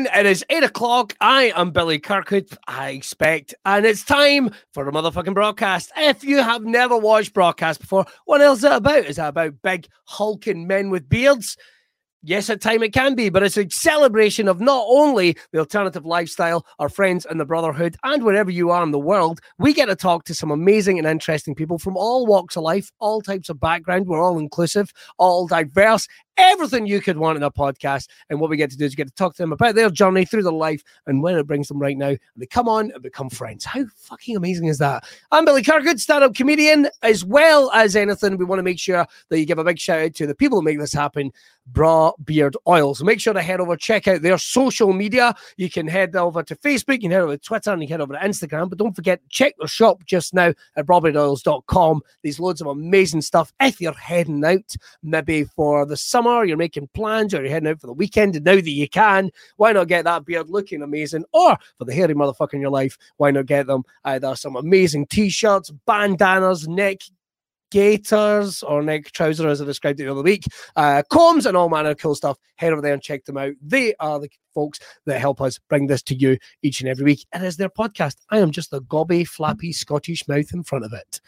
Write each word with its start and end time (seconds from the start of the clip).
Everyone? 0.00 0.26
It 0.26 0.30
is 0.30 0.44
eight 0.48 0.62
o'clock. 0.62 1.14
I 1.20 1.52
am 1.54 1.72
Billy 1.72 1.98
Kirkwood, 1.98 2.48
I 2.66 2.90
expect, 2.90 3.54
and 3.66 3.84
it's 3.84 4.02
time 4.02 4.50
for 4.72 4.88
a 4.88 4.92
motherfucking 4.92 5.34
Braw 5.34 5.52
Cast. 5.52 5.92
If 5.94 6.24
you 6.24 6.42
have 6.42 6.64
never 6.64 6.96
watched 6.96 7.34
Braw 7.34 7.52
Cast 7.52 7.80
before, 7.80 8.06
what 8.24 8.40
else 8.40 8.60
is 8.60 8.64
it 8.64 8.72
about? 8.72 9.04
Is 9.04 9.18
it 9.18 9.22
about 9.22 9.60
big 9.62 9.88
hulking 10.04 10.66
men 10.66 10.88
with 10.88 11.08
beards? 11.08 11.56
Yes, 12.22 12.50
at 12.50 12.60
time 12.60 12.82
it 12.82 12.92
can 12.92 13.14
be, 13.14 13.30
but 13.30 13.42
it's 13.42 13.56
a 13.56 13.68
celebration 13.70 14.46
of 14.46 14.60
not 14.60 14.84
only 14.88 15.36
the 15.52 15.58
alternative 15.58 16.04
lifestyle, 16.04 16.66
our 16.78 16.90
friends 16.90 17.24
and 17.24 17.40
the 17.40 17.46
Brawtherhood, 17.46 17.96
and 18.04 18.22
wherever 18.22 18.50
you 18.50 18.70
are 18.70 18.82
in 18.82 18.90
the 18.90 18.98
world, 18.98 19.40
we 19.58 19.72
get 19.72 19.86
to 19.86 19.96
talk 19.96 20.24
to 20.24 20.34
some 20.34 20.50
amazing 20.50 20.98
and 20.98 21.08
interesting 21.08 21.54
people 21.54 21.78
from 21.78 21.96
all 21.96 22.26
walks 22.26 22.56
of 22.56 22.62
life, 22.62 22.90
all 23.00 23.22
types 23.22 23.48
of 23.48 23.58
background. 23.58 24.06
We're 24.06 24.22
all 24.22 24.38
inclusive, 24.38 24.92
all 25.18 25.46
diverse, 25.46 26.06
everything 26.40 26.86
you 26.86 27.00
could 27.00 27.18
want 27.18 27.36
in 27.36 27.42
a 27.42 27.50
podcast. 27.50 28.08
And 28.28 28.40
what 28.40 28.50
we 28.50 28.56
get 28.56 28.70
to 28.70 28.76
do 28.76 28.84
is 28.84 28.94
get 28.94 29.08
to 29.08 29.14
talk 29.14 29.34
to 29.36 29.42
them 29.42 29.52
about 29.52 29.74
their 29.74 29.90
journey 29.90 30.24
through 30.24 30.42
their 30.42 30.52
life 30.52 30.82
and 31.06 31.22
where 31.22 31.38
it 31.38 31.46
brings 31.46 31.68
them 31.68 31.78
right 31.78 31.96
now. 31.96 32.08
And 32.08 32.18
they 32.36 32.46
come 32.46 32.68
on 32.68 32.90
and 32.92 33.02
become 33.02 33.30
friends. 33.30 33.64
How 33.64 33.84
fucking 33.96 34.36
amazing 34.36 34.66
is 34.66 34.78
that? 34.78 35.04
I'm 35.30 35.44
Billy 35.44 35.62
Kirkwood, 35.62 36.00
stand 36.00 36.24
up 36.24 36.34
comedian, 36.34 36.88
as 37.02 37.24
well 37.24 37.70
as 37.72 37.96
anything. 37.96 38.36
We 38.36 38.44
want 38.44 38.58
to 38.58 38.64
make 38.64 38.78
sure 38.78 39.06
that 39.28 39.38
you 39.38 39.46
give 39.46 39.58
a 39.58 39.64
big 39.64 39.78
shout 39.78 40.00
out 40.00 40.14
to 40.14 40.26
the 40.26 40.34
people 40.34 40.58
who 40.58 40.64
make 40.64 40.78
this 40.78 40.92
happen, 40.92 41.32
Braw 41.66 42.12
Beard 42.24 42.56
Oil. 42.66 42.94
So 42.94 43.04
make 43.04 43.20
sure 43.20 43.32
to 43.32 43.42
head 43.42 43.60
over, 43.60 43.76
check 43.76 44.08
out 44.08 44.22
their 44.22 44.38
social 44.38 44.92
media. 44.92 45.34
You 45.56 45.70
can 45.70 45.86
head 45.86 46.16
over 46.16 46.42
to 46.42 46.56
Facebook, 46.56 46.94
you 46.94 47.00
can 47.00 47.10
head 47.12 47.22
over 47.22 47.36
to 47.36 47.42
Twitter, 47.42 47.72
and 47.72 47.82
you 47.82 47.88
can 47.88 47.94
head 47.94 48.02
over 48.02 48.14
to 48.14 48.20
Instagram. 48.20 48.68
But 48.68 48.78
don't 48.78 48.94
forget, 48.94 49.20
check 49.28 49.54
their 49.58 49.68
shop 49.68 50.04
just 50.04 50.34
now 50.34 50.52
at 50.76 50.86
brawbeardoils.com. 50.86 52.02
There's 52.22 52.40
loads 52.40 52.60
of 52.60 52.66
amazing 52.66 53.22
stuff. 53.22 53.52
If 53.60 53.80
you're 53.80 53.92
heading 53.92 54.44
out, 54.44 54.74
maybe 55.02 55.44
for 55.44 55.86
the 55.86 55.96
summer, 55.96 56.29
summer, 56.30 56.44
you're 56.44 56.56
making 56.56 56.88
plans, 56.94 57.34
or 57.34 57.42
you're 57.42 57.50
heading 57.50 57.68
out 57.68 57.80
for 57.80 57.86
the 57.86 57.92
weekend, 57.92 58.36
and 58.36 58.44
now 58.44 58.54
that 58.54 58.68
you 58.68 58.88
can, 58.88 59.30
why 59.56 59.72
not 59.72 59.88
get 59.88 60.04
that 60.04 60.24
beard 60.24 60.50
looking 60.50 60.82
amazing? 60.82 61.24
Or 61.32 61.56
for 61.78 61.84
the 61.84 61.94
hairy 61.94 62.14
motherfucker 62.14 62.54
in 62.54 62.60
your 62.60 62.70
life, 62.70 62.96
why 63.16 63.30
not 63.30 63.46
get 63.46 63.66
them 63.66 63.84
either 64.04 64.34
some 64.36 64.56
amazing 64.56 65.06
t-shirts, 65.06 65.70
bandanas, 65.86 66.68
neck 66.68 66.98
gaiters 67.70 68.64
or 68.64 68.82
neck 68.82 69.12
trousers, 69.12 69.46
as 69.46 69.62
I 69.62 69.64
described 69.64 70.00
it 70.00 70.04
the 70.04 70.10
other 70.10 70.22
week, 70.22 70.44
uh, 70.76 71.02
combs, 71.08 71.46
and 71.46 71.56
all 71.56 71.68
manner 71.68 71.90
of 71.90 71.98
cool 71.98 72.16
stuff. 72.16 72.36
Head 72.56 72.72
over 72.72 72.82
there 72.82 72.94
and 72.94 73.02
check 73.02 73.24
them 73.24 73.36
out. 73.36 73.52
They 73.62 73.94
are 74.00 74.18
the 74.18 74.28
folks 74.54 74.80
that 75.06 75.20
help 75.20 75.40
us 75.40 75.58
bring 75.68 75.86
this 75.86 76.02
to 76.02 76.14
you 76.14 76.36
each 76.62 76.80
and 76.80 76.88
every 76.88 77.04
week. 77.04 77.24
It 77.32 77.42
is 77.42 77.56
their 77.56 77.68
podcast. 77.68 78.16
I 78.30 78.38
am 78.38 78.50
just 78.50 78.72
a 78.72 78.80
gobby, 78.80 79.24
flappy 79.24 79.72
Scottish 79.72 80.26
mouth 80.26 80.52
in 80.52 80.64
front 80.64 80.84
of 80.84 80.92
it. 80.92 81.20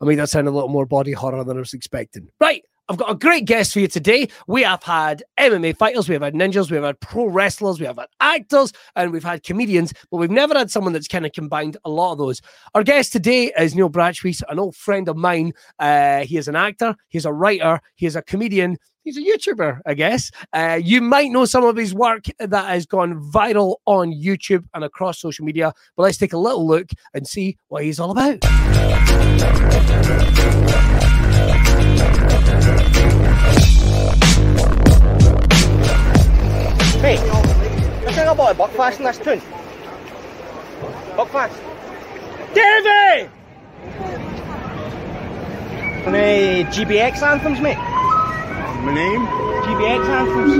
I 0.00 0.04
mean, 0.04 0.18
that 0.18 0.28
sounded 0.28 0.50
a 0.50 0.52
little 0.52 0.68
more 0.68 0.86
body 0.86 1.12
horror 1.12 1.42
than 1.42 1.56
I 1.56 1.60
was 1.60 1.74
expecting. 1.74 2.28
Right. 2.38 2.64
I've 2.88 2.98
got 2.98 3.10
a 3.10 3.14
great 3.14 3.46
guest 3.46 3.72
for 3.72 3.80
you 3.80 3.88
today. 3.88 4.28
We 4.46 4.62
have 4.62 4.82
had 4.82 5.22
MMA 5.38 5.78
fighters, 5.78 6.06
we 6.06 6.12
have 6.12 6.22
had 6.22 6.34
ninjas, 6.34 6.70
we 6.70 6.74
have 6.76 6.84
had 6.84 7.00
pro 7.00 7.24
wrestlers, 7.26 7.80
we 7.80 7.86
have 7.86 7.96
had 7.96 8.08
actors, 8.20 8.72
and 8.94 9.10
we've 9.10 9.24
had 9.24 9.42
comedians, 9.42 9.94
but 10.10 10.18
we've 10.18 10.30
never 10.30 10.52
had 10.54 10.70
someone 10.70 10.92
that's 10.92 11.08
kind 11.08 11.24
of 11.24 11.32
combined 11.32 11.78
a 11.86 11.90
lot 11.90 12.12
of 12.12 12.18
those. 12.18 12.42
Our 12.74 12.82
guest 12.84 13.12
today 13.12 13.52
is 13.58 13.74
Neil 13.74 13.88
Bratchpiece, 13.88 14.42
an 14.50 14.58
old 14.58 14.76
friend 14.76 15.08
of 15.08 15.16
mine. 15.16 15.54
Uh, 15.78 16.24
he 16.24 16.36
is 16.36 16.46
an 16.46 16.56
actor, 16.56 16.94
he's 17.08 17.24
a 17.24 17.32
writer, 17.32 17.80
he's 17.94 18.16
a 18.16 18.22
comedian, 18.22 18.76
he's 19.02 19.16
a 19.16 19.22
YouTuber, 19.22 19.80
I 19.86 19.94
guess. 19.94 20.30
Uh, 20.52 20.78
you 20.82 21.00
might 21.00 21.30
know 21.30 21.46
some 21.46 21.64
of 21.64 21.76
his 21.76 21.94
work 21.94 22.24
that 22.38 22.66
has 22.66 22.84
gone 22.84 23.18
viral 23.32 23.76
on 23.86 24.12
YouTube 24.12 24.66
and 24.74 24.84
across 24.84 25.20
social 25.20 25.46
media, 25.46 25.72
but 25.96 26.02
let's 26.02 26.18
take 26.18 26.34
a 26.34 26.38
little 26.38 26.66
look 26.66 26.90
and 27.14 27.26
see 27.26 27.56
what 27.68 27.82
he's 27.82 27.98
all 27.98 28.10
about. 28.10 28.40
Mate, 37.02 37.18
I 37.18 38.12
think 38.12 38.28
I 38.28 38.34
bought 38.34 38.52
a 38.52 38.58
Buckfast 38.58 38.98
in 38.98 39.04
this 39.04 39.18
tune. 39.18 39.40
Buckfast. 41.16 41.52
Davey! 42.54 43.28
Any 46.06 46.64
GBX 46.64 47.22
anthems, 47.22 47.60
mate? 47.60 47.76
My 47.76 48.94
name? 48.94 49.26
GBX 49.26 50.08
anthems. 50.08 50.56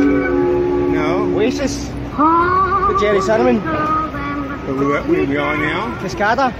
No. 0.94 1.36
Oasis. 1.36 1.86
The 1.86 2.98
Gerry 3.00 3.20
Cinnamon. 3.20 3.60
Where 3.60 5.02
we 5.04 5.36
are 5.36 5.56
now. 5.56 5.96
Cascada. 6.00 6.52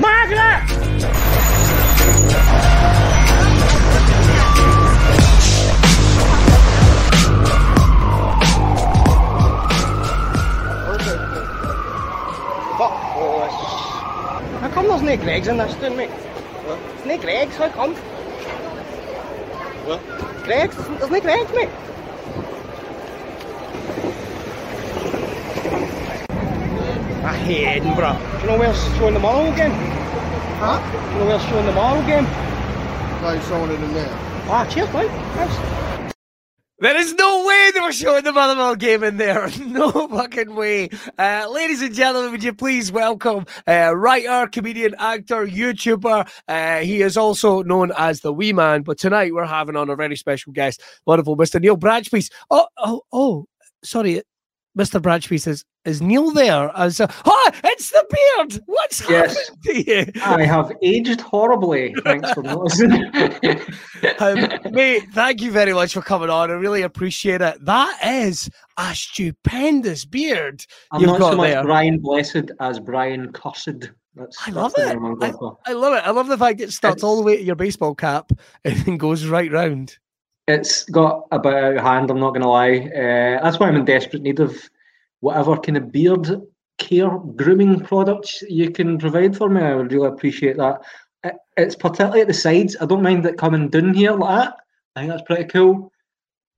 Margaret! 0.00 0.87
No 15.02 15.16
in 15.16 15.56
this 15.56 15.74
tune, 15.76 15.96
mate? 15.96 16.10
What? 16.10 17.06
No 17.06 17.16
Greggs, 17.18 17.56
how 17.56 17.68
come? 17.70 17.94
What? 19.86 20.00
There's 20.98 21.10
no 21.10 21.20
Greggs, 21.20 21.52
mate. 21.54 21.70
I 27.24 27.36
hate 27.36 27.66
Edinburgh. 27.66 28.18
Do 28.18 28.40
you 28.40 28.46
know 28.48 28.58
where's 28.58 28.96
showing 28.96 29.14
the 29.14 29.20
Marlow 29.20 29.54
game? 29.56 29.70
Huh? 30.60 30.78
Do 30.90 31.12
you 31.12 31.18
know 31.20 31.26
where's 31.26 31.42
showing 31.44 31.66
the 31.66 31.72
Marlow 31.72 32.02
game? 32.04 32.24
Like 33.22 33.42
showing 33.42 33.70
it 33.70 33.80
in 33.80 33.94
there. 33.94 34.10
Ah, 34.50 34.66
cheers, 34.68 34.92
mate. 34.92 35.10
Thanks. 35.36 35.87
There 36.80 36.96
is 36.96 37.12
no 37.14 37.44
way 37.44 37.70
they 37.74 37.80
were 37.80 37.90
showing 37.90 38.22
the 38.22 38.32
Motherwell 38.32 38.76
game 38.76 39.02
in 39.02 39.16
there. 39.16 39.50
No 39.68 39.90
fucking 40.08 40.54
way. 40.54 40.88
Uh, 41.18 41.46
ladies 41.50 41.82
and 41.82 41.92
gentlemen, 41.92 42.30
would 42.30 42.42
you 42.44 42.52
please 42.52 42.92
welcome 42.92 43.46
uh, 43.66 43.92
writer, 43.96 44.48
comedian, 44.50 44.94
actor, 44.98 45.44
YouTuber. 45.46 46.28
Uh, 46.46 46.78
he 46.78 47.02
is 47.02 47.16
also 47.16 47.62
known 47.62 47.92
as 47.98 48.20
the 48.20 48.32
Wee 48.32 48.52
Man. 48.52 48.82
But 48.82 48.98
tonight 48.98 49.34
we're 49.34 49.44
having 49.44 49.74
on 49.76 49.90
a 49.90 49.96
very 49.96 50.16
special 50.16 50.52
guest, 50.52 50.80
wonderful 51.04 51.36
Mr. 51.36 51.60
Neil 51.60 51.76
Bratchpiece. 51.76 52.30
Oh, 52.50 52.66
oh, 52.78 53.02
oh, 53.12 53.46
sorry. 53.82 54.22
Mr. 54.78 55.00
Bratchpiece 55.02 55.42
says, 55.42 55.64
is 55.84 56.00
Neil 56.00 56.30
there? 56.30 56.70
As 56.76 57.00
a, 57.00 57.12
oh, 57.24 57.50
it's 57.64 57.90
the 57.90 58.04
beard. 58.38 58.62
What's 58.66 59.08
Yes. 59.08 59.36
happened 59.36 59.62
to 59.64 59.90
you? 59.90 60.12
I 60.24 60.44
have 60.44 60.72
aged 60.82 61.20
horribly. 61.20 61.94
Thanks 62.04 62.30
for 62.32 62.42
noticing. 62.42 63.04
Um, 64.20 64.48
mate, 64.70 65.02
thank 65.12 65.42
you 65.42 65.50
very 65.50 65.72
much 65.72 65.92
for 65.92 66.02
coming 66.02 66.30
on. 66.30 66.52
I 66.52 66.54
really 66.54 66.82
appreciate 66.82 67.40
it. 67.40 67.64
That 67.64 67.98
is 68.04 68.48
a 68.76 68.94
stupendous 68.94 70.04
beard 70.04 70.64
I'm 70.92 71.00
you've 71.00 71.10
not 71.10 71.18
got 71.18 71.30
so 71.32 71.36
much 71.38 71.50
there. 71.50 71.62
Brian 71.64 71.98
Blessed 71.98 72.52
as 72.60 72.78
Brian 72.78 73.32
Cussed. 73.32 73.90
That's, 74.14 74.36
I 74.46 74.50
love 74.52 74.72
it. 74.76 75.32
For. 75.32 75.58
I 75.66 75.72
love 75.72 75.94
it. 75.94 76.06
I 76.06 76.10
love 76.10 76.28
the 76.28 76.38
fact 76.38 76.60
it 76.60 76.72
starts 76.72 77.02
all 77.02 77.16
the 77.16 77.22
way 77.22 77.38
to 77.38 77.42
your 77.42 77.56
baseball 77.56 77.94
cap 77.96 78.30
and 78.64 78.76
then 78.78 78.98
goes 78.98 79.26
right 79.26 79.50
round. 79.50 79.98
It's 80.48 80.84
got 80.86 81.28
a 81.30 81.38
bit 81.38 81.54
out 81.54 81.76
of 81.76 81.84
hand, 81.84 82.10
I'm 82.10 82.18
not 82.18 82.30
going 82.30 82.42
to 82.42 82.48
lie. 82.48 82.78
Uh, 82.78 83.42
that's 83.42 83.60
why 83.60 83.68
I'm 83.68 83.76
in 83.76 83.84
desperate 83.84 84.22
need 84.22 84.40
of 84.40 84.58
whatever 85.20 85.56
kind 85.58 85.76
of 85.76 85.92
beard 85.92 86.42
care 86.78 87.10
grooming 87.36 87.80
products 87.80 88.42
you 88.48 88.70
can 88.70 88.98
provide 88.98 89.36
for 89.36 89.50
me. 89.50 89.60
I 89.60 89.74
would 89.74 89.92
really 89.92 90.08
appreciate 90.08 90.56
that. 90.56 90.80
It, 91.22 91.34
it's 91.58 91.76
particularly 91.76 92.22
at 92.22 92.28
the 92.28 92.34
sides. 92.34 92.76
I 92.80 92.86
don't 92.86 93.02
mind 93.02 93.26
it 93.26 93.36
coming 93.36 93.68
down 93.68 93.92
here 93.92 94.12
like 94.12 94.46
that. 94.46 94.56
I 94.96 95.00
think 95.00 95.10
that's 95.12 95.26
pretty 95.26 95.44
cool. 95.44 95.92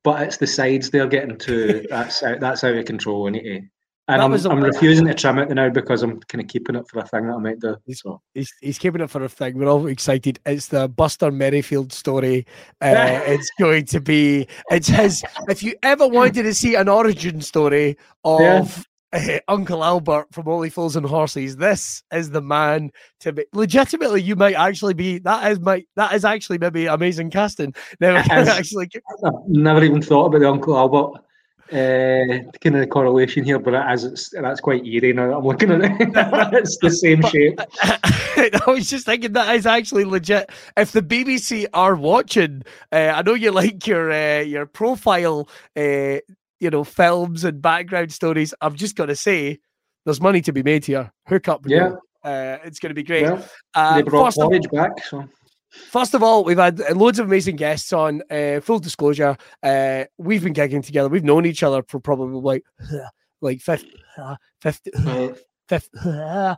But 0.04 0.22
it's 0.22 0.36
the 0.36 0.46
sides 0.46 0.88
they're 0.90 1.08
getting 1.08 1.36
to. 1.38 1.84
That's 1.90 2.22
out, 2.22 2.40
that's 2.40 2.64
out 2.64 2.74
of 2.74 2.86
control. 2.86 3.26
I 3.26 3.30
need 3.32 3.42
to. 3.42 3.62
And 4.10 4.22
I'm, 4.22 4.32
I'm 4.32 4.60
refusing 4.62 5.06
to 5.06 5.14
trim 5.14 5.38
it 5.38 5.50
now 5.50 5.68
because 5.70 6.02
I'm 6.02 6.20
kind 6.22 6.42
of 6.42 6.48
keeping 6.48 6.74
it 6.74 6.88
for 6.88 6.98
a 6.98 7.06
thing 7.06 7.28
that 7.28 7.34
I 7.34 7.38
might 7.38 7.60
do. 7.60 7.76
So. 7.92 8.20
He's, 8.34 8.52
he's 8.60 8.78
keeping 8.78 9.00
it 9.00 9.08
for 9.10 9.22
a 9.22 9.28
thing. 9.28 9.56
We're 9.56 9.68
all 9.68 9.86
excited. 9.86 10.40
It's 10.44 10.68
the 10.68 10.88
Buster 10.88 11.30
Merryfield 11.30 11.92
story. 11.92 12.46
Uh, 12.82 13.20
it's 13.26 13.50
going 13.58 13.84
to 13.84 14.00
be, 14.00 14.46
it's 14.70 14.88
his. 14.88 15.22
If 15.48 15.62
you 15.62 15.74
ever 15.82 16.08
wanted 16.08 16.44
to 16.44 16.54
see 16.54 16.74
an 16.76 16.88
origin 16.88 17.40
story 17.42 17.98
of 18.24 18.86
uh, 19.12 19.38
Uncle 19.48 19.84
Albert 19.84 20.28
from 20.32 20.48
Only 20.48 20.70
Fools 20.70 20.96
and 20.96 21.04
Horses, 21.04 21.56
this 21.56 22.02
is 22.12 22.30
the 22.30 22.40
man 22.40 22.90
to 23.20 23.32
be. 23.32 23.44
Legitimately, 23.52 24.22
you 24.22 24.34
might 24.34 24.54
actually 24.54 24.94
be. 24.94 25.18
That 25.18 25.52
is 25.52 25.60
my. 25.60 25.84
That 25.96 26.14
is 26.14 26.24
actually 26.24 26.58
maybe 26.58 26.86
amazing 26.86 27.30
casting. 27.30 27.74
Never 28.00 28.18
It 28.18 28.24
can 28.26 28.42
is. 28.42 28.48
actually. 28.48 28.88
Never 29.46 29.84
even 29.84 30.00
thought 30.00 30.26
about 30.26 30.40
the 30.40 30.48
Uncle 30.48 30.76
Albert 30.76 31.20
uh, 31.72 32.50
kind 32.60 32.76
of 32.76 32.88
correlation 32.88 33.44
here, 33.44 33.58
but 33.58 33.74
as 33.74 34.04
it's, 34.04 34.30
that's 34.30 34.60
quite 34.60 34.84
eerie 34.84 35.12
now. 35.12 35.28
that 35.28 35.36
I'm 35.36 35.44
looking 35.44 35.70
at 35.70 35.80
it. 35.82 35.92
it's 36.54 36.78
the 36.78 36.90
same 36.90 37.22
shape. 37.22 37.60
I 37.82 38.70
was 38.70 38.88
just 38.88 39.06
thinking 39.06 39.32
that 39.32 39.54
is 39.54 39.66
actually 39.66 40.04
legit. 40.04 40.50
If 40.76 40.92
the 40.92 41.02
BBC 41.02 41.66
are 41.72 41.94
watching, 41.94 42.62
uh, 42.92 43.12
I 43.14 43.22
know 43.22 43.34
you 43.34 43.50
like 43.52 43.86
your 43.86 44.10
uh, 44.10 44.40
your 44.40 44.66
profile, 44.66 45.48
uh, 45.76 46.18
you 46.58 46.70
know, 46.70 46.84
films 46.84 47.44
and 47.44 47.62
background 47.62 48.12
stories. 48.12 48.52
I'm 48.60 48.76
just 48.76 48.96
gonna 48.96 49.16
say, 49.16 49.58
there's 50.04 50.20
money 50.20 50.40
to 50.42 50.52
be 50.52 50.62
made 50.62 50.84
here. 50.84 51.12
Hook 51.26 51.48
up, 51.48 51.64
Yeah. 51.66 51.94
Uh, 52.22 52.58
it's 52.64 52.78
going 52.78 52.90
to 52.90 52.94
be 52.94 53.02
great. 53.02 53.24
Uh, 53.74 53.96
they 53.96 54.02
brought 54.02 54.34
first 54.34 54.70
back, 54.70 55.02
so 55.04 55.26
First 55.70 56.14
of 56.14 56.22
all, 56.22 56.44
we've 56.44 56.58
had 56.58 56.80
uh, 56.80 56.94
loads 56.94 57.18
of 57.18 57.26
amazing 57.26 57.56
guests 57.56 57.92
on. 57.92 58.22
Uh, 58.30 58.60
full 58.60 58.78
disclosure, 58.78 59.36
uh, 59.62 60.04
we've 60.18 60.42
been 60.42 60.54
gigging 60.54 60.84
together. 60.84 61.08
We've 61.08 61.24
known 61.24 61.46
each 61.46 61.62
other 61.62 61.82
for 61.86 62.00
probably 62.00 62.40
like 62.40 62.64
like 63.40 63.60
50, 63.60 63.92
uh, 64.18 64.36
50, 64.60 64.90
Right. 65.04 65.36
50, 65.68 65.98
uh, 66.04 66.56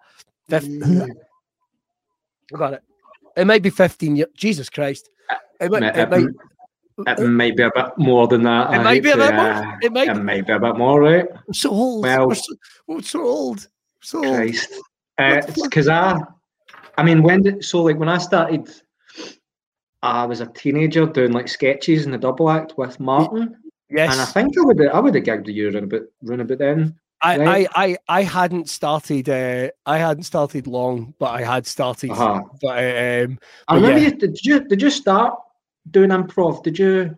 50 0.49 0.81
I 2.55 2.59
got 2.59 2.75
it. 2.75 2.83
It 3.37 3.47
might 3.47 3.63
be 3.63 3.71
15 3.71 4.17
years. 4.17 4.29
Jesus 4.37 4.69
Christ. 4.69 5.09
It 5.61 5.71
might, 5.71 5.83
It, 5.85 5.97
it 5.97 6.11
might, 6.11 6.27
it 7.19 7.57
be 7.57 7.63
a 7.63 7.71
bit 7.75 7.87
more 7.99 8.27
than 8.27 8.43
that. 8.43 8.71
It 8.71 8.79
I 8.79 8.83
might 8.83 9.03
be 9.03 9.11
a 9.11 9.17
bit 9.17 9.35
more. 9.35 9.45
uh, 9.45 9.77
It 9.83 9.93
might 9.93 10.09
It 10.09 10.15
be. 10.15 10.21
might 10.21 10.47
be 10.47 10.53
a 10.53 10.59
bit 10.59 10.77
more, 10.77 11.01
right? 11.01 11.27
we're 11.47 11.53
so 11.55 11.71
old. 11.71 12.03
well- 12.05 12.29
we're, 12.29 12.35
so, 12.35 12.55
we're 12.87 13.03
so 13.03 13.23
old. 13.23 13.69
So. 14.01 14.21
Christ. 14.21 14.69
What 15.17 15.47
the 15.47 15.53
fuck? 15.53 15.65
Because 15.71 15.89
I, 15.89 16.21
I 16.99 17.03
mean, 17.03 17.23
when 17.23 17.43
did, 17.43 17.65
so 17.65 17.83
like 17.85 17.97
when 17.99 18.09
I 18.09 18.19
started, 18.19 18.69
I 20.03 20.25
was 20.25 20.41
a 20.41 20.47
teenager 20.47 21.07
doing 21.07 21.33
like 21.33 21.49
sketches 21.49 22.05
in 22.05 22.13
the 22.13 22.19
double 22.19 22.51
act 22.51 22.77
with 22.77 22.99
Martin, 22.99 23.57
Yes. 23.91 24.13
and 24.13 24.21
I 24.21 24.25
think 24.25 24.59
I 24.59 24.63
would 24.63 24.89
I 24.89 25.01
would 25.01 25.15
have 25.15 25.25
gigged 25.25 25.53
you 25.53 25.71
around 25.71 25.85
about 25.85 26.03
round 26.23 26.41
about 26.41 26.59
then. 26.59 26.99
I, 27.25 27.39
right. 27.39 27.69
I, 27.77 27.85
I, 27.85 27.97
I 28.09 28.23
hadn't 28.23 28.69
started. 28.69 29.29
Uh, 29.29 29.71
I 29.87 29.99
hadn't 29.99 30.25
started 30.25 30.67
long, 30.67 31.15
but 31.21 31.31
I 31.31 31.43
had 31.43 31.67
started. 31.67 32.11
Uh-huh. 32.11 32.43
But 32.61 32.79
um, 32.79 33.39
I 33.69 33.75
remember 33.77 33.99
yeah. 33.99 34.09
you, 34.09 34.17
did 34.17 34.39
you 34.43 34.61
did 34.61 34.83
you 34.83 34.91
start 34.91 35.35
doing 35.91 36.11
improv? 36.11 36.65
Did 36.65 36.79
you 36.79 37.17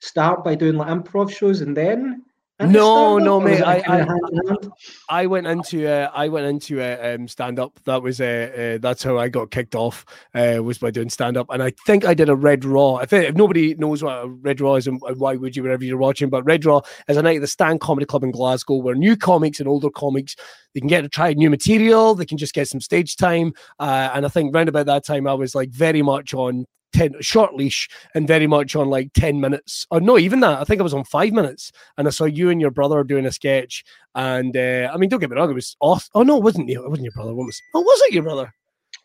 start 0.00 0.42
by 0.42 0.56
doing 0.56 0.76
like 0.76 0.88
improv 0.88 1.30
shows 1.30 1.60
and 1.60 1.76
then? 1.76 2.24
Into 2.60 2.72
No, 2.72 3.18
no, 3.18 3.40
mate, 3.40 3.62
I- 3.62 3.82
I- 3.86 3.96
hand 3.98 4.20
in 4.32 4.46
hand? 4.48 4.72
I 5.08 5.26
went 5.26 5.46
into 5.46 5.88
uh, 5.88 6.10
I 6.14 6.28
went 6.28 6.46
into 6.46 6.80
uh, 6.80 7.14
um, 7.14 7.26
stand 7.26 7.58
up. 7.58 7.78
That 7.84 8.02
was 8.02 8.20
uh, 8.20 8.74
uh, 8.76 8.78
that's 8.80 9.02
how 9.02 9.18
I 9.18 9.28
got 9.28 9.50
kicked 9.50 9.74
off. 9.74 10.04
Uh, 10.34 10.60
was 10.62 10.78
by 10.78 10.90
doing 10.90 11.10
stand 11.10 11.36
up, 11.36 11.46
and 11.50 11.62
I 11.62 11.72
think 11.84 12.04
I 12.04 12.14
did 12.14 12.28
a 12.28 12.36
Red 12.36 12.64
Raw. 12.64 12.94
I 12.94 13.06
think 13.06 13.28
if 13.28 13.34
nobody 13.34 13.74
knows 13.74 14.02
what 14.02 14.24
a 14.24 14.28
Red 14.28 14.60
Raw 14.60 14.74
is 14.76 14.86
and 14.86 15.00
and 15.06 15.18
why 15.18 15.34
would 15.36 15.56
you 15.56 15.62
wherever 15.62 15.84
you're 15.84 15.98
watching, 15.98 16.30
but 16.30 16.44
Red 16.44 16.64
Raw 16.64 16.80
is 17.08 17.16
a 17.16 17.22
night 17.22 17.36
at 17.36 17.40
the 17.42 17.46
Stand 17.48 17.80
Comedy 17.80 18.06
Club 18.06 18.22
in 18.24 18.30
Glasgow 18.30 18.76
where 18.76 18.94
new 18.94 19.16
comics 19.16 19.58
and 19.58 19.68
older 19.68 19.90
comics 19.90 20.36
they 20.74 20.80
can 20.80 20.88
get 20.88 21.02
to 21.02 21.08
try 21.08 21.32
new 21.32 21.50
material. 21.50 22.14
They 22.14 22.26
can 22.26 22.38
just 22.38 22.54
get 22.54 22.68
some 22.68 22.80
stage 22.80 23.16
time, 23.16 23.52
uh, 23.80 24.10
and 24.14 24.24
I 24.24 24.28
think 24.28 24.54
round 24.54 24.68
about 24.68 24.86
that 24.86 25.04
time 25.04 25.26
I 25.26 25.34
was 25.34 25.54
like 25.54 25.70
very 25.70 26.02
much 26.02 26.34
on. 26.34 26.66
10 26.94 27.16
short 27.20 27.54
leash 27.54 27.88
and 28.14 28.26
very 28.26 28.46
much 28.46 28.74
on 28.74 28.88
like 28.88 29.10
10 29.14 29.40
minutes 29.40 29.86
or 29.90 30.00
no 30.00 30.16
even 30.16 30.40
that 30.40 30.60
i 30.60 30.64
think 30.64 30.80
i 30.80 30.82
was 30.84 30.94
on 30.94 31.04
five 31.04 31.32
minutes 31.32 31.72
and 31.98 32.06
i 32.06 32.10
saw 32.10 32.24
you 32.24 32.48
and 32.50 32.60
your 32.60 32.70
brother 32.70 33.04
doing 33.04 33.26
a 33.26 33.32
sketch 33.32 33.84
and 34.14 34.56
uh, 34.56 34.88
I 34.92 34.96
mean, 34.96 35.08
don't 35.10 35.18
get 35.18 35.28
me 35.30 35.36
wrong, 35.36 35.50
it 35.50 35.54
was 35.54 35.76
awesome. 35.80 36.10
Oh 36.14 36.22
no, 36.22 36.36
it 36.36 36.44
wasn't 36.44 36.68
you. 36.68 36.84
It 36.84 36.88
wasn't 36.88 37.06
your 37.06 37.12
brother. 37.14 37.34
What 37.34 37.46
was? 37.46 37.60
Oh, 37.74 37.80
was 37.80 38.00
it 38.06 38.14
your 38.14 38.22
brother? 38.22 38.54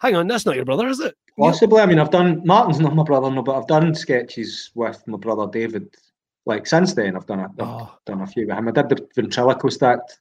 Hang 0.01 0.15
on, 0.15 0.27
that's 0.27 0.45
not 0.45 0.55
your 0.55 0.65
brother, 0.65 0.87
is 0.87 0.99
it? 0.99 1.15
Possibly. 1.35 1.81
I 1.81 1.87
mean, 1.87 1.97
I've 1.97 2.11
done 2.11 2.43
Martin's 2.45 2.79
not 2.79 2.95
my 2.95 3.01
brother, 3.01 3.31
no, 3.31 3.41
but 3.41 3.57
I've 3.57 3.65
done 3.65 3.95
sketches 3.95 4.69
with 4.75 5.01
my 5.07 5.17
brother 5.17 5.47
David. 5.51 5.87
Like 6.45 6.67
since 6.67 6.93
then, 6.93 7.15
I've 7.15 7.25
done 7.25 7.39
a, 7.39 7.45
I've 7.45 7.51
Oh, 7.59 7.91
done 8.05 8.21
a 8.21 8.27
few 8.27 8.45
with 8.45 8.55
him. 8.55 8.67
I 8.67 8.71
did 8.71 8.89
the 8.89 9.07
ventriloquist 9.15 9.81
act 9.81 10.19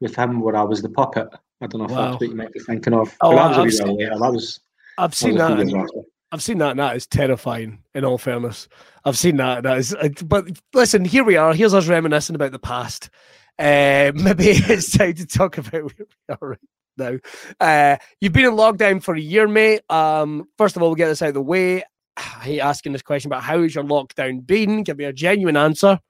with 0.00 0.16
him 0.16 0.40
where 0.40 0.56
I 0.56 0.62
was 0.62 0.82
the 0.82 0.88
puppet. 0.88 1.28
I 1.62 1.68
don't 1.68 1.78
know 1.82 1.84
if 1.84 1.92
Wow. 1.92 2.10
that's 2.10 2.20
what 2.20 2.30
you 2.30 2.34
might 2.36 2.52
be 2.52 2.58
thinking 2.58 2.92
of. 2.94 3.16
Oh, 3.20 3.36
but 3.36 3.36
that 3.36 3.48
was 3.48 3.56
a 3.56 3.60
I've 3.60 3.64
wee 3.66 3.70
seen- 3.70 3.96
later. 3.98 4.18
That 4.18 4.32
was, 4.32 4.60
I've 4.98 5.14
seen 5.14 5.36
that. 5.36 6.04
I've 6.34 6.42
seen 6.42 6.58
that, 6.58 6.72
and 6.72 6.80
that 6.80 6.96
is 6.96 7.06
terrifying. 7.06 7.78
In 7.94 8.04
all 8.04 8.18
fairness, 8.18 8.66
I've 9.04 9.16
seen 9.16 9.36
that. 9.36 9.58
and 9.58 9.66
That 9.66 9.78
is. 9.78 9.94
uh, 9.94 10.08
But 10.24 10.46
listen, 10.74 11.04
here 11.04 11.22
we 11.22 11.36
are. 11.36 11.54
Here's 11.54 11.72
us 11.74 11.86
reminiscing 11.86 12.34
about 12.34 12.50
the 12.50 12.58
past. 12.58 13.08
Uh, 13.56 14.10
maybe 14.16 14.46
it's 14.48 14.98
time 14.98 15.14
to 15.14 15.26
talk 15.26 15.58
about 15.58 15.72
where 15.72 16.36
we 16.42 16.48
right 16.48 16.58
now. 16.98 17.18
Uh, 17.60 17.96
you've 18.20 18.32
been 18.32 18.46
in 18.46 18.50
lockdown 18.50 19.00
for 19.00 19.14
a 19.14 19.20
year, 19.20 19.46
mate. 19.46 19.82
Um, 19.88 20.48
first 20.58 20.74
of 20.74 20.82
all, 20.82 20.88
we'll 20.88 20.96
get 20.96 21.06
this 21.06 21.22
out 21.22 21.28
of 21.28 21.34
the 21.34 21.40
way. 21.40 21.84
I 22.16 22.20
hate 22.20 22.60
asking 22.60 22.94
this 22.94 23.02
question, 23.02 23.28
but 23.28 23.40
how 23.40 23.62
has 23.62 23.72
your 23.72 23.84
lockdown 23.84 24.44
been? 24.44 24.82
Give 24.82 24.98
me 24.98 25.04
a 25.04 25.12
genuine 25.12 25.56
answer. 25.56 26.00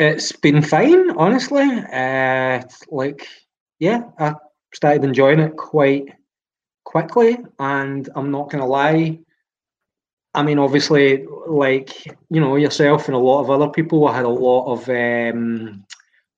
It's 0.00 0.32
been 0.32 0.62
fine, 0.62 1.12
honestly. 1.12 1.62
Uh, 1.92 2.60
like, 2.90 3.28
yeah, 3.78 4.00
I 4.18 4.34
started 4.74 5.04
enjoying 5.04 5.38
it 5.38 5.56
quite 5.56 6.06
quickly, 6.82 7.38
and 7.60 8.08
I'm 8.16 8.32
not 8.32 8.50
gonna 8.50 8.66
lie. 8.66 9.20
I 10.34 10.42
mean, 10.42 10.58
obviously, 10.58 11.26
like 11.46 12.06
you 12.06 12.40
know 12.40 12.56
yourself 12.56 13.06
and 13.06 13.14
a 13.14 13.18
lot 13.18 13.42
of 13.42 13.50
other 13.50 13.68
people, 13.68 14.08
I 14.08 14.16
had 14.16 14.24
a 14.24 14.28
lot 14.28 14.72
of 14.72 14.88
um, 14.88 15.84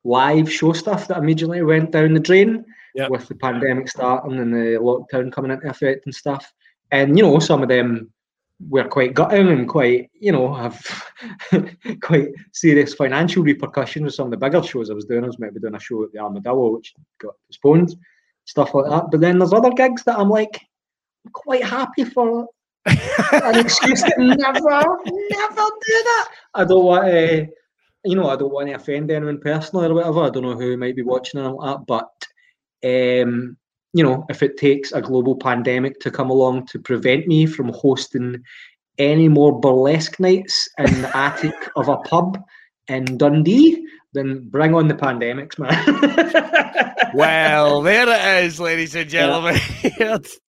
live 0.05 0.53
show 0.53 0.73
stuff 0.73 1.09
that 1.09 1.19
immediately 1.19 1.63
went 1.63 1.93
down 1.93 2.15
the 2.15 2.21
drain 2.21 2.65
Yep. 2.97 3.11
with 3.11 3.29
the 3.29 3.35
pandemic 3.35 3.89
starting 3.89 4.39
and 4.39 4.53
the 4.53 4.79
lockdown 4.81 5.31
coming 5.31 5.51
into 5.51 5.69
effect 5.69 6.07
and 6.07 6.15
stuff. 6.15 6.51
And 6.91 7.17
you 7.17 7.23
know, 7.23 7.39
some 7.41 7.63
of 7.63 7.69
them 7.69 8.11
were 8.59 8.89
quite 8.89 9.13
gutting 9.13 9.49
and 9.49 9.69
quite, 9.69 10.11
you 10.19 10.33
know, 10.33 10.55
have 10.55 10.83
quite 12.01 12.29
serious 12.55 12.95
financial 12.95 13.43
repercussions 13.43 14.05
with 14.05 14.15
some 14.15 14.29
of 14.29 14.31
the 14.31 14.39
bigger 14.39 14.63
shows 14.63 14.89
I 14.89 14.95
was 14.95 15.05
doing. 15.05 15.25
I 15.25 15.27
was 15.27 15.39
maybe 15.39 15.61
doing 15.61 15.75
a 15.75 15.81
show 15.81 16.05
at 16.05 16.13
the 16.13 16.21
Armadillo, 16.21 16.71
which 16.77 16.95
got 17.21 17.35
postponed, 17.49 17.95
stuff 18.47 18.73
like 18.73 18.89
that. 18.89 19.11
But 19.11 19.21
then 19.21 19.39
there's 19.39 19.53
other 19.53 19.71
gigs 19.71 20.03
that 20.05 20.19
I'm 20.19 20.31
like, 20.31 20.59
I'm 21.27 21.33
quite 21.33 21.65
happy 21.65 22.05
for 22.05 22.49
an 22.87 23.59
excuse 23.59 24.03
to 24.03 24.15
never, 24.19 24.35
never 24.37 25.65
do 25.65 26.03
that. 26.05 26.29
I 26.55 26.65
don't 26.65 26.85
want 26.85 27.07
to, 27.07 27.47
you 28.05 28.15
know, 28.15 28.29
I 28.29 28.37
don't 28.37 28.53
want 28.53 28.69
to 28.69 28.75
offend 28.75 29.11
anyone 29.11 29.41
personally 29.41 29.87
or 29.87 29.95
whatever. 29.95 30.23
I 30.23 30.31
don't 30.31 30.43
know 30.43 30.57
who 30.57 30.77
might 30.77 30.97
be 30.97 31.03
watching 31.03 31.41
and 31.41 31.49
all 31.49 31.61
that, 31.67 31.87
but 31.87 32.11
um, 32.85 33.57
you 33.93 34.03
know, 34.05 34.25
if 34.29 34.43
it 34.43 34.57
takes 34.57 34.93
a 34.93 35.01
global 35.01 35.37
pandemic 35.37 36.01
to 36.01 36.11
come 36.11 36.31
along 36.31 36.67
to 36.67 36.79
prevent 36.79 37.27
me 37.27 37.47
from 37.47 37.73
hosting 37.73 38.43
any 38.99 39.29
more 39.29 39.59
burlesque 39.59 40.21
nights 40.21 40.69
in 40.79 41.03
the 41.03 41.17
attic 41.17 41.55
of 41.77 41.89
a 41.89 41.97
pub 41.99 42.39
in 42.89 43.17
Dundee, 43.17 43.87
then 44.13 44.49
bring 44.49 44.75
on 44.75 44.89
the 44.89 44.95
pandemics, 44.95 45.59
man. 45.59 47.11
well, 47.15 47.83
there 47.83 48.09
it 48.09 48.45
is, 48.45 48.61
ladies 48.61 48.95
and 48.95 49.09
gentlemen. 49.09 49.59
Yeah, 49.99 50.19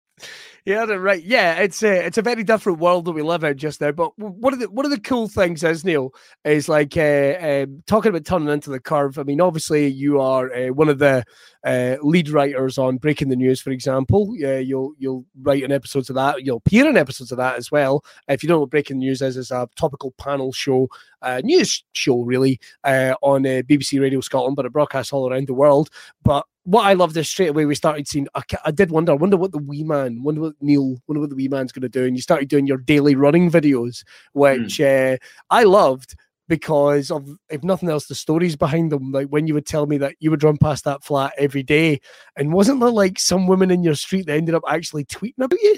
yeah, 0.67 0.83
right. 0.83 1.24
Yeah, 1.24 1.53
it's 1.59 1.81
a 1.81 2.05
it's 2.05 2.17
a 2.17 2.21
very 2.21 2.43
different 2.43 2.79
world 2.79 3.05
that 3.05 3.13
we 3.13 3.21
live 3.21 3.45
in 3.45 3.57
just 3.57 3.79
now. 3.79 3.93
But 3.93 4.12
one 4.19 4.51
of 4.51 4.59
the 4.59 4.69
one 4.69 4.83
of 4.83 4.91
the 4.91 5.00
cool 5.00 5.29
things 5.29 5.63
is 5.63 5.86
Neil 5.86 6.13
is 6.43 6.67
like 6.67 6.97
uh, 6.97 7.38
um, 7.39 7.83
talking 7.88 8.09
about 8.09 8.25
turning 8.25 8.50
into 8.50 8.69
the 8.69 8.81
curve. 8.81 9.17
I 9.17 9.24
mean, 9.24 9.39
obviously 9.39 9.88
you 9.88 10.19
are 10.19 10.53
uh, 10.53 10.67
one 10.74 10.89
of 10.89 11.00
the 11.00 11.24
uh, 11.63 11.95
lead 12.01 12.27
writers 12.27 12.77
on 12.77 12.97
Breaking 12.97 13.29
the 13.29 13.38
News, 13.38 13.62
for 13.62 13.71
example. 13.71 14.33
Yeah, 14.36 14.57
you'll 14.57 14.91
you'll 14.97 15.25
write 15.41 15.63
in 15.63 15.71
episodes 15.71 16.09
of 16.09 16.15
that. 16.15 16.43
You'll 16.43 16.57
appear 16.57 16.86
in 16.89 16.97
episodes 16.97 17.31
of 17.31 17.38
that 17.38 17.55
as 17.55 17.71
well. 17.71 18.03
If 18.27 18.43
you 18.43 18.50
don't 18.50 18.57
know 18.57 18.62
what 18.62 18.69
Breaking 18.69 19.00
the 19.00 19.05
News 19.05 19.21
is, 19.21 19.38
it's 19.38 19.51
a 19.51 19.69
topical 19.77 20.12
panel 20.17 20.51
show, 20.51 20.89
uh, 21.21 21.39
news 21.45 21.81
show 21.93 22.24
really, 22.24 22.59
uh, 22.83 23.13
on 23.21 23.45
uh, 23.45 23.62
BBC 23.63 24.01
Radio 24.01 24.19
Scotland, 24.19 24.57
but 24.57 24.65
it 24.65 24.74
broadcasts 24.74 25.13
all 25.13 25.31
around 25.31 25.47
the 25.47 25.53
world. 25.53 25.89
But 26.24 26.45
what 26.67 26.86
I 26.86 26.93
loved 26.93 27.15
is 27.15 27.29
straight 27.29 27.47
away 27.47 27.65
we 27.65 27.75
started 27.75 28.09
seeing. 28.09 28.27
I, 28.36 28.41
I 28.65 28.71
did 28.71 28.91
wonder. 28.91 29.13
I 29.13 29.15
wonder 29.15 29.38
what 29.38 29.53
the 29.53 29.57
wee 29.57 29.86
man. 29.86 30.21
Wonder 30.21 30.41
what 30.41 30.55
Neil. 30.59 30.97
Wonder 31.07 31.21
what 31.21 31.29
the 31.29 31.36
wee 31.38 31.47
man's 31.47 31.71
going 31.71 31.83
to 31.83 31.89
do. 31.89 32.03
And 32.03 32.13
you 32.17 32.21
started 32.21 32.50
doing 32.50 32.67
your 32.67 32.77
daily 32.77 33.15
running 33.15 33.50
videos, 33.50 34.03
which 34.33 34.81
uh, 34.81 35.15
I 35.50 35.63
loved 35.63 36.17
because 36.50 37.09
of 37.09 37.29
if 37.50 37.63
nothing 37.63 37.88
else, 37.88 38.07
the 38.07 38.15
stories 38.15 38.57
behind 38.57 38.91
them. 38.91 39.13
Like 39.13 39.27
when 39.29 39.47
you 39.47 39.53
would 39.53 39.65
tell 39.65 39.86
me 39.86 39.97
that 40.00 40.15
you 40.19 40.29
would 40.29 40.43
run 40.43 40.57
past 40.57 40.83
that 40.83 41.05
flat 41.05 41.31
every 41.38 41.63
day, 41.63 42.01
and 42.36 42.51
wasn't 42.51 42.81
there 42.81 42.91
like 42.91 43.17
some 43.17 43.47
women 43.47 43.71
in 43.71 43.81
your 43.81 43.95
street 43.95 44.25
that 44.25 44.36
ended 44.36 44.53
up 44.53 44.63
actually 44.67 45.05
tweeting 45.05 45.43
about 45.43 45.62
you? 45.62 45.77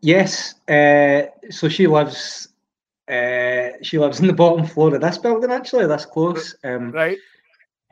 yes. 0.00 0.54
Uh, 0.70 1.26
so 1.50 1.68
she 1.68 1.86
lives. 1.86 2.48
Uh, 3.08 3.72
she 3.82 3.98
lives 3.98 4.20
in 4.20 4.26
the 4.26 4.32
bottom 4.32 4.66
floor 4.66 4.94
of 4.94 5.02
this 5.02 5.18
building, 5.18 5.52
actually. 5.52 5.86
This 5.86 6.06
close. 6.06 6.56
Um, 6.64 6.92
Right. 6.92 7.18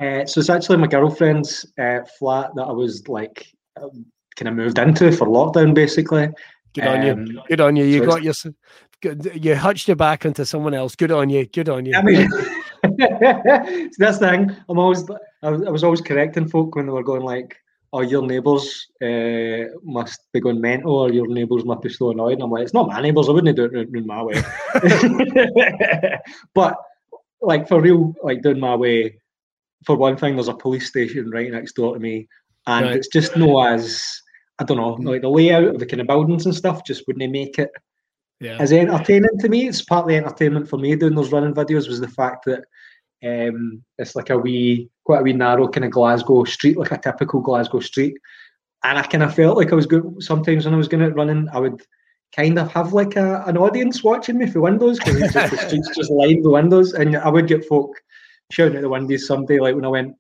Uh, 0.00 0.26
so 0.26 0.40
it's 0.40 0.50
actually 0.50 0.76
my 0.76 0.86
girlfriend's 0.86 1.66
uh, 1.78 2.00
flat 2.18 2.50
that 2.56 2.64
I 2.64 2.72
was 2.72 3.06
like 3.08 3.46
um, 3.80 4.04
kind 4.36 4.48
of 4.48 4.54
moved 4.54 4.78
into 4.78 5.12
for 5.12 5.26
lockdown, 5.26 5.74
basically. 5.74 6.28
Good 6.74 6.86
on 6.86 7.06
you. 7.06 7.12
Um, 7.12 7.42
Good 7.48 7.60
on 7.60 7.76
you. 7.76 7.84
You 7.84 8.00
so 8.00 8.06
got 8.06 8.22
your. 8.22 8.34
good- 9.00 9.44
You 9.44 9.54
hutched 9.54 9.86
your 9.86 9.96
back 9.96 10.24
into 10.24 10.44
someone 10.44 10.74
else. 10.74 10.96
Good 10.96 11.12
on 11.12 11.30
you. 11.30 11.46
Good 11.46 11.68
on 11.68 11.86
you. 11.86 11.94
I 11.94 12.02
mean, 12.02 12.28
so 12.30 12.48
that's 13.98 14.18
the 14.18 14.28
thing. 14.30 14.56
I'm 14.68 14.78
always, 14.78 15.08
I 15.42 15.50
was, 15.50 15.62
I 15.62 15.70
was 15.70 15.84
always 15.84 16.00
correcting 16.00 16.48
folk 16.48 16.74
when 16.74 16.86
they 16.86 16.92
were 16.92 17.04
going 17.04 17.22
like, 17.22 17.56
"Oh, 17.92 18.00
your 18.00 18.22
neighbours 18.26 18.88
uh, 19.00 19.70
must 19.84 20.20
be 20.32 20.40
going 20.40 20.60
mental, 20.60 20.96
or 20.96 21.12
your 21.12 21.28
neighbours 21.28 21.64
must 21.64 21.82
be 21.82 21.90
so 21.90 22.10
annoyed." 22.10 22.34
And 22.34 22.42
I'm 22.42 22.50
like, 22.50 22.64
"It's 22.64 22.74
not 22.74 22.88
my 22.88 23.00
neighbours. 23.00 23.28
I 23.28 23.32
wouldn't 23.32 23.56
do 23.56 23.66
it 23.66 23.88
in 23.94 24.06
my 24.06 24.22
way." 24.22 24.42
but 26.54 26.76
like 27.40 27.68
for 27.68 27.80
real, 27.80 28.14
like 28.22 28.42
doing 28.42 28.58
my 28.58 28.74
way. 28.74 29.20
For 29.86 29.96
one 29.96 30.16
thing, 30.16 30.34
there's 30.34 30.48
a 30.48 30.54
police 30.54 30.88
station 30.88 31.30
right 31.30 31.50
next 31.50 31.74
door 31.74 31.94
to 31.94 32.00
me, 32.00 32.28
and 32.66 32.86
Right. 32.86 32.96
it's 32.96 33.08
just 33.08 33.36
no 33.36 33.62
as 33.62 34.02
I 34.58 34.64
don't 34.64 34.76
know, 34.76 34.94
like 35.10 35.22
the 35.22 35.28
layout 35.28 35.64
of 35.64 35.78
the 35.78 35.86
kind 35.86 36.00
of 36.00 36.06
buildings 36.06 36.46
and 36.46 36.54
stuff 36.54 36.84
just 36.84 37.04
wouldn't 37.06 37.32
make 37.32 37.58
it 37.58 37.70
yeah. 38.40 38.56
as 38.60 38.72
entertaining 38.72 39.38
to 39.40 39.48
me. 39.48 39.68
It's 39.68 39.82
part 39.82 40.04
of 40.04 40.08
the 40.08 40.16
entertainment 40.16 40.68
for 40.68 40.78
me 40.78 40.94
doing 40.94 41.14
those 41.14 41.32
running 41.32 41.54
videos 41.54 41.88
was 41.88 42.00
the 42.00 42.08
fact 42.08 42.44
that 42.44 42.64
um, 43.24 43.82
it's 43.98 44.14
like 44.14 44.30
a 44.30 44.38
wee, 44.38 44.90
quite 45.04 45.20
a 45.20 45.22
wee 45.22 45.32
narrow 45.32 45.68
kind 45.68 45.84
of 45.84 45.90
Glasgow 45.90 46.44
street, 46.44 46.76
like 46.76 46.92
a 46.92 46.98
typical 46.98 47.40
Glasgow 47.40 47.80
street. 47.80 48.14
And 48.84 48.98
I 48.98 49.02
kind 49.02 49.22
of 49.24 49.34
felt 49.34 49.56
like 49.56 49.72
I 49.72 49.76
was 49.76 49.86
good. 49.86 50.04
Sometimes 50.20 50.66
when 50.66 50.74
I 50.74 50.76
was 50.76 50.88
going 50.88 51.02
out 51.02 51.16
running, 51.16 51.48
I 51.52 51.58
would 51.58 51.82
kind 52.36 52.58
of 52.58 52.70
have 52.72 52.92
like 52.92 53.16
a, 53.16 53.42
an 53.46 53.56
audience 53.56 54.04
watching 54.04 54.38
me 54.38 54.46
through 54.46 54.62
windows 54.62 54.98
because 54.98 55.32
just 55.32 55.50
the 55.50 55.56
streets 55.66 55.96
just 55.96 56.10
lined 56.10 56.44
with 56.44 56.52
windows, 56.52 56.92
and 56.92 57.16
I 57.16 57.28
would 57.28 57.48
get 57.48 57.64
folk 57.64 57.90
shouting 58.50 58.76
at 58.76 58.82
the 58.82 58.88
windows 58.88 59.26
someday. 59.26 59.58
Like 59.58 59.74
when 59.74 59.84
I 59.84 59.88
went, 59.88 60.14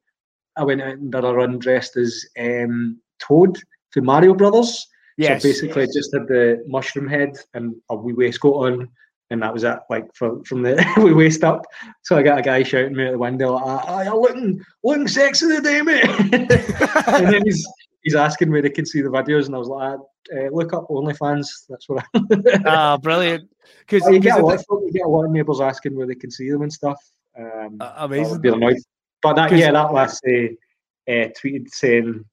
I 0.56 0.64
went 0.64 0.82
out 0.82 0.94
and 0.94 1.12
did 1.12 1.24
a 1.24 1.32
run 1.32 1.58
dressed 1.58 1.96
as 1.96 2.24
um, 2.38 3.00
Toad 3.18 3.58
for 3.90 4.02
Mario 4.02 4.34
Brothers. 4.34 4.86
Yes. 5.16 5.42
So 5.42 5.48
basically, 5.48 5.86
just 5.86 6.12
had 6.12 6.26
the 6.26 6.64
mushroom 6.66 7.08
head 7.08 7.36
and 7.54 7.74
a 7.90 7.96
wee 7.96 8.12
waistcoat 8.12 8.66
on, 8.66 8.88
and 9.30 9.42
that 9.42 9.52
was 9.52 9.64
it. 9.64 9.78
Like 9.88 10.06
from 10.14 10.42
from 10.44 10.62
the 10.62 10.84
wee 11.02 11.12
waist 11.12 11.44
up. 11.44 11.64
So 12.02 12.16
I 12.16 12.22
got 12.22 12.38
a 12.38 12.42
guy 12.42 12.62
shouting 12.62 12.96
me 12.96 13.06
at 13.06 13.12
the 13.12 13.18
window, 13.18 13.52
like, 13.52 13.64
"Ah, 13.64 14.02
"You're 14.02 14.16
looking 14.16 14.60
looking 14.82 15.08
sexy 15.08 15.48
today, 15.48 15.82
mate!" 15.82 16.04
and 16.32 17.32
then 17.32 17.42
he's 17.44 17.66
he's 18.02 18.14
asking 18.14 18.50
where 18.50 18.62
they 18.62 18.70
can 18.70 18.86
see 18.86 19.02
the 19.02 19.08
videos, 19.08 19.46
and 19.46 19.54
I 19.54 19.58
was 19.58 19.68
like, 19.68 19.98
uh, 20.36 20.48
"Look 20.50 20.72
up 20.72 20.88
OnlyFans." 20.88 21.48
That's 21.68 21.88
what. 21.88 22.04
I... 22.14 22.20
Ah, 22.66 22.96
brilliant. 22.96 23.48
Because 23.80 24.06
Oh, 24.06 24.10
you 24.10 24.18
get 24.20 24.40
a 24.40 24.44
lot. 24.44 24.56
Of, 24.56 24.64
folk- 24.66 24.82
you 24.84 24.92
get 24.92 25.06
a 25.06 25.08
lot 25.08 25.24
of 25.24 25.30
neighbours 25.30 25.60
asking 25.60 25.96
where 25.96 26.06
they 26.06 26.14
can 26.14 26.30
see 26.30 26.50
them 26.50 26.62
and 26.62 26.72
stuff. 26.72 26.98
Um, 27.38 27.78
Uh, 27.80 27.92
I 27.96 28.06
would 28.06 28.16
amazing. 28.16 28.40
be 28.40 28.48
annoyed. 28.50 28.76
But 29.22 29.34
that, 29.34 29.52
yeah, 29.52 29.72
that 29.72 29.92
last 29.92 30.22
uh, 30.26 30.32
uh, 31.10 31.28
tweeted 31.38 31.68
saying 31.70 32.24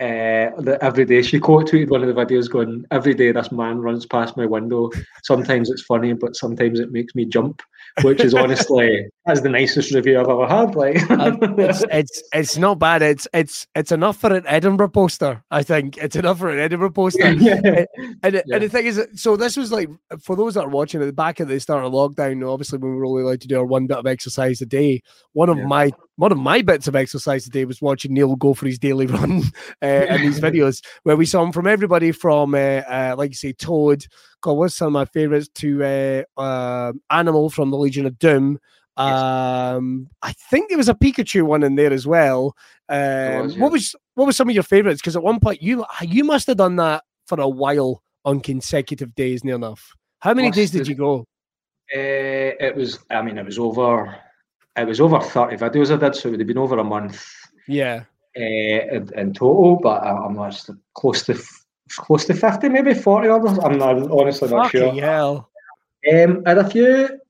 uh, 0.00 0.50
that 0.60 0.78
every 0.80 1.04
day 1.04 1.22
she 1.22 1.40
quote 1.40 1.68
tweeted 1.70 1.88
one 1.90 2.02
of 2.02 2.14
the 2.14 2.14
videos 2.24 2.48
going 2.50 2.84
every 2.90 3.14
day 3.14 3.32
this 3.32 3.50
man 3.50 3.78
runs 3.80 4.06
past 4.06 4.36
my 4.36 4.46
window. 4.46 4.90
Sometimes 5.24 5.70
it's 5.70 5.82
funny, 5.82 6.12
but 6.12 6.36
sometimes 6.36 6.78
it 6.80 6.92
makes 6.92 7.14
me 7.14 7.24
jump. 7.24 7.62
Which 8.02 8.20
is 8.20 8.32
honestly 8.32 9.08
that's 9.26 9.40
the 9.40 9.48
nicest 9.48 9.92
review 9.92 10.20
I've 10.20 10.28
ever 10.28 10.46
had. 10.46 10.76
Like 10.76 11.10
Um, 11.10 11.38
it's, 11.58 11.84
it's 11.90 12.22
it's 12.32 12.56
not 12.56 12.78
bad. 12.78 13.02
It's 13.02 13.26
it's 13.34 13.66
it's 13.74 13.90
enough 13.90 14.18
for 14.18 14.32
an 14.32 14.44
Edinburgh 14.46 14.90
poster. 14.90 15.42
I 15.50 15.64
think 15.64 15.98
it's 15.98 16.14
enough 16.14 16.38
for 16.38 16.48
an 16.48 16.60
Edinburgh 16.60 16.92
poster. 16.92 17.32
yeah. 17.32 17.84
And, 18.22 18.34
the- 18.34 18.44
Yeah. 18.46 18.54
and 18.56 18.62
the 18.62 18.68
thing 18.68 18.86
is, 18.86 19.04
so 19.16 19.36
this 19.36 19.56
was 19.56 19.72
like 19.72 19.88
for 20.22 20.36
those 20.36 20.54
that 20.54 20.64
are 20.64 20.68
watching 20.68 21.00
at 21.02 21.06
the 21.06 21.12
back 21.12 21.40
of 21.40 21.48
the 21.48 21.58
start 21.58 21.84
of 21.84 21.92
lockdown. 21.92 22.48
Obviously, 22.48 22.78
when 22.78 22.92
we 22.92 22.98
were 22.98 23.06
only 23.06 23.22
allowed 23.22 23.40
to 23.40 23.48
do 23.48 23.58
our 23.58 23.64
one 23.66 23.88
bit 23.88 23.96
of 23.96 24.06
exercise 24.06 24.60
a 24.60 24.66
day, 24.66 25.02
one 25.32 25.48
of 25.48 25.58
Yeah. 25.58 25.66
my 25.66 25.90
one 26.16 26.30
of 26.32 26.38
my 26.38 26.62
bits 26.62 26.86
of 26.86 26.94
exercise 26.96 27.44
today 27.44 27.64
was 27.64 27.80
watching 27.82 28.12
Neil 28.12 28.36
go 28.36 28.52
for 28.54 28.66
his 28.66 28.78
daily 28.78 29.06
run 29.06 29.42
and 29.88 30.22
these 30.22 30.40
videos 30.48 30.84
where 31.02 31.16
we 31.16 31.26
saw 31.26 31.42
him 31.42 31.52
from 31.52 31.66
everybody 31.66 32.12
from 32.12 32.54
uh, 32.54 32.82
uh, 32.88 33.14
like 33.16 33.30
you 33.30 33.36
say 33.36 33.52
Toad. 33.52 34.04
God, 34.40 34.52
what's 34.52 34.74
some 34.76 34.88
of 34.88 34.92
my 34.92 35.04
favorites 35.04 35.48
to 35.56 35.84
uh, 35.84 36.40
uh, 36.40 36.92
Animal 37.10 37.50
from 37.50 37.70
the 37.70 37.76
Legion 37.76 38.06
of 38.06 38.18
Doom. 38.18 38.58
Um, 38.96 40.08
I 40.22 40.32
think 40.32 40.68
there 40.68 40.78
was 40.78 40.88
a 40.88 40.94
Pikachu 40.94 41.44
one 41.44 41.62
in 41.62 41.76
there 41.76 41.92
as 41.92 42.06
well. 42.06 42.56
Um, 42.88 42.98
was, 43.42 43.54
yeah. 43.54 43.62
What 43.62 43.72
was 43.72 43.96
what 44.14 44.26
was 44.26 44.36
some 44.36 44.48
of 44.48 44.54
your 44.54 44.64
favorites? 44.64 45.00
Because 45.00 45.16
at 45.16 45.22
one 45.22 45.38
point 45.38 45.62
you 45.62 45.84
you 46.02 46.24
must 46.24 46.48
have 46.48 46.56
done 46.56 46.76
that 46.76 47.04
for 47.26 47.40
a 47.40 47.48
while 47.48 48.02
on 48.24 48.40
consecutive 48.40 49.14
days, 49.14 49.44
near 49.44 49.54
enough. 49.54 49.94
How 50.18 50.34
many 50.34 50.48
Must 50.48 50.56
days 50.56 50.70
did 50.72 50.88
you 50.88 50.96
go? 50.96 51.20
Uh, 51.94 52.58
it 52.60 52.74
was. 52.74 52.98
I 53.10 53.22
mean, 53.22 53.38
it 53.38 53.46
was 53.46 53.58
over. 53.58 54.16
It 54.76 54.86
was 54.86 55.00
over 55.00 55.20
thirty 55.20 55.56
videos 55.56 55.94
I 55.94 55.96
did, 55.96 56.16
so 56.16 56.28
it 56.28 56.32
would 56.32 56.40
have 56.40 56.46
been 56.48 56.58
over 56.58 56.78
a 56.78 56.84
month 56.84 57.24
Yeah, 57.68 58.02
uh, 58.02 58.04
in, 58.38 59.12
in 59.14 59.32
total. 59.34 59.76
But 59.76 60.02
I, 60.04 60.10
I'm 60.10 60.34
not 60.34 60.68
close 60.94 61.24
to 61.26 61.38
close 61.90 62.24
to 62.26 62.34
fifty, 62.34 62.68
maybe 62.68 62.94
forty 62.94 63.28
others. 63.28 63.58
I'm 63.58 63.78
not 63.78 64.10
honestly 64.10 64.48
not 64.48 64.70
sure. 64.70 64.92
hell. 65.00 65.50
Um, 66.12 66.42
I 66.46 66.50
had 66.50 66.58
a 66.58 66.70
few. 66.70 67.20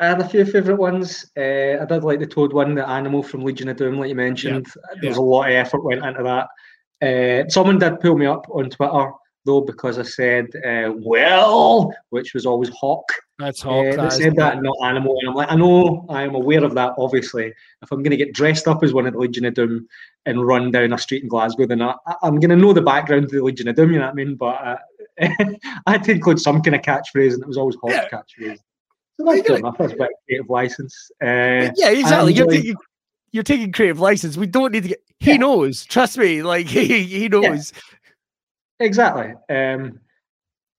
I 0.00 0.06
had 0.06 0.20
a 0.20 0.28
few 0.28 0.44
favourite 0.44 0.80
ones. 0.80 1.30
Uh, 1.36 1.78
I 1.80 1.84
did 1.84 2.02
like 2.02 2.18
the 2.18 2.26
Toad 2.26 2.52
one, 2.52 2.74
the 2.74 2.88
animal 2.88 3.22
from 3.22 3.44
Legion 3.44 3.68
of 3.68 3.76
Doom, 3.76 3.98
like 3.98 4.08
you 4.08 4.16
mentioned. 4.16 4.66
There 5.00 5.10
was 5.10 5.18
a 5.18 5.22
lot 5.22 5.48
of 5.48 5.52
effort 5.54 5.84
went 5.84 6.04
into 6.04 6.22
that. 6.24 6.48
Uh, 7.00 7.48
someone 7.48 7.78
did 7.78 8.00
pull 8.00 8.16
me 8.16 8.26
up 8.26 8.46
on 8.50 8.70
Twitter 8.70 9.12
though 9.44 9.60
because 9.60 9.98
I 9.98 10.02
said 10.02 10.46
uh, 10.64 10.92
"well," 10.96 11.92
which 12.10 12.34
was 12.34 12.46
always 12.46 12.70
hawk. 12.70 13.04
That's 13.38 13.64
Uh, 13.64 13.68
hawk. 13.68 13.84
they 13.84 13.96
that 13.96 14.06
is 14.06 14.16
said 14.18 14.36
that, 14.36 14.62
not 14.62 14.76
animal, 14.84 15.16
and 15.20 15.28
I'm 15.30 15.34
like, 15.34 15.50
I 15.50 15.56
know, 15.56 16.06
I 16.08 16.22
am 16.22 16.34
aware 16.34 16.64
of 16.64 16.74
that. 16.74 16.94
Obviously, 16.98 17.46
if 17.82 17.92
I'm 17.92 18.02
going 18.02 18.10
to 18.10 18.16
get 18.16 18.34
dressed 18.34 18.68
up 18.68 18.82
as 18.82 18.92
one 18.92 19.06
of 19.06 19.12
the 19.14 19.18
Legion 19.18 19.44
of 19.44 19.54
Doom 19.54 19.86
and 20.26 20.46
run 20.46 20.70
down 20.70 20.92
a 20.92 20.98
street 20.98 21.22
in 21.22 21.28
Glasgow, 21.28 21.66
then 21.66 21.82
I, 21.82 21.94
I'm 22.22 22.38
going 22.38 22.50
to 22.50 22.56
know 22.56 22.72
the 22.72 22.82
background 22.82 23.28
to 23.28 23.36
the 23.36 23.42
Legion 23.44 23.68
of 23.68 23.76
Doom. 23.76 23.92
You 23.92 23.98
know 23.98 24.06
what 24.06 24.12
I 24.12 24.14
mean? 24.14 24.34
But 24.36 24.54
uh, 24.64 24.76
I 25.86 25.90
had 25.90 26.04
to 26.04 26.12
include 26.12 26.40
some 26.40 26.62
kind 26.62 26.74
of 26.76 26.82
catchphrase, 26.82 27.34
and 27.34 27.42
it 27.42 27.48
was 27.48 27.56
always 27.58 27.76
hawk 27.76 27.92
Yeah. 27.92 28.08
catchphrase. 28.08 28.58
So 29.18 29.26
that's 29.26 29.42
good 29.46 29.58
enough. 29.58 29.76
That's 29.78 29.92
a 29.92 29.96
bit 29.96 30.02
of 30.08 30.14
creative 30.26 30.48
license. 30.50 31.10
Uh, 31.22 31.70
yeah, 31.76 31.90
exactly. 31.90 32.32
You're 32.34 32.46
taking 32.46 32.76
you're 33.32 33.42
taking 33.42 33.72
creative 33.72 34.00
license. 34.00 34.36
We 34.36 34.46
don't 34.46 34.72
need 34.72 34.82
to 34.84 34.88
get. 34.90 35.02
He 35.20 35.32
Yeah. 35.32 35.36
knows. 35.38 35.84
Trust 35.84 36.18
me. 36.18 36.42
Like 36.42 36.66
he 36.68 37.02
he 37.04 37.28
knows. 37.28 37.72
exactly. 38.80 39.34
Um, 39.50 40.00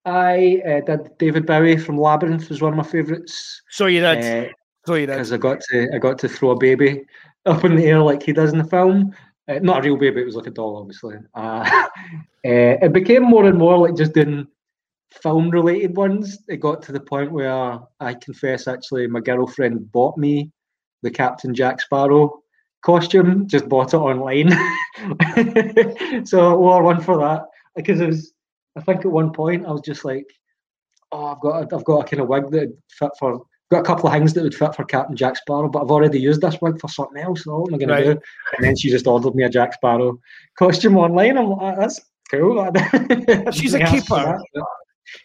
I 0.05 0.61
uh, 0.65 0.81
did 0.81 1.17
David 1.17 1.45
Bowie 1.45 1.77
from 1.77 1.97
Labyrinth 1.97 2.49
was 2.49 2.61
one 2.61 2.73
of 2.73 2.77
my 2.77 2.83
favourites. 2.83 3.61
So 3.69 3.85
you 3.85 4.01
did. 4.01 4.17
Uh, 4.17 4.49
so 4.85 4.95
you 4.95 5.05
did. 5.05 5.13
because 5.13 5.31
I 5.31 5.37
got 5.37 5.61
to 5.69 5.89
I 5.93 5.97
got 5.97 6.19
to 6.19 6.27
throw 6.29 6.51
a 6.51 6.57
baby 6.57 7.05
up 7.45 7.63
in 7.63 7.75
the 7.75 7.85
air 7.85 7.99
like 8.01 8.21
he 8.23 8.33
does 8.33 8.51
in 8.51 8.57
the 8.57 8.65
film. 8.65 9.13
Uh, 9.49 9.59
not 9.61 9.79
a 9.79 9.81
real 9.81 9.97
baby; 9.97 10.21
it 10.21 10.25
was 10.25 10.35
like 10.35 10.47
a 10.47 10.51
doll, 10.51 10.77
obviously. 10.77 11.17
Uh, 11.33 11.69
uh, 11.89 11.89
it 12.43 12.93
became 12.93 13.23
more 13.23 13.45
and 13.45 13.57
more 13.57 13.77
like 13.77 13.95
just 13.95 14.13
doing 14.13 14.47
film-related 15.21 15.95
ones. 15.95 16.39
It 16.47 16.57
got 16.57 16.81
to 16.83 16.91
the 16.91 16.99
point 16.99 17.31
where 17.31 17.79
I 17.99 18.13
confess, 18.13 18.67
actually, 18.67 19.07
my 19.07 19.19
girlfriend 19.19 19.91
bought 19.91 20.17
me 20.17 20.51
the 21.01 21.11
Captain 21.11 21.53
Jack 21.53 21.81
Sparrow 21.81 22.41
costume. 22.83 23.47
Just 23.47 23.67
bought 23.67 23.93
it 23.93 23.97
online, 23.97 24.51
so 26.25 26.51
I 26.51 26.55
wore 26.55 26.83
one 26.83 27.01
for 27.01 27.17
that 27.17 27.43
because 27.75 27.99
it 27.99 28.07
was. 28.07 28.33
I 28.75 28.81
think 28.81 29.01
at 29.01 29.11
one 29.11 29.31
point 29.31 29.67
I 29.67 29.71
was 29.71 29.81
just 29.81 30.03
like, 30.03 30.25
"Oh, 31.11 31.25
I've 31.27 31.41
got 31.41 31.73
a, 31.73 31.75
I've 31.75 31.85
got 31.85 31.99
a 31.99 32.09
kind 32.09 32.21
of 32.21 32.27
wig 32.27 32.49
that 32.51 32.75
fit 32.97 33.11
for 33.19 33.43
got 33.73 33.81
a 33.81 33.83
couple 33.83 34.07
of 34.07 34.13
things 34.13 34.33
that 34.33 34.43
would 34.43 34.55
fit 34.55 34.75
for 34.75 34.83
Captain 34.85 35.15
Jack 35.15 35.35
Sparrow, 35.37 35.69
but 35.69 35.81
I've 35.83 35.91
already 35.91 36.19
used 36.19 36.41
this 36.41 36.57
wig 36.61 36.79
for 36.79 36.87
something 36.89 37.21
else. 37.21 37.43
So 37.43 37.59
what 37.59 37.69
am 37.69 37.75
I 37.75 37.77
going 37.77 37.89
Right. 37.89 38.03
to 38.05 38.13
do? 38.15 38.19
And 38.57 38.65
then 38.65 38.75
she 38.75 38.89
just 38.89 39.07
ordered 39.07 39.35
me 39.35 39.43
a 39.43 39.49
Jack 39.49 39.73
Sparrow 39.73 40.19
costume 40.57 40.97
online. 40.97 41.37
I'm 41.37 41.49
like, 41.49 41.59
"Ah, 41.61 41.75
that's 41.79 41.99
cool. 42.31 42.55
She's 43.51 43.73
a 43.73 43.79
Didn't 43.79 43.93
ask 43.93 44.07
for 44.07 44.15
keeper. 44.17 44.39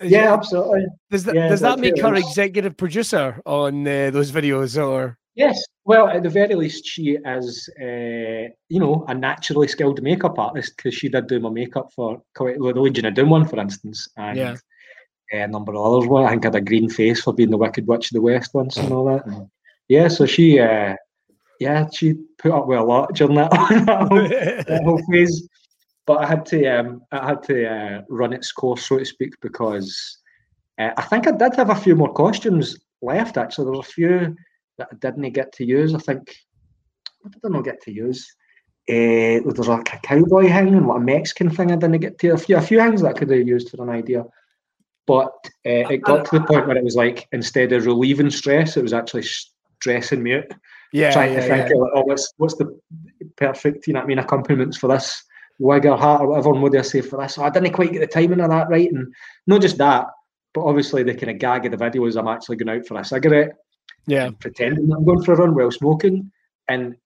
Is 0.00 0.11
Yeah, 0.11 0.25
it- 0.33 0.37
absolutely. 0.38 0.87
Does 1.11 1.25
that 1.25 1.35
yeah, 1.35 1.49
does 1.49 1.61
that 1.61 1.78
make 1.78 2.00
her 2.00 2.14
executive 2.14 2.76
producer 2.76 3.40
on 3.47 3.87
uh, 3.87 4.11
those 4.11 4.31
videos 4.33 4.73
or? 4.83 5.17
Yes. 5.35 5.62
Well, 5.85 6.09
at 6.09 6.23
the 6.25 6.28
very 6.28 6.55
least, 6.57 6.85
she 6.85 7.17
is, 7.25 7.69
uh, 7.81 8.50
you 8.69 8.81
know, 8.81 9.05
a 9.09 9.14
naturally 9.14 9.69
skilled 9.69 10.02
makeup 10.02 10.37
artist 10.38 10.73
because 10.76 10.95
she 10.95 11.09
did 11.09 11.28
do 11.28 11.38
my 11.38 11.49
makeup 11.49 11.90
for 11.95 12.21
the 12.37 12.59
Legion 12.85 13.07
of 13.07 13.14
Doom 13.14 13.31
one, 13.31 13.45
for 13.47 13.59
instance, 13.61 14.09
and 14.17 14.37
Yeah. 14.37 14.57
A 15.33 15.47
number 15.47 15.75
of 15.75 15.81
others. 15.81 16.09
One, 16.09 16.25
I 16.25 16.31
think 16.31 16.45
I 16.45 16.49
had 16.49 16.55
a 16.55 16.61
green 16.61 16.89
face 16.89 17.23
for 17.23 17.33
being 17.33 17.51
the 17.51 17.57
Wicked 17.57 17.87
Witch 17.87 18.11
of 18.11 18.15
the 18.15 18.21
West 18.21 18.55
once 18.55 18.77
and 18.77 18.93
all 18.93 19.07
that. 19.07 19.27
And 19.27 19.49
yeah, 19.89 20.09
so 20.09 20.27
she, 20.27 20.59
uh, 20.61 20.95
yeah, 21.61 21.89
she 21.93 22.15
put 22.39 22.53
up 22.53 22.67
with 22.67 22.79
a 22.79 22.83
lot 22.83 23.15
during 23.15 23.37
that, 23.37 23.51
that, 23.87 24.09
whole, 24.09 24.29
that 24.29 24.83
whole 24.85 25.03
phase. 25.11 25.49
But 26.07 26.19
I 26.19 26.27
had 26.27 26.47
to, 26.47 26.67
um, 26.67 27.03
I 27.13 27.29
had 27.29 27.43
to 27.45 27.67
uh, 27.67 28.03
run 28.09 28.33
its 28.33 28.53
course, 28.53 28.87
so 28.87 28.99
to 28.99 29.05
speak, 29.05 29.35
because 29.43 30.19
uh, 30.79 30.91
I 30.97 31.03
think 31.03 31.27
I 31.27 31.33
did 31.33 31.55
have 31.57 31.71
a 31.71 31.75
few 31.75 31.95
more 31.95 32.13
costumes 32.13 32.79
left. 33.03 33.37
Actually, 33.37 33.67
there 33.67 33.73
was 33.73 33.89
a 33.89 33.93
few 33.93 34.37
that 34.79 34.89
I 34.91 34.97
didn't 34.97 35.31
get 35.33 35.53
to 35.55 35.65
use. 35.65 35.95
I 35.95 35.99
think 35.99 36.35
what 37.21 37.33
did 37.33 37.45
I 37.45 37.49
not 37.49 37.65
get 37.65 37.83
to 37.83 37.93
use? 37.93 38.27
Uh, 38.89 39.45
there 39.45 39.55
was 39.55 39.69
like 39.69 39.93
a 39.93 39.99
cowboy 39.99 40.45
thing 40.45 40.75
and 40.75 40.87
like 40.87 40.97
a 40.97 41.01
Mexican 41.01 41.51
thing 41.51 41.73
I 41.73 41.77
didn't 41.77 42.01
get 42.01 42.19
to. 42.21 42.31
A 42.31 42.39
few, 42.39 42.57
a 42.57 42.61
few 42.63 42.79
things 42.79 43.03
that 43.03 43.15
I 43.15 43.19
could 43.19 43.31
have 43.31 43.47
used 43.47 43.69
for 43.69 43.83
an 43.83 43.91
idea. 43.91 44.25
But 45.09 45.33
uh, 45.67 45.88
it 45.91 46.03
got 46.03 46.27
to 46.27 46.38
the 46.38 46.45
point 46.45 46.69
where 46.69 46.77
it 46.77 46.85
was 46.85 46.95
like 46.95 47.27
instead 47.33 47.73
of 47.73 47.87
relieving 47.87 48.31
stress, 48.31 48.77
it 48.77 48.83
was 48.83 48.93
actually 48.93 49.25
stressing 49.81 50.23
me 50.23 50.35
out. 50.35 50.45
Yeah, 50.93 51.12
trying 51.12 51.33
yeah, 51.33 51.41
to 51.41 51.49
think 51.49 51.69
yeah. 51.71 51.77
like, 51.77 51.91
oh, 51.95 52.03
what's 52.03 52.33
what's 52.37 52.55
the 52.57 52.79
perfect, 53.37 53.87
you 53.87 53.95
know 53.95 54.00
what 54.00 54.05
I 54.05 54.09
mean, 54.09 54.19
accompaniments 54.19 54.77
for 54.77 54.88
this 54.88 55.25
wig 55.59 55.87
or 55.87 55.99
hat 55.99 56.21
or 56.21 56.29
whatever. 56.29 56.53
And 56.53 56.62
what 56.62 56.73
do 56.73 56.79
I 56.79 56.83
say 56.83 57.00
for 57.00 57.21
this? 57.21 57.38
Oh, 57.38 57.43
I 57.43 57.50
didn't 57.50 57.73
quite 57.73 57.93
get 57.93 58.00
the 58.00 58.07
timing 58.07 58.41
of 58.41 58.50
that 58.50 58.69
right. 58.69 58.91
And 58.93 59.12
not 59.47 59.62
just 59.62 59.79
that, 59.79 60.07
but 60.55 60.65
obviously 60.65 61.03
the 61.03 61.15
kind 61.15 61.31
of 61.31 61.38
gag 61.38 61.65
of 61.67 61.73
the 61.73 61.79
video 61.79 62.05
is 62.07 62.17
I'm 62.17 62.29
actually 62.29 62.57
going 62.57 62.79
out 62.79 62.87
for 62.87 62.99
a 62.99 63.05
cigarette 63.05 63.53
yeah. 64.07 64.31
pretending 64.38 64.88
that 64.88 64.97
I'm 64.97 65.05
going 65.05 65.23
for 65.23 65.35
a 65.35 65.37
run 65.37 65.55
while 65.55 65.71
smoking. 65.71 66.31
And 66.69 66.97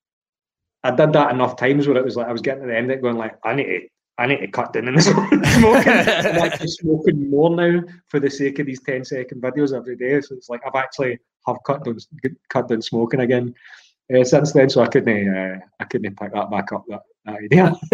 I 0.84 0.90
did 0.90 1.12
that 1.12 1.32
enough 1.32 1.56
times 1.56 1.86
where 1.86 1.96
it 1.96 2.04
was 2.04 2.16
like 2.16 2.26
I 2.26 2.32
was 2.32 2.42
getting 2.42 2.62
to 2.62 2.68
the 2.68 2.76
end 2.76 2.90
of 2.90 2.98
it 2.98 3.02
going 3.02 3.16
like, 3.16 3.36
I 3.44 3.54
need 3.54 3.64
to 3.64 3.80
I 4.18 4.26
need 4.26 4.38
to 4.38 4.48
cut 4.48 4.72
down 4.72 4.88
on 4.88 4.94
this 4.94 5.06
smoking. 5.06 5.32
I'm 5.58 6.38
actually 6.38 6.68
smoking 6.68 7.30
more 7.30 7.54
now 7.54 7.82
for 8.08 8.20
the 8.20 8.30
sake 8.30 8.58
of 8.58 8.66
these 8.66 8.82
10 8.82 9.04
second 9.04 9.42
videos 9.42 9.74
every 9.74 9.96
day. 9.96 10.20
So 10.20 10.34
it's 10.34 10.48
like 10.48 10.60
I've 10.66 10.74
actually 10.74 11.18
have 11.46 11.56
cut 11.66 11.84
down 11.84 11.98
cut 12.48 12.68
down 12.68 12.82
smoking 12.82 13.20
again 13.20 13.54
uh, 14.14 14.24
since 14.24 14.52
then. 14.52 14.68
So 14.68 14.82
I 14.82 14.86
couldn't 14.86 15.34
uh, 15.34 15.58
I 15.80 15.84
couldn't 15.84 16.18
pick 16.18 16.32
that 16.32 16.50
back 16.50 16.72
up 16.72 16.84
that, 16.88 17.02
that 17.24 17.36
idea. 17.36 17.74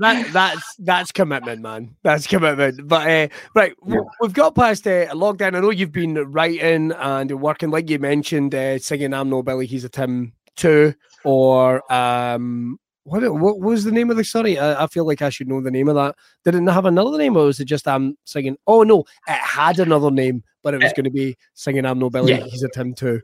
that 0.00 0.30
that's 0.32 0.76
that's 0.78 1.12
commitment, 1.12 1.62
man. 1.62 1.96
That's 2.02 2.26
commitment. 2.26 2.86
But 2.86 3.10
uh, 3.10 3.28
right, 3.54 3.74
w- 3.80 4.06
we've 4.20 4.32
got 4.32 4.54
past 4.54 4.86
uh, 4.86 5.08
lockdown. 5.08 5.56
I 5.56 5.60
know 5.60 5.70
you've 5.70 5.92
been 5.92 6.14
writing 6.14 6.92
and 6.92 7.40
working, 7.40 7.70
like 7.70 7.90
you 7.90 7.98
mentioned, 7.98 8.54
uh, 8.54 8.78
singing 8.78 9.12
"I'm 9.12 9.30
No 9.30 9.42
Billy, 9.42 9.66
He's 9.66 9.84
a 9.84 9.88
Tim" 9.88 10.32
too, 10.54 10.94
or 11.24 11.92
um, 11.92 12.78
what, 13.06 13.22
what 13.34 13.60
was 13.60 13.84
the 13.84 13.92
name 13.92 14.10
of 14.10 14.16
the 14.16 14.24
story? 14.24 14.58
I, 14.58 14.84
I, 14.84 14.86
feel 14.88 15.06
like 15.06 15.22
I 15.22 15.28
should 15.28 15.46
know 15.46 15.60
the 15.60 15.70
name 15.70 15.88
of 15.88 15.94
that. 15.94 16.16
Did 16.44 16.56
it 16.56 16.68
have 16.68 16.86
another 16.86 17.16
name, 17.16 17.36
or 17.36 17.44
was 17.44 17.60
it 17.60 17.66
just 17.66 17.86
I'm 17.86 17.94
um 17.94 18.18
singing? 18.24 18.56
Oh 18.66 18.82
no, 18.82 19.04
it 19.28 19.32
had 19.32 19.78
another 19.78 20.10
name, 20.10 20.42
but 20.62 20.74
it 20.74 20.82
was 20.82 20.92
going 20.92 21.04
to 21.04 21.10
be 21.10 21.36
singing 21.54 21.86
"I'm 21.86 22.00
No 22.00 22.10
Billy." 22.10 22.32
Yeah. 22.32 22.44
He's 22.44 22.64
a 22.64 22.68
Tim 22.68 22.94
too. 22.94 23.20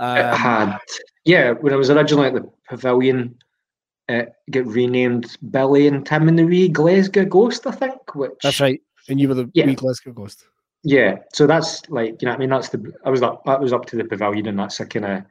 Um, 0.00 0.16
it 0.16 0.34
had, 0.34 0.78
yeah. 1.24 1.52
When 1.52 1.72
it 1.72 1.76
was 1.76 1.90
originally 1.90 2.26
at 2.26 2.34
the 2.34 2.50
Pavilion, 2.68 3.36
it 4.08 4.32
got 4.50 4.66
renamed 4.66 5.36
Billy 5.50 5.86
and 5.86 6.04
Tim 6.04 6.26
and 6.26 6.38
the 6.38 6.44
Wee 6.44 6.68
Glasgow 6.68 7.24
Ghost, 7.24 7.66
I 7.66 7.70
think. 7.70 8.14
Which 8.16 8.32
that's 8.42 8.60
right, 8.60 8.80
and 9.08 9.20
you 9.20 9.28
were 9.28 9.34
the 9.34 9.50
yeah. 9.54 9.66
Wee 9.66 9.76
Glasgow 9.76 10.12
Ghost. 10.12 10.44
Yeah, 10.82 11.18
so 11.32 11.46
that's 11.46 11.88
like 11.88 12.20
you 12.20 12.26
know, 12.26 12.34
I 12.34 12.36
mean, 12.36 12.50
that's 12.50 12.70
the 12.70 12.92
I 13.04 13.10
was 13.10 13.22
up, 13.22 13.44
that 13.44 13.60
was 13.60 13.72
up 13.72 13.86
to 13.86 13.96
the 13.96 14.04
Pavilion, 14.04 14.48
and 14.48 14.58
that's 14.58 14.80
a 14.80 14.86
kind 14.86 15.04
of 15.04 15.24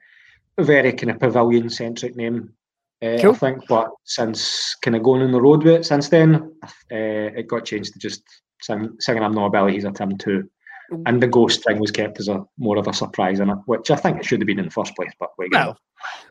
a 0.58 0.64
very 0.64 0.94
kind 0.94 1.12
of 1.12 1.20
pavilion 1.20 1.70
centric 1.70 2.16
name. 2.16 2.54
Uh, 3.02 3.18
cool. 3.22 3.32
I 3.32 3.38
think, 3.38 3.68
but 3.68 3.90
since 4.04 4.76
kind 4.82 4.96
of 4.96 5.04
going 5.04 5.22
on 5.22 5.32
the 5.32 5.42
road 5.42 5.64
with 5.64 5.74
it 5.74 5.86
since 5.86 6.10
then, 6.10 6.54
uh, 6.64 7.32
it 7.38 7.48
got 7.48 7.66
changed 7.66 7.94
to 7.94 8.00
just 8.00 8.24
sing, 8.62 8.96
singing 9.00 9.24
"I'm 9.24 9.34
Not 9.34 9.48
a 9.48 9.50
Billy, 9.50 9.74
He's 9.74 9.86
a 9.86 9.92
Tim 9.92 10.18
too." 10.18 10.50
and 11.06 11.22
the 11.22 11.28
ghost 11.28 11.64
thing 11.64 11.80
was 11.80 11.92
kept 11.92 12.20
as 12.20 12.28
a 12.28 12.44
more 12.58 12.78
of 12.78 12.88
a 12.88 12.94
surprise 12.94 13.40
in 13.40 13.50
it, 13.50 13.58
which 13.66 13.92
I 13.92 13.96
think 13.96 14.18
it 14.18 14.26
should 14.26 14.42
have 14.42 14.48
been 14.48 14.60
in 14.60 14.66
the 14.66 14.72
first 14.72 14.96
place. 14.96 15.12
But 15.20 15.30
well, 15.52 15.78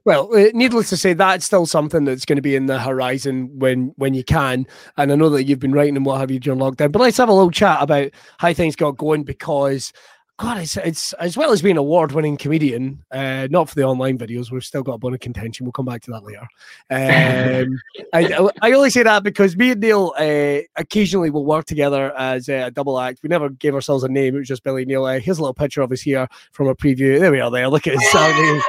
well, 0.04 0.34
uh, 0.34 0.50
needless 0.54 0.88
to 0.90 0.96
say, 0.96 1.12
that's 1.12 1.44
still 1.44 1.66
something 1.66 2.04
that's 2.04 2.24
going 2.24 2.36
to 2.36 2.42
be 2.42 2.56
in 2.56 2.66
the 2.66 2.78
horizon 2.78 3.50
when 3.58 3.92
when 3.96 4.14
you 4.14 4.24
can. 4.24 4.66
And 4.96 5.12
I 5.12 5.14
know 5.14 5.28
that 5.30 5.44
you've 5.44 5.58
been 5.58 5.72
writing 5.72 5.96
and 5.96 6.06
what 6.06 6.20
have 6.20 6.30
you 6.30 6.40
during 6.40 6.60
lockdown. 6.60 6.92
But 6.92 7.02
let's 7.02 7.18
have 7.18 7.28
a 7.28 7.34
little 7.34 7.50
chat 7.50 7.78
about 7.80 8.10
how 8.38 8.52
things 8.52 8.76
got 8.76 8.96
going 8.96 9.24
because 9.24 9.92
God, 10.38 10.58
it's, 10.58 10.76
it's 10.76 11.12
as 11.14 11.36
well 11.36 11.50
as 11.50 11.62
being 11.62 11.72
an 11.72 11.78
award-winning 11.78 12.36
comedian. 12.36 13.04
Uh, 13.10 13.48
not 13.50 13.68
for 13.68 13.74
the 13.74 13.82
online 13.82 14.16
videos. 14.16 14.52
We've 14.52 14.62
still 14.62 14.84
got 14.84 14.94
a 14.94 14.98
bone 14.98 15.12
of 15.12 15.18
contention. 15.18 15.66
We'll 15.66 15.72
come 15.72 15.84
back 15.84 16.00
to 16.02 16.12
that 16.12 16.22
later. 16.22 16.46
Um, 16.90 17.80
I, 18.12 18.48
I 18.62 18.72
only 18.72 18.90
say 18.90 19.02
that 19.02 19.24
because 19.24 19.56
me 19.56 19.72
and 19.72 19.80
Neil 19.80 20.14
uh, 20.16 20.60
occasionally 20.76 21.30
will 21.30 21.44
work 21.44 21.64
together 21.64 22.16
as 22.16 22.48
a 22.48 22.70
double 22.70 23.00
act. 23.00 23.18
We 23.24 23.28
never 23.28 23.48
gave 23.48 23.74
ourselves 23.74 24.04
a 24.04 24.08
name. 24.08 24.36
It 24.36 24.38
was 24.38 24.48
just 24.48 24.62
Billy 24.62 24.84
Neil. 24.84 25.06
Uh, 25.06 25.18
here's 25.18 25.38
a 25.38 25.42
little 25.42 25.54
picture 25.54 25.82
of 25.82 25.90
us 25.90 26.02
here 26.02 26.28
from 26.52 26.68
a 26.68 26.74
preview. 26.74 27.18
There 27.18 27.32
we 27.32 27.40
are. 27.40 27.50
There. 27.50 27.68
Look 27.68 27.88
at 27.88 27.94
his 27.94 28.10
sound. 28.12 28.62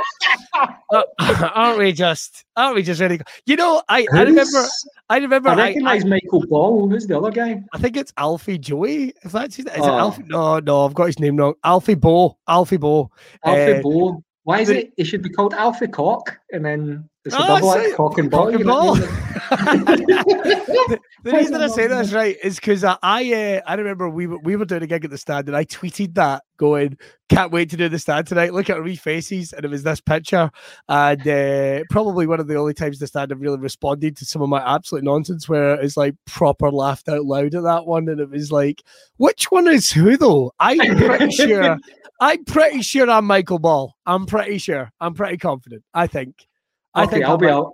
Uh, 0.91 1.03
aren't 1.53 1.77
we 1.77 1.91
just? 1.91 2.45
Aren't 2.55 2.75
we 2.75 2.83
just 2.83 2.99
ready? 2.99 3.19
You 3.45 3.55
know, 3.55 3.83
I, 3.89 4.07
I 4.13 4.23
remember. 4.23 4.65
I 5.09 5.17
remember. 5.17 5.49
I 5.49 5.55
recognize 5.55 6.03
I, 6.03 6.07
Michael 6.07 6.45
Ball. 6.47 6.89
Who's 6.89 7.05
the 7.05 7.17
other 7.17 7.31
guy? 7.31 7.61
I 7.73 7.77
think 7.77 7.95
it's 7.95 8.11
Alfie 8.17 8.57
Joey. 8.57 9.13
If 9.23 9.31
that's 9.31 9.55
his, 9.55 9.65
is 9.65 9.71
oh. 9.77 9.83
it 9.83 9.99
Alfie? 9.99 10.23
No, 10.27 10.59
no, 10.59 10.85
I've 10.85 10.93
got 10.93 11.07
his 11.07 11.19
name 11.19 11.37
wrong. 11.37 11.53
Alfie 11.63 11.95
Boe. 11.95 12.37
Alfie 12.47 12.77
Boe. 12.77 13.11
Alfie 13.45 13.73
uh, 13.73 13.81
Boe. 13.81 14.23
Why 14.43 14.61
is 14.61 14.69
it? 14.69 14.91
It 14.97 15.03
should 15.03 15.21
be 15.21 15.29
called 15.29 15.53
Alfie 15.53 15.87
Cock, 15.87 16.39
and 16.51 16.65
then 16.65 17.07
it's 17.25 17.35
a 17.35 17.37
oh, 17.37 17.47
double 17.47 17.73
act 17.73 17.95
cock 17.95 18.17
and 18.17 18.31
ball. 18.31 18.45
Cock 18.45 18.55
and 18.55 18.65
ball. 18.65 18.95
the, 19.49 20.99
the 21.23 21.31
reason 21.31 21.55
I 21.55 21.67
say 21.67 21.87
that's 21.87 22.13
right 22.13 22.37
is 22.41 22.55
because 22.55 22.83
I 22.83 22.97
I, 23.03 23.33
uh, 23.33 23.61
I 23.67 23.73
remember 23.75 24.09
we 24.09 24.25
were 24.25 24.37
we 24.39 24.55
were 24.55 24.63
doing 24.63 24.83
a 24.83 24.87
gig 24.87 25.03
at 25.03 25.11
the 25.11 25.17
stand, 25.17 25.47
and 25.47 25.57
I 25.57 25.65
tweeted 25.65 26.13
that 26.15 26.43
going, 26.57 26.97
"Can't 27.27 27.51
wait 27.51 27.69
to 27.71 27.77
do 27.77 27.89
the 27.89 27.99
stand 27.99 28.27
tonight." 28.27 28.53
Look 28.53 28.69
at 28.69 28.77
our 28.77 28.83
wee 28.83 28.95
faces, 28.95 29.51
and 29.51 29.65
it 29.65 29.71
was 29.71 29.83
this 29.83 29.99
picture, 29.99 30.49
and 30.87 31.27
uh, 31.27 31.83
probably 31.89 32.25
one 32.25 32.39
of 32.39 32.47
the 32.47 32.55
only 32.55 32.73
times 32.73 32.99
the 32.99 33.07
stand 33.07 33.31
have 33.31 33.41
really 33.41 33.59
responded 33.59 34.15
to 34.17 34.25
some 34.25 34.41
of 34.41 34.47
my 34.47 34.63
absolute 34.73 35.03
nonsense, 35.03 35.49
where 35.49 35.73
it's 35.73 35.97
like 35.97 36.15
proper 36.25 36.71
laughed 36.71 37.09
out 37.09 37.25
loud 37.25 37.53
at 37.53 37.63
that 37.63 37.85
one, 37.85 38.07
and 38.07 38.21
it 38.21 38.29
was 38.29 38.51
like, 38.51 38.81
which 39.17 39.51
one 39.51 39.67
is 39.67 39.91
who 39.91 40.15
though? 40.15 40.53
I'm 40.59 40.97
pretty 40.97 41.31
sure. 41.31 41.77
I'm 42.21 42.43
pretty 42.43 42.81
sure 42.81 43.09
I'm 43.09 43.25
Michael 43.25 43.59
Ball. 43.59 43.95
I'm 44.05 44.25
pretty 44.25 44.57
sure. 44.57 44.91
I'm 44.99 45.13
pretty 45.13 45.37
confident. 45.37 45.83
I 45.93 46.07
think. 46.07 46.48
I 46.93 47.03
okay, 47.03 47.11
think 47.11 47.25
I'll, 47.25 47.31
I'll 47.31 47.37
be 47.37 47.47
out. 47.47 47.73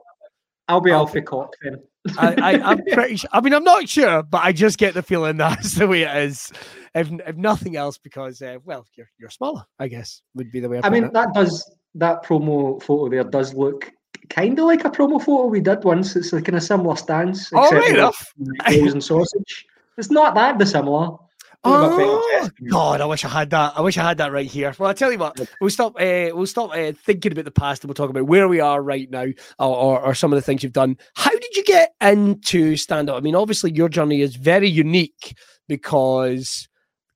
I'll 0.68 0.82
be 0.82 0.92
Alfie 0.92 1.22
Cock 1.22 1.54
then. 1.62 1.78
I, 2.18 2.34
I, 2.34 2.72
am 2.72 2.84
pretty 2.92 3.18
sure. 3.18 3.30
I 3.34 3.42
mean, 3.42 3.54
I'm 3.54 3.64
not 3.64 3.88
sure, 3.90 4.24
but 4.24 4.44
I 4.44 4.52
just 4.52 4.78
get 4.78 4.94
the 4.94 5.04
feeling 5.04 5.38
that's 5.38 5.74
the 5.74 5.88
way 5.88 6.04
it 6.04 6.18
is. 6.18 6.52
If, 6.94 7.12
if 7.12 7.36
nothing 7.36 7.76
else, 7.76 7.98
because 7.98 8.42
uh, 8.42 8.58
well, 8.64 8.86
you're 8.96 9.10
you're 9.20 9.30
smaller. 9.30 9.66
I 9.80 9.88
guess 9.88 10.22
would 10.36 10.52
be 10.52 10.60
the 10.60 10.70
way. 10.70 10.80
I, 10.84 10.88
I 10.88 10.90
mean, 10.90 11.06
it. 11.06 11.14
that 11.14 11.34
does 11.34 11.70
that 11.96 12.24
promo 12.24 12.82
photo 12.82 13.10
there 13.10 13.24
does 13.24 13.54
look 13.54 13.90
kind 14.30 14.58
of 14.60 14.66
like 14.66 14.86
a 14.86 14.90
promo 14.90 15.22
photo 15.22 15.46
we 15.46 15.62
did 15.62 15.84
once. 15.84 16.16
It's 16.16 16.34
like 16.34 16.48
in 16.48 16.56
a 16.56 16.62
similar 16.62 16.96
stance. 16.96 17.52
All 17.54 17.70
right, 17.70 17.96
enough. 17.96 18.34
and 18.66 19.04
sausage. 19.04 19.66
It's 19.98 20.12
not 20.12 20.36
that 20.36 20.58
dissimilar. 20.58 21.18
Oh 21.66 22.50
God! 22.70 23.02
I 23.02 23.06
wish 23.06 23.26
I 23.26 23.30
had 23.30 23.50
that. 23.50 23.74
I 23.76 23.82
wish 23.82 23.98
I 23.98 24.04
had 24.04 24.18
that 24.20 24.32
right 24.32 24.46
here. 24.46 24.74
Well, 24.78 24.90
I 24.90 24.94
tell 24.94 25.12
you 25.12 25.18
what, 25.18 25.40
we'll 25.60 25.70
stop. 25.70 25.96
Uh, 26.00 26.30
we'll 26.34 26.46
stop 26.46 26.72
uh, 26.74 26.92
thinking 26.92 27.32
about 27.32 27.46
the 27.46 27.52
past, 27.52 27.84
and 27.84 27.90
we'll 27.90 27.96
talk 27.96 28.10
about 28.10 28.28
where 28.28 28.48
we 28.48 28.60
are 28.60 28.82
right 28.82 29.10
now, 29.10 29.26
or, 29.60 29.76
or, 29.76 30.02
or 30.02 30.16
some 30.16 30.32
of 30.32 30.38
the 30.38 30.42
things 30.42 30.64
you've 30.64 30.74
done. 30.74 30.98
How 31.16 31.32
did 31.32 31.56
you 31.56 31.64
get 31.64 31.94
into 32.02 32.78
stand 32.78 33.10
up? 33.10 33.18
I 33.18 33.20
mean, 33.22 33.36
obviously, 33.36 33.72
your 33.72 33.90
journey 33.90 34.22
is 34.22 34.36
very 34.36 34.70
unique 34.70 35.36
because 35.68 36.68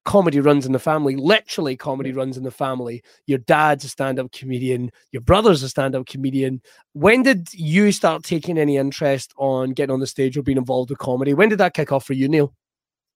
comedy 0.06 0.40
runs 0.40 0.66
in 0.66 0.72
the 0.72 0.80
family. 0.80 1.16
Literally, 1.16 1.78
comedy 1.78 2.12
runs 2.12 2.36
in 2.36 2.44
the 2.44 2.50
family. 2.50 3.04
Your 3.28 3.38
dad's 3.38 3.84
a 3.84 3.90
stand-up 3.90 4.32
comedian. 4.32 4.92
Your 5.12 5.22
brother's 5.22 5.62
a 5.62 5.70
stand-up 5.70 6.08
comedian. 6.08 6.62
When 6.94 7.22
did 7.22 7.54
you 7.54 7.92
start 7.92 8.24
taking 8.24 8.58
any 8.58 8.78
interest 8.78 9.34
on 9.38 9.74
getting 9.74 9.94
on 9.94 10.00
the 10.00 10.08
stage 10.08 10.36
or 10.36 10.42
being 10.42 10.58
involved 10.58 10.90
with 10.90 10.98
comedy? 10.98 11.36
When 11.36 11.50
did 11.50 11.60
that 11.60 11.76
kick 11.76 11.92
off 11.92 12.06
for 12.06 12.14
you, 12.14 12.28
Neil? 12.28 12.56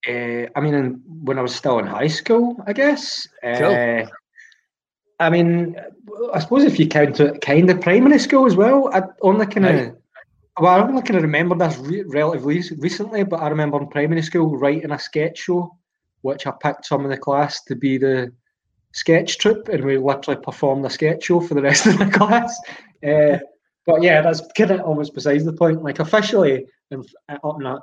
Uh, 0.08 0.48
I 0.56 0.60
mean, 0.60 1.02
when 1.06 1.40
I 1.40 1.42
was 1.42 1.56
still 1.56 1.80
in 1.80 1.88
high 1.88 2.08
school, 2.08 2.62
I 2.68 2.74
guess. 2.74 3.28
Cool. 3.42 3.74
Uh, 3.74 4.06
I 5.20 5.30
mean, 5.30 5.78
I 6.34 6.40
suppose 6.40 6.64
if 6.64 6.80
you 6.80 6.88
count 6.88 7.20
it 7.20 7.42
kind 7.42 7.70
of 7.70 7.80
primary 7.80 8.20
school 8.20 8.46
as 8.46 8.56
well, 8.56 8.90
I 8.94 9.04
only 9.22 9.46
kind 9.46 9.66
of. 9.66 9.76
Right. 9.76 9.94
Well, 10.60 10.76
I 10.76 10.88
only 10.88 11.02
kind 11.02 11.16
of 11.16 11.24
remember 11.24 11.56
this 11.56 11.78
re- 11.78 12.04
relatively 12.04 12.62
recently, 12.78 13.24
but 13.24 13.42
I 13.42 13.48
remember 13.48 13.82
in 13.82 13.88
primary 13.88 14.22
school 14.22 14.56
writing 14.58 14.92
a 14.92 15.00
sketch 15.00 15.40
show, 15.40 15.76
which 16.22 16.46
I 16.46 16.52
picked 16.62 16.86
some 16.86 17.04
of 17.04 17.10
the 17.10 17.18
class 17.18 17.64
to 17.64 17.76
be 17.76 17.98
the 17.98 18.32
sketch 18.92 19.40
troupe, 19.40 19.70
and 19.70 19.84
we 19.84 19.98
literally 19.98 20.40
performed 20.40 20.86
the 20.86 20.90
sketch 20.90 21.24
show 21.24 21.40
for 21.40 21.56
the 21.56 21.62
rest 21.70 21.88
of 21.88 21.98
the 21.98 22.06
class. 22.06 22.56
Uh, 23.06 23.40
but 23.86 24.04
yeah, 24.04 24.22
that's 24.22 24.42
kind 24.56 24.72
of 24.72 24.82
almost 24.82 25.16
besides 25.16 25.44
the 25.44 25.54
point. 25.54 25.82
Like 25.82 26.00
officially, 26.00 26.66
in, 26.92 27.04
up 27.30 27.40
on 27.44 27.66
a, 27.66 27.80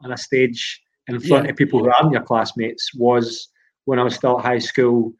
on 0.00 0.12
a 0.12 0.16
stage 0.16 0.82
in 1.08 1.20
front 1.20 1.44
yeah. 1.44 1.50
of 1.50 1.56
people 1.56 1.80
who 1.80 1.90
aren't 1.90 2.12
your 2.12 2.22
classmates 2.22 2.94
was 2.94 3.48
when 3.84 3.98
I 3.98 4.04
was 4.04 4.14
still 4.14 4.38
at 4.38 4.44
high 4.44 4.58
school. 4.58 5.12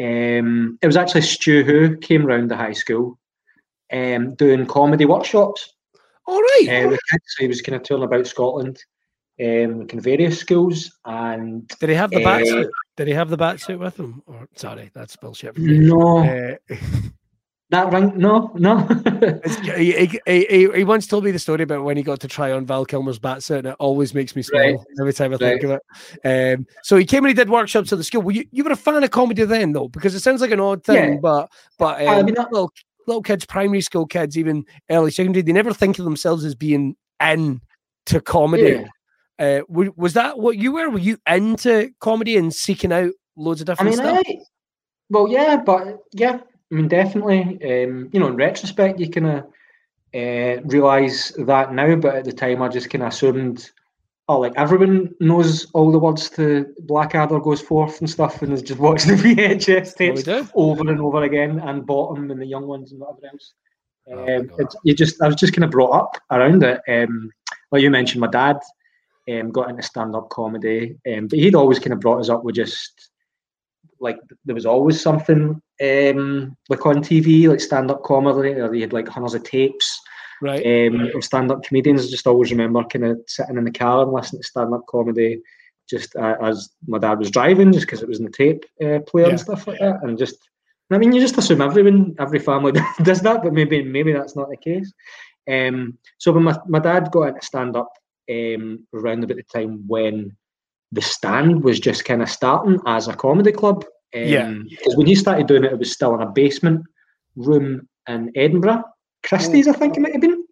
Um, 0.00 0.78
it 0.82 0.86
was 0.86 0.96
actually 0.96 1.22
Stu 1.22 1.62
who 1.62 1.96
came 1.98 2.24
round 2.24 2.50
the 2.50 2.56
high 2.56 2.72
school 2.72 3.18
um, 3.92 4.34
doing 4.34 4.66
comedy 4.66 5.04
workshops. 5.04 5.74
All 6.26 6.40
right. 6.40 6.66
Uh, 6.68 6.90
so 6.90 7.16
he 7.38 7.48
was 7.48 7.60
kind 7.60 7.76
of 7.76 7.82
touring 7.82 8.04
about 8.04 8.26
Scotland, 8.26 8.82
um, 9.40 9.86
kind 9.86 9.94
of 9.94 10.04
various 10.04 10.38
schools. 10.38 10.90
And 11.04 11.66
did 11.80 11.88
he 11.88 11.94
have 11.94 12.10
the 12.10 12.22
uh, 12.22 12.24
bat 12.24 12.46
suit? 12.46 12.70
Did 12.96 13.08
he 13.08 13.14
have 13.14 13.30
the 13.30 13.36
bat 13.36 13.60
suit 13.60 13.80
with 13.80 13.98
him? 13.98 14.22
Or 14.26 14.48
sorry, 14.54 14.90
that's 14.94 15.16
bullshit. 15.16 15.56
No. 15.58 16.18
Uh, 16.18 16.56
that 17.70 17.92
ring? 17.92 18.12
No, 18.16 18.52
no. 18.54 18.78
he, 19.76 20.20
he, 20.26 20.68
he, 20.74 20.84
once 20.84 21.06
told 21.06 21.24
me 21.24 21.30
the 21.30 21.38
story 21.38 21.62
about 21.62 21.84
when 21.84 21.96
he 21.96 22.02
got 22.02 22.20
to 22.20 22.28
try 22.28 22.52
on 22.52 22.66
Val 22.66 22.84
Kilmer's 22.84 23.18
bat 23.18 23.42
suit, 23.42 23.58
and 23.58 23.68
it 23.68 23.76
always 23.78 24.12
makes 24.12 24.36
me 24.36 24.42
smile 24.42 24.76
right. 24.76 24.86
every 25.00 25.12
time 25.12 25.32
I 25.32 25.36
think 25.36 25.62
right. 25.62 25.72
of 25.72 25.80
it. 26.22 26.58
Um, 26.58 26.66
so 26.82 26.96
he 26.96 27.04
came 27.04 27.24
and 27.24 27.30
he 27.30 27.34
did 27.34 27.48
workshops 27.48 27.92
at 27.92 27.98
the 27.98 28.04
school. 28.04 28.22
Well, 28.22 28.34
you, 28.34 28.44
you 28.50 28.64
were 28.64 28.72
a 28.72 28.76
fan 28.76 29.02
of 29.02 29.10
comedy 29.10 29.44
then, 29.44 29.72
though, 29.72 29.88
because 29.88 30.14
it 30.14 30.20
sounds 30.20 30.40
like 30.40 30.50
an 30.50 30.60
odd 30.60 30.84
thing, 30.84 31.14
yeah. 31.14 31.18
but 31.20 31.50
but 31.78 32.00
um, 32.02 32.08
I 32.08 32.22
mean, 32.22 32.34
that 32.34 32.52
little 32.52 32.72
little 33.06 33.22
kids, 33.22 33.46
primary 33.46 33.80
school 33.80 34.06
kids, 34.06 34.36
even 34.36 34.64
early 34.90 35.10
secondary, 35.10 35.42
they 35.42 35.52
never 35.52 35.72
think 35.72 35.98
of 35.98 36.04
themselves 36.04 36.44
as 36.44 36.54
being 36.54 36.96
in 37.22 37.60
to 38.06 38.20
comedy. 38.20 38.82
Yeah. 38.82 38.86
Uh, 39.38 39.62
was 39.68 40.12
that 40.14 40.38
what 40.38 40.58
you 40.58 40.72
were? 40.72 40.90
Were 40.90 40.98
you 40.98 41.16
into 41.26 41.90
comedy 42.00 42.36
and 42.36 42.52
seeking 42.52 42.92
out 42.92 43.12
loads 43.36 43.60
of 43.60 43.66
different 43.66 43.86
I 43.86 43.90
mean, 43.90 43.98
stuff? 43.98 44.22
I, 44.26 44.38
well, 45.08 45.28
yeah, 45.28 45.56
but 45.56 45.98
yeah, 46.12 46.40
I 46.70 46.74
mean, 46.74 46.88
definitely. 46.88 47.58
Um, 47.64 48.10
you 48.12 48.20
know, 48.20 48.28
in 48.28 48.36
retrospect, 48.36 49.00
you 49.00 49.10
kind 49.10 49.26
of 49.26 49.44
uh, 50.14 50.62
realize 50.64 51.32
that 51.38 51.72
now, 51.72 51.96
but 51.96 52.16
at 52.16 52.24
the 52.24 52.32
time, 52.32 52.62
I 52.62 52.68
just 52.68 52.90
kind 52.90 53.02
of 53.02 53.08
assumed, 53.08 53.70
oh, 54.28 54.38
like 54.38 54.52
everyone 54.56 55.14
knows 55.20 55.66
all 55.72 55.90
the 55.90 55.98
words 55.98 56.30
to 56.30 56.72
Blackadder 56.80 57.40
goes 57.40 57.60
forth 57.60 58.00
and 58.00 58.08
stuff, 58.08 58.42
and 58.42 58.52
has 58.52 58.62
just 58.62 58.80
watched 58.80 59.08
the 59.08 59.14
VHS 59.14 59.96
tapes 59.96 60.28
over 60.54 60.88
and 60.88 61.00
over 61.00 61.24
again, 61.24 61.58
and 61.60 61.86
Bottom 61.86 62.30
and 62.30 62.40
the 62.40 62.46
young 62.46 62.66
ones 62.66 62.92
and 62.92 63.00
whatever 63.00 63.26
else. 63.32 63.54
Oh 64.08 64.36
um, 64.36 64.50
you 64.84 64.94
just, 64.94 65.20
I 65.22 65.26
was 65.26 65.36
just 65.36 65.52
kind 65.52 65.64
of 65.64 65.70
brought 65.70 65.92
up 65.92 66.22
around 66.30 66.62
it. 66.62 66.80
Um, 66.88 67.30
like 67.70 67.82
you 67.82 67.90
mentioned, 67.90 68.20
my 68.20 68.26
dad 68.28 68.58
um, 69.30 69.50
got 69.50 69.70
into 69.70 69.82
stand-up 69.82 70.28
comedy, 70.30 70.96
um, 71.12 71.28
but 71.28 71.38
he'd 71.38 71.54
always 71.54 71.78
kind 71.78 71.92
of 71.92 72.00
brought 72.00 72.20
us 72.20 72.28
up 72.28 72.42
with 72.42 72.56
just 72.56 73.09
like 74.00 74.18
there 74.44 74.54
was 74.54 74.66
always 74.66 75.00
something 75.00 75.60
um, 75.82 76.56
like 76.68 76.84
on 76.86 77.02
TV, 77.02 77.48
like 77.48 77.60
stand 77.60 77.90
up 77.90 78.02
comedy, 78.02 78.52
or 78.52 78.70
they 78.70 78.80
had 78.80 78.92
like 78.92 79.08
hundreds 79.08 79.34
of 79.34 79.44
tapes 79.44 80.00
right. 80.42 80.88
um, 80.88 81.10
of 81.14 81.24
stand 81.24 81.50
up 81.50 81.62
comedians. 81.62 82.06
I 82.06 82.10
just 82.10 82.26
always 82.26 82.50
remember 82.50 82.82
kind 82.84 83.04
of 83.04 83.20
sitting 83.26 83.56
in 83.56 83.64
the 83.64 83.70
car 83.70 84.02
and 84.02 84.12
listening 84.12 84.42
to 84.42 84.48
stand 84.48 84.74
up 84.74 84.86
comedy 84.88 85.40
just 85.88 86.14
uh, 86.16 86.36
as 86.40 86.70
my 86.86 86.98
dad 86.98 87.18
was 87.18 87.30
driving, 87.30 87.72
just 87.72 87.86
because 87.86 88.02
it 88.02 88.08
was 88.08 88.20
in 88.20 88.24
the 88.24 88.30
tape 88.30 88.64
uh, 88.82 89.00
player 89.00 89.26
yeah. 89.26 89.30
and 89.30 89.40
stuff 89.40 89.66
like 89.66 89.80
that. 89.80 90.02
And 90.02 90.16
just, 90.16 90.36
I 90.90 90.98
mean, 90.98 91.12
you 91.12 91.20
just 91.20 91.36
assume 91.36 91.60
everyone, 91.60 92.14
every 92.18 92.38
family 92.38 92.72
does 93.02 93.20
that, 93.22 93.42
but 93.42 93.52
maybe 93.52 93.82
maybe 93.82 94.12
that's 94.12 94.36
not 94.36 94.48
the 94.48 94.56
case. 94.56 94.92
Um, 95.50 95.98
so 96.18 96.32
when 96.32 96.44
my, 96.44 96.56
my 96.66 96.78
dad 96.78 97.10
got 97.10 97.28
into 97.28 97.44
stand 97.44 97.76
up 97.76 97.90
um, 98.30 98.86
around 98.94 99.24
about 99.24 99.36
the 99.36 99.42
time 99.42 99.84
when 99.88 100.36
the 100.92 101.02
stand 101.02 101.62
was 101.62 101.78
just 101.80 102.04
kind 102.04 102.22
of 102.22 102.28
starting 102.30 102.78
as 102.86 103.08
a 103.08 103.14
comedy 103.14 103.52
club. 103.52 103.84
Um, 104.14 104.22
Yeah. 104.22 104.52
Because 104.68 104.96
when 104.96 105.06
he 105.06 105.14
started 105.14 105.46
doing 105.46 105.64
it, 105.64 105.72
it 105.72 105.78
was 105.78 105.92
still 105.92 106.14
in 106.14 106.20
a 106.22 106.30
basement 106.30 106.84
room 107.36 107.88
in 108.08 108.32
Edinburgh. 108.34 108.82
Christie's, 109.22 109.68
I 109.68 109.72
think 109.72 109.96
it 109.96 110.00
might 110.00 110.12
have 110.12 110.20
been. 110.20 110.44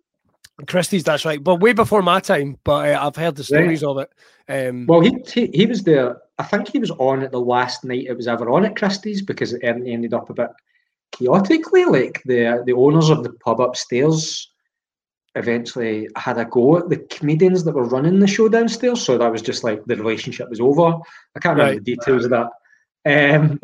Christie's, 0.66 1.04
that's 1.04 1.24
right. 1.24 1.42
But 1.42 1.60
way 1.60 1.72
before 1.72 2.02
my 2.02 2.20
time, 2.20 2.58
but 2.64 2.88
uh, 2.88 3.06
I've 3.06 3.16
heard 3.16 3.36
the 3.36 3.40
Right. 3.42 3.62
stories 3.62 3.82
of 3.84 3.98
it. 3.98 4.10
Um, 4.48 4.86
Well, 4.86 5.00
he, 5.00 5.12
he 5.32 5.46
he 5.54 5.66
was 5.66 5.82
there. 5.82 6.18
I 6.38 6.42
think 6.44 6.68
he 6.68 6.78
was 6.78 6.90
on 6.92 7.22
at 7.22 7.32
the 7.32 7.40
last 7.40 7.84
night 7.84 8.06
it 8.06 8.16
was 8.16 8.28
ever 8.28 8.50
on 8.50 8.64
at 8.64 8.76
Christie's 8.76 9.22
because 9.22 9.52
it 9.52 9.62
ended 9.62 10.14
up 10.14 10.30
a 10.30 10.34
bit 10.34 10.50
chaotically. 11.12 11.84
Like 11.84 12.22
the 12.26 12.62
the 12.66 12.72
owners 12.72 13.08
of 13.10 13.22
the 13.24 13.32
pub 13.34 13.60
upstairs 13.60 14.50
eventually 15.38 16.08
had 16.16 16.38
a 16.38 16.44
go 16.44 16.78
at 16.78 16.88
the 16.88 16.98
comedians 17.10 17.64
that 17.64 17.74
were 17.74 17.84
running 17.84 18.18
the 18.18 18.26
show 18.26 18.48
downstairs. 18.48 19.02
So 19.02 19.16
that 19.16 19.32
was 19.32 19.42
just 19.42 19.64
like 19.64 19.84
the 19.84 19.96
relationship 19.96 20.48
was 20.50 20.60
over. 20.60 20.98
I 21.36 21.40
can't 21.40 21.56
remember 21.56 21.74
Right. 21.74 21.84
the 21.84 21.96
details 21.96 22.24
of 22.24 22.30
that. 22.30 22.50
Um, 23.06 23.60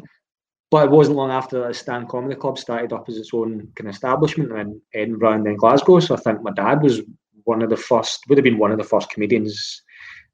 but 0.70 0.87
it 0.87 0.90
wasn't 0.90 1.16
long 1.16 1.30
after 1.30 1.60
that 1.60 1.76
Stand 1.76 2.08
Comedy 2.08 2.34
Club 2.34 2.58
started 2.58 2.92
up 2.92 3.08
as 3.08 3.16
its 3.16 3.32
own 3.32 3.68
kind 3.76 3.88
of 3.88 3.94
establishment 3.94 4.52
in 4.52 4.80
Edinburgh 4.94 5.34
and 5.34 5.46
then 5.46 5.56
Glasgow. 5.56 6.00
So 6.00 6.14
I 6.14 6.18
think 6.18 6.42
my 6.42 6.52
dad 6.52 6.82
was 6.82 7.02
one 7.44 7.62
of 7.62 7.70
the 7.70 7.76
first, 7.76 8.24
would 8.28 8.38
have 8.38 8.44
been 8.44 8.58
one 8.58 8.72
of 8.72 8.78
the 8.78 8.84
first 8.84 9.10
comedians 9.10 9.82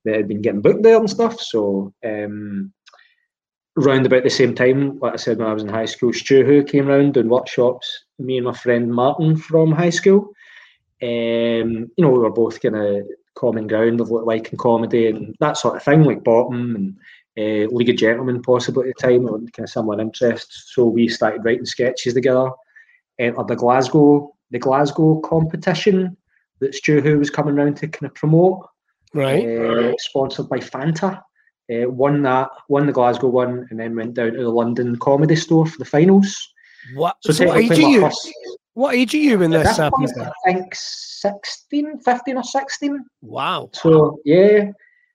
that 0.05 0.15
had 0.15 0.29
been 0.29 0.41
getting 0.41 0.63
booked 0.63 0.83
there 0.83 0.97
and 0.97 1.11
stuff. 1.11 1.41
So 1.41 1.93
um, 2.07 2.73
round 3.77 4.07
about 4.07 4.23
the 4.23 4.31
same 4.31 4.55
time, 4.55 4.99
like 5.01 5.15
I 5.15 5.17
said, 5.17 5.39
when 5.39 5.49
I 5.49 5.53
was 5.53 5.63
in 5.63 5.69
high 5.69 5.85
school, 5.87 6.13
Stu 6.13 6.45
Who 6.45 6.63
came 6.63 6.87
round 6.87 7.15
doing 7.15 7.29
workshops. 7.29 8.05
Me 8.19 8.37
and 8.37 8.47
my 8.47 8.55
friend 8.55 8.91
Martin 8.91 9.37
from 9.37 9.73
high 9.73 9.91
school. 9.91 10.33
Um, 11.03 11.91
you 11.97 12.05
know, 12.05 12.11
we 12.11 12.19
were 12.19 12.31
both 12.31 12.61
kind 12.61 12.77
of 12.77 13.07
common 13.35 13.67
ground 13.67 14.01
of 14.01 14.11
what 14.11 14.27
like 14.27 14.53
in 14.53 14.59
comedy 14.59 15.07
and 15.09 15.35
that 15.41 15.57
sort 15.57 15.77
of 15.77 15.83
thing, 15.83 16.05
like 16.05 16.25
Bottom 16.25 16.77
and 16.77 16.97
uh, 17.39 17.69
League 17.75 17.89
of 17.91 17.97
Gentlemen, 17.97 18.43
possibly 18.43 18.91
at 18.91 18.97
the 18.97 19.03
time, 19.03 19.27
or 19.27 19.39
kind 19.39 19.61
of 19.61 19.71
similar 19.71 20.01
interests. 20.01 20.73
So 20.75 20.85
we 20.87 21.09
started 21.09 21.45
writing 21.45 21.67
sketches 21.67 22.15
together. 22.15 22.51
Entered 23.19 23.49
the 23.49 23.57
Glasgow, 23.57 24.35
the 24.51 24.59
Glasgow 24.59 25.21
competition 25.21 26.17
that 26.61 26.75
Stu 26.75 27.01
Who 27.01 27.19
was 27.19 27.31
coming 27.31 27.55
round 27.55 27.77
to 27.79 27.89
kind 27.89 28.09
of 28.11 28.15
promote 28.15 28.67
right. 29.15 29.45
uh, 29.47 29.95
sponsored 29.99 30.49
by 30.49 30.59
Fanta. 30.59 31.23
Uh, 31.71 31.89
won 31.89 32.23
that, 32.23 32.49
won 32.69 32.87
the 32.87 32.93
Glasgow 32.93 33.29
one, 33.29 33.67
and 33.71 33.79
then 33.79 33.95
went 33.95 34.15
down 34.15 34.33
to 34.33 34.43
the 34.43 34.49
London 34.49 34.97
Comedy 34.97 35.37
Store 35.37 35.67
for 35.67 35.79
the 35.79 35.85
finals. 35.85 36.37
What, 36.95 37.17
So, 37.21 37.33
so 37.33 37.47
what 37.47 37.59
age 37.59 37.71
are 37.73 37.75
you? 37.91 38.01
first- 38.01 38.29
What 38.75 38.95
age 38.95 39.15
are 39.15 39.19
you 39.19 39.43
in 39.43 39.51
this 39.51 39.77
this 39.77 40.15
then? 40.15 40.31
I 40.47 40.53
think 40.53 40.75
16, 40.75 42.01
15 42.01 42.37
or 42.37 42.43
16. 42.43 43.05
Wow. 43.23 43.71
So, 43.73 44.21
yeah. 44.25 44.71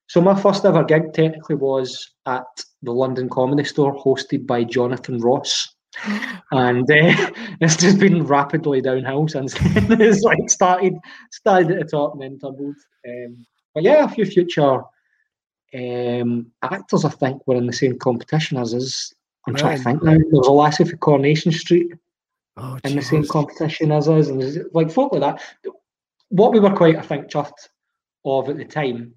So, 0.08 0.22
my 0.22 0.40
first 0.40 0.66
ever 0.66 0.84
gig 0.84 1.14
technically 1.14 1.56
was 1.56 2.14
at 2.26 2.46
the 2.84 2.92
London 2.92 3.30
Comedy 3.30 3.64
Store, 3.64 3.96
hosted 3.96 4.46
by 4.46 4.64
Jonathan 4.64 5.20
Ross. 5.20 5.74
And 6.52 6.90
uh, 6.90 7.32
it's 7.62 7.78
just 7.78 8.00
been 8.00 8.26
rapidly 8.26 8.82
downhill 8.82 9.28
since 9.28 9.54
then. 9.74 10.00
it's 10.02 10.22
like 10.22 10.50
started 10.50 10.94
started 11.32 11.72
at 11.72 11.80
the 11.80 11.86
top 11.86 12.14
and 12.14 12.22
then 12.22 12.40
tumbled. 12.40 12.76
Um, 13.08 13.46
but 13.74 13.84
yeah, 13.84 14.04
a 14.04 14.10
few 14.10 14.26
future 14.26 14.82
um, 15.74 16.52
actors 16.62 17.04
I 17.04 17.10
think 17.10 17.46
were 17.48 17.56
in 17.56 17.66
the 17.66 17.74
same 17.74 17.98
competition 17.98 18.58
as 18.58 18.74
us. 18.74 19.14
I'm 19.48 19.56
trying 19.56 19.78
to 19.78 19.84
think 19.84 20.04
now. 20.04 20.12
There 20.12 20.24
was 20.32 20.48
a 20.48 20.52
lassie 20.52 20.86
for 20.86 20.98
Coronation 20.98 21.52
Street 21.52 21.92
Oh, 22.58 22.80
in 22.84 22.96
the 22.96 23.02
same 23.02 23.28
competition 23.28 23.92
as 23.92 24.08
us, 24.08 24.30
and 24.30 24.42
there's, 24.42 24.58
like 24.74 24.90
folk 24.90 25.12
like 25.12 25.22
that. 25.22 25.42
What 26.30 26.54
we 26.54 26.60
were 26.60 26.74
quite, 26.74 26.96
I 26.96 27.02
think, 27.02 27.28
chuffed 27.28 27.70
of 28.24 28.50
at 28.50 28.58
the 28.58 28.66
time 28.66 29.14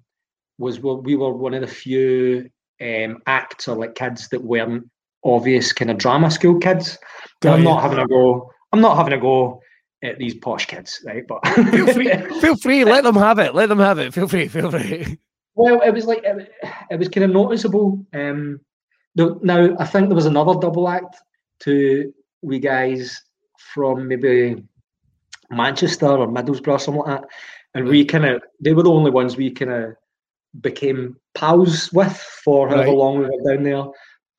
was 0.57 0.81
we 0.81 0.93
we 0.95 1.15
were 1.15 1.33
one 1.33 1.53
of 1.53 1.61
the 1.61 1.67
few 1.67 2.49
um, 2.81 3.21
acts 3.27 3.67
or 3.67 3.77
like 3.77 3.95
kids 3.95 4.27
that 4.29 4.43
weren't 4.43 4.89
obvious 5.23 5.71
kind 5.71 5.91
of 5.91 5.97
drama 5.97 6.29
school 6.29 6.59
kids. 6.59 6.97
I'm 7.43 7.59
you. 7.59 7.63
not 7.63 7.81
having 7.81 7.99
a 7.99 8.07
go. 8.07 8.51
I'm 8.73 8.81
not 8.81 8.97
having 8.97 9.13
a 9.13 9.19
go 9.19 9.61
at 10.03 10.17
these 10.17 10.35
posh 10.35 10.65
kids, 10.65 11.01
right? 11.05 11.25
But 11.27 11.45
Feel 11.47 11.93
free, 11.93 12.09
feel 12.41 12.57
free. 12.57 12.83
Let 12.83 13.03
them 13.03 13.15
have 13.15 13.39
it. 13.39 13.55
Let 13.55 13.69
them 13.69 13.79
have 13.79 13.99
it. 13.99 14.13
Feel 14.13 14.27
free. 14.27 14.47
Feel 14.47 14.71
free. 14.71 15.17
Well, 15.55 15.81
it 15.81 15.91
was 15.91 16.05
like 16.05 16.23
it, 16.23 16.51
it 16.91 16.99
was 16.99 17.09
kind 17.09 17.25
of 17.25 17.31
noticeable. 17.31 18.05
Um, 18.13 18.59
now 19.15 19.75
I 19.77 19.85
think 19.85 20.07
there 20.07 20.15
was 20.15 20.25
another 20.25 20.59
double 20.59 20.87
act 20.87 21.17
to 21.61 22.13
we 22.41 22.59
guys 22.59 23.21
from 23.73 24.07
maybe 24.07 24.63
Manchester 25.49 26.07
or 26.07 26.27
Middlesbrough 26.27 26.73
or 26.73 26.79
something 26.79 27.03
like 27.03 27.21
that, 27.21 27.29
and 27.75 27.87
we 27.87 28.05
kind 28.05 28.25
of 28.25 28.41
they 28.59 28.73
were 28.73 28.83
the 28.83 28.91
only 28.91 29.11
ones 29.11 29.37
we 29.37 29.51
kind 29.51 29.71
of 29.71 29.95
became 30.61 31.15
pals 31.35 31.91
with 31.93 32.17
for 32.43 32.67
however 32.69 32.87
Right. 32.89 32.97
long 32.97 33.19
we 33.19 33.25
were 33.25 33.55
down 33.55 33.63
there 33.63 33.85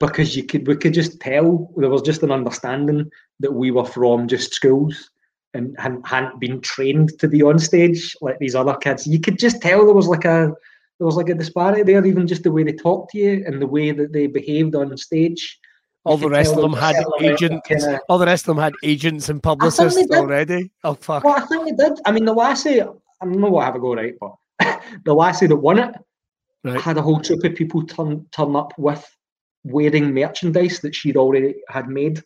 because 0.00 0.34
you 0.36 0.44
could 0.44 0.66
we 0.66 0.76
could 0.76 0.94
just 0.94 1.20
tell 1.20 1.70
there 1.76 1.90
was 1.90 2.02
just 2.02 2.22
an 2.22 2.32
understanding 2.32 3.10
that 3.38 3.52
we 3.52 3.70
were 3.70 3.84
from 3.84 4.26
just 4.26 4.52
schools 4.52 5.10
and 5.54 5.74
hadn't, 5.78 6.06
hadn't 6.06 6.40
been 6.40 6.60
trained 6.60 7.18
to 7.18 7.28
be 7.28 7.42
on 7.42 7.58
stage 7.58 8.16
like 8.20 8.38
these 8.38 8.54
other 8.54 8.74
kids. 8.76 9.06
You 9.06 9.20
could 9.20 9.38
just 9.38 9.60
tell 9.60 9.84
there 9.84 9.94
was 9.94 10.08
like 10.08 10.24
a 10.24 10.52
there 10.98 11.06
was 11.06 11.16
like 11.16 11.28
a 11.28 11.34
disparity 11.34 11.82
there, 11.82 12.04
even 12.04 12.26
just 12.26 12.42
the 12.42 12.52
way 12.52 12.62
they 12.62 12.72
talked 12.72 13.12
to 13.12 13.18
you 13.18 13.44
and 13.46 13.60
the 13.60 13.66
way 13.66 13.90
that 13.92 14.12
they 14.12 14.26
behaved 14.26 14.74
on 14.74 14.96
stage. 14.96 15.58
All 16.04 16.16
the 16.16 16.30
rest 16.30 16.54
of 16.54 16.62
them 16.62 16.72
had 16.72 16.94
was 16.96 16.98
a 16.98 17.02
certain 17.02 17.12
amount 17.12 17.24
of 17.24 17.32
agents. 17.32 17.68
kinda- 17.68 18.00
All 18.08 18.18
the 18.18 18.26
rest 18.26 18.44
of 18.48 18.56
them 18.56 18.62
had 18.62 18.72
agents 18.82 19.28
and 19.28 19.42
publicists 19.42 20.10
already. 20.10 20.70
Oh 20.84 20.94
fuck. 20.94 21.24
Well, 21.24 21.34
I 21.36 21.40
think 21.46 21.64
they 21.76 21.84
did. 21.88 21.98
I 22.06 22.12
mean, 22.12 22.24
the 22.24 22.32
lassie, 22.32 22.80
I 22.80 22.86
don't 23.22 23.38
know 23.38 23.50
what 23.50 23.62
I 23.62 23.66
have 23.66 23.74
a 23.76 23.80
go 23.80 23.94
right, 23.94 24.14
but 24.20 24.32
the 25.04 25.14
lassie 25.14 25.46
that 25.46 25.56
won 25.56 25.78
it 25.78 25.94
Right. 26.62 26.78
had 26.80 26.98
a 26.98 27.02
whole 27.02 27.20
troop 27.20 27.42
of 27.44 27.54
people 27.54 27.86
turn 27.86 28.26
turn 28.32 28.54
up 28.54 28.72
with 28.78 29.02
wearing 29.64 30.12
merchandise 30.12 30.80
that 30.80 30.94
she'd 30.94 31.16
already 31.16 31.54
had 31.68 31.88
made 31.88 32.22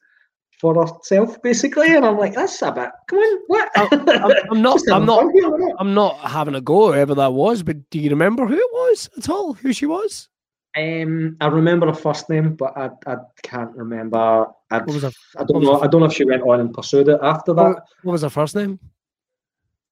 for 0.60 0.74
herself, 0.86 1.40
basically. 1.42 1.94
And 1.94 2.04
I'm 2.04 2.16
like, 2.18 2.34
that's 2.34 2.60
a 2.62 2.72
bit. 2.72 2.90
Come 3.08 3.18
on, 3.18 3.38
what? 3.48 3.70
I'm, 3.76 4.08
I'm 4.52 4.62
not. 4.62 4.80
I'm 4.90 5.04
not. 5.06 5.30
here. 5.34 5.74
I'm 5.78 5.94
not 5.94 6.18
having 6.18 6.54
a 6.56 6.60
go, 6.60 6.92
whoever 6.92 7.14
that 7.16 7.32
was. 7.32 7.62
But 7.62 7.88
do 7.90 7.98
you 8.00 8.10
remember 8.10 8.46
who 8.46 8.54
it 8.56 8.72
was 8.72 9.08
at 9.16 9.28
all? 9.28 9.54
Who 9.54 9.72
she 9.72 9.86
was? 9.86 10.28
Um, 10.76 11.36
I 11.40 11.46
remember 11.46 11.86
her 11.86 11.94
first 11.94 12.28
name, 12.28 12.56
but 12.56 12.76
I, 12.76 12.90
I 13.06 13.16
can't 13.42 13.74
remember. 13.76 14.46
I, 14.70 14.78
What 14.78 14.86
was 14.86 15.02
her? 15.02 15.12
I 15.38 15.44
don't 15.44 15.62
know. 15.62 15.80
I 15.80 15.86
don't 15.86 16.00
know 16.00 16.06
if 16.06 16.12
she 16.12 16.24
went 16.24 16.42
on 16.42 16.60
and 16.60 16.74
pursued 16.74 17.08
it 17.08 17.20
after 17.22 17.54
that. 17.54 17.62
What, 17.62 17.84
what 18.02 18.12
was 18.12 18.22
her 18.22 18.30
first 18.30 18.56
name? 18.56 18.80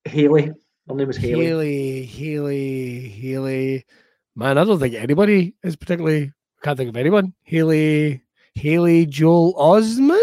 Haley. 0.04 0.52
Her 0.88 0.94
name 0.94 1.06
was 1.06 1.16
Haley. 1.16 1.46
Haley. 1.46 2.04
Haley. 2.06 3.08
Haley. 3.10 3.86
Man, 4.34 4.58
I 4.58 4.64
don't 4.64 4.80
think 4.80 4.94
anybody 4.94 5.54
is 5.62 5.76
particularly. 5.76 6.32
Can't 6.62 6.76
think 6.76 6.88
of 6.90 6.96
anyone. 6.96 7.32
Haley. 7.42 8.22
Haley 8.54 9.06
Joel 9.06 9.54
Osmond. 9.56 10.21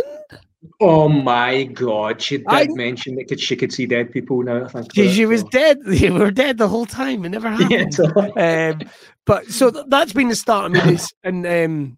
Oh 0.82 1.08
my 1.08 1.64
god, 1.64 2.22
she 2.22 2.38
did 2.38 2.48
I- 2.50 2.68
mention 2.72 3.16
that 3.16 3.26
could, 3.30 3.40
she 3.40 3.56
could 3.56 3.72
see 3.72 3.86
dead 3.86 4.12
people 4.12 4.44
now. 4.44 4.66
I 4.66 4.68
think 4.68 4.94
She, 4.94 5.10
she 5.12 5.26
was 5.26 5.44
dead. 5.46 5.78
They 5.86 6.10
were 6.10 6.32
dead 6.32 6.58
the 6.58 6.68
whole 6.68 6.86
time. 6.86 7.24
It 7.26 7.30
never 7.30 7.50
happened. 7.56 7.98
Yeah, 7.98 8.72
um, 8.74 8.82
but 9.26 9.46
so 9.48 9.72
th- 9.72 9.86
that's 9.88 10.14
been 10.14 10.28
the 10.30 10.36
start. 10.36 10.66
I 10.66 10.68
mean, 10.74 10.96
it's, 10.96 11.12
and 11.24 11.46
um, 11.46 11.98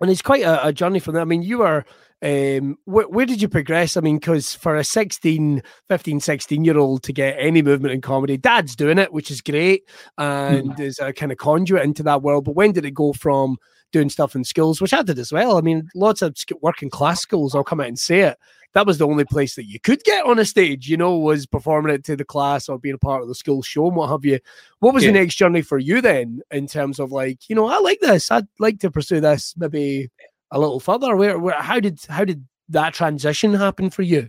and 0.00 0.10
it's 0.10 0.22
quite 0.22 0.42
a, 0.42 0.66
a 0.68 0.72
journey 0.72 0.98
from 0.98 1.14
there. 1.14 1.22
I 1.22 1.26
mean, 1.26 1.42
you 1.42 1.58
were 1.58 1.84
um, 2.22 2.76
wh- 2.86 3.10
where 3.10 3.26
did 3.26 3.40
you 3.40 3.48
progress? 3.48 3.96
I 3.96 4.00
mean, 4.00 4.16
because 4.18 4.52
for 4.54 4.74
a 4.76 4.82
16, 4.84 5.62
15, 5.88 6.20
16 6.20 6.64
year 6.64 6.78
old 6.78 7.02
to 7.04 7.12
get 7.12 7.36
any 7.38 7.62
movement 7.62 7.94
in 7.94 8.00
comedy, 8.00 8.36
dad's 8.36 8.74
doing 8.74 8.98
it, 8.98 9.12
which 9.12 9.30
is 9.30 9.40
great, 9.40 9.82
and 10.18 10.78
is 10.80 10.98
a 10.98 11.12
kind 11.12 11.30
of 11.30 11.38
conduit 11.38 11.84
into 11.84 12.02
that 12.02 12.22
world. 12.22 12.46
But 12.46 12.56
when 12.56 12.72
did 12.72 12.84
it 12.84 12.94
go 12.94 13.12
from 13.12 13.58
doing 13.96 14.10
stuff 14.10 14.34
in 14.34 14.44
schools, 14.44 14.80
which 14.80 14.92
I 14.92 15.02
did 15.02 15.18
as 15.18 15.32
well? 15.32 15.56
I 15.56 15.62
mean, 15.62 15.88
lots 15.94 16.20
of 16.22 16.36
working 16.60 16.90
class 16.90 17.20
schools, 17.20 17.54
I'll 17.54 17.64
come 17.64 17.80
out 17.80 17.86
and 17.88 17.98
say 17.98 18.20
it. 18.20 18.38
That 18.74 18.86
was 18.86 18.98
the 18.98 19.06
only 19.06 19.24
place 19.24 19.54
that 19.54 19.64
you 19.64 19.80
could 19.80 20.04
get 20.04 20.26
on 20.26 20.38
a 20.38 20.44
stage, 20.44 20.86
you 20.86 20.98
know, 20.98 21.16
was 21.18 21.46
performing 21.46 21.94
it 21.94 22.04
to 22.04 22.16
the 22.16 22.26
class 22.26 22.68
or 22.68 22.78
being 22.78 22.96
a 22.96 22.98
part 22.98 23.22
of 23.22 23.28
the 23.28 23.34
school 23.34 23.62
show 23.62 23.86
and 23.86 23.96
what 23.96 24.10
have 24.10 24.22
you. 24.24 24.38
What 24.80 24.92
was 24.92 25.02
Yeah. 25.02 25.12
the 25.12 25.18
next 25.20 25.36
journey 25.36 25.62
for 25.62 25.78
you 25.78 26.02
then, 26.02 26.42
in 26.50 26.66
terms 26.66 26.98
of 27.00 27.10
like, 27.10 27.48
you 27.48 27.56
know, 27.56 27.66
I 27.68 27.78
like 27.78 28.00
this. 28.00 28.30
I'd 28.30 28.46
like 28.58 28.80
to 28.80 28.90
pursue 28.90 29.20
this 29.20 29.54
maybe 29.56 30.10
a 30.50 30.58
little 30.60 30.78
further. 30.80 31.16
Where, 31.16 31.38
where, 31.38 31.54
how 31.60 31.80
did, 31.80 32.00
how 32.08 32.24
did 32.26 32.46
that 32.68 32.92
transition 32.92 33.54
happen 33.54 33.88
for 33.88 34.02
you? 34.02 34.28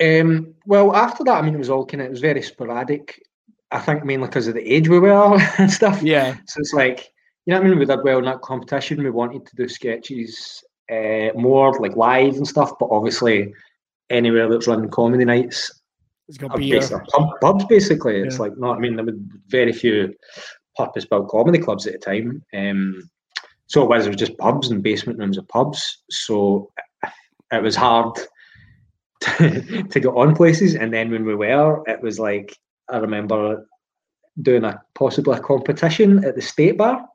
Um, 0.00 0.54
well, 0.64 0.94
after 0.94 1.24
that, 1.24 1.38
I 1.38 1.42
mean, 1.42 1.54
it 1.54 1.58
was 1.58 1.70
all 1.70 1.84
kind 1.84 2.02
of, 2.02 2.06
it 2.06 2.10
was 2.10 2.20
very 2.20 2.42
sporadic. 2.42 3.20
I 3.72 3.80
think 3.80 4.04
mainly 4.04 4.28
because 4.28 4.46
of 4.48 4.54
the 4.54 4.60
age 4.72 4.88
we 4.88 5.00
were 5.00 5.38
and 5.58 5.70
stuff. 5.72 6.02
Yeah, 6.02 6.36
So 6.46 6.60
it's 6.60 6.72
like, 6.72 7.11
you 7.46 7.52
know 7.52 7.58
what 7.60 7.66
I 7.66 7.70
mean? 7.70 7.78
We 7.78 7.86
did 7.86 8.04
well 8.04 8.18
in 8.18 8.24
that 8.26 8.42
competition. 8.42 9.02
We 9.02 9.10
wanted 9.10 9.46
to 9.46 9.56
do 9.56 9.68
sketches 9.68 10.62
uh, 10.90 11.30
more 11.34 11.78
like 11.80 11.96
live 11.96 12.36
and 12.36 12.46
stuff, 12.46 12.72
but 12.78 12.88
obviously 12.90 13.52
anywhere 14.10 14.48
that's 14.48 14.66
running 14.68 14.90
comedy 14.90 15.24
nights, 15.24 15.80
it's 16.28 16.38
got 16.38 16.56
beer. 16.56 16.80
pubs 17.40 17.64
basically. 17.66 18.18
It's 18.18 18.36
Yeah. 18.36 18.42
like, 18.42 18.56
no, 18.56 18.72
I 18.72 18.78
mean, 18.78 18.96
there 18.96 19.04
were 19.04 19.16
very 19.48 19.72
few 19.72 20.14
purpose 20.76 21.04
built 21.04 21.28
comedy 21.28 21.58
clubs 21.58 21.86
at 21.86 21.94
the 21.94 21.98
time. 21.98 22.44
Um, 22.54 23.10
so 23.66 23.82
it 23.82 23.88
was, 23.88 24.06
it 24.06 24.10
was 24.10 24.18
just 24.18 24.38
pubs 24.38 24.70
and 24.70 24.82
basement 24.82 25.18
rooms 25.18 25.38
of 25.38 25.48
pubs. 25.48 26.02
So 26.10 26.70
it 27.52 27.62
was 27.62 27.74
hard 27.76 28.14
to, 29.20 29.84
to 29.90 30.00
get 30.00 30.06
on 30.08 30.34
places. 30.34 30.74
And 30.74 30.92
then 30.92 31.10
when 31.10 31.24
we 31.24 31.34
were, 31.34 31.82
it 31.86 32.00
was 32.02 32.18
like 32.18 32.56
I 32.90 32.98
remember 32.98 33.66
doing 34.40 34.64
a 34.64 34.82
possibly 34.94 35.36
a 35.36 35.40
competition 35.40 36.24
at 36.24 36.34
the 36.34 36.42
state 36.42 36.78
bar. 36.78 37.06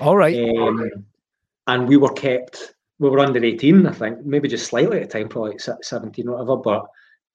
All 0.00 0.16
right. 0.16 0.36
Um, 0.58 0.90
and 1.66 1.88
we 1.88 1.96
were 1.96 2.12
kept, 2.12 2.74
we 2.98 3.08
were 3.08 3.20
under 3.20 3.42
18, 3.42 3.86
I 3.86 3.92
think, 3.92 4.24
maybe 4.24 4.48
just 4.48 4.66
slightly 4.66 5.00
at 5.00 5.10
the 5.10 5.18
time, 5.18 5.28
probably 5.28 5.52
like 5.52 5.82
17 5.82 6.28
or 6.28 6.32
whatever, 6.32 6.56
but 6.56 6.86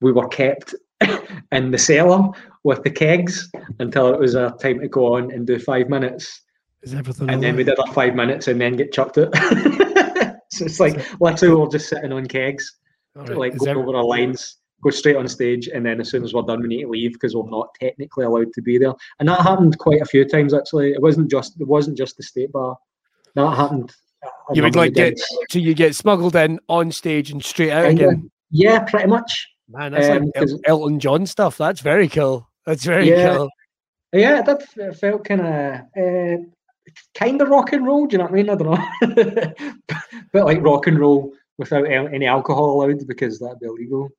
we 0.02 0.12
were 0.12 0.28
kept 0.28 0.76
in 1.52 1.72
the 1.72 1.78
cellar 1.78 2.30
with 2.64 2.84
the 2.84 2.90
kegs 2.90 3.50
until 3.80 4.14
it 4.14 4.20
was 4.20 4.36
our 4.36 4.56
time 4.58 4.80
to 4.80 4.88
go 4.88 5.16
on 5.16 5.32
and 5.32 5.48
do 5.48 5.60
five 5.60 5.90
minutes. 5.90 6.42
Is 6.82 6.94
everything 6.94 7.30
And 7.30 7.44
then 7.44 7.56
we 7.56 7.64
did 7.64 7.80
our 7.80 7.92
five 7.94 8.16
minutes 8.16 8.48
and 8.48 8.60
then 8.60 8.76
get 8.76 8.94
chucked 8.94 9.18
out. 9.18 9.36
so 10.52 10.66
it's 10.66 10.80
like 10.80 10.96
literally 11.20 11.56
we 11.56 11.62
we're 11.62 11.70
just 11.70 11.90
sitting 11.90 12.14
on 12.14 12.26
kegs, 12.28 12.78
right. 13.16 13.38
like 13.38 13.54
Is 13.54 13.60
going 13.60 13.78
ev- 13.78 13.88
over 13.88 13.98
our 13.98 14.04
lines, 14.04 14.58
go 14.82 14.90
straight 14.90 15.16
on 15.16 15.28
stage, 15.28 15.68
and 15.68 15.86
then 15.86 16.00
as 16.00 16.10
soon 16.10 16.24
as 16.24 16.34
we're 16.34 16.42
done, 16.44 16.62
we 16.62 16.68
need 16.68 16.84
to 16.84 16.90
leave 16.90 17.14
because 17.14 17.36
we're 17.36 17.50
not 17.50 17.74
technically 17.80 18.26
allowed 18.26 18.54
to 18.54 18.62
be 18.62 18.78
there. 18.78 18.94
And 19.20 19.28
that 19.30 19.42
happened 19.42 19.78
quite 19.78 20.02
a 20.02 20.06
few 20.06 20.26
times 20.26 20.54
actually. 20.54 20.92
It 20.92 21.02
wasn't 21.02 21.30
just 21.30 21.60
it 21.60 21.68
wasn't 21.68 21.98
just 21.98 22.18
the 22.18 22.24
state 22.24 22.52
bar. 22.52 22.78
That 23.36 23.56
happened. 23.56 23.94
you 24.54 24.64
would 24.64 24.76
like 24.76 24.94
get 24.94 25.18
so 25.50 25.60
you 25.60 25.74
get 25.74 25.96
smuggled 25.96 26.36
in 26.36 26.60
on 26.68 26.92
stage 26.92 27.32
and 27.32 27.44
straight 27.44 27.72
out 27.72 27.86
again. 27.90 28.30
Yeah, 28.52 28.80
pretty 28.80 29.08
much. 29.08 29.48
Man, 29.70 29.92
that's 29.92 30.08
Um, 30.10 30.32
like 30.36 30.62
Elton 30.66 31.00
John 31.00 31.26
stuff. 31.28 31.58
That's 31.58 31.82
very 31.82 32.08
cool. 32.10 32.48
That's 32.66 32.84
very 32.84 33.10
Yeah. 33.10 33.36
cool. 33.36 33.50
Yeah, 34.12 34.42
that 34.42 34.64
felt 35.00 35.24
kind 35.26 35.42
of 35.42 35.82
uh, 35.96 36.38
kind 37.14 37.40
of 37.42 37.50
rock 37.50 37.74
and 37.74 37.86
roll. 37.86 38.08
Do 38.08 38.14
you 38.14 38.18
know 38.18 38.24
what 38.24 38.34
I 38.34 38.36
mean? 38.36 38.50
I 38.50 38.56
don't 38.56 38.72
know, 38.72 39.54
but 40.34 40.46
like 40.46 40.64
rock 40.64 40.88
and 40.88 40.98
roll 41.00 41.32
without 41.60 41.84
any 41.86 42.26
alcohol 42.26 42.72
allowed 42.82 43.06
because 43.08 43.38
that'd 43.40 43.60
be 43.60 43.68
illegal. 43.68 44.10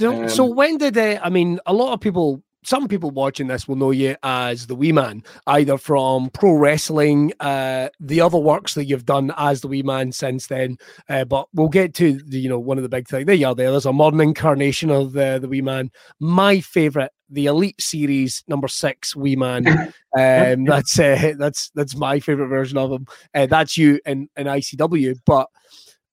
So, 0.00 0.28
so 0.28 0.44
Um, 0.44 0.56
when 0.56 0.78
did 0.78 0.96
uh, 0.96 1.18
I 1.22 1.28
mean 1.28 1.58
a 1.66 1.72
lot 1.72 1.92
of 1.92 2.00
people 2.00 2.42
some 2.64 2.88
people 2.88 3.10
watching 3.10 3.46
this 3.46 3.66
will 3.66 3.76
know 3.76 3.92
you 3.92 4.16
as 4.22 4.66
the 4.66 4.74
wee 4.74 4.92
man 4.92 5.22
either 5.46 5.78
from 5.78 6.28
pro 6.30 6.52
wrestling 6.52 7.32
uh 7.40 7.88
the 8.00 8.20
other 8.20 8.36
works 8.36 8.74
that 8.74 8.84
you've 8.84 9.06
done 9.06 9.32
as 9.38 9.60
the 9.60 9.68
wee 9.68 9.82
man 9.82 10.10
since 10.12 10.48
then 10.48 10.76
uh, 11.08 11.24
but 11.24 11.46
we'll 11.54 11.68
get 11.68 11.94
to 11.94 12.20
the 12.26 12.38
you 12.38 12.48
know 12.48 12.58
one 12.58 12.76
of 12.76 12.82
the 12.82 12.88
big 12.88 13.08
things. 13.08 13.26
There 13.26 13.34
you 13.34 13.46
are 13.46 13.54
there. 13.54 13.70
There's 13.70 13.86
a 13.86 13.92
modern 13.92 14.20
incarnation 14.20 14.90
of 14.90 15.12
the 15.12 15.38
the 15.40 15.48
wee 15.48 15.62
man. 15.62 15.90
My 16.20 16.60
favorite 16.60 17.12
the 17.30 17.46
elite 17.46 17.80
series 17.80 18.42
number 18.48 18.68
six 18.68 19.16
wee 19.16 19.36
man. 19.36 19.64
Um 20.18 20.64
that's 20.64 20.98
uh, 20.98 21.34
that's 21.38 21.70
that's 21.74 21.94
my 21.94 22.18
favorite 22.18 22.48
version 22.48 22.78
of 22.78 22.90
him. 22.90 23.06
Uh, 23.34 23.44
that's 23.46 23.76
you 23.76 24.00
in 24.06 24.28
in 24.38 24.46
icw 24.46 25.14
but 25.26 25.48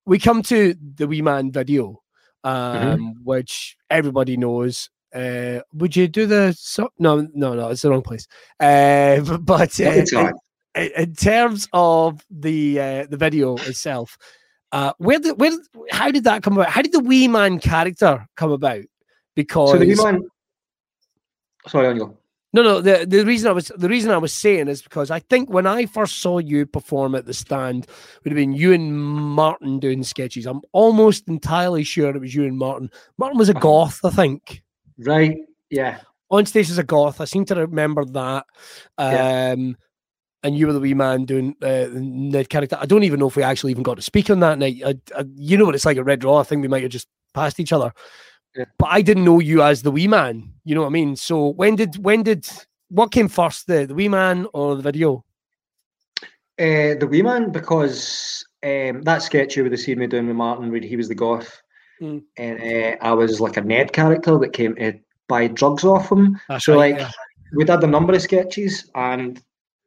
we 0.06 0.20
come 0.20 0.44
to 0.44 0.76
the 0.96 1.08
wee 1.08 1.22
man 1.22 1.50
video 1.50 2.02
um, 2.46 3.16
which 3.24 3.76
everybody 3.90 4.38
knows. 4.38 4.90
Uh, 5.14 5.62
would 5.74 5.96
you 5.96 6.08
do 6.10 6.26
the 6.26 6.54
so- 6.58 6.90
no 7.00 7.26
no 7.34 7.54
no 7.54 7.70
it's 7.70 7.84
the 7.84 7.90
wrong 7.90 8.02
place 8.02 8.28
uh, 8.60 9.22
but, 9.40 9.80
uh, 9.80 9.84
in, 10.76 10.92
in- 10.98 11.16
terms 11.16 11.70
of 11.72 12.22
the 12.30 12.78
uh, 12.80 13.06
the 13.10 13.16
video 13.16 13.56
itself 13.56 14.18
uh, 14.74 14.92
where 14.98 15.20
did 15.20 15.40
where 15.40 15.52
how 15.92 16.12
did 16.12 16.26
that 16.26 16.44
come 16.44 16.54
about 16.58 16.68
how 16.68 16.82
did 16.82 16.92
the 16.92 17.00
wee 17.00 17.30
man 17.30 17.60
character 17.60 18.28
come 18.36 18.52
about 18.52 18.84
because 19.36 19.72
So 19.72 19.78
the 19.78 19.86
wee 19.88 19.96
man. 19.96 20.22
Sorry, 21.68 21.88
on 21.88 21.96
you. 21.96 22.18
No, 22.56 22.64
no. 22.64 22.80
The, 22.80 23.06
the 23.06 23.26
reason 23.26 23.50
I 23.50 23.52
was 23.52 23.68
the 23.76 23.90
reason 23.90 24.12
I 24.12 24.18
was 24.18 24.32
saying 24.32 24.70
is 24.70 24.82
because 24.82 25.12
I 25.12 25.20
think 25.20 25.50
when 25.50 25.68
I 25.68 25.86
first 25.86 26.20
saw 26.20 26.38
you 26.38 26.66
perform 26.66 27.14
at 27.14 27.26
the 27.26 27.34
stand, 27.34 27.86
would 28.24 28.32
have 28.32 28.38
been 28.38 28.54
you 28.54 28.72
and 28.72 28.98
Martin 28.98 29.78
doing 29.78 30.04
sketches. 30.04 30.46
I'm 30.46 30.62
almost 30.72 31.28
entirely 31.28 31.84
sure 31.84 32.16
it 32.16 32.22
was 32.22 32.34
you 32.34 32.46
and 32.46 32.58
Martin. 32.58 32.90
Martin 33.18 33.38
was 33.38 33.50
a 33.50 33.54
goth, 33.54 34.00
I 34.06 34.10
think. 34.10 34.64
Right. 34.98 35.38
Yeah. 35.70 36.00
On 36.32 36.46
stage 36.46 36.70
as 36.70 36.78
a 36.78 36.84
goth, 36.84 37.20
I 37.20 37.26
seem 37.26 37.44
to 37.46 37.56
remember 37.56 38.06
that. 38.06 38.46
Yeah. 38.98 39.52
Um, 39.52 39.76
and 40.42 40.58
you 40.58 40.68
were 40.68 40.74
the 40.74 40.80
wee 40.80 40.94
man 40.94 41.26
doing 41.26 41.58
uh, 41.62 41.88
the 41.88 42.00
Ned 42.02 42.48
character. 42.48 42.78
I 42.80 42.86
don't 42.86 43.04
even 43.04 43.20
know 43.20 43.28
if 43.28 43.36
we 43.36 43.44
actually 43.44 43.72
even 43.72 43.84
got 43.84 43.96
to 43.96 44.02
speak 44.02 44.30
on 44.30 44.40
that 44.40 44.60
night. 44.60 44.82
I, 44.86 44.96
I, 45.14 45.26
you 45.36 45.58
know 45.58 45.66
what 45.66 45.76
it's 45.76 45.86
like 45.86 45.98
at 45.98 46.06
Red 46.06 46.24
Raw. 46.24 46.38
I 46.38 46.44
think 46.44 46.62
we 46.62 46.70
might 46.70 46.84
have 46.84 46.92
just 46.92 47.10
passed 47.34 47.60
each 47.60 47.74
other. 47.74 47.92
Yeah. 48.56 48.66
But 48.78 48.90
I 48.92 49.02
didn't 49.02 49.26
know 49.26 49.40
you 49.40 49.62
as 49.62 49.82
the 49.82 49.92
wee 49.92 50.08
man. 50.08 50.54
You 50.64 50.76
know 50.76 50.82
what 50.82 50.88
I 50.88 50.92
mean? 50.92 51.16
So 51.16 51.50
when 51.50 51.76
did 51.76 51.98
when 52.04 52.24
did 52.24 52.48
what 52.90 53.12
came 53.12 53.28
first, 53.28 53.68
the 53.68 53.86
the 53.86 53.94
wee 53.96 54.10
man 54.10 54.48
or 54.54 54.76
the 54.76 54.82
video? 54.82 55.24
Uh, 56.58 56.96
the 57.00 57.08
wee 57.10 57.22
man 57.22 57.52
because 57.52 58.46
um, 58.64 59.02
that 59.02 59.22
sketch 59.22 59.58
you 59.58 59.64
would 59.64 59.74
have 59.74 59.82
seen 59.82 60.00
me 60.00 60.08
doing 60.08 60.28
with 60.28 60.36
Martin, 60.38 60.72
where 60.72 60.80
he 60.80 60.96
was 60.96 61.08
the 61.10 61.16
goth, 61.16 61.62
Mm. 62.02 62.24
and 62.36 62.60
uh, 62.62 62.98
I 63.02 63.14
was 63.14 63.40
like 63.40 63.56
a 63.56 63.62
Ned 63.62 63.94
character 63.94 64.38
that 64.38 64.52
came 64.52 64.76
to 64.76 65.00
buy 65.30 65.48
drugs 65.48 65.86
off 65.86 66.12
him. 66.12 66.38
That's 66.50 66.66
so 66.66 66.76
right, 66.76 66.92
like 66.92 67.00
yeah. 67.00 67.12
we 67.54 67.64
did 67.64 67.84
a 67.84 67.88
number 67.88 68.14
of 68.14 68.22
sketches, 68.22 68.90
and 68.96 69.42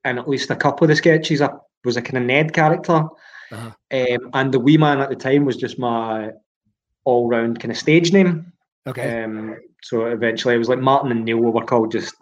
and 0.05 0.19
at 0.19 0.29
least 0.29 0.51
a 0.51 0.57
couple 0.57 0.85
of 0.85 0.89
the 0.89 0.97
sketches 0.97 1.43
I 1.43 1.51
was 1.85 1.97
a 1.99 2.03
kind 2.03 2.17
of 2.19 2.25
Ned 2.25 2.53
character, 2.55 3.05
Uh-huh. 3.53 3.71
um, 3.93 4.31
and 4.33 4.53
the 4.53 4.61
wee 4.61 4.79
man 4.79 5.01
at 5.01 5.11
the 5.11 5.17
time 5.17 5.45
was 5.45 5.57
just 5.57 5.79
my 5.79 6.31
all 7.05 7.29
round 7.29 7.61
kind 7.61 7.73
of 7.73 7.79
stage 7.79 8.11
name. 8.13 8.53
Okay. 8.87 9.23
Um, 9.25 9.57
so 9.83 10.07
eventually 10.07 10.55
it 10.55 10.59
was 10.59 10.69
like 10.69 10.79
Martin 10.79 11.11
and 11.13 11.25
Neil 11.25 11.39
were 11.39 11.65
called 11.65 11.93
just, 11.93 12.15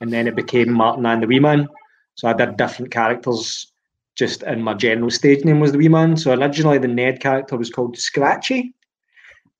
and 0.00 0.12
then 0.12 0.26
it 0.26 0.34
became 0.36 0.72
Martin 0.72 1.06
and 1.06 1.22
the 1.22 1.26
Wee 1.26 1.38
Man. 1.40 1.68
So 2.14 2.28
I 2.28 2.32
did 2.32 2.56
different 2.56 2.90
characters 2.90 3.72
just 4.16 4.42
and 4.42 4.64
my 4.64 4.74
general 4.74 5.10
stage 5.10 5.44
name 5.44 5.60
was 5.60 5.70
the 5.72 5.78
Wee 5.78 5.88
Man. 5.88 6.16
So 6.16 6.32
originally 6.32 6.78
the 6.78 6.88
Ned 6.88 7.20
character 7.20 7.56
was 7.56 7.70
called 7.70 7.96
Scratchy. 7.96 8.74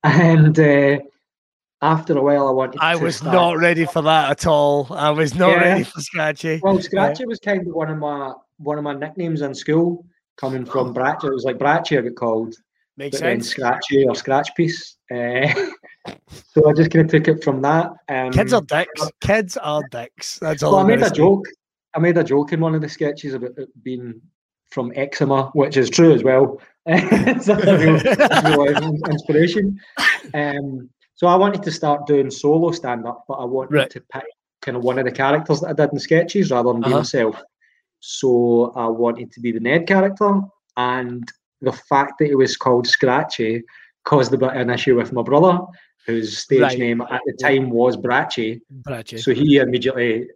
And 0.02 0.58
uh, 0.58 0.98
after 1.80 2.18
a 2.18 2.22
while 2.22 2.48
I 2.48 2.50
wanted 2.50 2.80
I 2.80 2.96
was 2.96 3.16
start- 3.16 3.32
not 3.32 3.58
ready 3.58 3.84
for 3.84 4.02
that 4.02 4.30
at 4.30 4.46
all. 4.46 4.88
I 4.90 5.10
was 5.10 5.34
not 5.36 5.50
Yeah. 5.50 5.60
ready 5.68 5.84
for 5.84 6.00
Scratchy. 6.00 6.60
Well, 6.62 6.80
Scratchy 6.80 7.24
was 7.24 7.38
kind 7.38 7.60
of 7.66 7.74
one 7.74 7.90
of 7.90 7.98
my 7.98 8.32
one 8.56 8.78
of 8.78 8.82
my 8.84 8.94
nicknames 8.94 9.42
in 9.42 9.54
school, 9.54 10.04
coming 10.36 10.64
from 10.64 10.92
Bratchy. 10.92 11.24
It 11.28 11.32
was 11.34 11.44
like 11.44 11.58
Bratchy 11.58 11.96
I 11.98 12.02
got 12.02 12.16
called. 12.16 12.54
Makes 12.96 13.18
sense. 13.18 13.50
Scratchy 13.50 14.04
or 14.08 14.16
Scratch 14.16 14.52
Piece. 14.56 14.96
Uh, 15.08 15.46
so 16.32 16.68
I'm 16.68 16.76
just 16.76 16.90
kind 16.90 17.04
of 17.04 17.10
took 17.10 17.28
it 17.36 17.42
from 17.44 17.62
that. 17.62 17.92
Um, 18.08 18.30
Kids 18.32 18.52
are 18.52 18.62
dicks. 18.62 19.10
Kids 19.20 19.56
are 19.56 19.82
dicks. 19.90 20.38
That's 20.38 20.62
all. 20.62 20.72
Well, 20.72 20.80
I 20.84 20.84
made 20.84 21.02
a 21.02 21.10
joke. 21.10 21.44
I 21.94 21.98
made 22.00 22.16
a 22.18 22.24
joke 22.24 22.52
in 22.52 22.60
one 22.60 22.74
of 22.74 22.80
the 22.82 22.88
sketches 22.88 23.34
about 23.34 23.52
it 23.58 23.68
being 23.82 24.20
from 24.70 24.92
eczema, 24.94 25.44
which 25.54 25.76
is 25.76 25.88
true 25.90 26.12
as 26.12 26.22
well. 26.22 26.60
it's 26.86 27.48
a 27.48 27.56
real, 27.56 27.98
real 28.44 28.66
life 28.66 28.78
in- 28.82 29.10
inspiration. 29.10 29.80
Um, 30.34 30.90
so 31.14 31.26
I 31.26 31.34
wanted 31.36 31.62
to 31.64 31.72
start 31.72 32.06
doing 32.06 32.30
solo 32.30 32.70
stand 32.72 33.06
up, 33.06 33.24
but 33.26 33.34
I 33.34 33.44
wanted 33.44 33.72
Right. 33.74 33.90
to 33.90 34.00
pick 34.12 34.24
kind 34.62 34.76
of 34.76 34.84
one 34.84 34.98
of 34.98 35.04
the 35.04 35.10
characters 35.12 35.60
that 35.60 35.68
I 35.68 35.72
did 35.72 35.92
in 35.92 35.98
sketches 35.98 36.50
rather 36.50 36.72
than 36.72 36.80
be 36.82 36.86
Uh-huh. 36.88 36.98
myself. 36.98 37.42
So 38.00 38.72
I 38.76 38.86
wanted 38.86 39.32
to 39.32 39.40
be 39.40 39.52
the 39.52 39.60
Ned 39.60 39.86
character, 39.86 40.40
and 40.76 41.28
the 41.62 41.72
fact 41.72 42.18
that 42.18 42.30
it 42.30 42.36
was 42.36 42.56
called 42.56 42.86
Scratchy 42.86 43.64
caused 44.04 44.32
a 44.32 44.38
bit 44.38 44.50
of 44.50 44.56
an 44.56 44.70
issue 44.70 44.94
with 44.96 45.12
my 45.12 45.22
brother, 45.22 45.58
whose 46.08 46.38
stage 46.38 46.60
Right. 46.60 46.78
name 46.78 47.00
at 47.02 47.20
the 47.26 47.34
time 47.34 47.70
was 47.70 47.96
Bratchy. 47.96 48.60
Scratchy. 48.80 49.18
So 49.18 49.32
he 49.32 49.58
immediately 49.58 50.28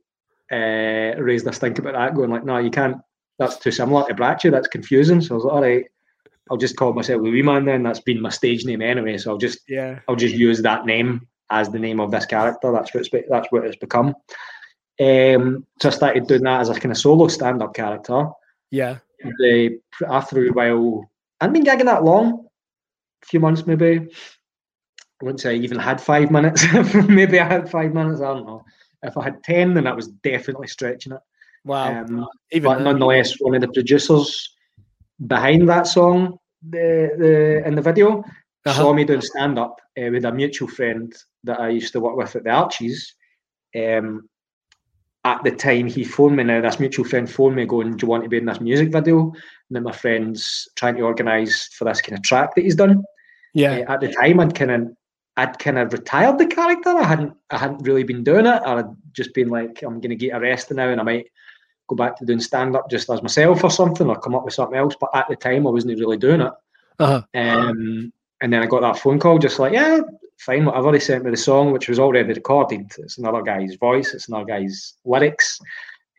uh, 0.52 1.14
raised 1.18 1.46
a 1.46 1.52
stink 1.52 1.78
about 1.78 1.94
that, 1.94 2.14
going 2.14 2.30
like, 2.30 2.44
"No, 2.44 2.58
you 2.58 2.70
can't. 2.70 2.98
That's 3.38 3.56
too 3.56 3.70
similar 3.72 4.06
to 4.06 4.14
Bratchy. 4.14 4.50
That's 4.50 4.68
confusing." 4.68 5.20
So 5.22 5.34
I 5.34 5.36
was 5.36 5.44
like, 5.44 5.54
"All 5.54 5.62
right, 5.62 5.84
I'll 6.50 6.58
just 6.58 6.76
call 6.76 6.92
myself 6.92 7.22
the 7.22 7.30
Wee 7.30 7.42
Man 7.42 7.64
then. 7.64 7.82
That's 7.82 8.00
been 8.00 8.20
my 8.20 8.28
stage 8.28 8.64
name 8.66 8.82
anyway. 8.82 9.16
So 9.18 9.30
I'll 9.30 9.38
just 9.38 9.60
yeah. 9.66 10.00
I'll 10.08 10.16
just 10.16 10.34
use 10.34 10.60
that 10.62 10.84
name 10.84 11.26
as 11.50 11.70
the 11.70 11.78
name 11.78 12.00
of 12.00 12.10
this 12.10 12.26
character. 12.26 12.70
That's 12.70 12.92
what 12.94 13.06
it's 13.06 13.28
that's 13.30 13.50
what 13.50 13.64
it's 13.64 13.76
become." 13.76 14.14
Um, 15.00 15.66
so 15.80 15.88
I 15.88 15.92
started 15.92 16.26
doing 16.26 16.42
that 16.42 16.60
as 16.60 16.68
a 16.68 16.74
kind 16.74 16.92
of 16.92 16.98
solo 16.98 17.26
stand-up 17.28 17.74
character. 17.74 18.28
Yeah. 18.70 18.98
The 19.38 19.80
after 20.06 20.46
a 20.46 20.50
while, 20.52 21.10
I 21.40 21.44
hadn't 21.44 21.54
been 21.54 21.64
gagging 21.64 21.86
that 21.86 22.04
long, 22.04 22.46
a 23.22 23.26
few 23.26 23.40
months 23.40 23.66
maybe. 23.66 24.08
I 25.22 25.24
wouldn't 25.24 25.40
say 25.40 25.52
I 25.52 25.54
even 25.54 25.78
had 25.78 26.00
five 26.00 26.30
minutes. 26.32 26.64
maybe 27.08 27.38
I 27.38 27.44
had 27.46 27.70
five 27.70 27.94
minutes. 27.94 28.20
I 28.20 28.34
don't 28.34 28.44
know. 28.46 28.64
If 29.04 29.16
I 29.16 29.22
had 29.24 29.42
ten, 29.44 29.72
then 29.74 29.84
that 29.84 29.94
was 29.96 30.08
definitely 30.08 30.66
stretching 30.66 31.12
it. 31.12 31.20
Wow. 31.64 32.00
Um, 32.02 32.26
Even 32.50 32.68
but 32.68 32.74
then. 32.76 32.84
nonetheless, 32.84 33.36
one 33.40 33.54
of 33.54 33.60
the 33.60 33.68
producers 33.68 34.52
behind 35.26 35.68
that 35.68 35.86
song, 35.86 36.38
the 36.68 37.10
the 37.18 37.62
in 37.66 37.76
the 37.76 37.82
video, 37.82 38.24
Uh-huh. 38.66 38.72
saw 38.74 38.92
me 38.92 39.04
doing 39.04 39.20
stand 39.20 39.58
up 39.58 39.80
uh, 40.00 40.10
with 40.10 40.24
a 40.24 40.32
mutual 40.32 40.68
friend 40.68 41.12
that 41.44 41.60
I 41.60 41.68
used 41.68 41.92
to 41.92 42.00
work 42.00 42.16
with 42.16 42.34
at 42.36 42.44
the 42.44 42.50
Archies. 42.50 43.14
Um, 43.76 44.28
at 45.24 45.42
the 45.44 45.52
time, 45.52 45.86
he 45.86 46.02
phoned 46.02 46.34
me. 46.36 46.42
Now 46.42 46.60
this 46.60 46.80
mutual 46.80 47.04
friend 47.04 47.30
phoned 47.30 47.54
me, 47.54 47.64
going, 47.64 47.96
"Do 47.96 48.04
you 48.06 48.10
want 48.10 48.24
to 48.24 48.28
be 48.28 48.38
in 48.38 48.46
this 48.46 48.60
music 48.60 48.90
video?" 48.90 49.18
And 49.30 49.70
then 49.76 49.84
my 49.84 49.92
friend's 49.92 50.68
trying 50.74 50.96
to 50.96 51.02
organise 51.02 51.68
for 51.78 51.84
this 51.84 52.00
kind 52.00 52.18
of 52.18 52.24
track 52.24 52.54
that 52.56 52.62
he's 52.64 52.74
done. 52.74 53.04
yeah. 53.54 53.84
Uh, 53.88 53.92
at 53.92 54.00
the 54.00 54.12
time, 54.12 54.40
I'd 54.40 54.54
kind 54.56 54.70
of 54.72 54.80
I'd 55.36 55.58
kind 55.58 55.78
of 55.78 55.92
retired 55.92 56.38
the 56.38 56.46
character. 56.46 56.90
I 56.90 57.04
hadn't 57.04 57.34
I 57.50 57.58
hadn't 57.58 57.82
really 57.82 58.02
been 58.02 58.22
doing 58.22 58.46
it. 58.46 58.62
I'd 58.64 58.84
just 59.12 59.32
been 59.34 59.48
like, 59.48 59.82
I'm 59.82 60.00
going 60.00 60.10
to 60.10 60.16
get 60.16 60.34
arrested 60.34 60.76
now, 60.76 60.88
and 60.88 61.00
I 61.00 61.04
might 61.04 61.26
go 61.88 61.96
back 61.96 62.16
to 62.16 62.26
doing 62.26 62.40
stand 62.40 62.76
up 62.76 62.90
just 62.90 63.10
as 63.10 63.22
myself 63.22 63.64
or 63.64 63.70
something, 63.70 64.08
or 64.08 64.20
come 64.20 64.34
up 64.34 64.44
with 64.44 64.54
something 64.54 64.78
else. 64.78 64.94
But 65.00 65.10
at 65.14 65.28
the 65.28 65.36
time, 65.36 65.66
I 65.66 65.70
wasn't 65.70 65.98
really 65.98 66.18
doing 66.18 66.42
it. 66.42 66.52
Uh-huh. 66.98 67.22
Um, 67.34 68.12
and 68.40 68.52
then 68.52 68.62
I 68.62 68.66
got 68.66 68.82
that 68.82 68.98
phone 68.98 69.18
call, 69.18 69.38
just 69.38 69.58
like, 69.58 69.72
yeah, 69.72 70.00
fine, 70.38 70.64
whatever. 70.64 70.92
He 70.92 71.00
sent 71.00 71.24
me 71.24 71.30
the 71.30 71.36
song, 71.36 71.72
which 71.72 71.88
was 71.88 71.98
already 71.98 72.32
recorded. 72.32 72.92
It's 72.98 73.18
another 73.18 73.42
guy's 73.42 73.74
voice. 73.76 74.14
It's 74.14 74.28
another 74.28 74.44
guy's 74.44 74.94
lyrics. 75.04 75.58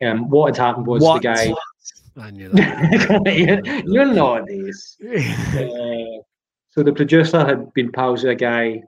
Um, 0.02 0.28
what 0.28 0.56
had 0.56 0.64
happened 0.64 0.86
was 0.86 1.02
What? 1.02 1.22
the 1.22 1.28
guy. 1.28 1.54
I 2.16 2.30
knew 2.30 2.48
that. 2.50 3.84
you, 3.86 4.04
know 4.04 4.44
this. 4.46 4.96
Uh, 5.54 6.22
so 6.70 6.82
the 6.82 6.92
producer 6.92 7.44
had 7.44 7.72
been 7.72 7.92
pals 7.92 8.24
with 8.24 8.32
a 8.32 8.34
guy 8.34 8.82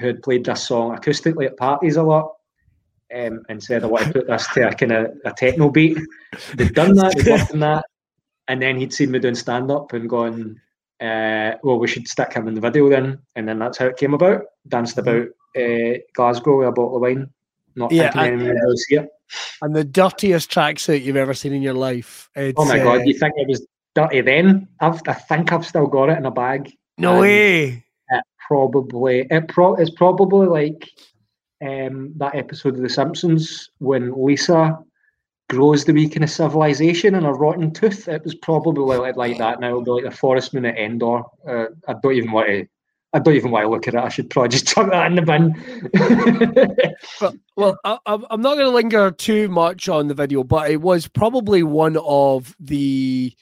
who 0.00 0.06
had 0.08 0.22
played 0.22 0.44
this 0.44 0.66
song 0.66 0.96
acoustically 0.96 1.46
at 1.46 1.56
parties 1.56 1.96
a 1.96 2.02
lot. 2.02 2.32
Um, 3.12 3.42
and 3.48 3.60
said, 3.60 3.82
I 3.82 3.88
want 3.88 4.06
to 4.06 4.12
put 4.12 4.28
this 4.28 4.46
to 4.54 4.68
a 4.68 4.72
kind 4.72 4.92
of 4.92 5.06
a 5.24 5.32
techno 5.32 5.68
beat. 5.68 5.98
They'd 6.54 6.72
done 6.72 6.94
that, 6.94 7.16
they'd 7.16 7.26
worked 7.26 7.50
on 7.52 7.58
that, 7.68 7.84
and 8.46 8.62
then 8.62 8.76
he'd 8.76 8.92
seen 8.94 9.10
me 9.10 9.18
doing 9.18 9.34
stand 9.34 9.68
up 9.72 9.92
and 9.94 10.08
gone, 10.08 10.60
uh, 11.00 11.54
well, 11.64 11.80
we 11.80 11.88
should 11.88 12.06
stick 12.06 12.32
him 12.34 12.46
in 12.46 12.54
the 12.54 12.60
video 12.60 12.88
then. 12.88 13.18
And 13.34 13.48
then 13.48 13.58
that's 13.58 13.78
how 13.78 13.86
it 13.86 13.96
came 13.96 14.14
about. 14.14 14.42
Danced 14.68 14.96
about 14.98 15.26
uh, 15.58 15.98
Glasgow 16.14 16.58
with 16.60 16.68
a 16.68 16.72
bottle 16.72 16.94
of 16.96 17.02
wine, 17.02 17.28
not 17.74 17.90
Yeah, 17.90 18.12
thinking 18.12 18.46
I- 18.46 18.50
anyone 18.50 18.76
see 18.76 18.94
it. 18.98 19.08
and 19.60 19.74
the 19.74 19.82
dirtiest 19.82 20.48
tracksuit 20.48 21.02
you've 21.02 21.16
ever 21.16 21.34
seen 21.34 21.52
in 21.52 21.62
your 21.62 21.74
life. 21.74 22.30
It's, 22.36 22.54
Oh 22.56 22.64
my 22.64 22.78
god, 22.78 23.08
you 23.08 23.18
think 23.18 23.34
it 23.38 23.48
was 23.48 23.66
dirty 23.96 24.20
then? 24.20 24.68
I've, 24.78 25.00
I 25.08 25.14
think 25.14 25.52
I've 25.52 25.66
still 25.66 25.88
got 25.88 26.10
it 26.10 26.18
in 26.18 26.26
a 26.26 26.30
bag. 26.30 26.70
No 26.96 27.14
Um, 27.14 27.20
way. 27.22 27.84
Probably 28.50 29.28
it 29.30 29.46
pro 29.46 29.76
it's 29.76 29.90
probably 29.90 30.48
like 30.48 30.90
um 31.64 32.12
that 32.16 32.34
episode 32.34 32.74
of 32.74 32.82
The 32.82 32.88
Simpsons 32.88 33.70
when 33.78 34.12
Lisa 34.12 34.76
grows 35.48 35.84
the 35.84 35.92
wee 35.92 36.08
kind 36.08 36.24
of 36.24 36.30
civilization 36.30 37.14
in 37.14 37.24
a 37.24 37.32
rotten 37.32 37.72
tooth. 37.72 38.08
It 38.08 38.24
was 38.24 38.34
probably 38.34 38.96
like, 38.96 39.14
like 39.14 39.38
that 39.38 39.60
now. 39.60 39.68
It'll 39.68 39.84
be 39.84 39.90
like 39.92 40.04
the 40.04 40.10
Forest 40.10 40.52
Moon 40.52 40.64
at 40.64 40.76
Endor. 40.76 41.22
Uh, 41.46 41.66
I 41.86 41.94
don't 42.02 42.14
even 42.14 42.32
want 42.32 42.48
to. 42.48 42.66
I 43.12 43.20
don't 43.20 43.36
even 43.36 43.52
want 43.52 43.64
to 43.64 43.68
look 43.68 43.86
at 43.86 43.94
it. 43.94 44.00
I 44.00 44.08
should 44.08 44.30
probably 44.30 44.48
just 44.56 44.66
chuck 44.66 44.90
that 44.90 45.06
in 45.06 45.14
the 45.14 45.22
bin. 45.22 45.54
Well, 47.20 47.34
well 47.56 47.78
I, 47.84 47.98
I'm 48.06 48.24
I'm 48.30 48.40
not 48.40 48.54
going 48.54 48.66
to 48.66 48.70
linger 48.70 49.12
too 49.12 49.48
much 49.48 49.88
on 49.88 50.08
the 50.08 50.14
video, 50.14 50.42
but 50.42 50.72
it 50.72 50.80
was 50.80 51.06
probably 51.06 51.62
one 51.62 51.98
of 52.04 52.56
the. 52.58 53.32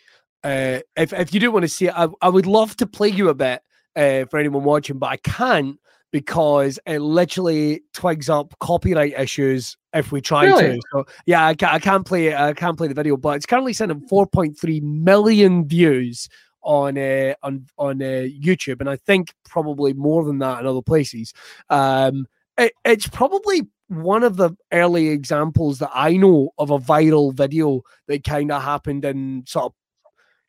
Uh, 0.44 0.81
if 0.97 1.14
if 1.14 1.33
you 1.33 1.40
do 1.40 1.51
want 1.51 1.62
to 1.62 1.68
see 1.68 1.87
it, 1.87 1.94
I, 1.97 2.09
I 2.21 2.29
would 2.29 2.47
love 2.47 2.77
to 2.77 2.87
play 2.87 3.09
you 3.09 3.31
a 3.31 3.35
bit 3.35 3.62
uh, 3.98 4.24
for 4.26 4.38
anyone 4.38 4.64
watching, 4.64 4.98
but 4.98 5.11
I 5.11 5.16
can't 5.18 5.78
because 6.11 6.78
it 6.87 7.00
literally 7.00 7.82
twigs 7.92 8.30
up 8.30 8.54
copyright 8.61 9.18
issues 9.18 9.76
if 9.92 10.11
we 10.11 10.20
try 10.20 10.46
to. 10.46 10.80
So 10.92 11.04
yeah, 11.26 11.46
I 11.46 11.54
can't, 11.54 11.74
I 11.74 11.78
can't 11.78 12.06
play 12.06 12.28
it. 12.28 12.34
I 12.34 12.54
can't 12.54 12.78
play 12.78 12.88
the 12.88 12.94
video, 12.94 13.16
but 13.16 13.37
it's 13.37 13.46
currently 13.46 13.72
sending 13.72 14.06
4.3 14.08 14.82
million 14.82 15.66
views 15.68 16.28
on 16.62 16.96
uh, 16.96 17.34
on 17.42 17.66
on 17.76 18.00
uh, 18.00 18.26
YouTube, 18.28 18.80
and 18.80 18.88
I 18.88 18.96
think 18.96 19.34
probably 19.44 19.92
more 19.92 20.24
than 20.24 20.38
that 20.38 20.61
in 20.61 20.66
other 20.66 20.82
places. 20.82 21.34
Um, 21.68 22.26
it, 22.56 22.72
it's 22.84 23.08
probably 23.08 23.62
one 23.88 24.22
of 24.22 24.37
the 24.37 24.50
early 24.72 25.08
examples 25.08 25.78
that 25.78 25.90
I 25.94 26.16
know 26.16 26.50
of 26.58 26.70
a 26.70 26.78
viral 26.78 27.34
video 27.34 27.82
that 28.06 28.24
kind 28.24 28.52
of 28.52 28.62
happened 28.62 29.04
in 29.04 29.44
sort 29.46 29.66
of 29.66 29.72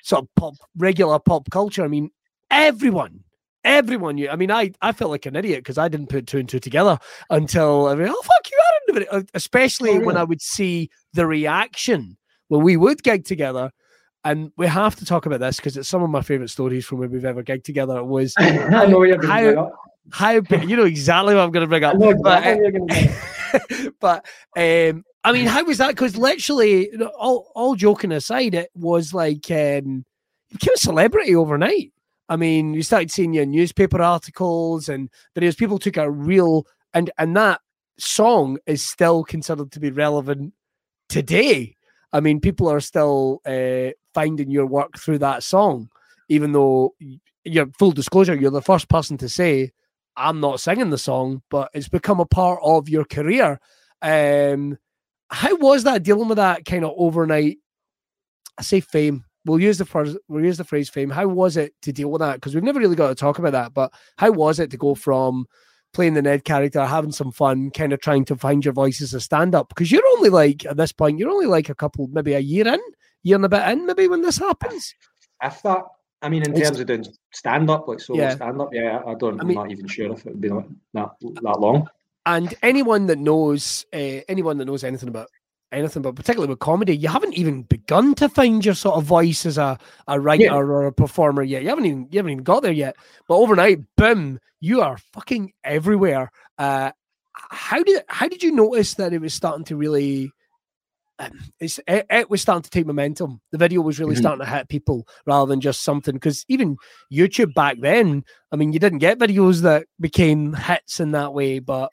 sort 0.04 0.24
of 0.24 0.30
pop 0.36 0.54
regular 0.78 1.20
pop 1.20 1.50
culture. 1.50 1.84
I 1.84 1.88
mean, 1.88 2.12
everyone. 2.52 3.24
Everyone, 3.64 4.18
you. 4.18 4.30
I 4.30 4.36
mean, 4.38 4.52
I, 4.52 4.72
I 4.82 4.92
felt 4.94 5.12
like 5.12 5.26
an 5.26 5.36
idiot 5.36 5.60
because 5.60 5.78
I 5.78 5.90
didn't 5.90 6.08
put 6.08 6.28
two 6.28 6.38
and 6.38 6.48
two 6.48 6.60
together 6.60 6.98
until 7.30 7.88
I 7.88 7.96
mean, 7.96 8.08
oh 8.10 8.22
fuck, 8.24 8.50
you 8.52 8.58
are 8.58 8.74
in 8.80 8.94
the 8.94 9.00
video. 9.00 9.24
Especially 9.34 9.92
Oh, 9.92 10.00
when? 10.02 10.18
I 10.18 10.24
would 10.24 10.42
see 10.42 10.90
the 11.14 11.26
reaction 11.28 12.18
when 12.48 12.64
we 12.64 12.78
would 12.78 13.04
gig 13.04 13.26
together, 13.26 13.72
and 14.24 14.52
we 14.58 14.66
have 14.68 14.96
to 14.98 15.06
talk 15.06 15.26
about 15.26 15.42
this 15.42 15.58
because 15.58 15.76
it's 15.76 15.90
some 15.90 16.02
of 16.04 16.10
my 16.10 16.22
favorite 16.22 16.50
stories 16.50 16.86
from 16.86 17.00
when 17.00 17.12
we've 17.12 17.26
ever 17.26 17.44
gigged 17.44 17.64
together. 17.66 18.02
Was 18.04 18.34
I 18.40 18.86
know 18.86 19.04
you're 19.04 19.26
how- 19.26 19.74
how 20.12 20.32
you 20.32 20.76
know 20.76 20.86
exactly 20.86 21.36
what 21.36 21.42
I'm 21.44 21.52
going 21.52 21.62
to 21.64 21.68
bring 21.68 21.84
I 21.84 21.90
up. 21.90 21.98
know 21.98 22.16
But, 22.24 22.44
uh, 22.48 23.90
but 24.00 24.26
um, 24.58 25.04
I 25.24 25.32
mean, 25.34 25.46
how 25.48 25.64
was 25.66 25.78
that? 25.80 25.90
Because 25.90 26.16
literally, 26.18 26.90
all 27.20 27.52
all 27.56 27.76
joking 27.76 28.12
aside, 28.14 28.56
it 28.56 28.70
was 28.74 29.14
like 29.14 29.52
um, 29.52 30.06
you 30.50 30.54
became 30.54 30.74
a 30.74 30.78
celebrity 30.78 31.36
overnight. 31.36 31.92
I 32.30 32.36
mean, 32.36 32.74
you 32.76 32.84
started 32.84 33.12
seeing 33.12 33.34
your 33.34 33.46
newspaper 33.46 34.02
articles 34.02 34.88
and 34.88 35.10
videos. 35.36 35.58
People 35.58 35.80
took 35.80 35.98
a 35.98 36.10
real 36.10 36.66
and 36.94 37.12
and 37.18 37.36
that 37.36 37.62
song 37.98 38.58
is 38.66 38.86
still 38.86 39.24
considered 39.24 39.72
to 39.72 39.80
be 39.80 39.92
relevant 39.92 40.54
today. 41.10 41.76
I 42.14 42.20
mean, 42.22 42.40
people 42.40 42.70
are 42.70 42.80
still 42.80 43.42
uh, 43.46 43.92
finding 44.14 44.50
your 44.50 44.66
work 44.66 44.98
through 44.98 45.20
that 45.20 45.44
song, 45.44 45.90
even 46.30 46.54
though 46.54 46.96
your 47.44 47.68
full 47.78 47.92
disclosure, 47.92 48.36
you're 48.36 48.52
the 48.52 48.62
first 48.62 48.90
person 48.90 49.18
to 49.18 49.30
say, 49.30 49.72
I'm 50.16 50.40
not 50.40 50.60
singing 50.60 50.90
the 50.90 50.98
song, 50.98 51.42
but 51.50 51.70
it's 51.74 51.90
become 51.90 52.20
a 52.20 52.26
part 52.26 52.60
of 52.64 52.90
your 52.90 53.06
career. 53.06 53.60
Um, 54.02 54.78
how 55.30 55.56
was 55.56 55.84
that 55.84 56.04
dealing 56.04 56.28
with 56.28 56.38
that 56.38 56.66
kind 56.66 56.84
of 56.84 56.94
overnight? 56.98 57.58
I 58.58 58.64
say 58.64 58.82
fame. 58.82 59.26
We'll 59.46 59.60
use 59.62 59.78
the 59.78 59.86
phrase. 59.86 60.18
We'll 60.28 60.44
use 60.44 60.58
the 60.58 60.64
phrase 60.64 60.90
fame. 60.90 61.10
How 61.10 61.28
was 61.28 61.58
it 61.58 61.74
to 61.84 61.92
deal 61.94 62.12
with 62.12 62.20
that? 62.20 62.36
Because 62.36 62.54
we've 62.54 62.64
never 62.64 62.80
really 62.80 62.96
got 62.96 63.10
to 63.10 63.16
talk 63.16 63.40
about 63.40 63.54
that. 63.54 63.74
But 63.74 63.94
how 64.18 64.32
was 64.32 64.60
it 64.60 64.70
to 64.72 64.78
go 64.78 64.96
from 64.96 65.46
playing 65.94 66.14
the 66.14 66.22
Ned 66.22 66.44
character, 66.44 66.86
having 66.86 67.12
some 67.12 67.32
fun, 67.32 67.72
kind 67.72 67.94
of 67.94 68.00
trying 68.02 68.26
to 68.26 68.36
find 68.36 68.64
your 68.64 68.74
voice 68.74 69.02
as 69.02 69.14
a 69.14 69.20
stand-up? 69.22 69.70
Because 69.70 69.92
you're 69.92 70.06
only 70.18 70.30
like 70.30 70.66
at 70.66 70.78
this 70.78 70.92
point, 70.92 71.20
you're 71.20 71.32
only 71.32 71.46
like 71.48 71.70
a 71.70 71.76
couple, 71.76 72.08
maybe 72.12 72.34
a 72.34 72.40
year 72.40 72.68
in, 72.68 72.80
year 73.24 73.36
and 73.38 73.46
a 73.46 73.50
bit 73.50 73.68
in, 73.70 73.86
maybe 73.86 74.08
when 74.08 74.22
this 74.22 74.38
happens. 74.38 74.94
if 75.42 75.62
that 75.64 75.84
I 76.22 76.28
mean 76.28 76.44
in 76.44 76.52
It's- 76.52 76.68
terms 76.68 76.82
of 76.82 76.88
doing 76.88 77.06
stand 77.34 77.70
up, 77.70 77.88
like 77.88 78.02
solo 78.02 78.20
Yeah. 78.20 78.36
stand 78.36 78.60
up, 78.60 78.70
yeah, 78.74 79.00
I 79.08 79.14
don't 79.16 79.40
I 79.40 79.44
I 79.44 79.46
mean- 79.46 79.58
am 79.58 79.64
not 79.64 79.72
even 79.72 79.88
sure 79.88 80.12
if 80.12 80.26
it 80.26 80.32
would 80.34 80.42
be 80.42 80.50
like 80.50 80.68
that 80.94 81.12
that 81.22 81.60
long. 81.62 81.88
And 82.26 82.54
anyone 82.62 83.08
that 83.08 83.18
knows, 83.18 83.86
uh, 83.94 84.22
anyone 84.28 84.58
that 84.58 84.66
knows 84.66 84.84
anything 84.84 85.08
about 85.08 85.30
anything, 85.72 86.02
but 86.02 86.16
particularly 86.16 86.50
with 86.50 86.60
comedy, 86.60 86.96
you 86.96 87.10
haven't 87.10 87.36
even 87.36 87.64
begun 87.64 88.16
to 88.16 88.30
find 88.30 88.64
your 88.66 88.74
sort 88.76 88.96
of 88.96 89.04
voice 89.04 89.46
as 89.46 89.58
a, 89.58 89.78
a 90.08 90.20
writer 90.20 90.72
or 90.74 90.86
a 90.86 90.92
performer 90.92 91.44
yet. 91.44 91.64
You 91.64 91.70
haven't 91.70 91.86
even 91.86 92.08
you 92.12 92.20
haven't 92.20 92.32
even 92.32 92.44
got 92.44 92.64
there 92.64 92.72
yet. 92.72 92.96
But 93.28 93.38
overnight, 93.38 93.80
boom, 93.96 94.40
you 94.60 94.82
are 94.82 94.98
fucking 95.14 95.54
everywhere. 95.64 96.32
Uh, 96.58 96.92
how 97.34 97.84
did 97.84 98.04
how 98.08 98.28
did 98.28 98.44
you 98.44 98.52
notice 98.52 98.96
that 98.96 99.14
it 99.14 99.22
was 99.22 99.34
starting 99.34 99.66
to 99.66 99.76
really? 99.76 100.32
Um, 101.22 101.38
it's, 101.60 101.80
it, 101.86 102.06
it 102.10 102.30
was 102.30 102.42
starting 102.42 102.64
to 102.64 102.70
take 102.70 102.86
momentum. 102.86 103.42
The 103.52 103.58
video 103.58 103.82
was 103.82 104.00
really 104.00 104.16
Mhm. 104.16 104.20
starting 104.20 104.46
to 104.46 104.50
hit 104.50 104.70
people 104.70 105.06
rather 105.26 105.50
than 105.50 105.60
just 105.60 105.84
something. 105.84 106.14
Because 106.14 106.46
even 106.48 106.78
YouTube 107.12 107.54
back 107.54 107.76
then, 107.82 108.24
I 108.54 108.56
mean, 108.56 108.72
you 108.72 108.80
didn't 108.80 109.00
get 109.00 109.20
videos 109.20 109.62
that 109.64 109.86
became 110.00 110.54
hits 110.54 111.02
in 111.02 111.12
that 111.12 111.34
way, 111.34 111.60
but 111.60 111.92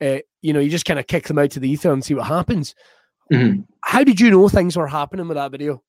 uh, 0.00 0.18
you 0.42 0.52
know, 0.52 0.60
you 0.60 0.70
just 0.70 0.84
kind 0.84 1.00
of 1.00 1.08
kick 1.08 1.26
them 1.26 1.38
out 1.38 1.50
to 1.50 1.60
the 1.60 1.68
ether 1.68 1.92
and 1.92 2.04
see 2.04 2.14
what 2.14 2.28
happens. 2.28 2.72
Mhm. 3.32 3.66
How 3.82 4.04
did 4.04 4.20
you 4.20 4.30
know 4.30 4.48
things 4.48 4.76
were 4.76 4.86
happening 4.86 5.28
with 5.28 5.36
that 5.36 5.50
video? 5.50 5.82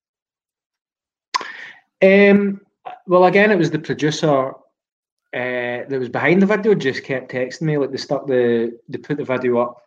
Um, 2.01 2.61
well, 3.07 3.25
again, 3.25 3.51
it 3.51 3.57
was 3.57 3.71
the 3.71 3.79
producer 3.79 4.51
uh, 5.33 5.85
that 5.87 5.99
was 5.99 6.09
behind 6.09 6.41
the 6.41 6.45
video 6.45 6.73
just 6.73 7.03
kept 7.03 7.31
texting 7.31 7.63
me 7.63 7.77
like 7.77 7.91
they 7.91 7.97
stuck 7.97 8.25
the 8.25 8.77
they 8.87 8.97
put 8.97 9.17
the 9.17 9.23
video 9.23 9.59
up 9.59 9.81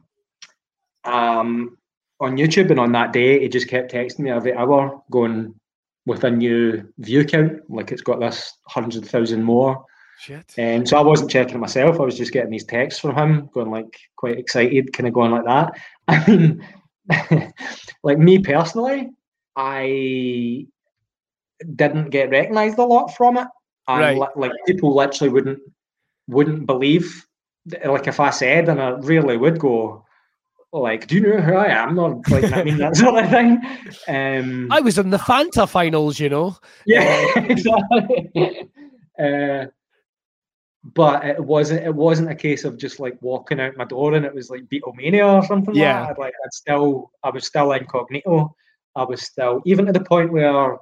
um, 1.04 1.76
on 2.20 2.36
YouTube, 2.36 2.70
and 2.70 2.78
on 2.78 2.92
that 2.92 3.12
day, 3.12 3.40
he 3.40 3.48
just 3.48 3.68
kept 3.68 3.92
texting 3.92 4.20
me 4.20 4.30
every 4.30 4.54
hour, 4.54 5.02
going 5.10 5.54
with 6.06 6.24
a 6.24 6.30
new 6.30 6.86
view 6.98 7.24
count, 7.24 7.60
like 7.68 7.92
it's 7.92 8.02
got 8.02 8.20
this 8.20 8.52
hundred 8.66 9.04
thousand 9.04 9.42
more. 9.42 9.84
Shit. 10.20 10.54
And 10.56 10.88
so 10.88 10.96
I 10.98 11.00
wasn't 11.00 11.30
checking 11.30 11.56
it 11.56 11.58
myself. 11.58 11.98
I 11.98 12.04
was 12.04 12.16
just 12.16 12.32
getting 12.32 12.50
these 12.50 12.64
texts 12.64 13.00
from 13.00 13.16
him, 13.16 13.50
going 13.52 13.70
like 13.70 13.98
quite 14.14 14.38
excited, 14.38 14.92
kind 14.92 15.08
of 15.08 15.14
going 15.14 15.32
like 15.32 15.44
that. 15.44 15.72
I 16.08 16.30
mean, 16.30 16.64
like 18.02 18.18
me 18.18 18.38
personally, 18.38 19.10
I 19.56 20.66
didn't 21.76 22.10
get 22.10 22.30
recognised 22.30 22.78
a 22.78 22.84
lot 22.84 23.08
from 23.16 23.36
it. 23.38 23.48
And 23.88 24.00
Right. 24.00 24.16
li- 24.18 24.26
like 24.36 24.52
people 24.66 24.94
literally 24.94 25.32
wouldn't 25.32 25.58
wouldn't 26.28 26.66
believe 26.66 27.26
like 27.84 28.06
if 28.06 28.20
I 28.20 28.30
said 28.30 28.68
and 28.68 28.80
I 28.80 28.90
really 28.90 29.36
would 29.36 29.58
go 29.58 30.04
like, 30.72 31.06
do 31.06 31.16
you 31.16 31.20
know 31.22 31.40
who 31.40 31.54
I 31.54 31.66
am? 31.66 31.98
Or 31.98 32.20
like 32.30 32.50
I 32.52 32.62
mean 32.62 32.78
that 32.78 32.96
sort 32.96 33.24
of 33.24 33.30
thing. 33.30 33.60
Um 34.08 34.68
I 34.70 34.80
was 34.80 34.98
in 34.98 35.10
the 35.10 35.18
Fanta 35.18 35.68
finals, 35.68 36.18
you 36.20 36.28
know. 36.28 36.56
yeah, 36.86 37.26
exactly. 37.36 38.30
uh, 39.18 39.66
but 40.84 41.24
it 41.24 41.42
wasn't. 41.42 41.84
It 41.84 41.94
wasn't 41.94 42.30
a 42.30 42.34
case 42.34 42.64
of 42.64 42.76
just 42.76 42.98
like 42.98 43.16
walking 43.20 43.60
out 43.60 43.76
my 43.76 43.84
door 43.84 44.14
and 44.14 44.24
it 44.26 44.34
was 44.34 44.50
like 44.50 44.66
Beatlemania 44.66 45.40
or 45.42 45.46
something. 45.46 45.74
Yeah. 45.74 46.00
like 46.00 46.08
that. 46.08 46.10
I'd, 46.10 46.18
like 46.18 46.34
I'd 46.44 46.52
still. 46.52 47.10
I 47.22 47.30
was 47.30 47.46
still 47.46 47.72
incognito. 47.72 48.54
I 48.96 49.04
was 49.04 49.22
still 49.22 49.62
even 49.64 49.86
to 49.86 49.92
the 49.92 50.04
point 50.04 50.32
where, 50.32 50.76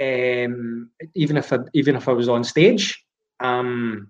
um, 0.00 0.90
even 1.14 1.36
if 1.36 1.52
I, 1.52 1.58
even 1.74 1.96
if 1.96 2.08
I 2.08 2.12
was 2.12 2.28
on 2.28 2.42
stage, 2.42 3.02
um, 3.40 4.08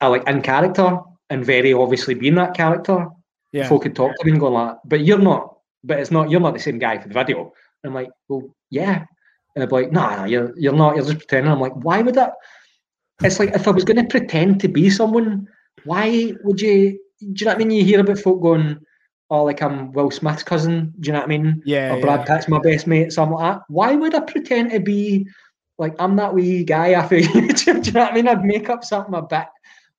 I 0.00 0.06
like 0.06 0.26
in 0.28 0.42
character 0.42 1.00
and 1.30 1.44
very 1.44 1.72
obviously 1.72 2.14
being 2.14 2.36
that 2.36 2.54
character. 2.54 3.08
Yeah. 3.52 3.68
Folk 3.68 3.82
could 3.82 3.96
talk 3.96 4.16
to 4.16 4.24
me 4.24 4.32
and 4.32 4.40
go 4.40 4.48
like, 4.48 4.76
"But 4.84 5.04
you're 5.04 5.18
not. 5.18 5.56
But 5.82 5.98
it's 5.98 6.10
not. 6.10 6.30
You're 6.30 6.40
not 6.40 6.54
the 6.54 6.60
same 6.60 6.78
guy 6.78 6.98
for 6.98 7.08
the 7.08 7.14
video." 7.14 7.52
And 7.82 7.90
I'm 7.90 7.94
like, 7.94 8.10
"Well, 8.28 8.54
yeah." 8.70 9.04
And 9.54 9.62
they'd 9.62 9.68
be 9.68 9.74
like, 9.74 9.92
"Nah, 9.92 10.16
nah, 10.16 10.24
you're 10.24 10.52
you're 10.56 10.72
not. 10.72 10.94
You're 10.94 11.04
just 11.04 11.18
pretending." 11.18 11.52
I'm 11.52 11.60
like, 11.60 11.74
"Why 11.74 12.00
would 12.00 12.14
that?" 12.14 12.34
It's 13.22 13.38
like 13.38 13.50
if 13.54 13.68
I 13.68 13.70
was 13.70 13.84
going 13.84 13.96
to 13.96 14.04
pretend 14.04 14.60
to 14.60 14.68
be 14.68 14.90
someone, 14.90 15.48
why 15.84 16.32
would 16.42 16.60
you? 16.60 16.98
Do 17.20 17.26
you 17.26 17.46
know 17.46 17.52
what 17.52 17.56
I 17.56 17.58
mean? 17.58 17.70
You 17.70 17.84
hear 17.84 18.00
about 18.00 18.18
folk 18.18 18.42
going, 18.42 18.78
"Oh, 19.30 19.44
like 19.44 19.62
I'm 19.62 19.92
Will 19.92 20.10
Smith's 20.10 20.42
cousin." 20.42 20.92
Do 20.98 21.06
you 21.06 21.12
know 21.12 21.20
what 21.20 21.26
I 21.26 21.28
mean? 21.28 21.62
Yeah. 21.64 21.94
or 21.94 22.00
Brad 22.00 22.20
yeah. 22.20 22.36
Pitt's 22.36 22.48
my 22.48 22.58
best 22.58 22.86
mate, 22.86 23.12
something 23.12 23.36
like 23.36 23.54
that. 23.54 23.62
Why 23.68 23.94
would 23.94 24.14
I 24.14 24.20
pretend 24.20 24.72
to 24.72 24.80
be 24.80 25.28
like 25.78 25.94
I'm 25.98 26.16
that 26.16 26.34
wee 26.34 26.64
guy 26.64 26.88
of 26.88 27.10
YouTube? 27.10 27.84
Do 27.84 27.90
you 27.90 27.92
know 27.92 28.00
what 28.00 28.12
I 28.12 28.14
mean? 28.14 28.28
I'd 28.28 28.44
make 28.44 28.68
up 28.68 28.84
something 28.84 29.14
a 29.14 29.22
bit 29.22 29.46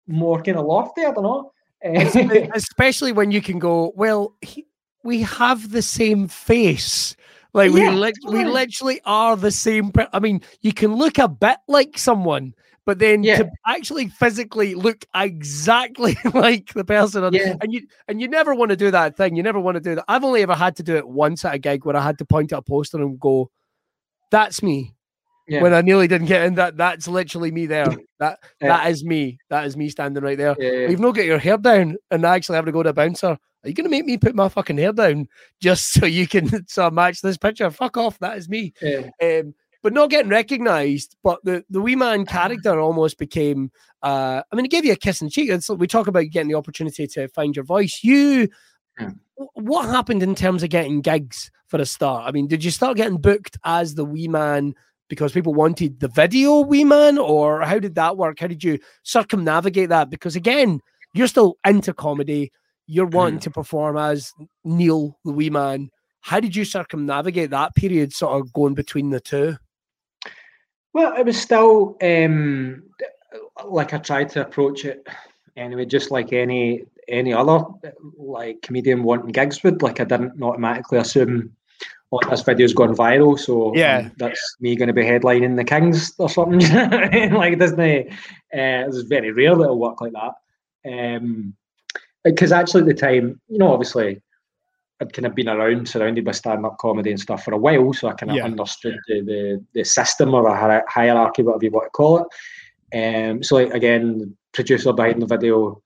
more 0.07 0.41
kind 0.41 0.57
of 0.57 0.66
lofty. 0.66 1.05
I 1.05 1.11
don't 1.11 1.24
know. 1.24 1.51
Eh, 1.82 2.47
Especially 2.53 3.11
when 3.11 3.32
you 3.32 3.41
can 3.41 3.59
go, 3.59 3.93
well, 3.95 4.36
he, 4.41 4.66
we 5.03 5.22
have 5.22 5.72
the 5.72 5.82
same 5.82 6.28
face. 6.28 7.16
Like 7.53 7.72
we, 7.72 7.82
Yeah, 7.82 7.91
lit 7.91 8.16
we 8.28 8.43
literally 8.43 8.99
are 9.05 9.36
the 9.38 9.51
same. 9.51 9.91
Per- 9.91 10.09
I 10.11 10.20
mean, 10.20 10.41
you 10.61 10.74
can 10.74 10.95
look 10.95 11.18
a 11.18 11.30
bit 11.30 11.57
like 11.68 11.97
someone, 11.97 12.53
but 12.86 13.00
then 13.00 13.24
Yeah. 13.24 13.38
to 13.40 13.50
actually 13.66 14.08
physically 14.10 14.76
look 14.76 15.06
exactly 15.16 16.18
like 16.34 16.74
the 16.74 16.86
person, 16.86 17.24
on, 17.24 17.34
Yeah. 17.34 17.56
and 17.62 17.74
you 17.74 17.88
and 18.08 18.22
you 18.22 18.28
never 18.28 18.54
want 18.56 18.70
to 18.72 18.76
do 18.78 18.92
that 18.92 19.18
thing. 19.18 19.36
You 19.36 19.44
never 19.44 19.60
want 19.60 19.76
to 19.76 19.82
do 19.82 19.96
that. 19.96 20.06
I've 20.08 20.24
only 20.24 20.42
ever 20.44 20.56
had 20.56 20.76
to 20.78 20.84
do 20.84 20.96
it 20.96 21.08
once 21.08 21.44
at 21.46 21.56
a 21.56 21.60
gig 21.60 21.86
where 21.86 21.96
I 21.96 22.02
had 22.02 22.18
to 22.20 22.26
point 22.26 22.54
at 22.54 22.60
a 22.60 22.62
poster 22.62 22.98
and 22.98 23.20
go, 23.20 23.50
"That's 24.32 24.62
me." 24.64 24.94
Yeah. 25.48 25.62
When 25.62 25.76
I 25.76 25.82
nearly 25.82 26.08
didn't 26.08 26.26
get 26.28 26.44
in, 26.46 26.56
that 26.56 26.76
that's 26.78 27.08
literally 27.08 27.52
me 27.52 27.66
there. 27.68 27.88
That 28.18 28.40
that 28.62 28.90
is 28.90 29.04
me. 29.04 29.40
That 29.50 29.66
is 29.66 29.76
me 29.76 29.90
standing 29.90 30.24
right 30.24 30.38
there. 30.38 30.56
You've 30.90 31.02
not 31.02 31.16
got 31.16 31.26
your 31.26 31.38
hair 31.38 31.58
down 31.58 31.98
and 32.12 32.26
I 32.26 32.34
actually 32.36 32.56
have 32.56 32.64
to 32.66 32.72
go 32.72 32.82
to 32.82 32.90
a 32.90 32.94
bouncer. 32.94 33.28
Are 33.28 33.68
you 33.68 33.74
going 33.74 33.84
to 33.84 33.90
make 33.90 34.06
me 34.06 34.18
put 34.18 34.34
my 34.36 34.48
fucking 34.48 34.78
hair 34.78 34.94
down 34.94 35.28
just 35.62 35.92
so 35.94 36.06
you 36.06 36.26
can 36.26 36.66
so 36.68 36.90
match 36.90 37.20
this 37.22 37.36
picture? 37.38 37.70
Fuck 37.70 37.98
off. 37.98 38.18
That 38.20 38.38
is 38.38 38.48
me. 38.48 38.74
Um, 39.22 39.54
but 39.86 39.94
not 39.94 40.10
getting 40.10 40.32
recognised. 40.32 41.16
But 41.22 41.42
the, 41.44 41.64
the 41.70 41.80
wee 41.80 41.96
man 41.96 42.22
ah. 42.28 42.32
character 42.32 42.80
almost 42.80 43.20
became. 43.20 43.72
Uh, 44.02 44.42
I 44.52 44.56
mean, 44.56 44.66
it 44.66 44.72
gave 44.72 44.84
you 44.84 44.94
a 44.94 44.96
kiss 44.96 45.22
and 45.22 45.32
cheek. 45.32 45.52
It's, 45.52 45.70
we 45.70 45.86
talk 45.86 46.08
about 46.08 46.26
getting 46.32 46.48
the 46.48 46.58
opportunity 46.58 47.06
to 47.06 47.28
find 47.28 47.56
your 47.56 47.66
voice. 47.66 48.00
You, 48.02 48.50
hmm. 48.98 49.04
Yeah. 49.38 49.46
what 49.54 49.86
happened 49.86 50.24
in 50.24 50.34
terms 50.34 50.64
of 50.64 50.72
getting 50.72 51.02
gigs 51.02 51.52
for 51.68 51.80
a 51.80 51.86
start? 51.86 52.28
I 52.28 52.32
mean, 52.32 52.48
did 52.48 52.64
you 52.64 52.72
start 52.72 52.98
getting 52.98 53.18
booked 53.18 53.60
as 53.64 53.94
the 53.94 54.04
wee 54.04 54.28
man? 54.28 54.74
Because 55.08 55.34
people 55.34 55.54
wanted 55.54 56.00
the 56.00 56.08
video 56.08 56.62
wee 56.62 56.84
man, 56.84 57.20
or 57.20 57.62
how 57.62 57.78
did 57.78 57.94
that 57.94 58.18
work? 58.18 58.40
How 58.40 58.48
did 58.48 58.64
you 58.64 58.80
circumnavigate 59.04 59.90
that? 59.90 60.10
Because 60.10 60.36
again, 60.36 60.80
you're 61.14 61.28
still 61.28 61.58
into 61.64 61.94
comedy. 61.94 62.52
You're 62.88 63.06
hmm. 63.06 63.18
wanting 63.18 63.40
to 63.42 63.52
perform 63.52 63.98
as 63.98 64.34
Neil 64.64 65.20
the 65.26 65.32
wee 65.32 65.52
man. 65.52 65.92
How 66.22 66.40
did 66.40 66.56
you 66.56 66.66
circumnavigate 66.66 67.52
that 67.52 67.76
period, 67.76 68.14
sort 68.14 68.42
of 68.42 68.52
going 68.52 68.74
between 68.74 69.12
the 69.12 69.20
two? 69.20 69.58
Well, 70.96 71.14
it 71.18 71.26
was 71.26 71.38
still 71.38 71.98
um, 72.02 72.84
like 73.66 73.93
I 73.93 73.98
tried 73.98 74.30
to 74.30 74.41
approach 74.41 74.86
it 74.86 75.06
anyway, 75.58 75.86
just 75.86 76.10
like 76.10 76.32
any 76.32 76.86
any 77.10 77.34
other 77.34 77.66
like 78.18 78.62
comedian 78.62 79.04
wanting 79.04 79.34
gigs 79.34 79.62
would. 79.62 79.82
Like 79.82 80.00
I 80.00 80.06
didn't 80.06 80.41
automatically 80.41 80.98
assume, 81.00 81.54
oh, 82.14 82.20
this 82.30 82.43
video's 82.43 82.74
gone 82.74 82.96
viral, 82.96 83.38
so 83.38 83.76
Yeah. 83.76 84.04
um, 84.06 84.12
that's 84.18 84.56
me 84.62 84.78
going 84.78 84.88
to 84.88 84.93
be 84.93 85.04
headlining 85.04 85.58
the 85.58 85.66
Kings 85.66 86.14
or 86.18 86.30
something. 86.30 86.62
You 86.66 86.70
know 86.74 86.88
what 86.88 87.04
I 87.04 87.10
mean? 87.10 87.34
like, 87.34 87.60
it? 87.60 88.08
Uh, 88.54 88.88
it's 88.88 89.02
very 89.02 89.34
rare 89.34 89.54
that 89.54 89.64
it'll 89.64 89.78
work 89.78 90.00
like 90.00 90.14
that. 90.14 90.34
Um, 90.89 91.56
because 92.24 92.54
actually 92.54 92.84
at 92.84 92.88
the 92.88 92.93
time, 92.93 93.41
you 93.50 93.58
know, 93.58 93.74
obviously. 93.74 94.22
I'd 95.02 95.12
kind 95.12 95.26
of 95.26 95.36
been 95.36 95.50
around, 95.50 95.89
surrounded 95.89 96.24
by 96.24 96.32
stand-up 96.32 96.78
comedy 96.78 97.12
and 97.12 97.20
stuff 97.20 97.43
for 97.43 97.54
a 97.54 97.58
while, 97.58 97.91
so 97.93 98.08
I 98.08 98.14
kind 98.14 98.32
of 98.32 98.38
Yeah. 98.38 98.46
understood 98.46 98.98
the, 99.08 99.22
the 99.22 99.66
the 99.74 99.84
system 99.84 100.34
or 100.34 100.48
a 100.48 100.84
hierarchy, 100.88 101.43
whatever 101.43 101.66
you 101.66 101.72
want 101.72 101.88
to 101.88 101.89
call 101.91 102.20
it. 102.20 102.28
Um, 103.30 103.43
so 103.43 103.56
like 103.56 103.74
again, 103.74 104.36
producer 104.54 104.93
behind 104.93 105.22
the 105.22 105.26
video, 105.26 105.82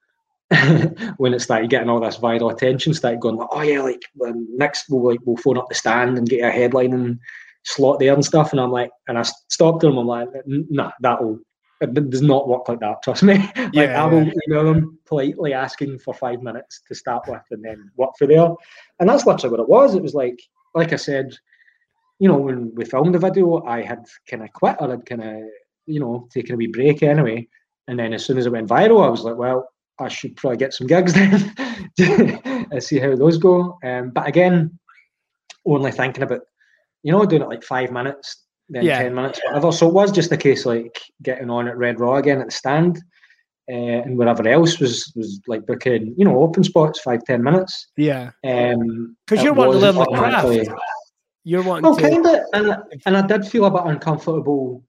when 1.17 1.33
it 1.33 1.39
started 1.41 1.69
getting 1.69 1.89
all 1.89 1.99
this 1.99 2.17
viral 2.17 2.51
attention, 2.53 2.93
started 2.93 3.19
going 3.19 3.37
like, 3.37 3.47
"Oh 3.51 3.61
yeah, 3.61 3.81
like 3.81 4.01
next 4.15 4.85
we'll 4.89 5.03
like 5.11 5.19
we'll 5.25 5.37
phone 5.37 5.57
up 5.57 5.69
the 5.69 5.75
stand 5.75 6.17
and 6.17 6.29
get 6.29 6.43
a 6.47 6.51
headline 6.51 6.93
and 6.93 7.19
slot 7.63 7.99
there 7.99 8.13
and 8.13 8.23
stuff." 8.25 8.51
And 8.51 8.61
I'm 8.61 8.71
like, 8.71 8.91
and 9.07 9.17
I 9.17 9.23
stopped 9.23 9.81
them. 9.81 9.97
I'm 9.97 10.05
like, 10.07 10.27
"N- 10.47 10.67
"Nah, 10.69 10.91
that'll." 11.01 11.39
It 11.81 12.09
does 12.09 12.21
not 12.21 12.47
work 12.47 12.67
like 12.67 12.81
that. 12.81 13.01
Trust 13.03 13.23
me. 13.23 13.37
like 13.55 13.73
Yeah, 13.73 14.03
I 14.03 14.07
will 14.07 14.29
email 14.47 14.65
them 14.65 14.99
politely 15.05 15.53
asking 15.53 15.99
for 15.99 16.13
five 16.13 16.41
minutes 16.41 16.81
to 16.87 16.95
start 16.95 17.27
with, 17.27 17.41
and 17.51 17.63
then 17.63 17.89
work 17.95 18.11
for 18.17 18.27
there. 18.27 18.49
And 18.99 19.07
that's 19.09 19.25
literally 19.25 19.51
what 19.51 19.63
it 19.63 19.69
was. 19.69 19.95
It 19.95 20.03
was 20.03 20.13
like, 20.13 20.39
like 20.75 20.91
I 20.91 20.97
said, 20.97 21.33
you 22.19 22.27
know, 22.27 22.37
when 22.37 22.73
we 22.75 22.85
filmed 22.85 23.15
the 23.15 23.19
video, 23.19 23.63
I 23.63 23.81
had 23.81 24.05
kind 24.29 24.43
of 24.43 24.51
quit 24.51 24.75
or 24.79 24.91
I'd 24.91 25.05
kind 25.05 25.23
of, 25.23 25.43
you 25.85 25.99
know, 25.99 26.27
taken 26.33 26.55
a 26.55 26.57
wee 26.57 26.67
break 26.67 27.01
anyway. 27.01 27.47
And 27.87 27.97
then 27.97 28.13
as 28.13 28.25
soon 28.25 28.37
as 28.37 28.45
it 28.45 28.51
went 28.51 28.69
viral, 28.69 29.05
I 29.05 29.09
was 29.09 29.23
like, 29.23 29.37
well, 29.37 29.69
I 29.99 30.09
should 30.09 30.35
probably 30.35 30.57
get 30.57 30.73
some 30.73 30.87
gigs 30.87 31.13
then 31.15 31.53
and 32.71 32.83
see 32.83 32.99
how 32.99 33.15
those 33.15 33.37
go. 33.37 33.77
Um, 33.83 34.11
but 34.11 34.27
again, 34.27 34.77
only 35.65 35.91
thinking 35.91 36.23
about, 36.23 36.41
you 37.03 37.11
know, 37.11 37.25
doing 37.25 37.41
it 37.41 37.49
like 37.49 37.63
five 37.63 37.91
minutes, 37.91 38.43
then 38.69 38.83
Yeah. 38.83 39.01
10 39.01 39.15
minutes, 39.15 39.39
whatever. 39.45 39.71
So 39.71 39.87
it 39.87 39.93
was 39.93 40.11
just 40.11 40.31
a 40.31 40.37
case 40.37 40.65
like 40.65 40.99
getting 41.21 41.49
on 41.49 41.67
at 41.67 41.77
Red 41.77 41.99
Raw 41.99 42.15
again 42.15 42.39
at 42.39 42.47
the 42.47 42.51
stand. 42.51 42.99
Uh, 43.71 44.01
and 44.03 44.17
wherever 44.17 44.47
else 44.47 44.79
was 44.79 45.13
was 45.15 45.39
like 45.47 45.63
booking, 45.67 46.15
you 46.17 46.25
know, 46.25 46.41
open 46.41 46.63
spots, 46.63 47.01
five 47.01 47.23
ten 47.23 47.43
minutes. 47.43 47.87
Yeah, 47.97 48.31
Um, 48.43 49.15
because 49.27 49.41
it 49.41 49.45
you're 49.45 49.53
wanting 49.53 49.73
to 49.73 49.79
learn 49.79 49.95
the 49.95 50.05
craft. 50.05 50.69
You're 51.43 51.63
wanting 51.63 51.83
well, 51.83 51.95
to. 51.95 52.01
kind 52.01 52.25
of, 52.25 52.39
and 52.53 52.77
and 53.05 53.17
I 53.17 53.27
did 53.27 53.45
feel 53.47 53.65
a 53.65 53.71
bit 53.71 53.83
uncomfortable 53.85 54.83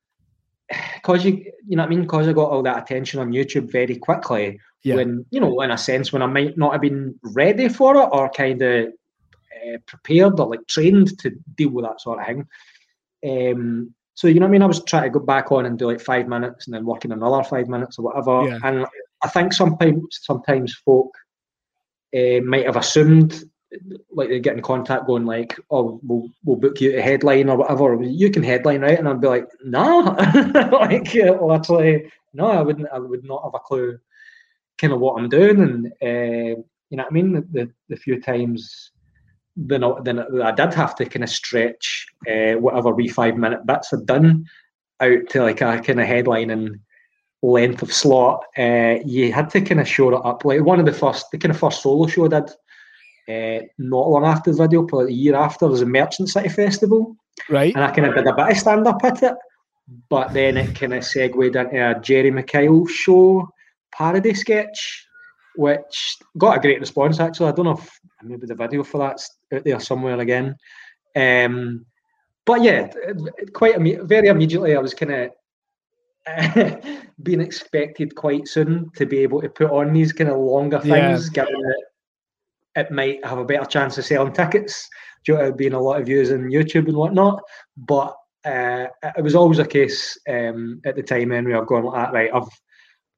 because 0.94 1.26
you 1.26 1.44
you 1.68 1.76
know 1.76 1.82
what 1.82 1.88
I 1.88 1.90
mean 1.90 2.02
because 2.02 2.26
I 2.26 2.32
got 2.32 2.50
all 2.50 2.62
that 2.62 2.82
attention 2.82 3.20
on 3.20 3.32
YouTube 3.32 3.70
very 3.70 3.96
quickly. 3.96 4.58
Yeah. 4.82 4.94
When 4.94 5.26
you 5.30 5.40
know, 5.40 5.60
in 5.60 5.70
a 5.70 5.76
sense, 5.76 6.10
when 6.10 6.22
I 6.22 6.26
might 6.26 6.56
not 6.56 6.72
have 6.72 6.80
been 6.80 7.20
ready 7.22 7.68
for 7.68 7.96
it 7.96 8.08
or 8.12 8.30
kind 8.30 8.62
of 8.62 8.86
uh, 8.86 9.76
prepared 9.86 10.40
or 10.40 10.48
like 10.48 10.66
trained 10.68 11.18
to 11.18 11.32
deal 11.54 11.68
with 11.68 11.84
that 11.84 12.00
sort 12.00 12.18
of 12.20 12.26
thing. 12.26 12.46
Um, 13.26 13.94
so 14.14 14.28
you 14.28 14.34
know 14.34 14.46
what 14.46 14.50
I 14.50 14.52
mean. 14.52 14.62
I 14.62 14.66
was 14.66 14.84
trying 14.84 15.04
to 15.04 15.18
go 15.18 15.24
back 15.24 15.50
on 15.50 15.66
and 15.66 15.78
do 15.78 15.86
like 15.86 16.00
five 16.00 16.28
minutes 16.28 16.66
and 16.66 16.74
then 16.74 16.84
working 16.84 17.12
another 17.12 17.42
five 17.42 17.68
minutes 17.68 17.98
or 17.98 18.02
whatever. 18.02 18.48
Yeah. 18.48 18.58
And 18.64 18.86
I 19.22 19.28
think 19.28 19.52
sometimes 19.52 20.20
sometimes 20.22 20.74
folk 20.74 21.10
uh, 22.14 22.40
might 22.44 22.66
have 22.66 22.76
assumed 22.76 23.44
like 24.10 24.28
they 24.28 24.40
get 24.40 24.56
in 24.56 24.62
contact 24.62 25.06
going 25.06 25.24
like, 25.24 25.58
oh, 25.70 26.00
we'll 26.02 26.28
we'll 26.44 26.56
book 26.56 26.80
you 26.80 26.98
a 26.98 27.00
headline 27.00 27.48
or 27.48 27.56
whatever. 27.56 28.02
You 28.02 28.30
can 28.30 28.42
headline, 28.42 28.80
right? 28.80 28.98
And 28.98 29.08
I'd 29.08 29.20
be 29.20 29.28
like, 29.28 29.48
no, 29.64 30.00
like 30.72 31.14
uh, 31.16 31.44
literally, 31.44 32.10
no, 32.32 32.46
I 32.46 32.62
wouldn't. 32.62 32.88
I 32.92 32.98
would 32.98 33.24
not 33.24 33.44
have 33.44 33.54
a 33.54 33.58
clue, 33.60 33.98
kind 34.78 34.92
of 34.92 35.00
what 35.00 35.18
I'm 35.18 35.28
doing, 35.28 35.60
and 35.60 35.86
uh, 36.02 36.60
you 36.90 36.96
know 36.96 37.04
what 37.04 37.10
I 37.10 37.14
mean. 37.14 37.32
The 37.52 37.70
the 37.88 37.96
few 37.96 38.20
times. 38.20 38.90
Then 39.62 39.84
I, 39.84 39.92
then 40.02 40.42
I 40.42 40.52
did 40.52 40.72
have 40.74 40.94
to 40.96 41.04
kind 41.04 41.22
of 41.22 41.30
stretch 41.30 42.06
uh, 42.28 42.52
whatever 42.54 42.94
wee 42.94 43.08
five 43.08 43.36
minute 43.36 43.66
bits 43.66 43.92
I'd 43.92 44.06
done 44.06 44.46
out 45.00 45.28
to 45.30 45.42
like 45.42 45.60
a 45.60 45.80
kind 45.80 46.00
of 46.00 46.06
headline 46.06 46.50
and 46.50 46.78
length 47.42 47.82
of 47.82 47.92
slot. 47.92 48.44
Uh, 48.56 48.96
you 49.04 49.32
had 49.32 49.50
to 49.50 49.60
kind 49.60 49.80
of 49.80 49.88
show 49.88 50.14
it 50.14 50.20
up. 50.24 50.44
Like 50.44 50.62
one 50.62 50.80
of 50.80 50.86
the 50.86 50.92
first, 50.92 51.30
the 51.30 51.38
kind 51.38 51.52
of 51.52 51.58
first 51.58 51.82
solo 51.82 52.06
show 52.06 52.26
I 52.26 52.28
did, 52.28 52.50
uh, 53.28 53.66
not 53.78 54.08
long 54.08 54.24
after 54.24 54.52
the 54.52 54.62
video, 54.62 54.84
probably 54.84 55.12
a 55.12 55.16
year 55.16 55.36
after, 55.36 55.66
was 55.66 55.82
a 55.82 55.86
Merchant 55.86 56.28
City 56.28 56.48
Festival, 56.48 57.16
right? 57.48 57.74
and 57.74 57.84
I 57.84 57.90
kind 57.90 58.08
of 58.08 58.14
did 58.14 58.26
a 58.26 58.34
bit 58.34 58.50
of 58.50 58.56
stand 58.56 58.86
up 58.86 59.04
at 59.04 59.22
it. 59.22 59.34
But 60.08 60.32
then 60.32 60.56
it 60.56 60.74
kind 60.76 60.94
of 60.94 61.04
segued 61.04 61.56
into 61.56 61.90
a 61.90 62.00
Jeremy 62.00 62.42
Kyle 62.44 62.86
show 62.86 63.48
parody 63.92 64.34
sketch, 64.34 65.06
which 65.56 66.16
got 66.38 66.56
a 66.56 66.60
great 66.60 66.80
response. 66.80 67.20
Actually, 67.20 67.48
I 67.48 67.52
don't 67.52 67.64
know 67.66 67.72
if 67.72 68.00
maybe 68.22 68.46
the 68.46 68.54
video 68.54 68.82
for 68.84 68.98
that's 68.98 69.38
out 69.52 69.64
there 69.64 69.80
somewhere 69.80 70.18
again. 70.20 70.56
Um, 71.16 71.84
but 72.46 72.62
yeah, 72.62 72.86
it- 72.94 73.34
it- 73.38 73.52
quite 73.52 73.78
very 74.04 74.28
immediately, 74.28 74.74
I 74.76 74.80
was 74.80 74.94
kind 74.94 75.12
of 75.12 75.30
being 77.22 77.40
expected 77.40 78.14
quite 78.14 78.46
soon 78.46 78.90
to 78.96 79.06
be 79.06 79.18
able 79.18 79.40
to 79.42 79.48
put 79.48 79.70
on 79.70 79.92
these 79.92 80.12
kind 80.12 80.30
of 80.30 80.38
longer 80.38 80.80
Yeah. 80.84 81.14
things, 81.14 81.28
given 81.30 81.54
that 81.54 81.84
it 82.76 82.90
might 82.90 83.24
have 83.24 83.38
a 83.38 83.44
better 83.44 83.64
chance 83.64 83.98
of 83.98 84.04
selling 84.04 84.32
tickets 84.32 84.88
due 85.24 85.36
to 85.36 85.52
being 85.52 85.72
a 85.72 85.80
lot 85.80 86.00
of 86.00 86.06
views 86.06 86.30
on 86.30 86.50
YouTube 86.50 86.86
and 86.88 86.96
whatnot. 86.96 87.42
But 87.76 88.14
uh, 88.44 88.86
it 89.16 89.22
was 89.24 89.34
always 89.34 89.58
a 89.58 89.66
case 89.66 90.16
um, 90.28 90.80
at 90.84 90.94
the 90.96 91.02
time 91.02 91.32
anyway 91.32 91.54
of 91.54 91.66
going 91.66 91.84
like 91.84 91.94
that, 92.04 92.12
right, 92.14 92.30
I've 92.32 92.48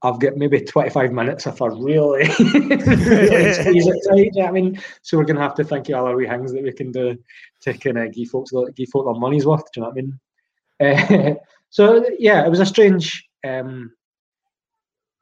I've 0.05 0.19
got 0.19 0.37
maybe 0.37 0.61
25 0.61 1.13
minutes 1.13 1.47
if 1.47 1.63
I 1.63 1.67
really, 1.67 2.29
really 2.41 3.53
squeeze 3.53 3.87
it 3.87 4.01
tight. 4.09 4.31
you 4.35 4.43
know 4.43 4.47
I 4.49 4.51
mean, 4.51 4.81
so 5.03 5.17
we're 5.17 5.25
gonna 5.25 5.41
have 5.41 5.55
to 5.57 5.65
think 5.65 5.89
of 5.89 5.95
other 5.95 6.17
wee 6.17 6.27
things 6.27 6.53
that 6.53 6.63
we 6.63 6.73
can 6.73 6.91
do 6.91 7.17
to 7.61 7.73
kind 7.75 7.99
of 7.99 8.13
give 8.13 8.29
folks 8.29 8.51
give 8.75 8.89
folk 8.89 9.07
their 9.07 9.15
money's 9.15 9.47
worth. 9.47 9.65
Do 9.73 9.81
you 9.81 9.83
know 9.83 9.91
what 9.91 9.99
I 9.99 10.95
mean? 11.15 11.31
Uh, 11.31 11.35
so 11.71 12.05
yeah, 12.19 12.45
it 12.45 12.51
was 12.51 12.61
a 12.61 12.67
strange. 12.67 13.29
Um, 13.47 13.93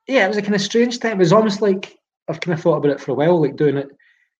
yeah, 0.06 0.24
it 0.24 0.28
was 0.28 0.38
a 0.38 0.42
kind 0.42 0.54
of 0.54 0.60
strange 0.62 0.98
time. 0.98 1.12
It 1.12 1.18
was 1.18 1.32
almost 1.32 1.60
like 1.60 1.96
I've 2.28 2.40
kind 2.40 2.56
of 2.56 2.62
thought 2.62 2.76
about 2.78 2.92
it 2.92 3.00
for 3.00 3.12
a 3.12 3.14
while, 3.14 3.40
like 3.40 3.56
doing 3.56 3.76
it 3.76 3.88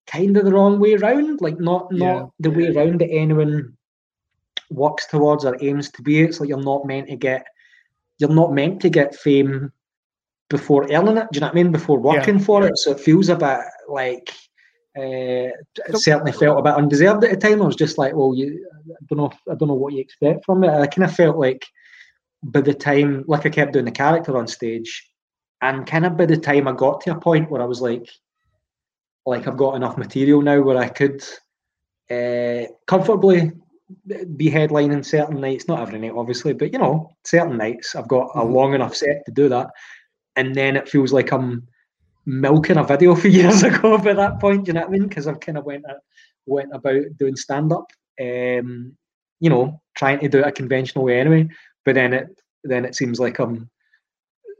kind 0.07 0.35
of 0.35 0.45
the 0.45 0.51
wrong 0.51 0.79
way 0.79 0.95
around, 0.95 1.39
like 1.41 1.59
not 1.59 1.91
not 1.91 2.15
Yeah. 2.15 2.25
the 2.39 2.49
way 2.51 2.67
around 2.75 2.99
that 3.01 3.11
anyone 3.11 3.77
works 4.71 5.05
towards 5.05 5.45
or 5.45 5.57
aims 5.63 5.91
to 5.91 6.01
be. 6.01 6.21
It's 6.21 6.39
like 6.39 6.49
you're 6.49 6.63
not 6.63 6.85
meant 6.87 7.09
to 7.09 7.15
get 7.15 7.45
you're 8.17 8.29
not 8.33 8.53
meant 8.53 8.81
to 8.81 8.89
get 8.89 9.15
fame 9.15 9.71
before 10.51 10.83
earning 10.91 11.17
it. 11.17 11.27
Do 11.31 11.37
you 11.37 11.41
know 11.41 11.47
what 11.47 11.53
I 11.53 11.63
mean? 11.63 11.71
Before 11.71 11.99
working 11.99 12.37
for 12.39 12.65
it, 12.67 12.77
so 12.77 12.91
it 12.91 12.99
feels 12.99 13.29
a 13.29 13.35
bit 13.35 13.59
like. 13.89 14.31
Uh, 14.97 15.47
it 15.87 15.95
certainly 15.95 16.33
felt 16.33 16.59
a 16.59 16.61
bit 16.61 16.75
undeserved 16.75 17.23
at 17.23 17.31
the 17.31 17.37
time. 17.37 17.61
I 17.61 17.65
was 17.65 17.77
just 17.77 17.97
like, 17.97 18.13
well, 18.13 18.35
you, 18.35 18.67
I 18.91 19.05
don't 19.07 19.17
know, 19.19 19.31
I 19.49 19.55
don't 19.55 19.69
know 19.69 19.73
what 19.73 19.93
you 19.93 20.01
expect 20.01 20.45
from 20.45 20.65
it. 20.65 20.69
I 20.69 20.85
kind 20.85 21.09
of 21.09 21.15
felt 21.15 21.37
like 21.37 21.65
by 22.43 22.59
the 22.59 22.73
time, 22.73 23.23
like 23.25 23.45
I 23.45 23.49
kept 23.49 23.71
doing 23.71 23.85
the 23.85 23.91
character 23.91 24.37
on 24.37 24.47
stage, 24.47 25.09
and 25.61 25.87
kind 25.87 26.05
of 26.05 26.17
by 26.17 26.25
the 26.25 26.37
time 26.37 26.67
I 26.67 26.73
got 26.73 27.01
to 27.01 27.11
a 27.11 27.19
point 27.19 27.49
where 27.49 27.61
I 27.61 27.65
was 27.65 27.81
like, 27.81 28.09
like 29.25 29.47
I've 29.47 29.57
got 29.57 29.75
enough 29.75 29.97
material 29.97 30.41
now 30.41 30.61
where 30.61 30.77
I 30.77 30.89
could 30.89 31.23
uh, 32.09 32.67
comfortably 32.85 33.51
be 34.35 34.49
headlining 34.49 35.05
certain 35.05 35.39
nights, 35.39 35.67
not 35.67 35.79
every 35.79 35.99
night, 35.99 36.13
obviously, 36.15 36.53
but 36.53 36.73
you 36.73 36.79
know, 36.79 37.15
certain 37.23 37.57
nights 37.57 37.95
I've 37.95 38.07
got 38.07 38.31
a 38.35 38.39
Mhm. 38.39 38.53
long 38.53 38.73
enough 38.73 38.95
set 38.95 39.25
to 39.25 39.31
do 39.31 39.47
that, 39.49 39.69
and 40.35 40.55
then 40.55 40.75
it 40.75 40.89
feels 40.89 41.11
like 41.11 41.31
I'm 41.31 41.67
milking 42.25 42.77
a 42.77 42.83
video 42.83 43.15
for 43.21 43.27
years 43.27 43.63
ago 43.63 43.97
by 43.97 44.13
that 44.13 44.39
point. 44.39 44.67
You 44.67 44.73
know 44.73 44.81
what 44.81 44.89
I 44.89 44.91
mean? 44.91 45.07
Because 45.07 45.27
I've 45.27 45.39
kind 45.39 45.57
of 45.57 45.65
went 45.65 45.85
went 46.45 46.73
about 46.73 47.03
doing 47.17 47.35
stand 47.35 47.71
up, 47.71 47.85
um, 48.19 48.95
you 49.39 49.49
know, 49.49 49.81
trying 49.95 50.19
to 50.19 50.29
do 50.29 50.39
it 50.39 50.47
a 50.47 50.51
conventional 50.51 51.05
way 51.05 51.19
anyway. 51.19 51.49
But 51.85 51.95
then 51.95 52.13
it 52.13 52.27
then 52.63 52.85
it 52.85 52.95
seems 52.95 53.19
like 53.19 53.39
I'm, 53.39 53.69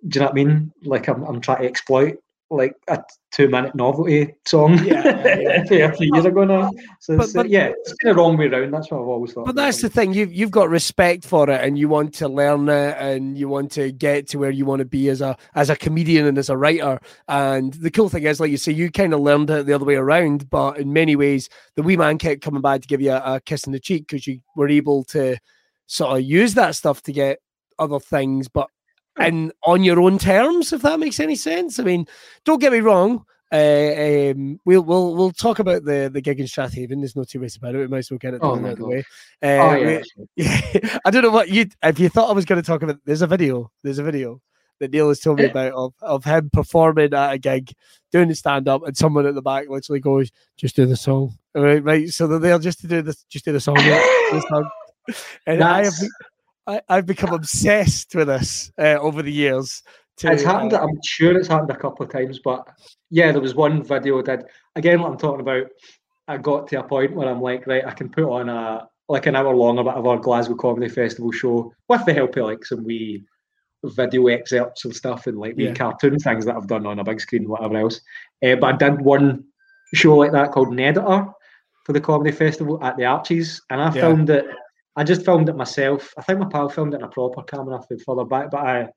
do 0.08 0.18
you 0.18 0.20
know 0.22 0.26
what 0.26 0.32
I 0.32 0.44
mean? 0.44 0.72
Like 0.84 1.08
I'm 1.08 1.24
I'm 1.24 1.42
trying 1.42 1.62
to 1.62 1.68
exploit 1.68 2.18
like 2.52 2.76
a 2.90 3.02
two 3.32 3.48
minute 3.48 3.74
novelty 3.76 4.36
song. 4.46 4.78
Yeah, 4.84 5.24
yeah, 5.40 5.64
yeah. 5.72 5.92
few 5.96 6.14
years 6.14 6.26
ago 6.26 6.44
now. 6.44 6.70
So 7.00 7.16
But- 7.18 7.24
it's, 7.24 7.34
but- 7.34 7.50
yeah, 7.50 7.70
it's 7.70 7.94
kind 7.94 8.12
of 8.12 8.18
wrong 8.18 8.38
way 8.38 8.48
around. 8.48 8.72
That's 8.72 8.92
what 8.92 9.02
I've 9.02 9.08
always 9.08 9.34
thought. 9.34 9.46
But 9.46 9.56
that's 9.56 9.82
the 9.82 9.90
thing. 9.90 10.14
You've 10.14 10.34
you've 10.34 10.52
got 10.52 10.70
respect 10.70 11.24
for 11.26 11.50
it, 11.50 11.62
and 11.64 11.80
you 11.80 11.88
want 11.88 12.14
to 12.16 12.28
learn 12.28 12.68
it, 12.70 12.98
and 13.00 13.38
you 13.38 13.48
want 13.48 13.72
to 13.74 13.92
get 13.92 14.28
to 14.30 14.38
where 14.38 14.52
you 14.52 14.66
want 14.66 14.80
to 14.80 14.86
be 14.86 15.08
as 15.10 15.22
a 15.22 15.38
as 15.56 15.70
a 15.70 15.76
comedian 15.76 16.26
and 16.28 16.38
as 16.38 16.50
a 16.50 16.58
writer. 16.58 17.00
And 17.28 17.74
the 17.76 17.92
cool 17.92 18.10
thing 18.10 18.24
is, 18.24 18.40
like 18.40 18.52
you 18.52 18.58
say, 18.58 18.74
you 18.74 18.92
kind 18.92 19.14
of 19.14 19.22
learned 19.22 19.50
it 19.50 19.66
the 19.66 19.74
other 19.74 19.86
way 19.86 19.96
around. 19.96 20.50
But 20.50 20.78
in 20.78 20.92
many 20.94 21.16
ways, 21.16 21.50
the 21.76 21.84
wee 21.84 21.98
man 21.98 22.18
kept 22.18 22.42
coming 22.42 22.62
back 22.62 22.82
to 22.82 22.88
give 22.88 23.02
you 23.02 23.12
a, 23.14 23.36
a 23.36 23.42
kiss 23.42 23.66
in 23.66 23.72
the 23.72 23.80
cheek 23.80 24.08
because 24.08 24.28
you 24.28 24.42
were 24.56 24.68
able 24.70 25.04
to 25.06 25.38
sort 25.88 26.18
of 26.18 26.24
use 26.24 26.54
that 26.56 26.76
stuff 26.76 27.02
to 27.04 27.12
get 27.12 27.40
other 27.80 28.00
things, 28.00 28.48
but 28.48 28.70
and 29.18 29.52
on 29.66 29.84
your 29.84 30.00
own 30.02 30.18
terms, 30.18 30.74
if 30.74 30.82
that 30.84 31.00
makes 31.00 31.20
any 31.20 31.36
sense. 31.36 31.80
I 31.80 31.84
mean, 31.84 32.08
don't 32.46 32.60
get 32.62 32.72
me 32.72 32.80
wrong. 32.80 33.26
Uh, 33.54 34.32
um, 34.34 34.60
we'll 34.64 34.82
we'll 34.82 35.14
we'll 35.14 35.32
talk 35.32 35.60
about 35.60 35.84
the 35.84 36.10
the 36.12 36.22
gig 36.22 36.40
in 36.40 36.46
Strathaven. 36.46 37.00
There's 37.02 37.18
no 37.18 37.26
two 37.26 37.42
ways 37.42 37.58
about 37.58 37.76
it. 37.76 37.80
We 37.80 37.88
might 37.88 37.98
as 38.00 38.10
well 38.12 38.18
get 38.18 38.34
it 38.34 38.40
Oh 38.42 38.56
done 38.56 38.64
my 38.64 38.70
out 38.70 38.74
of 38.74 38.78
the 38.80 38.84
God. 38.84 38.90
way. 38.90 39.06
Oh 39.44 39.70
Uh, 39.70 39.76
yeah, 39.76 40.02
we- 40.18 40.26
yeah, 40.38 40.98
I 41.06 41.12
don't 41.12 41.24
know 41.24 41.32
what 41.32 41.50
you 41.50 41.66
if 41.84 42.00
you 42.00 42.08
thought 42.08 42.30
I 42.30 42.34
was 42.34 42.46
going 42.46 42.62
to 42.62 42.66
talk 42.66 42.82
about. 42.82 43.00
There's 43.06 43.22
a 43.22 43.28
video. 43.28 43.70
There's 43.84 44.00
a 44.00 44.04
video 44.04 44.42
that 44.80 44.92
Neil 44.92 45.10
has 45.10 45.20
told 45.20 45.38
me 45.40 45.46
about 45.46 45.74
of, 45.74 45.94
of 46.02 46.24
him 46.24 46.50
performing 46.52 47.14
at 47.14 47.34
a 47.34 47.38
gig, 47.38 47.72
doing 48.14 48.30
the 48.30 48.36
stand 48.36 48.68
up, 48.70 48.84
and 48.88 48.96
someone 48.96 49.26
at 49.26 49.36
the 49.36 49.42
back 49.42 49.68
literally 49.68 50.00
goes, 50.00 50.32
"Just 50.56 50.78
do 50.78 50.86
the 50.86 50.96
song." 50.96 51.38
All 51.54 51.62
right, 51.64 51.84
right. 51.84 52.08
So 52.10 52.28
they're 52.28 52.58
just 52.58 52.80
to 52.80 52.88
do 52.88 53.02
this, 53.02 53.26
just 53.30 53.44
do 53.44 53.52
the 53.52 53.60
song. 53.60 53.76
yeah, 53.80 54.02
do 54.32 54.40
the 54.40 54.46
song. 54.48 54.70
And 55.48 55.64
I 55.64 55.84
have, 55.84 55.94
That's- 55.96 56.10
I, 56.68 56.82
I've 56.90 57.06
become 57.06 57.34
obsessed 57.34 58.16
with 58.16 58.28
this 58.28 58.72
uh, 58.78 58.98
over 59.00 59.22
the 59.22 59.32
years. 59.32 59.82
To, 60.18 60.32
It's 60.32 60.44
happened. 60.44 60.74
uh, 60.74 60.82
I'm 60.82 61.00
sure 61.04 61.38
it's 61.38 61.48
happened 61.48 61.72
a 61.72 61.76
couple 61.78 62.06
of 62.06 62.12
times, 62.12 62.40
but 62.44 62.68
yeah, 63.10 63.32
there 63.32 63.42
was 63.42 63.56
one 63.56 63.84
video 63.84 64.20
I 64.20 64.22
did. 64.24 64.44
Again, 64.76 65.02
what 65.02 65.12
I'm 65.12 65.18
talking 65.18 65.42
about, 65.42 65.68
I 66.28 66.38
got 66.38 66.68
to 66.70 66.80
a 66.80 66.84
point 66.84 67.16
where 67.16 67.28
I'm 67.28 67.42
like, 67.42 67.66
right, 67.68 67.86
I 67.86 67.92
can 67.92 68.10
put 68.10 68.26
on 68.26 68.50
a 68.50 68.88
like 69.10 69.26
an 69.26 69.36
hour 69.36 69.54
long 69.56 69.78
or 69.78 69.90
our 69.90 70.18
Glasgow 70.20 70.56
Comedy 70.56 70.88
Festival 70.88 71.32
show 71.32 71.74
with 71.90 72.06
the 72.06 72.14
help 72.14 72.38
of 72.38 72.46
like 72.46 72.64
some 72.64 72.84
wee 72.84 73.24
video 73.84 74.28
excerpts 74.28 74.86
and 74.86 74.96
stuff 74.96 75.28
and 75.28 75.38
like 75.38 75.56
wee 75.58 75.66
Yeah. 75.66 75.74
cartoon 75.74 76.18
things 76.20 76.46
that 76.46 76.56
I've 76.56 76.68
done 76.68 76.86
on 76.86 77.00
a 77.00 77.04
big 77.04 77.20
screen, 77.20 77.50
whatever 77.50 77.78
else. 77.78 78.00
Uh, 78.46 78.56
but 78.56 78.76
I 78.76 78.78
did 78.78 79.02
one 79.02 79.44
show 79.94 80.16
like 80.18 80.32
that 80.32 80.52
called 80.52 80.70
Neditor 80.70 81.34
for 81.84 81.94
the 81.94 82.00
comedy 82.00 82.32
festival 82.32 82.82
at 82.84 82.96
the 82.96 83.06
Arches, 83.06 83.62
and 83.70 83.82
I 83.82 83.86
Yeah. 83.94 84.02
filmed 84.02 84.30
it. 84.30 84.46
I 84.96 85.04
just 85.04 85.24
filmed 85.24 85.50
it 85.50 85.56
myself. 85.56 86.14
I 86.18 86.22
think 86.22 86.40
my 86.40 86.48
pal 86.48 86.70
filmed 86.70 86.94
it 86.94 86.98
in 86.98 87.04
a 87.04 87.10
proper 87.10 87.44
camera 87.44 87.82
for 87.82 87.98
further 88.00 88.26
back, 88.26 88.52
but 88.52 88.60
I 88.60 88.88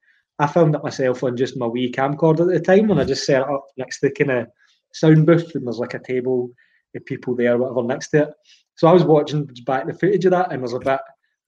I 0.41 0.49
filmed 0.49 0.75
it 0.75 0.83
myself 0.83 1.23
on 1.23 1.37
just 1.37 1.57
my 1.57 1.67
wee 1.67 1.93
camcorder 1.93 2.41
at 2.41 2.47
the 2.49 2.61
time, 2.61 2.91
and 2.91 3.01
I 3.01 3.05
just 3.05 3.25
set 3.25 3.43
it 3.43 3.49
up 3.49 3.67
next 3.77 4.01
to 4.01 4.09
the 4.09 4.13
kind 4.13 4.41
of 4.41 4.49
sound 4.93 5.27
booth, 5.27 5.55
and 5.55 5.67
there's 5.67 5.79
like 5.79 5.95
a 5.95 6.01
table 6.01 6.51
with 6.93 7.05
people 7.05 7.37
there, 7.37 7.57
whatever, 7.57 7.83
next 7.85 8.09
to 8.09 8.25
it. 8.25 8.35
So 8.77 8.89
I 8.89 8.93
was 8.93 9.05
watching 9.05 9.49
back 9.65 9.87
the 9.87 9.95
footage 9.95 10.25
of 10.25 10.33
that, 10.33 10.53
and 10.53 10.63
there's 10.63 10.73
a 10.73 10.81
bit 10.81 11.01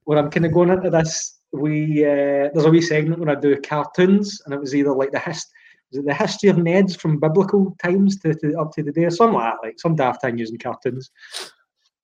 where 0.04 0.18
I'm 0.18 0.30
kind 0.30 0.46
of 0.46 0.52
going 0.52 0.70
into 0.70 0.90
this. 0.90 1.40
We 1.52 2.04
uh, 2.04 2.50
there's 2.52 2.64
a 2.64 2.70
wee 2.70 2.80
segment 2.80 3.18
when 3.18 3.30
I 3.30 3.40
do 3.40 3.60
cartoons, 3.60 4.40
and 4.44 4.54
it 4.54 4.60
was 4.60 4.74
either 4.74 4.94
like 4.94 5.10
the 5.10 5.18
hist- 5.18 5.52
the 5.92 6.14
history 6.14 6.50
of 6.50 6.56
Neds 6.56 6.98
from 6.98 7.20
biblical 7.20 7.76
times 7.82 8.18
to, 8.20 8.34
to 8.34 8.58
up 8.58 8.72
to 8.72 8.82
the 8.82 8.92
day, 8.92 9.04
or 9.04 9.10
something 9.10 9.34
like 9.34 9.52
that, 9.52 9.66
like 9.66 9.80
some 9.80 9.96
daft 9.96 10.20
thing 10.20 10.38
using 10.38 10.58
cartoons. 10.58 11.10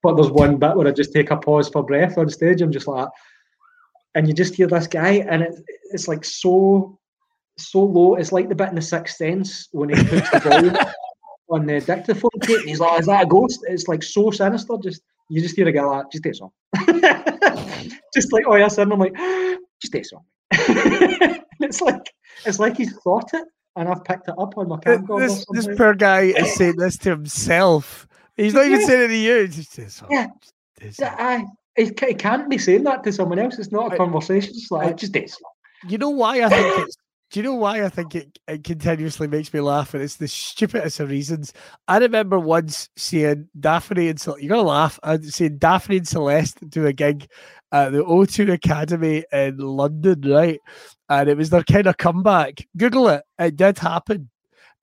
But 0.03 0.15
there's 0.17 0.31
one 0.31 0.57
bit 0.57 0.77
where 0.77 0.89
I 0.89 0.93
just 0.93 1.13
take 1.13 1.31
a 1.31 1.37
pause 1.37 1.69
for 1.69 1.85
breath 1.85 2.19
on 2.19 2.29
stage. 2.29 2.61
I'm 2.61 2.73
just 2.73 2.89
like, 2.89 3.09
and 4.15 4.27
you 4.27 4.35
just 4.35 4.55
hear 4.55 4.67
this 4.67 4.87
guy, 4.87 5.25
and 5.29 5.43
it, 5.43 5.55
it's 5.93 6.09
like 6.09 6.25
so 6.25 6.99
so 7.59 7.85
low. 7.85 8.17
It's 8.17 8.33
like 8.33 8.49
the 8.49 8.55
bit 8.55 8.69
in 8.69 8.75
the 8.75 8.83
Sixth 8.83 9.17
Sense 9.17 9.69
when 9.73 9.91
he 9.91 10.05
puts 10.05 10.31
the 10.31 10.41
volume 10.41 10.77
on 11.51 11.67
the 11.67 11.81
dictaphone 11.81 12.31
tape. 12.41 12.61
And 12.61 12.69
he's 12.69 12.81
like, 12.81 13.01
"Is 13.01 13.07
that 13.07 13.25
a 13.25 13.27
ghost?" 13.27 13.61
It's 13.69 13.89
like 13.89 14.03
so 14.03 14.31
sinister. 14.31 14.75
Just 14.83 15.03
you 15.29 15.41
just 15.41 15.57
hear 15.57 15.69
a 15.69 15.73
guy 15.73 15.85
like, 15.85 16.11
"Just 16.11 16.27
a 16.27 16.35
song," 16.35 16.51
just 18.15 18.33
like 18.33 18.45
oh 18.47 18.57
yes, 18.57 18.79
and 18.79 18.93
I'm 18.93 18.99
like, 18.99 19.15
"Just 19.81 19.95
a 19.95 20.03
song." 20.03 20.25
it's 21.61 21.81
like 21.81 22.13
it's 22.45 22.59
like 22.59 22.77
he's 22.77 22.93
thought 22.99 23.31
it, 23.33 23.47
and 23.77 23.89
I've 23.89 24.05
picked 24.05 24.29
it 24.29 24.35
up 24.39 24.57
on 24.57 24.69
my 24.69 24.77
camcorder. 24.77 25.21
this 25.21 25.47
this 25.51 25.77
poor 25.77 25.95
guy 25.95 26.23
is 26.23 26.55
saying 26.57 26.77
this 26.77 26.97
to 26.99 27.11
himself. 27.11 28.07
He's 28.37 28.55
not 28.55 28.67
even 28.67 28.81
Yeah. 28.81 28.87
saying 28.87 29.03
it 29.05 29.09
to 29.09 29.17
you. 29.17 29.49
Just 29.49 29.77
do 29.77 29.85
the 29.85 29.91
song. 29.91 30.09
Yeah. 30.11 30.27
Just 30.81 30.99
do. 30.99 31.05
I, 31.07 31.45
he, 31.77 31.91
ca- 31.91 32.15
can't 32.15 32.49
be 32.51 32.59
saying 32.59 32.85
that 32.85 33.03
to 33.05 33.13
someone 33.13 33.39
else. 33.39 33.59
It's 33.59 33.73
not 33.73 33.93
a 33.93 33.95
I- 33.95 33.97
conversation. 33.99 34.51
It's 34.55 34.71
like 34.71 34.89
I- 34.89 34.93
just 34.93 35.13
do 35.13 35.21
a 35.23 35.27
song. 35.29 35.51
You 35.89 35.99
know 35.99 36.11
why 36.11 36.43
I 36.43 36.49
think 36.49 36.79
it's. 36.87 36.97
Do 37.33 37.41
you 37.41 37.45
know 37.45 37.55
why 37.55 37.83
I 37.83 37.89
think 37.89 38.15
it, 38.15 38.39
it 38.47 38.63
continuously 38.63 39.27
makes 39.27 39.55
me 39.55 39.61
laugh? 39.61 39.95
And 39.95 40.03
it's 40.03 40.17
the 40.17 40.29
stupidest 40.29 41.01
of 41.01 41.09
reasons. 41.09 41.55
I 41.89 41.97
remember 41.97 42.39
once 42.39 42.91
seeing 42.99 43.49
Daphne 43.59 44.09
and 44.11 44.21
Cel- 44.21 44.39
you're 44.39 44.51
gonna 44.51 44.69
laugh. 44.69 45.01
I 45.03 45.19
seeing 45.19 45.57
Daphne 45.57 45.97
and 45.97 46.07
Celeste 46.07 46.59
do 46.69 46.85
a 46.87 46.93
gig 46.93 47.27
at 47.73 47.93
the 47.93 48.05
O2 48.05 48.53
Academy 48.53 49.25
in 49.33 49.57
London, 49.57 50.21
right? 50.31 50.61
And 51.09 51.31
it 51.31 51.39
was 51.39 51.49
their 51.49 51.65
kind 51.65 51.87
of 51.87 51.97
comeback. 51.97 52.67
Google 52.77 53.09
it. 53.09 53.23
It 53.39 53.57
did 53.57 53.79
happen. 53.79 54.29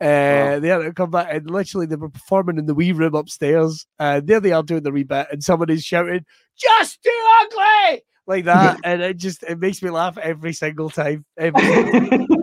Uh, 0.02 0.60
they 0.60 0.70
had 0.70 0.80
to 0.80 0.94
come 0.94 1.12
back 1.12 1.28
and 1.30 1.50
literally 1.50 1.86
they 1.86 1.96
were 1.98 2.10
performing 2.10 2.58
in 2.58 2.66
the 2.66 2.74
wee 2.74 2.94
room 2.94 3.16
upstairs. 3.16 3.86
And 4.00 4.26
there 4.28 4.40
they 4.40 4.54
are 4.54 4.64
doing 4.64 4.84
the 4.84 4.92
wee 4.92 5.04
bit, 5.04 5.28
and 5.32 5.44
someone 5.44 5.70
is 5.70 5.84
shouting, 5.84 6.26
"Just 6.58 7.04
too 7.04 7.24
ugly!" 7.42 8.04
like 8.30 8.46
that, 8.46 8.80
and 8.84 9.02
it 9.02 9.18
just 9.18 9.44
it 9.44 9.60
makes 9.60 9.82
me 9.82 9.90
laugh 9.90 10.18
every 10.18 10.54
single 10.54 10.90
time. 10.90 11.26
Every 11.38 11.62
single 11.62 12.28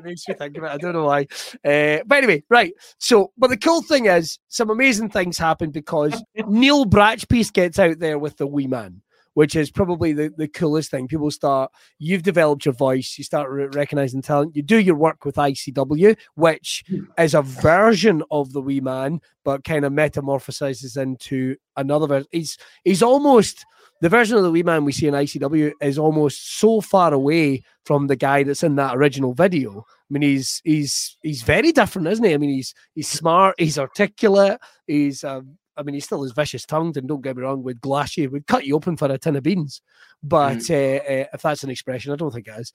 it 0.00 0.04
makes 0.04 0.28
me 0.28 0.34
think 0.34 0.56
of 0.58 0.64
it. 0.64 0.70
I 0.70 0.76
don't 0.76 0.92
know 0.92 1.04
why. 1.04 1.26
Uh, 1.64 2.02
but 2.04 2.18
anyway, 2.18 2.42
right. 2.50 2.72
So, 2.98 3.32
but 3.38 3.48
the 3.48 3.56
cool 3.56 3.82
thing 3.82 4.06
is, 4.06 4.38
some 4.48 4.70
amazing 4.70 5.10
things 5.10 5.38
happen 5.38 5.70
because 5.70 6.22
Neil 6.48 6.84
Bratchpiece 6.84 7.52
gets 7.52 7.78
out 7.78 8.00
there 8.00 8.18
with 8.18 8.36
the 8.36 8.46
wee 8.46 8.66
man, 8.66 9.02
which 9.34 9.56
is 9.56 9.70
probably 9.70 10.12
the, 10.12 10.32
the 10.36 10.48
coolest 10.48 10.90
thing. 10.90 11.08
People 11.08 11.30
start, 11.30 11.70
you've 11.98 12.22
developed 12.22 12.64
your 12.64 12.74
voice, 12.74 13.16
you 13.16 13.24
start 13.24 13.50
re- 13.50 13.66
recognizing 13.66 14.22
talent, 14.22 14.56
you 14.56 14.62
do 14.62 14.78
your 14.78 14.96
work 14.96 15.24
with 15.24 15.36
ICW, 15.36 16.16
which 16.34 16.84
is 17.18 17.34
a 17.34 17.42
version 17.42 18.22
of 18.30 18.52
the 18.52 18.60
wee 18.60 18.80
man, 18.80 19.20
but 19.44 19.64
kind 19.64 19.84
of 19.84 19.92
metamorphosizes 19.92 20.96
into 20.96 21.56
another 21.76 22.06
version. 22.06 22.28
He's 22.32 22.58
he's 22.84 23.02
almost 23.02 23.64
the 24.00 24.08
version 24.08 24.36
of 24.36 24.42
the 24.42 24.50
wee 24.50 24.62
man 24.62 24.84
we 24.84 24.92
see 24.92 25.08
in 25.08 25.14
ICW 25.14 25.72
is 25.80 25.98
almost 25.98 26.58
so 26.58 26.80
far 26.80 27.12
away 27.12 27.62
from 27.84 28.06
the 28.06 28.16
guy 28.16 28.42
that's 28.42 28.62
in 28.62 28.76
that 28.76 28.96
original 28.96 29.34
video. 29.34 29.84
I 29.88 30.12
mean, 30.12 30.22
he's 30.22 30.60
he's 30.64 31.16
he's 31.22 31.42
very 31.42 31.70
different, 31.70 32.08
isn't 32.08 32.24
he? 32.24 32.34
I 32.34 32.38
mean, 32.38 32.50
he's 32.50 32.74
he's 32.94 33.08
smart, 33.08 33.56
he's 33.58 33.78
articulate, 33.78 34.58
he's 34.86 35.22
um, 35.22 35.58
I 35.80 35.82
mean, 35.82 35.94
he's 35.94 36.04
still 36.04 36.22
as 36.22 36.32
vicious 36.32 36.66
tongued, 36.66 36.98
and 36.98 37.08
don't 37.08 37.22
get 37.22 37.36
me 37.36 37.42
wrong, 37.42 37.62
would 37.62 37.80
glass 37.80 38.18
you, 38.18 38.28
would 38.28 38.46
cut 38.46 38.66
you 38.66 38.76
open 38.76 38.98
for 38.98 39.10
a 39.10 39.16
tin 39.16 39.36
of 39.36 39.42
beans. 39.42 39.80
But 40.22 40.70
uh, 40.70 40.74
uh, 40.74 41.26
if 41.32 41.40
that's 41.42 41.64
an 41.64 41.70
expression, 41.70 42.12
I 42.12 42.16
don't 42.16 42.30
think 42.30 42.48
it 42.48 42.60
is. 42.60 42.72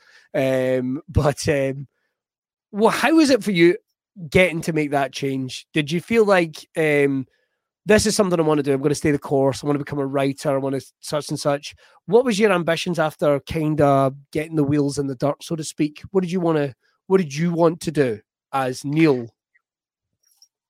Um, 0.80 1.04
but 1.08 1.48
um, 1.48 1.88
well, 2.72 2.90
how 2.90 3.20
is 3.20 3.30
it 3.30 3.44
for 3.44 3.52
you 3.52 3.78
getting 4.28 4.62
to 4.62 4.74
make 4.74 4.90
that 4.92 5.14
change? 5.14 5.68
Did 5.72 5.92
you 5.92 6.02
feel 6.02 6.26
like 6.26 6.68
um, 6.76 7.28
this 7.86 8.08
is 8.08 8.16
something 8.16 8.40
I 8.40 8.44
want 8.44 8.58
to 8.58 8.64
do? 8.64 8.74
I'm 8.74 8.82
going 8.82 8.90
to 8.90 8.96
stay 8.96 9.12
the 9.12 9.20
course. 9.20 9.64
I 9.64 9.68
want 9.68 9.76
to 9.76 9.86
become 9.86 10.00
a 10.00 10.08
writer. 10.08 10.50
I 10.50 10.58
want 10.58 10.74
to 10.74 10.86
such 11.02 11.30
and 11.30 11.40
such. 11.40 11.76
What 12.08 12.26
was 12.26 12.40
your 12.40 12.52
ambitions 12.52 12.98
after 12.98 13.40
kind 13.42 13.82
of 13.82 14.16
getting 14.32 14.56
the 14.56 14.64
wheels 14.64 14.98
in 14.98 15.06
the 15.06 15.16
dirt, 15.16 15.44
so 15.44 15.56
to 15.56 15.64
speak? 15.64 16.02
What 16.10 16.22
did 16.22 16.32
you 16.32 16.40
want 16.40 16.58
to? 16.58 16.74
What 17.06 17.20
did 17.20 17.36
you 17.36 17.54
want 17.54 17.82
to 17.82 17.92
do 17.92 18.20
as 18.52 18.84
Neil 18.84 19.35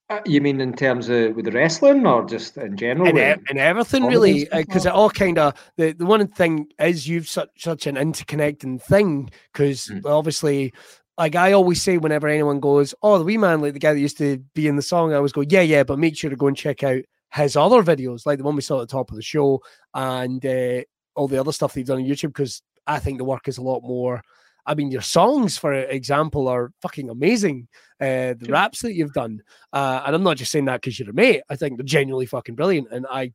Uh, 0.10 0.20
You 0.26 0.40
mean 0.40 0.62
in 0.62 0.74
terms 0.74 1.10
of 1.10 1.36
with 1.36 1.46
the 1.46 1.52
wrestling 1.52 2.06
or 2.06 2.26
just 2.26 2.58
in 2.58 2.78
general? 2.78 3.08
and, 3.18 3.42
and 3.50 3.58
everything 3.58 4.06
really 4.06 4.48
because 4.54 4.86
it 4.86 4.92
all 4.92 5.10
kind 5.10 5.40
of 5.40 5.56
the, 5.78 5.94
the 5.94 6.06
one 6.06 6.28
thing 6.28 6.68
is 6.80 7.08
you've 7.08 7.28
such 7.28 7.50
such 7.58 7.88
an 7.88 7.96
interconnecting 7.96 8.82
thing 8.82 9.32
because 9.52 9.88
Mm. 9.88 10.06
obviously 10.06 10.74
like 11.18 11.36
I 11.36 11.54
always 11.54 11.82
say 11.82 11.98
whenever 11.98 12.28
anyone 12.28 12.60
goes, 12.60 12.94
"Oh, 13.02 13.18
the 13.18 13.24
wee 13.24 13.38
man, 13.38 13.62
like 13.62 13.74
the 13.74 13.80
guy 13.80 13.94
that 13.94 14.00
used 14.00 14.18
to 14.18 14.38
be 14.54 14.68
in 14.68 14.76
the 14.76 14.82
song," 14.82 15.12
I 15.14 15.16
always 15.16 15.32
go, 15.32 15.42
"Yeah, 15.42 15.62
yeah," 15.62 15.84
but 15.84 15.98
make 15.98 16.18
sure 16.18 16.30
to 16.30 16.36
go 16.36 16.48
and 16.48 16.58
check 16.58 16.84
out 16.84 17.02
his 17.34 17.56
other 17.56 17.82
videos, 17.82 18.26
like 18.26 18.38
the 18.38 18.44
one 18.44 18.56
we 18.56 18.62
saw 18.62 18.82
at 18.82 18.90
the 18.90 18.92
top 18.92 19.10
of 19.12 19.16
the 19.16 19.22
show, 19.22 19.62
and 19.94 20.46
uh, 20.46 20.82
all 21.16 21.30
the 21.30 21.40
other 21.40 21.54
stuff 21.54 21.74
that 21.74 21.80
you've 21.80 21.88
done 21.88 22.00
on 22.00 22.06
YouTube, 22.06 22.34
because 22.34 22.62
I 22.86 23.00
think 23.00 23.18
the 23.18 23.24
work 23.24 23.48
is 23.48 23.58
a 23.58 23.62
lot 23.64 23.82
more. 23.82 24.22
I 24.66 24.76
mean, 24.76 24.92
your 24.92 25.02
songs, 25.02 25.58
for 25.58 25.74
example, 25.74 26.48
are 26.48 26.72
fucking 26.82 27.10
amazing. 27.10 27.68
Uh, 28.00 28.34
the 28.38 28.48
raps 28.50 28.82
that 28.82 28.94
you've 28.94 29.14
done, 29.14 29.42
uh, 29.72 30.04
and 30.06 30.16
I'm 30.16 30.24
not 30.24 30.38
just 30.38 30.52
saying 30.52 30.66
that 30.66 30.82
because 30.82 31.00
you're 31.00 31.10
a 31.10 31.14
mate. 31.14 31.44
I 31.50 31.56
think 31.56 31.78
they're 31.78 31.86
genuinely 31.86 32.26
fucking 32.26 32.56
brilliant, 32.56 32.90
and 32.92 33.06
I 33.10 33.32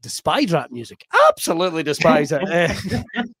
despise 0.00 0.52
rap 0.52 0.70
music. 0.70 1.06
Absolutely 1.28 1.82
despise 1.82 2.32
it. 2.32 2.42
Yeah. 2.46 3.22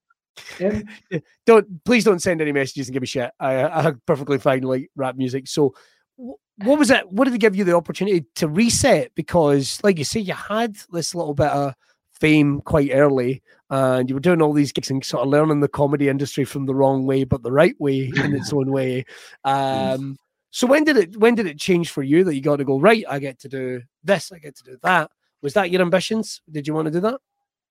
don't 1.46 1.84
please 1.84 2.04
don't 2.04 2.22
send 2.22 2.40
any 2.40 2.52
messages 2.52 2.88
and 2.88 2.92
give 2.92 3.02
me 3.02 3.06
shit. 3.06 3.30
I, 3.40 3.64
I 3.64 3.92
perfectly 4.06 4.38
fine 4.38 4.62
like 4.62 4.90
rap 4.96 5.16
music. 5.16 5.48
So, 5.48 5.74
what 6.16 6.78
was 6.78 6.90
it? 6.90 7.10
What 7.10 7.24
did 7.24 7.34
it 7.34 7.38
give 7.38 7.56
you 7.56 7.64
the 7.64 7.76
opportunity 7.76 8.26
to 8.36 8.48
reset? 8.48 9.14
Because, 9.14 9.80
like 9.82 9.98
you 9.98 10.04
say, 10.04 10.20
you 10.20 10.34
had 10.34 10.76
this 10.92 11.14
little 11.14 11.34
bit 11.34 11.50
of 11.50 11.74
fame 12.12 12.60
quite 12.60 12.90
early, 12.92 13.42
and 13.70 14.08
you 14.08 14.14
were 14.14 14.20
doing 14.20 14.40
all 14.40 14.52
these 14.52 14.72
gigs 14.72 14.90
and 14.90 15.04
sort 15.04 15.22
of 15.22 15.28
learning 15.28 15.60
the 15.60 15.68
comedy 15.68 16.08
industry 16.08 16.44
from 16.44 16.66
the 16.66 16.74
wrong 16.74 17.04
way, 17.04 17.24
but 17.24 17.42
the 17.42 17.52
right 17.52 17.78
way 17.78 18.10
in 18.16 18.34
its 18.34 18.52
own 18.52 18.70
way. 18.70 19.04
Um, 19.44 20.16
so 20.50 20.66
when 20.66 20.84
did 20.84 20.96
it 20.96 21.16
when 21.18 21.34
did 21.34 21.46
it 21.46 21.58
change 21.58 21.90
for 21.90 22.02
you 22.02 22.24
that 22.24 22.34
you 22.34 22.40
got 22.40 22.56
to 22.56 22.64
go 22.64 22.80
right? 22.80 23.04
I 23.08 23.18
get 23.18 23.38
to 23.40 23.48
do 23.48 23.82
this. 24.02 24.32
I 24.32 24.38
get 24.38 24.56
to 24.56 24.64
do 24.64 24.78
that. 24.82 25.10
Was 25.42 25.54
that 25.54 25.70
your 25.70 25.82
ambitions? 25.82 26.40
Did 26.50 26.66
you 26.66 26.74
want 26.74 26.86
to 26.86 26.92
do 26.92 27.00
that? 27.00 27.20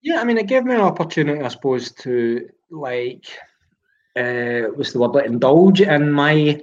Yeah, 0.01 0.21
I 0.21 0.23
mean, 0.23 0.37
it 0.37 0.47
gave 0.47 0.63
me 0.63 0.75
an 0.75 0.81
opportunity, 0.81 1.41
I 1.41 1.47
suppose, 1.47 1.91
to 1.91 2.47
like, 2.69 3.25
uh, 4.15 4.69
what's 4.75 4.93
the 4.93 4.99
word? 4.99 5.15
Like, 5.15 5.25
indulge 5.25 5.81
in 5.81 6.11
my 6.11 6.61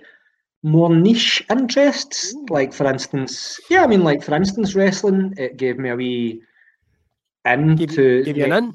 more 0.63 0.95
niche 0.95 1.45
interests. 1.51 2.35
Like, 2.49 2.73
for 2.73 2.87
instance, 2.87 3.61
yeah, 3.69 3.83
I 3.83 3.87
mean, 3.87 4.05
like 4.05 4.23
for 4.23 4.35
instance, 4.35 4.75
wrestling. 4.75 5.35
It 5.37 5.57
gave 5.57 5.79
me 5.79 5.91
a 5.91 5.97
wee 5.97 6.43
in 7.45 7.77
Give 7.77 7.91
give 7.91 8.37
you 8.37 8.45
an 8.45 8.53
in? 8.53 8.75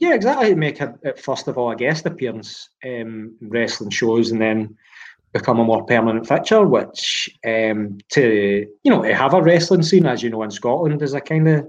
Yeah, 0.00 0.14
exactly. 0.14 0.54
Make 0.54 0.80
a, 0.80 0.98
a- 1.04 1.16
first 1.16 1.46
of 1.48 1.56
all 1.56 1.70
a 1.70 1.76
guest 1.76 2.06
appearance 2.06 2.68
um, 2.84 3.36
in 3.40 3.48
wrestling 3.48 3.90
shows, 3.90 4.32
and 4.32 4.40
then 4.40 4.76
become 5.32 5.60
a 5.60 5.64
more 5.64 5.84
permanent 5.84 6.26
fixture. 6.26 6.66
Which 6.66 7.30
um, 7.46 7.98
to 8.14 8.66
you 8.82 8.90
know 8.90 9.02
to 9.02 9.14
have 9.14 9.34
a 9.34 9.42
wrestling 9.42 9.82
scene, 9.82 10.06
as 10.06 10.22
you 10.22 10.30
know, 10.30 10.42
in 10.42 10.50
Scotland 10.50 11.02
is 11.02 11.14
a 11.14 11.20
kind 11.20 11.48
of 11.48 11.60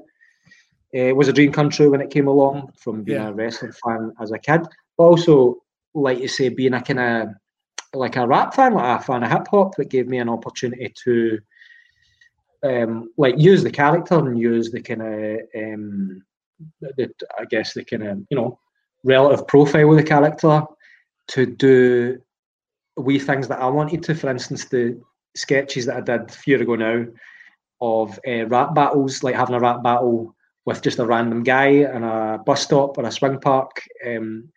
uh, 0.98 1.14
was 1.16 1.28
a 1.28 1.34
dream 1.34 1.52
come 1.52 1.70
true 1.70 1.92
when 1.92 2.02
it 2.02 2.10
came 2.10 2.28
along 2.28 2.72
from 2.78 3.04
being 3.04 3.22
Yeah. 3.22 3.30
a 3.30 3.34
wrestling 3.34 3.74
fan 3.86 4.14
as 4.20 4.32
a 4.32 4.40
kid, 4.40 4.62
but 4.98 5.04
also 5.04 5.58
like 5.94 6.20
you 6.20 6.28
say, 6.28 6.50
being 6.50 6.74
a 6.74 6.82
kind 6.82 7.00
of 7.00 7.30
like 7.94 8.16
a 8.16 8.26
rap 8.26 8.54
fan, 8.54 8.74
like 8.74 9.00
a 9.00 9.04
fan 9.04 9.24
of 9.24 9.32
hip 9.32 9.48
hop, 9.52 9.76
that 9.76 9.90
gave 9.90 10.08
me 10.08 10.18
an 10.20 10.30
opportunity 10.30 10.94
to 11.04 11.40
um, 12.64 13.10
like 13.18 13.38
use 13.38 13.64
the 13.64 13.72
character 13.72 14.18
and 14.20 14.40
use 14.40 14.72
the 14.72 14.82
kind 14.82 15.02
of 15.02 15.40
um, 15.56 16.24
the, 16.82 17.12
I 17.40 17.46
guess 17.46 17.74
the 17.74 17.84
kind 17.84 18.04
of 18.04 18.20
you 18.30 18.38
know 18.38 18.60
relative 19.04 19.48
profile 19.48 19.92
of 19.92 19.98
the 19.98 20.04
character 20.04 20.64
to 21.30 21.46
do 21.46 22.22
wee 22.98 23.20
things 23.20 23.48
that 23.48 23.60
I 23.60 23.68
wanted 23.68 24.04
to. 24.04 24.16
For 24.16 24.30
instance, 24.30 24.66
the 24.66 25.02
sketches 25.36 25.86
that 25.86 25.98
I 25.98 26.02
did 26.02 26.30
a 26.30 26.34
year 26.46 26.62
ago 26.62 26.76
now 26.76 27.06
of 27.82 28.20
uh, 28.28 28.46
rap 28.48 28.76
battles, 28.76 29.24
like 29.24 29.36
having 29.36 29.56
a 29.56 29.60
rap 29.60 29.84
battle 29.84 30.36
with 30.66 30.82
just 30.82 31.00
a 31.00 31.06
random 31.06 31.44
guy 31.44 31.68
in 31.68 32.04
a 32.04 32.40
bus 32.46 32.62
stop 32.62 32.98
or 32.98 33.06
a 33.06 33.12
swing 33.12 33.40
park, 33.40 33.82
um, 34.06 34.50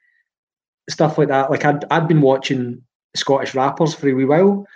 stuff 0.91 1.17
like 1.17 1.29
that. 1.29 1.51
Like 1.51 1.65
I'd 1.65 1.85
I'd 1.91 2.09
been 2.09 2.21
watching 2.21 2.83
Scottish 3.17 3.55
rappers 3.55 3.95
for 3.95 4.09
a 4.09 4.13
wee 4.13 4.25
while 4.25 4.67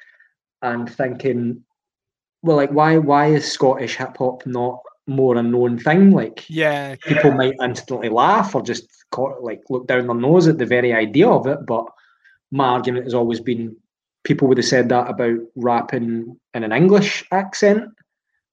and 0.63 0.91
thinking, 0.91 1.65
well, 2.43 2.57
like 2.57 2.71
why 2.71 2.97
why 2.99 3.27
is 3.27 3.51
Scottish 3.51 3.97
hip 3.97 4.17
hop 4.17 4.47
not 4.47 4.81
more 5.09 5.37
a 5.37 5.43
known 5.43 5.79
thing? 5.79 6.13
Like 6.13 6.49
Yeah, 6.49 6.95
people 6.97 7.33
might 7.33 7.55
instantly 7.63 8.09
laugh 8.09 8.55
or 8.55 8.63
just 8.63 8.85
co- 9.11 9.39
like 9.41 9.63
look 9.71 9.87
down 9.87 10.07
their 10.07 10.15
nose 10.15 10.47
at 10.47 10.59
the 10.59 10.67
very 10.67 10.93
idea 10.93 11.29
of 11.29 11.47
it. 11.47 11.67
But 11.67 11.87
my 12.51 12.69
argument 12.69 13.05
has 13.05 13.15
always 13.15 13.41
been 13.41 13.77
people 14.25 14.47
would 14.49 14.59
have 14.59 14.67
said 14.67 14.89
that 14.91 15.09
about 15.09 15.39
rapping 15.57 16.37
in 16.55 16.63
an 16.63 16.73
English 16.73 17.25
accent 17.33 17.89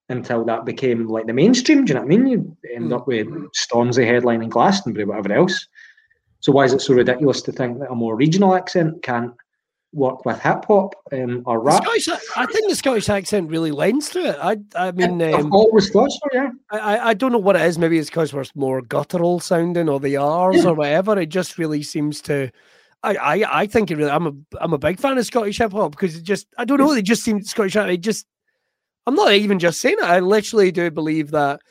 until 0.10 0.46
that 0.46 0.66
became 0.66 1.08
like 1.08 1.28
the 1.28 1.34
mainstream. 1.34 1.84
Do 1.84 1.92
you 1.92 1.96
know 1.96 2.06
what 2.06 2.14
I 2.14 2.18
mean? 2.18 2.28
You 2.28 2.58
end 2.74 2.94
up 2.94 3.08
with 3.08 3.28
mm-hmm. 3.28 3.46
Stormzy 3.54 4.06
headline 4.06 4.42
in 4.44 4.50
Glastonbury, 4.50 5.06
whatever 5.06 5.34
else. 5.34 5.68
So 6.40 6.52
why 6.52 6.66
is 6.66 6.74
it 6.74 6.82
so 6.82 6.94
ridiculous 6.94 7.42
to 7.42 7.52
think 7.52 7.80
that 7.80 7.92
a 7.92 7.96
more 7.96 8.16
regional 8.16 8.54
accent 8.54 9.02
can't 9.02 9.34
work 9.96 10.26
with 10.26 10.40
hip 10.42 10.66
hop 10.68 10.94
um, 11.12 11.42
or 11.46 11.60
rap? 11.60 11.84
Scottish, 11.84 12.10
I 12.36 12.46
think 12.46 12.70
the 12.70 12.76
Scottish 12.76 13.10
accent 13.10 13.50
really 13.50 13.72
lends 13.72 14.10
to 14.10 14.20
it. 14.20 14.38
I, 14.42 14.58
I 14.76 14.92
mean, 14.92 15.22
um, 15.34 15.52
always 15.54 15.90
thought 15.90 16.12
so. 16.12 16.20
Yeah. 16.34 16.50
I, 16.72 17.00
I- 17.00 17.14
don't 17.16 17.32
know 17.32 17.38
what 17.40 17.56
it 17.56 17.62
is. 17.64 17.80
Maybe 17.80 17.98
it's 17.98 18.10
because 18.10 18.34
we're 18.34 18.44
more 18.56 18.82
guttural 18.82 19.40
sounding, 19.40 19.90
or 19.90 20.00
the 20.00 20.18
R's, 20.18 20.64
Yeah. 20.64 20.70
or 20.70 20.74
whatever. 20.76 21.18
It 21.20 21.30
just 21.30 21.58
really 21.58 21.82
seems 21.82 22.22
to. 22.24 22.52
I, 23.04 23.16
I, 23.16 23.62
I 23.62 23.66
think 23.68 23.90
it 23.90 23.98
really. 23.98 24.12
I'm 24.12 24.28
a, 24.28 24.34
I'm 24.60 24.74
a 24.74 24.78
big 24.78 25.00
fan 25.00 25.18
of 25.18 25.26
Scottish 25.26 25.58
hip 25.58 25.72
hop 25.72 25.92
because 25.92 26.16
it 26.16 26.24
just. 26.24 26.48
I 26.58 26.66
don't 26.66 26.78
know. 26.80 26.94
They 26.94 27.02
just 27.02 27.24
seem 27.24 27.42
Scottish. 27.42 27.76
It 27.76 28.02
just. 28.02 28.28
I'm 29.08 29.16
not 29.16 29.32
even 29.34 29.60
just 29.60 29.80
saying 29.82 29.98
it. 30.00 30.04
I 30.04 30.20
literally 30.20 30.72
do 30.72 30.92
believe 30.92 31.32
that. 31.32 31.62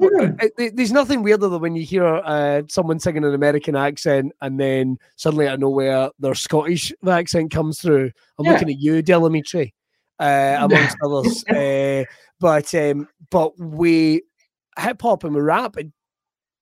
Sure. 0.00 0.36
it- 0.40 0.52
it- 0.58 0.76
there's 0.76 0.92
nothing 0.92 1.22
weirder 1.22 1.48
than 1.48 1.60
when 1.60 1.76
you 1.76 1.84
hear 1.84 2.04
uh, 2.06 2.62
someone 2.68 2.98
singing 2.98 3.24
an 3.24 3.34
American 3.34 3.76
accent 3.76 4.32
and 4.40 4.58
then 4.58 4.98
suddenly 5.16 5.46
out 5.46 5.54
of 5.54 5.60
nowhere 5.60 6.10
their 6.18 6.34
Scottish 6.34 6.92
accent 7.06 7.50
comes 7.50 7.80
through. 7.80 8.10
I'm 8.38 8.44
Yeah. 8.46 8.52
looking 8.52 8.70
at 8.70 8.78
you, 8.80 9.02
Del 9.02 9.22
Amitri, 9.22 9.72
uh, 10.18 10.56
amongst 10.60 10.96
others. 11.04 11.44
Uh, 11.46 12.04
but 12.40 12.74
um, 12.74 13.08
but 13.30 13.58
we 13.58 14.22
hip 14.78 15.00
hop 15.02 15.24
and 15.24 15.34
we 15.34 15.40
rap. 15.40 15.76
It 15.76 15.88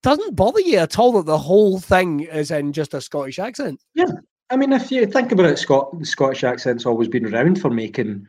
doesn't 0.02 0.36
bother 0.36 0.60
you 0.60 0.78
at 0.78 0.98
all 0.98 1.12
that 1.12 1.26
the 1.26 1.38
whole 1.38 1.78
thing 1.80 2.20
is 2.20 2.50
in 2.50 2.72
just 2.72 2.92
a 2.94 3.00
Scottish 3.00 3.38
accent. 3.38 3.80
Yeah, 3.94 4.06
I 4.50 4.56
mean, 4.56 4.72
if 4.72 4.90
you 4.90 5.06
think 5.06 5.32
about 5.32 5.46
it, 5.46 5.58
Scot- 5.58 5.98
the 5.98 6.04
Scottish 6.04 6.44
accent's 6.44 6.84
always 6.86 7.08
been 7.08 7.32
around 7.32 7.60
for 7.60 7.70
making 7.70 8.26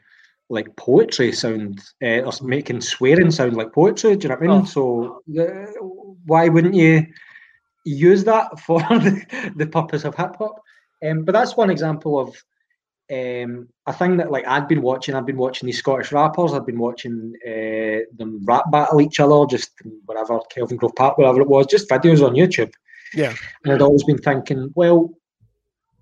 like 0.50 0.76
poetry 0.76 1.32
sound, 1.32 1.82
uh, 2.04 2.20
or 2.20 2.32
making 2.42 2.82
swearing 2.82 3.32
sound 3.32 3.56
like 3.56 3.74
poetry. 3.74 4.16
Do 4.16 4.24
you 4.24 4.30
know 4.30 4.36
what 4.36 4.44
I 4.44 4.48
mean? 4.48 4.62
Oh. 4.62 4.66
So 4.66 5.22
uh, 5.40 5.84
why 6.26 6.50
wouldn't 6.50 6.76
you 6.76 7.06
use 7.86 8.24
that 8.26 8.60
for 8.66 8.80
the, 8.80 9.70
purpose 9.72 10.06
of 10.06 10.16
hip 10.16 10.36
hop? 10.38 10.62
Um, 11.06 11.26
but 11.26 11.34
that's 11.34 11.58
one 11.58 11.70
example 11.70 12.20
of 12.20 12.30
um, 13.12 13.68
a 13.86 13.94
thing 13.94 14.18
that 14.18 14.32
like 14.32 14.48
I'd 14.48 14.68
been 14.68 14.82
watching. 14.82 15.16
I've 15.16 15.26
been 15.26 15.38
watching 15.38 15.66
these 15.68 15.80
Scottish 15.80 16.12
rappers. 16.12 16.54
I've 16.54 16.66
been 16.66 16.80
watching 16.80 17.34
uh, 17.46 18.06
them 18.18 18.42
rap 18.46 18.72
battle 18.72 19.02
each 19.02 19.20
other, 19.20 19.46
just 19.50 19.72
whatever 20.06 20.40
Kelvingrove 20.56 20.96
Park, 20.96 21.18
whatever 21.18 21.42
it 21.42 21.50
was, 21.50 21.68
just 21.68 21.90
videos 21.90 22.26
on 22.26 22.36
YouTube. 22.36 22.72
Yeah. 23.14 23.34
And 23.64 23.74
I'd 23.74 23.82
always 23.82 24.04
been 24.04 24.18
thinking, 24.18 24.72
well, 24.76 25.14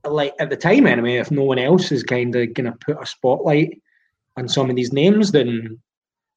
like 0.06 0.34
at 0.40 0.50
the 0.50 0.58
time 0.58 0.88
anyway, 0.88 1.16
if 1.16 1.32
no 1.32 1.44
one 1.44 1.60
else 1.60 1.92
is 1.92 2.04
kind 2.04 2.36
of 2.36 2.54
going 2.54 2.72
to 2.72 2.78
put 2.80 3.02
a 3.02 3.06
spotlight 3.06 3.82
on 4.42 4.50
some 4.50 4.70
of 4.70 4.76
these 4.76 4.92
names, 4.92 5.32
then 5.32 5.80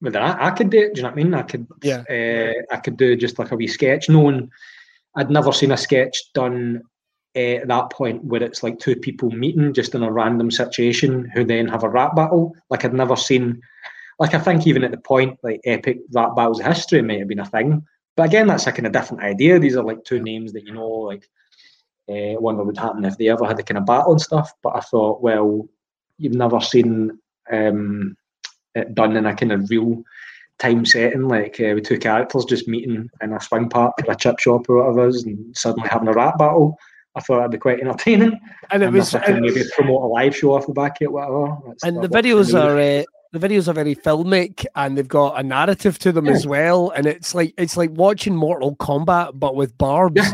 well, 0.00 0.12
then 0.12 0.22
I, 0.22 0.46
I 0.48 0.50
could 0.50 0.70
do 0.70 0.78
it. 0.78 0.94
Do 0.94 0.98
you 0.98 1.02
know 1.02 1.10
what 1.10 1.18
I 1.18 1.22
mean? 1.22 1.34
I 1.34 1.42
could, 1.42 1.66
Yeah. 1.82 2.04
uh, 2.10 2.74
I 2.74 2.78
could 2.78 2.96
do 2.96 3.16
just 3.16 3.38
like 3.38 3.52
a 3.52 3.56
wee 3.56 3.66
sketch. 3.66 4.08
No 4.08 4.20
one, 4.20 4.50
I'd 5.16 5.30
never 5.30 5.52
seen 5.52 5.72
a 5.72 5.76
sketch 5.76 6.32
done 6.34 6.82
uh, 7.36 7.38
at 7.62 7.68
that 7.68 7.90
point 7.90 8.22
where 8.24 8.42
it's 8.42 8.62
like 8.62 8.78
two 8.78 8.96
people 8.96 9.30
meeting 9.30 9.72
just 9.72 9.94
in 9.94 10.02
a 10.02 10.12
random 10.12 10.50
situation 10.50 11.30
who 11.32 11.44
then 11.44 11.68
have 11.68 11.84
a 11.84 11.88
rap 11.88 12.14
battle. 12.14 12.54
Like 12.70 12.84
I'd 12.84 12.92
never 12.92 13.16
seen, 13.16 13.60
like 14.18 14.34
I 14.34 14.38
think 14.38 14.66
even 14.66 14.84
at 14.84 14.90
the 14.90 14.98
point 14.98 15.38
like 15.42 15.60
epic 15.64 16.00
rap 16.12 16.36
battles 16.36 16.60
of 16.60 16.66
history 16.66 17.02
might 17.02 17.20
have 17.20 17.28
been 17.28 17.40
a 17.40 17.46
thing. 17.46 17.84
But 18.16 18.26
again, 18.26 18.46
that's 18.46 18.66
a 18.66 18.72
kind 18.72 18.86
of 18.86 18.92
different 18.92 19.22
idea. 19.24 19.58
These 19.58 19.76
are 19.76 19.82
like 19.82 20.04
two 20.04 20.20
names 20.20 20.52
that 20.52 20.64
you 20.64 20.72
know, 20.72 20.86
like 20.86 21.28
uh, 22.08 22.38
one 22.40 22.56
that 22.56 22.64
would 22.64 22.78
happen 22.78 23.04
if 23.04 23.16
they 23.16 23.28
ever 23.28 23.46
had 23.46 23.58
a 23.58 23.62
kind 23.62 23.78
of 23.78 23.86
battle 23.86 24.12
and 24.12 24.20
stuff. 24.20 24.52
But 24.62 24.76
I 24.76 24.80
thought, 24.80 25.22
well, 25.22 25.68
you've 26.18 26.34
never 26.34 26.60
seen 26.60 27.18
um, 27.52 28.16
done 28.94 29.16
in 29.16 29.26
a 29.26 29.34
kind 29.34 29.52
of 29.52 29.70
real 29.70 30.02
time 30.58 30.84
setting, 30.86 31.28
like 31.28 31.60
uh, 31.60 31.72
with 31.74 31.84
two 31.86 31.98
characters 31.98 32.44
just 32.44 32.68
meeting 32.68 33.08
in 33.20 33.32
a 33.32 33.40
swing 33.40 33.68
park 33.68 33.94
or 34.06 34.12
a 34.12 34.16
chip 34.16 34.38
shop 34.38 34.68
or 34.68 34.76
whatever 34.92 35.08
and 35.08 35.56
suddenly 35.56 35.88
having 35.88 36.08
a 36.08 36.12
rap 36.12 36.38
battle. 36.38 36.76
I 37.16 37.20
thought 37.20 37.36
that'd 37.36 37.52
be 37.52 37.58
quite 37.58 37.80
entertaining. 37.80 38.40
And 38.70 38.82
it 38.82 38.86
And 38.86 38.94
was 38.94 39.10
can 39.10 39.40
maybe 39.40 39.62
promote 39.76 40.02
a 40.02 40.06
live 40.06 40.34
show 40.36 40.54
off 40.54 40.66
the 40.66 40.72
back 40.72 40.96
of 41.00 41.02
it, 41.06 41.12
whatever. 41.12 41.46
That's- 41.66 41.82
and 41.84 41.96
the 42.02 42.08
that 42.08 42.24
works 42.24 42.50
for 42.50 42.56
videos 42.58 42.60
are 42.60 43.00
uh, 43.00 43.04
the 43.32 43.38
videos 43.48 43.68
are 43.68 43.72
very 43.72 43.94
filmic 43.96 44.64
and 44.76 44.96
they've 44.96 45.08
got 45.08 45.38
a 45.38 45.42
narrative 45.42 45.98
to 46.00 46.12
them 46.12 46.26
Yeah. 46.26 46.32
as 46.32 46.46
well 46.46 46.90
and 46.90 47.04
it's 47.06 47.34
like 47.34 47.52
it's 47.58 47.76
like 47.76 47.90
watching 47.90 48.36
mortal 48.36 48.76
kombat 48.76 49.32
but 49.40 49.56
with 49.56 49.76
barbs 49.76 50.16
Yeah. 50.22 50.32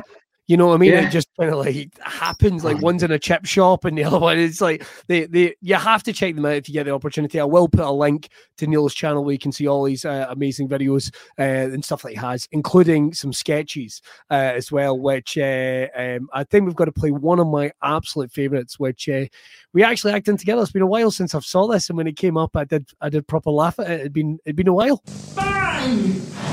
You 0.51 0.57
know 0.57 0.67
what 0.67 0.75
I 0.75 0.79
mean? 0.79 0.91
Yeah. 0.91 1.07
It 1.07 1.11
just 1.11 1.29
kind 1.39 1.53
of 1.53 1.61
like 1.61 1.97
happens. 2.01 2.65
Like 2.65 2.83
one's 2.83 3.05
in 3.05 3.13
a 3.13 3.21
chip 3.21 3.47
shop 3.47 3.85
and 3.85 3.97
the 3.97 4.03
other 4.03 4.19
one 4.19 4.37
is 4.37 4.61
like 4.61 4.85
they 5.07 5.27
they 5.27 5.55
you 5.61 5.77
have 5.77 6.03
to 6.03 6.13
check 6.13 6.35
them 6.35 6.45
out 6.45 6.55
if 6.55 6.69
you 6.69 6.73
get 6.73 6.87
the 6.87 6.93
opportunity. 6.93 7.39
I 7.39 7.45
will 7.45 7.69
put 7.69 7.85
a 7.85 7.93
link 7.93 8.31
to 8.57 8.67
Neil's 8.67 8.93
channel 8.93 9.23
where 9.23 9.31
you 9.31 9.39
can 9.39 9.53
see 9.53 9.69
all 9.69 9.85
these 9.85 10.05
uh, 10.05 10.27
amazing 10.29 10.69
videos 10.69 11.15
uh, 11.39 11.43
and 11.73 11.85
stuff 11.85 12.03
that 12.03 12.11
he 12.11 12.17
has, 12.17 12.49
including 12.51 13.15
some 13.15 13.33
sketches 13.33 14.03
uh, 14.29 14.51
as 14.57 14.73
well. 14.73 14.99
Which 14.99 15.39
uh, 15.39 15.87
um, 15.97 16.29
I 16.33 16.43
think 16.43 16.67
we've 16.67 16.75
got 16.75 16.87
to 16.87 16.93
play 16.93 17.13
one 17.13 17.39
of 17.39 17.47
my 17.47 17.71
absolute 17.85 18.33
favorites, 18.33 18.77
which 18.77 19.09
uh, 19.09 19.27
we 19.73 19.85
actually 19.85 20.15
acted 20.15 20.41
together. 20.41 20.63
It's 20.63 20.73
been 20.73 20.83
a 20.83 20.87
while 20.87 21.13
since 21.13 21.33
I've 21.33 21.45
saw 21.45 21.69
this, 21.69 21.89
and 21.91 21.97
when 21.97 22.09
it 22.09 22.17
came 22.17 22.37
up, 22.37 22.57
I 22.57 22.65
did 22.65 22.89
I 23.01 23.09
did 23.09 23.29
proper 23.29 23.53
laugh 23.53 23.79
at 23.79 23.89
it. 23.89 24.01
It'd 24.01 24.13
been 24.13 24.41
it'd 24.45 24.57
been 24.57 24.67
a 24.67 24.75
while. 24.75 25.01
Bang! 25.37 26.50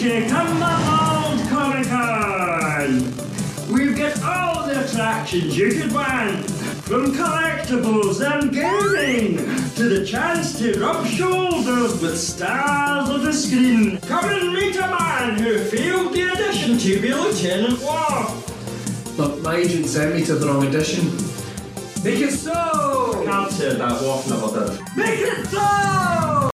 Come 0.00 0.08
to 0.08 0.26
Cumbernauld 0.28 1.48
Comic 1.50 1.86
Con! 1.88 3.70
We've 3.70 3.94
got 3.94 4.22
all 4.22 4.66
the 4.66 4.82
attractions 4.82 5.58
you 5.58 5.72
could 5.72 5.92
want, 5.92 6.50
from 6.50 7.12
collectibles 7.12 8.24
and 8.24 8.50
gaming 8.50 9.36
to 9.74 9.88
the 9.90 10.06
chance 10.06 10.58
to 10.58 10.80
rub 10.80 11.06
shoulders 11.06 12.00
with 12.00 12.18
stars 12.18 13.10
of 13.10 13.24
the 13.24 13.32
screen. 13.34 13.98
Come 13.98 14.24
and 14.24 14.54
meet 14.54 14.76
a 14.76 14.88
man 14.88 15.38
who 15.38 15.58
failed 15.58 16.14
the 16.14 16.30
audition 16.30 16.78
to 16.78 17.02
be 17.02 17.12
Lieutenant 17.12 17.78
Worf. 17.80 19.18
Look, 19.18 19.42
my 19.42 19.56
agent 19.56 19.84
sent 19.84 20.14
me 20.14 20.24
to 20.24 20.34
the 20.34 20.46
wrong 20.46 20.64
edition. 20.64 21.04
Make 22.02 22.20
it 22.20 22.32
so! 22.32 23.22
Can't 23.26 23.52
say 23.52 23.74
that 23.76 24.00
Worf 24.00 24.30
never 24.30 24.66
did. 24.66 24.96
Make 24.96 25.18
it 25.18 25.46
so! 25.48 26.49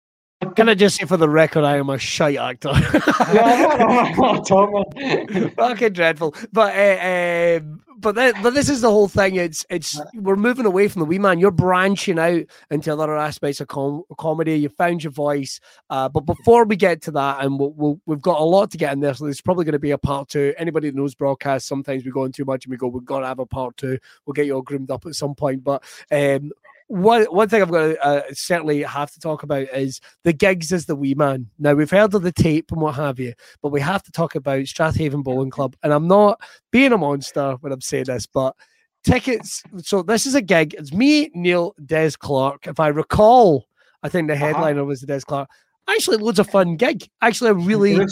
Can 0.55 0.69
I 0.69 0.75
just 0.75 0.97
say 0.97 1.05
for 1.05 1.17
the 1.17 1.29
record, 1.29 1.63
I 1.63 1.77
am 1.77 1.89
a 1.89 1.97
shite 1.97 2.37
actor. 2.37 2.73
Fucking 5.55 5.93
dreadful. 5.93 6.35
But 6.51 6.75
uh, 6.75 7.59
um, 7.61 7.81
but 8.01 8.15
th- 8.15 8.35
but 8.41 8.53
this 8.53 8.69
is 8.69 8.81
the 8.81 8.89
whole 8.89 9.07
thing. 9.07 9.35
It's 9.35 9.65
it's 9.69 9.99
we're 10.15 10.35
moving 10.35 10.65
away 10.65 10.87
from 10.87 11.01
the 11.01 11.05
wee 11.05 11.19
man. 11.19 11.39
You're 11.39 11.51
branching 11.51 12.17
out 12.17 12.41
into 12.71 12.91
other 12.91 13.15
aspects 13.15 13.61
of 13.61 13.67
com- 13.67 14.03
comedy. 14.17 14.55
You 14.55 14.69
found 14.69 15.03
your 15.03 15.11
voice. 15.11 15.59
Uh, 15.89 16.09
but 16.09 16.21
before 16.21 16.65
we 16.65 16.75
get 16.75 17.01
to 17.03 17.11
that, 17.11 17.43
and 17.43 17.59
we'll, 17.59 17.71
we'll, 17.73 18.01
we've 18.05 18.21
got 18.21 18.39
a 18.39 18.43
lot 18.43 18.71
to 18.71 18.77
get 18.77 18.93
in 18.93 18.99
there, 18.99 19.13
so 19.13 19.25
there's 19.25 19.41
probably 19.41 19.65
going 19.65 19.73
to 19.73 19.79
be 19.79 19.91
a 19.91 19.97
part 19.97 20.29
two. 20.29 20.53
Anybody 20.57 20.89
that 20.89 20.95
knows 20.95 21.13
broadcast, 21.13 21.67
sometimes 21.67 22.03
we 22.03 22.11
go 22.11 22.25
in 22.25 22.31
too 22.31 22.45
much 22.45 22.65
and 22.65 22.71
we 22.71 22.77
go, 22.77 22.87
we've 22.87 23.05
got 23.05 23.19
to 23.19 23.27
have 23.27 23.39
a 23.39 23.45
part 23.45 23.77
two. 23.77 23.99
We'll 24.25 24.33
get 24.33 24.47
you 24.47 24.55
all 24.55 24.61
groomed 24.61 24.89
up 24.89 25.05
at 25.05 25.15
some 25.15 25.35
point. 25.35 25.63
But 25.63 25.83
um, 26.11 26.51
one 26.91 27.23
one 27.25 27.47
thing 27.47 27.61
I've 27.61 27.71
got 27.71 27.87
to 27.87 28.05
uh, 28.05 28.21
certainly 28.33 28.83
have 28.83 29.11
to 29.11 29.19
talk 29.19 29.43
about 29.43 29.67
is 29.73 30.01
the 30.23 30.33
gigs 30.33 30.73
as 30.73 30.85
the 30.85 30.95
wee 30.95 31.15
man. 31.15 31.49
Now 31.57 31.73
we've 31.73 31.89
heard 31.89 32.13
of 32.13 32.21
the 32.21 32.33
tape 32.33 32.71
and 32.71 32.81
what 32.81 32.95
have 32.95 33.17
you, 33.17 33.33
but 33.61 33.69
we 33.69 33.79
have 33.79 34.03
to 34.03 34.11
talk 34.11 34.35
about 34.35 34.59
Strathaven 34.63 35.23
Bowling 35.23 35.51
Club. 35.51 35.75
And 35.83 35.93
I'm 35.93 36.07
not 36.07 36.41
being 36.69 36.91
a 36.91 36.97
monster 36.97 37.53
when 37.61 37.71
I'm 37.71 37.79
saying 37.79 38.05
this, 38.05 38.25
but 38.25 38.55
tickets. 39.05 39.63
So 39.77 40.03
this 40.03 40.25
is 40.25 40.35
a 40.35 40.41
gig. 40.41 40.75
It's 40.77 40.91
me, 40.91 41.31
Neil, 41.33 41.73
Des 41.85 42.11
Clarke. 42.19 42.67
If 42.67 42.79
I 42.79 42.89
recall, 42.89 43.67
I 44.03 44.09
think 44.09 44.27
the 44.27 44.35
headliner 44.35 44.83
was 44.83 44.99
the 44.99 45.07
Des 45.07 45.21
Clarke. 45.21 45.49
Actually, 45.87 46.17
loads 46.17 46.39
of 46.39 46.49
fun 46.49 46.75
gig. 46.75 47.07
Actually, 47.21 47.51
a 47.51 47.53
really. 47.53 48.05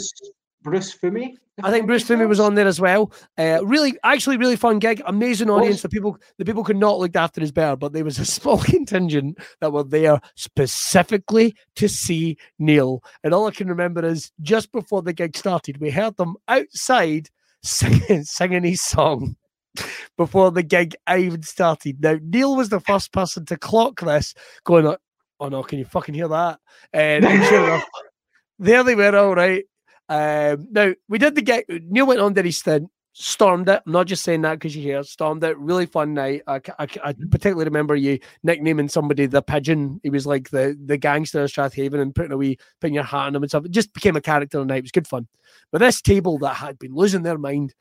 Bruce, 0.62 0.96
Fummey. 0.96 1.34
I 1.62 1.70
think 1.70 1.86
Bruce 1.86 2.04
Fummey 2.04 2.28
was 2.28 2.40
on 2.40 2.54
there 2.54 2.66
as 2.66 2.80
well. 2.80 3.12
Uh, 3.38 3.60
really, 3.64 3.96
actually, 4.04 4.36
really 4.36 4.56
fun 4.56 4.78
gig. 4.78 5.02
Amazing 5.06 5.50
audience. 5.50 5.82
The 5.82 5.88
people, 5.88 6.18
the 6.38 6.44
people 6.44 6.64
could 6.64 6.76
not 6.76 6.98
look 6.98 7.16
after 7.16 7.40
his 7.40 7.52
bear, 7.52 7.76
but 7.76 7.92
there 7.92 8.04
was 8.04 8.18
a 8.18 8.24
small 8.26 8.58
contingent 8.58 9.38
that 9.60 9.72
were 9.72 9.84
there 9.84 10.20
specifically 10.36 11.54
to 11.76 11.88
see 11.88 12.36
Neil. 12.58 13.02
And 13.24 13.34
all 13.34 13.46
I 13.46 13.52
can 13.52 13.68
remember 13.68 14.04
is 14.04 14.32
just 14.42 14.72
before 14.72 15.02
the 15.02 15.12
gig 15.12 15.36
started, 15.36 15.80
we 15.80 15.90
heard 15.90 16.16
them 16.16 16.36
outside 16.48 17.28
singing, 17.62 18.24
singing 18.24 18.64
his 18.64 18.82
song 18.82 19.36
before 20.16 20.50
the 20.50 20.62
gig 20.62 20.94
even 21.14 21.42
started. 21.42 22.02
Now 22.02 22.18
Neil 22.22 22.56
was 22.56 22.68
the 22.68 22.80
first 22.80 23.12
person 23.12 23.44
to 23.46 23.56
clock 23.56 24.00
this, 24.00 24.34
going, 24.64 24.94
"Oh 25.38 25.48
no, 25.48 25.62
can 25.62 25.78
you 25.78 25.84
fucking 25.84 26.14
hear 26.14 26.28
that?" 26.28 26.58
And 26.92 27.24
sure 27.24 27.64
enough, 27.64 27.84
there 28.58 28.82
they 28.82 28.94
were, 28.94 29.16
all 29.16 29.34
right. 29.34 29.64
Um, 30.10 30.66
now 30.72 30.92
we 31.08 31.18
did 31.18 31.36
the 31.36 31.42
get 31.42 31.64
Neil 31.68 32.04
went 32.04 32.20
on 32.20 32.32
did 32.32 32.44
his 32.44 32.58
stint, 32.58 32.90
stormed 33.12 33.68
it. 33.68 33.80
I'm 33.86 33.92
not 33.92 34.08
just 34.08 34.24
saying 34.24 34.42
that 34.42 34.54
because 34.54 34.74
you 34.74 34.82
hear 34.82 35.04
stormed 35.04 35.44
it. 35.44 35.56
Really 35.56 35.86
fun 35.86 36.14
night. 36.14 36.42
I, 36.48 36.60
I, 36.80 36.88
I 37.04 37.14
particularly 37.30 37.66
remember 37.66 37.94
you 37.94 38.18
nicknaming 38.42 38.88
somebody 38.88 39.26
the 39.26 39.40
pigeon. 39.40 40.00
He 40.02 40.10
was 40.10 40.26
like 40.26 40.50
the 40.50 40.76
the 40.84 40.96
gangster 40.96 41.44
of 41.44 41.50
Strathaven 41.50 42.00
and 42.00 42.12
putting 42.12 42.32
a 42.32 42.36
wee 42.36 42.58
putting 42.80 42.94
your 42.94 43.04
hat 43.04 43.26
on 43.26 43.36
him 43.36 43.42
and 43.44 43.50
stuff. 43.50 43.64
It 43.64 43.70
just 43.70 43.94
became 43.94 44.16
a 44.16 44.20
character 44.20 44.58
on 44.58 44.66
the 44.66 44.74
night. 44.74 44.78
It 44.78 44.84
was 44.84 44.90
good 44.90 45.06
fun. 45.06 45.28
But 45.70 45.78
this 45.78 46.02
table 46.02 46.38
that 46.38 46.54
had 46.54 46.78
been 46.78 46.94
losing 46.94 47.22
their 47.22 47.38
mind. 47.38 47.72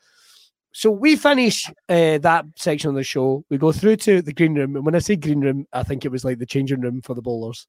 So 0.72 0.92
we 0.92 1.16
finish 1.16 1.68
uh, 1.90 2.20
that 2.20 2.46
section 2.56 2.92
of 2.92 2.96
the 2.96 3.04
show. 3.04 3.44
We 3.50 3.58
go 3.58 3.72
through 3.72 3.96
to 3.98 4.22
the 4.22 4.34
green 4.34 4.54
room, 4.54 4.76
and 4.76 4.86
when 4.86 4.94
I 4.94 5.00
say 5.00 5.16
green 5.16 5.42
room, 5.42 5.66
I 5.74 5.82
think 5.82 6.06
it 6.06 6.12
was 6.12 6.24
like 6.24 6.38
the 6.38 6.46
changing 6.46 6.82
room 6.82 7.02
for 7.02 7.16
the 7.16 7.24
bowlers. 7.24 7.66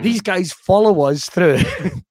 These 0.00 0.22
guys 0.22 0.50
follow 0.50 1.02
us 1.02 1.28
through. 1.28 1.58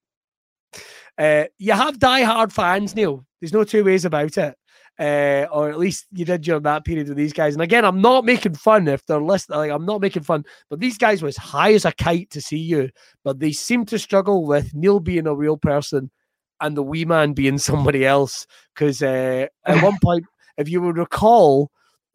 Uh, 1.20 1.44
you 1.58 1.74
have 1.74 2.00
die-hard 2.00 2.54
fans, 2.54 2.96
Neil. 2.96 3.26
There's 3.40 3.54
no 3.54 3.66
two 3.66 3.84
ways 3.84 4.06
about 4.06 4.38
it. 4.38 4.56
Uh, 4.98 5.48
or 5.52 5.70
at 5.70 5.80
least 5.80 6.08
you 6.12 6.26
did 6.26 6.42
during 6.42 6.64
that 6.64 6.84
period 6.84 7.08
with 7.08 7.16
these 7.18 7.32
guys. 7.32 7.54
And 7.54 7.62
again, 7.62 7.86
I'm 7.86 8.02
not 8.02 8.26
making 8.26 8.56
fun 8.56 8.88
if 8.88 9.06
they're 9.06 9.22
listening. 9.22 9.60
Like 9.60 9.72
I'm 9.72 9.86
not 9.86 10.02
making 10.02 10.24
fun, 10.24 10.44
but 10.70 10.82
these 10.82 10.98
guys 10.98 11.22
were 11.22 11.30
as 11.30 11.38
high 11.38 11.74
as 11.74 11.86
a 11.86 11.94
kite 11.94 12.30
to 12.32 12.42
see 12.42 12.58
you. 12.58 12.90
But 13.24 13.40
they 13.40 13.54
seem 13.54 13.86
to 13.86 14.00
struggle 14.00 14.46
with 14.46 14.74
Neil 14.74 15.00
being 15.00 15.26
a 15.26 15.34
real 15.34 15.56
person 15.56 16.12
and 16.60 16.76
the 16.76 16.84
wee 16.84 17.06
man 17.06 17.32
being 17.32 17.58
somebody 17.60 18.06
else. 18.06 18.46
Because 18.74 19.02
uh, 19.02 19.48
at 19.66 19.84
one 19.84 19.98
point, 20.04 20.26
if 20.58 20.68
you 20.68 20.82
would 20.82 20.98
recall, 20.98 21.72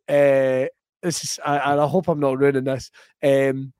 uh, 0.09 0.69
this 1.03 1.25
is, 1.25 1.39
I, 1.45 1.73
and 1.73 1.81
I 1.81 1.87
hope 1.87 2.09
I'm 2.09 2.21
not 2.21 2.39
ruining 2.39 2.65
this. 2.65 2.91
Um, 3.23 3.73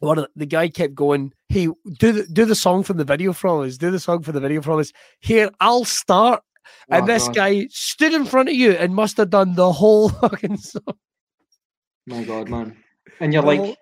one 0.00 0.18
of 0.18 0.24
the, 0.24 0.30
the 0.40 0.46
guy 0.46 0.68
kept 0.68 0.94
going, 0.96 1.32
"Hey, 1.50 1.66
do 1.98 2.12
the 2.12 2.26
do 2.32 2.44
the 2.46 2.54
song 2.54 2.82
from 2.84 2.96
the 2.96 3.04
video 3.04 3.32
from 3.34 3.60
us. 3.66 3.76
Do 3.76 3.90
the 3.90 3.98
song 4.00 4.22
for 4.22 4.32
the 4.32 4.40
video 4.40 4.62
from 4.62 4.78
us. 4.80 4.92
Here, 5.20 5.50
I'll 5.60 5.84
start." 5.84 6.42
and 6.88 7.02
Oh, 7.02 7.06
this 7.06 7.26
God. 7.26 7.34
guy 7.34 7.66
stood 7.70 8.14
in 8.14 8.24
front 8.24 8.48
of 8.48 8.54
you 8.54 8.72
and 8.72 8.94
must 8.94 9.16
have 9.16 9.30
done 9.30 9.54
the 9.56 9.72
whole 9.72 10.08
fucking 10.22 10.56
song. 10.58 10.94
My 12.06 12.22
God, 12.24 12.48
man. 12.48 12.76
And 13.18 13.32
you're 13.32 13.42
The 13.42 13.48
like, 13.48 13.58
whole- 13.60 13.76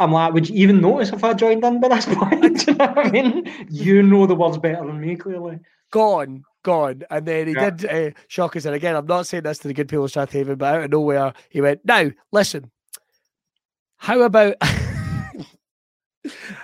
I'm 0.00 0.10
like, 0.12 0.32
would 0.34 0.48
you 0.48 0.56
even 0.56 0.80
notice 0.80 1.12
if 1.12 1.22
I 1.22 1.34
joined 1.34 1.64
in 1.64 1.80
by 1.80 1.88
this 1.88 2.06
point? 2.10 2.66
You 2.66 2.74
know 2.74 2.86
what 2.86 3.06
I 3.06 3.10
mean? 3.10 3.48
You 3.70 4.02
know 4.02 4.26
the 4.26 4.34
words 4.34 4.58
better 4.58 4.84
than 4.84 5.00
me, 5.00 5.14
clearly. 5.14 5.60
gone, 5.92 6.42
gone. 6.64 7.02
And 7.10 7.24
then 7.26 7.46
he 7.46 7.52
Yeah. 7.54 7.70
did 7.70 7.84
uh, 7.88 8.18
shock 8.26 8.56
us. 8.56 8.64
And 8.64 8.74
again, 8.74 8.96
I'm 8.96 9.06
not 9.06 9.28
saying 9.28 9.44
this 9.44 9.58
to 9.58 9.68
the 9.68 9.74
good 9.74 9.88
people 9.88 10.04
of 10.06 10.10
Strathaven, 10.10 10.58
but 10.58 10.74
out 10.74 10.84
of 10.84 10.90
nowhere, 10.90 11.32
he 11.48 11.60
went, 11.60 11.84
Now, 11.84 12.10
listen, 12.32 12.72
how 13.98 14.20
about. 14.22 14.56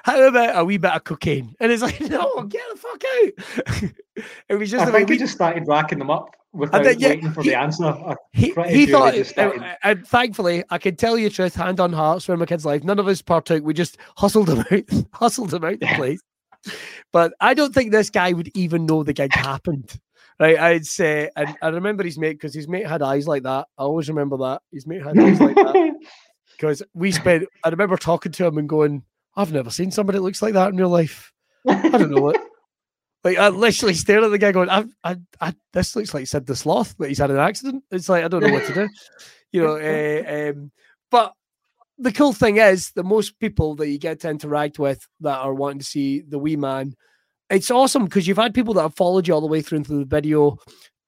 How 0.04 0.26
about 0.26 0.58
a 0.58 0.64
wee 0.64 0.78
bit 0.78 0.92
of 0.92 1.04
cocaine? 1.04 1.54
And 1.60 1.70
it's 1.70 1.82
like, 1.82 2.00
no, 2.10 2.42
get 2.44 2.62
the 2.72 2.78
fuck 2.78 3.04
out. 3.04 4.24
it 4.48 4.54
was 4.54 4.70
just 4.70 4.86
I 4.86 4.90
think 4.90 5.08
we, 5.08 5.16
he 5.16 5.18
just 5.18 5.34
started 5.34 5.66
racking 5.66 5.98
them 5.98 6.10
up 6.10 6.34
without 6.52 6.82
then, 6.82 6.98
yeah, 6.98 7.08
waiting 7.10 7.32
for 7.32 7.42
he- 7.42 7.50
the 7.50 7.58
answer. 7.58 7.94
He, 8.32 8.52
he 8.68 8.86
thought, 8.86 9.14
just 9.14 9.36
uh, 9.38 9.52
and 9.82 10.06
thankfully, 10.06 10.64
I 10.70 10.78
can 10.78 10.96
tell 10.96 11.18
you 11.18 11.28
the 11.28 11.34
truth, 11.34 11.54
hand 11.54 11.80
on 11.80 11.92
heart, 11.92 12.22
swear 12.22 12.36
my 12.36 12.46
kid's 12.46 12.64
life. 12.64 12.84
None 12.84 12.98
of 12.98 13.08
us 13.08 13.22
partook. 13.22 13.64
We 13.64 13.74
just 13.74 13.98
hustled 14.16 14.48
him 14.48 14.64
out, 14.70 15.06
hustled 15.12 15.52
him 15.52 15.64
out 15.64 15.80
the 15.80 15.86
place. 15.94 16.20
But 17.12 17.32
I 17.40 17.54
don't 17.54 17.74
think 17.74 17.90
this 17.90 18.10
guy 18.10 18.32
would 18.32 18.50
even 18.54 18.86
know 18.86 19.02
the 19.02 19.12
gig 19.12 19.32
happened. 19.34 19.98
Right, 20.38 20.58
I'd 20.58 20.86
say, 20.86 21.28
and 21.36 21.54
I 21.60 21.68
remember 21.68 22.02
his 22.02 22.18
mate 22.18 22.32
because 22.32 22.54
his 22.54 22.66
mate 22.66 22.86
had 22.86 23.02
eyes 23.02 23.28
like 23.28 23.42
that. 23.42 23.66
I 23.76 23.82
always 23.82 24.08
remember 24.08 24.38
that 24.38 24.62
his 24.72 24.86
mate 24.86 25.02
had 25.02 25.18
eyes 25.18 25.38
like 25.38 25.54
that 25.54 25.98
because 26.52 26.82
we 26.94 27.12
spent. 27.12 27.46
I 27.62 27.68
remember 27.68 27.98
talking 27.98 28.32
to 28.32 28.46
him 28.46 28.56
and 28.56 28.66
going, 28.66 29.02
"I've 29.36 29.52
never 29.52 29.70
seen 29.70 29.90
somebody 29.90 30.18
that 30.18 30.22
looks 30.22 30.42
like 30.42 30.54
that 30.54 30.70
in 30.70 30.76
real 30.76 30.88
life. 30.88 31.32
I 31.68 31.88
don't 31.88 32.10
know 32.10 32.22
what." 32.22 32.40
Like 33.22 33.36
I 33.36 33.48
literally 33.48 33.92
stared 33.92 34.24
at 34.24 34.30
the 34.30 34.38
guy 34.38 34.50
going, 34.50 34.70
I, 34.70 34.84
I, 35.04 35.16
I, 35.40 35.54
this 35.74 35.94
looks 35.94 36.14
like 36.14 36.26
Sid 36.26 36.46
the 36.46 36.56
Sloth, 36.56 36.94
but 36.98 37.08
he's 37.08 37.18
had 37.18 37.30
an 37.30 37.36
accident. 37.36 37.84
It's 37.90 38.08
like 38.08 38.24
I 38.24 38.28
don't 38.28 38.42
know 38.42 38.52
what 38.52 38.66
to 38.66 38.72
do, 38.72 38.88
you 39.52 39.62
know. 39.62 39.76
uh, 39.76 40.50
um, 40.50 40.72
but 41.10 41.34
the 41.98 42.12
cool 42.12 42.32
thing 42.32 42.56
is, 42.56 42.92
the 42.92 43.04
most 43.04 43.38
people 43.38 43.74
that 43.76 43.88
you 43.88 43.98
get 43.98 44.20
to 44.20 44.30
interact 44.30 44.78
with 44.78 45.06
that 45.20 45.38
are 45.38 45.52
wanting 45.52 45.80
to 45.80 45.84
see 45.84 46.22
the 46.22 46.38
wee 46.38 46.56
man, 46.56 46.94
it's 47.50 47.70
awesome 47.70 48.04
because 48.04 48.26
you've 48.26 48.38
had 48.38 48.54
people 48.54 48.72
that 48.74 48.82
have 48.82 48.96
followed 48.96 49.28
you 49.28 49.34
all 49.34 49.42
the 49.42 49.46
way 49.46 49.60
through 49.60 49.78
into 49.78 49.98
the 49.98 50.06
video 50.06 50.56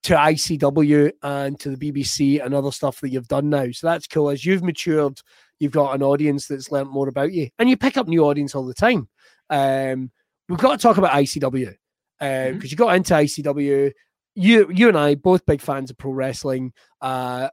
to 0.02 0.14
ICW 0.14 1.12
and 1.22 1.58
to 1.60 1.74
the 1.74 1.92
BBC 1.92 2.44
and 2.44 2.52
other 2.52 2.72
stuff 2.72 3.00
that 3.00 3.10
you've 3.10 3.28
done 3.28 3.48
now. 3.48 3.70
So 3.70 3.86
that's 3.86 4.06
cool. 4.06 4.28
As 4.28 4.44
you've 4.44 4.62
matured, 4.62 5.18
you've 5.62 5.70
got 5.72 5.94
an 5.94 6.02
audience 6.02 6.48
that's 6.48 6.72
learnt 6.72 6.90
more 6.90 7.08
about 7.08 7.32
you, 7.32 7.48
and 7.60 7.70
you 7.70 7.76
pick 7.76 7.96
up 7.96 8.08
new 8.08 8.24
audience 8.24 8.54
all 8.56 8.66
the 8.66 8.74
time. 8.74 9.08
Um, 9.48 10.10
we've 10.48 10.58
got 10.58 10.72
to 10.72 10.82
talk 10.82 10.96
about 10.96 11.12
ICW 11.12 11.72
because 12.18 12.54
Mhm. 12.64 12.70
you 12.70 12.76
got 12.76 12.96
into 12.96 13.14
ICW. 13.14 13.92
You, 14.34 14.70
you 14.72 14.88
and 14.88 14.98
I, 14.98 15.14
both 15.14 15.46
big 15.46 15.60
fans 15.60 15.90
of 15.90 15.98
pro 15.98 16.10
wrestling. 16.10 16.72
Uh, 17.00 17.48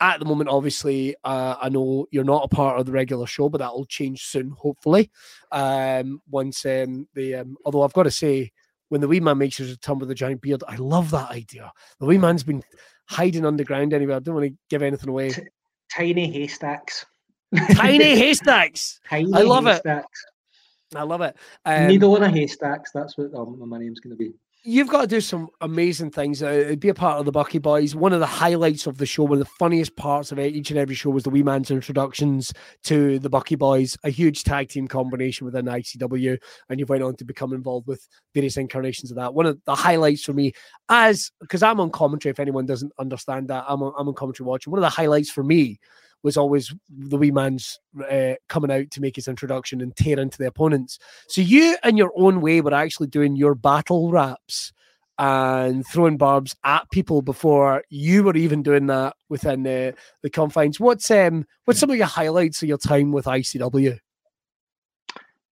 at 0.00 0.18
the 0.18 0.24
moment, 0.24 0.48
obviously, 0.48 1.14
uh, 1.24 1.56
I 1.60 1.68
know 1.68 2.06
you're 2.10 2.24
not 2.24 2.44
a 2.44 2.48
part 2.54 2.78
of 2.78 2.86
the 2.86 2.92
regular 2.92 3.26
show, 3.26 3.48
but 3.48 3.58
that 3.58 3.72
will 3.74 3.86
change 3.86 4.24
soon, 4.24 4.50
hopefully. 4.50 5.10
Um, 5.52 6.20
once 6.30 6.64
um, 6.64 7.06
the 7.14 7.34
um, 7.36 7.56
although 7.64 7.82
I've 7.82 7.92
got 7.92 8.04
to 8.04 8.10
say, 8.10 8.50
when 8.88 9.00
the 9.00 9.08
wee 9.08 9.20
man 9.20 9.38
makes 9.38 9.56
his 9.56 9.70
return 9.70 9.98
with 9.98 10.10
a 10.10 10.14
giant 10.14 10.40
beard. 10.42 10.62
I 10.68 10.76
love 10.76 11.10
that 11.10 11.30
idea. 11.30 11.72
The 11.98 12.06
wee 12.06 12.18
man's 12.18 12.44
been 12.44 12.62
hiding 13.08 13.44
underground 13.44 13.92
anyway. 13.92 14.14
I 14.14 14.20
don't 14.20 14.34
want 14.36 14.46
to 14.48 14.56
give 14.70 14.82
anything 14.82 15.08
away. 15.08 15.32
Tiny 15.92 16.30
haystacks. 16.30 17.04
Tiny 17.72 18.16
haystacks. 18.16 19.00
Tiny 19.08 19.32
I 19.32 19.42
love 19.42 19.66
it. 19.66 19.82
I 20.94 21.02
love 21.02 21.20
it. 21.20 21.36
Um, 21.64 21.88
Needle 21.88 22.16
in 22.16 22.22
a 22.22 22.30
haystacks. 22.30 22.90
That's 22.92 23.16
what 23.18 23.34
um, 23.34 23.68
my 23.68 23.78
name's 23.78 24.00
going 24.00 24.16
to 24.16 24.16
be. 24.16 24.32
you've 24.62 24.88
got 24.88 25.02
to 25.02 25.06
do 25.06 25.20
some 25.20 25.48
amazing 25.60 26.10
things. 26.10 26.42
Uh, 26.42 26.74
be 26.78 26.88
a 26.88 26.94
part 26.94 27.18
of 27.18 27.24
the 27.24 27.32
Bucky 27.32 27.58
Boys. 27.58 27.94
One 27.94 28.12
of 28.12 28.20
the 28.20 28.26
highlights 28.26 28.86
of 28.86 28.98
the 28.98 29.06
show, 29.06 29.24
one 29.24 29.34
of 29.34 29.38
the 29.40 29.52
funniest 29.58 29.96
parts 29.96 30.32
of 30.32 30.38
it, 30.38 30.54
each 30.54 30.70
and 30.70 30.78
every 30.78 30.94
show 30.94 31.10
was 31.10 31.22
the 31.24 31.30
Wee 31.30 31.42
Man's 31.42 31.70
introductions 31.70 32.52
to 32.84 33.18
the 33.18 33.30
Bucky 33.30 33.54
Boys, 33.54 33.96
a 34.04 34.10
huge 34.10 34.44
tag 34.44 34.68
team 34.68 34.88
combination 34.88 35.44
within 35.44 35.66
ICW, 35.66 36.36
and 36.68 36.80
you've 36.80 36.88
went 36.88 37.02
on 37.02 37.16
to 37.16 37.24
become 37.24 37.52
involved 37.52 37.86
with 37.86 38.06
various 38.34 38.56
incarnations 38.56 39.10
of 39.10 39.16
that. 39.16 39.34
One 39.34 39.46
of 39.46 39.60
the 39.66 39.74
highlights 39.74 40.24
for 40.24 40.32
me, 40.32 40.52
as 40.88 41.30
because 41.40 41.62
I'm 41.62 41.80
on 41.80 41.90
commentary, 41.90 42.30
if 42.30 42.40
anyone 42.40 42.66
doesn't 42.66 42.92
understand 42.98 43.48
that, 43.48 43.64
I'm 43.68 43.82
on, 43.82 43.92
I'm 43.96 44.08
on 44.08 44.14
commentary 44.14 44.46
watching. 44.46 44.70
One 44.72 44.78
of 44.78 44.82
the 44.82 44.90
highlights 44.90 45.30
for 45.30 45.44
me 45.44 45.78
was 46.22 46.36
always 46.36 46.74
the 46.88 47.16
wee 47.16 47.30
man's 47.30 47.78
uh, 48.10 48.34
coming 48.48 48.70
out 48.70 48.90
to 48.90 49.00
make 49.00 49.16
his 49.16 49.28
introduction 49.28 49.80
and 49.80 49.94
tear 49.96 50.18
into 50.18 50.38
the 50.38 50.46
opponents. 50.46 50.98
So 51.28 51.40
you, 51.40 51.76
in 51.84 51.96
your 51.96 52.12
own 52.16 52.40
way, 52.40 52.60
were 52.60 52.74
actually 52.74 53.06
doing 53.08 53.36
your 53.36 53.54
battle 53.54 54.10
raps 54.10 54.72
and 55.18 55.86
throwing 55.86 56.16
barbs 56.16 56.54
at 56.64 56.90
people 56.90 57.22
before 57.22 57.82
you 57.88 58.22
were 58.22 58.36
even 58.36 58.62
doing 58.62 58.86
that 58.86 59.16
within 59.28 59.62
the, 59.62 59.94
the 60.22 60.30
confines. 60.30 60.78
What's 60.78 61.10
um 61.10 61.46
what's 61.64 61.80
some 61.80 61.90
of 61.90 61.96
your 61.96 62.06
highlights 62.06 62.62
of 62.62 62.68
your 62.68 62.78
time 62.78 63.12
with 63.12 63.24
ICW? 63.26 63.98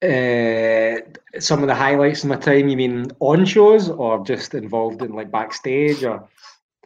Uh, 0.01 1.01
some 1.39 1.61
of 1.61 1.67
the 1.67 1.75
highlights 1.75 2.23
of 2.23 2.29
my 2.29 2.37
time, 2.37 2.69
you 2.69 2.77
mean 2.77 3.11
on 3.19 3.45
shows 3.45 3.89
or 3.89 4.23
just 4.23 4.53
involved 4.53 5.01
in 5.01 5.11
like 5.11 5.29
backstage 5.29 6.05
or 6.05 6.25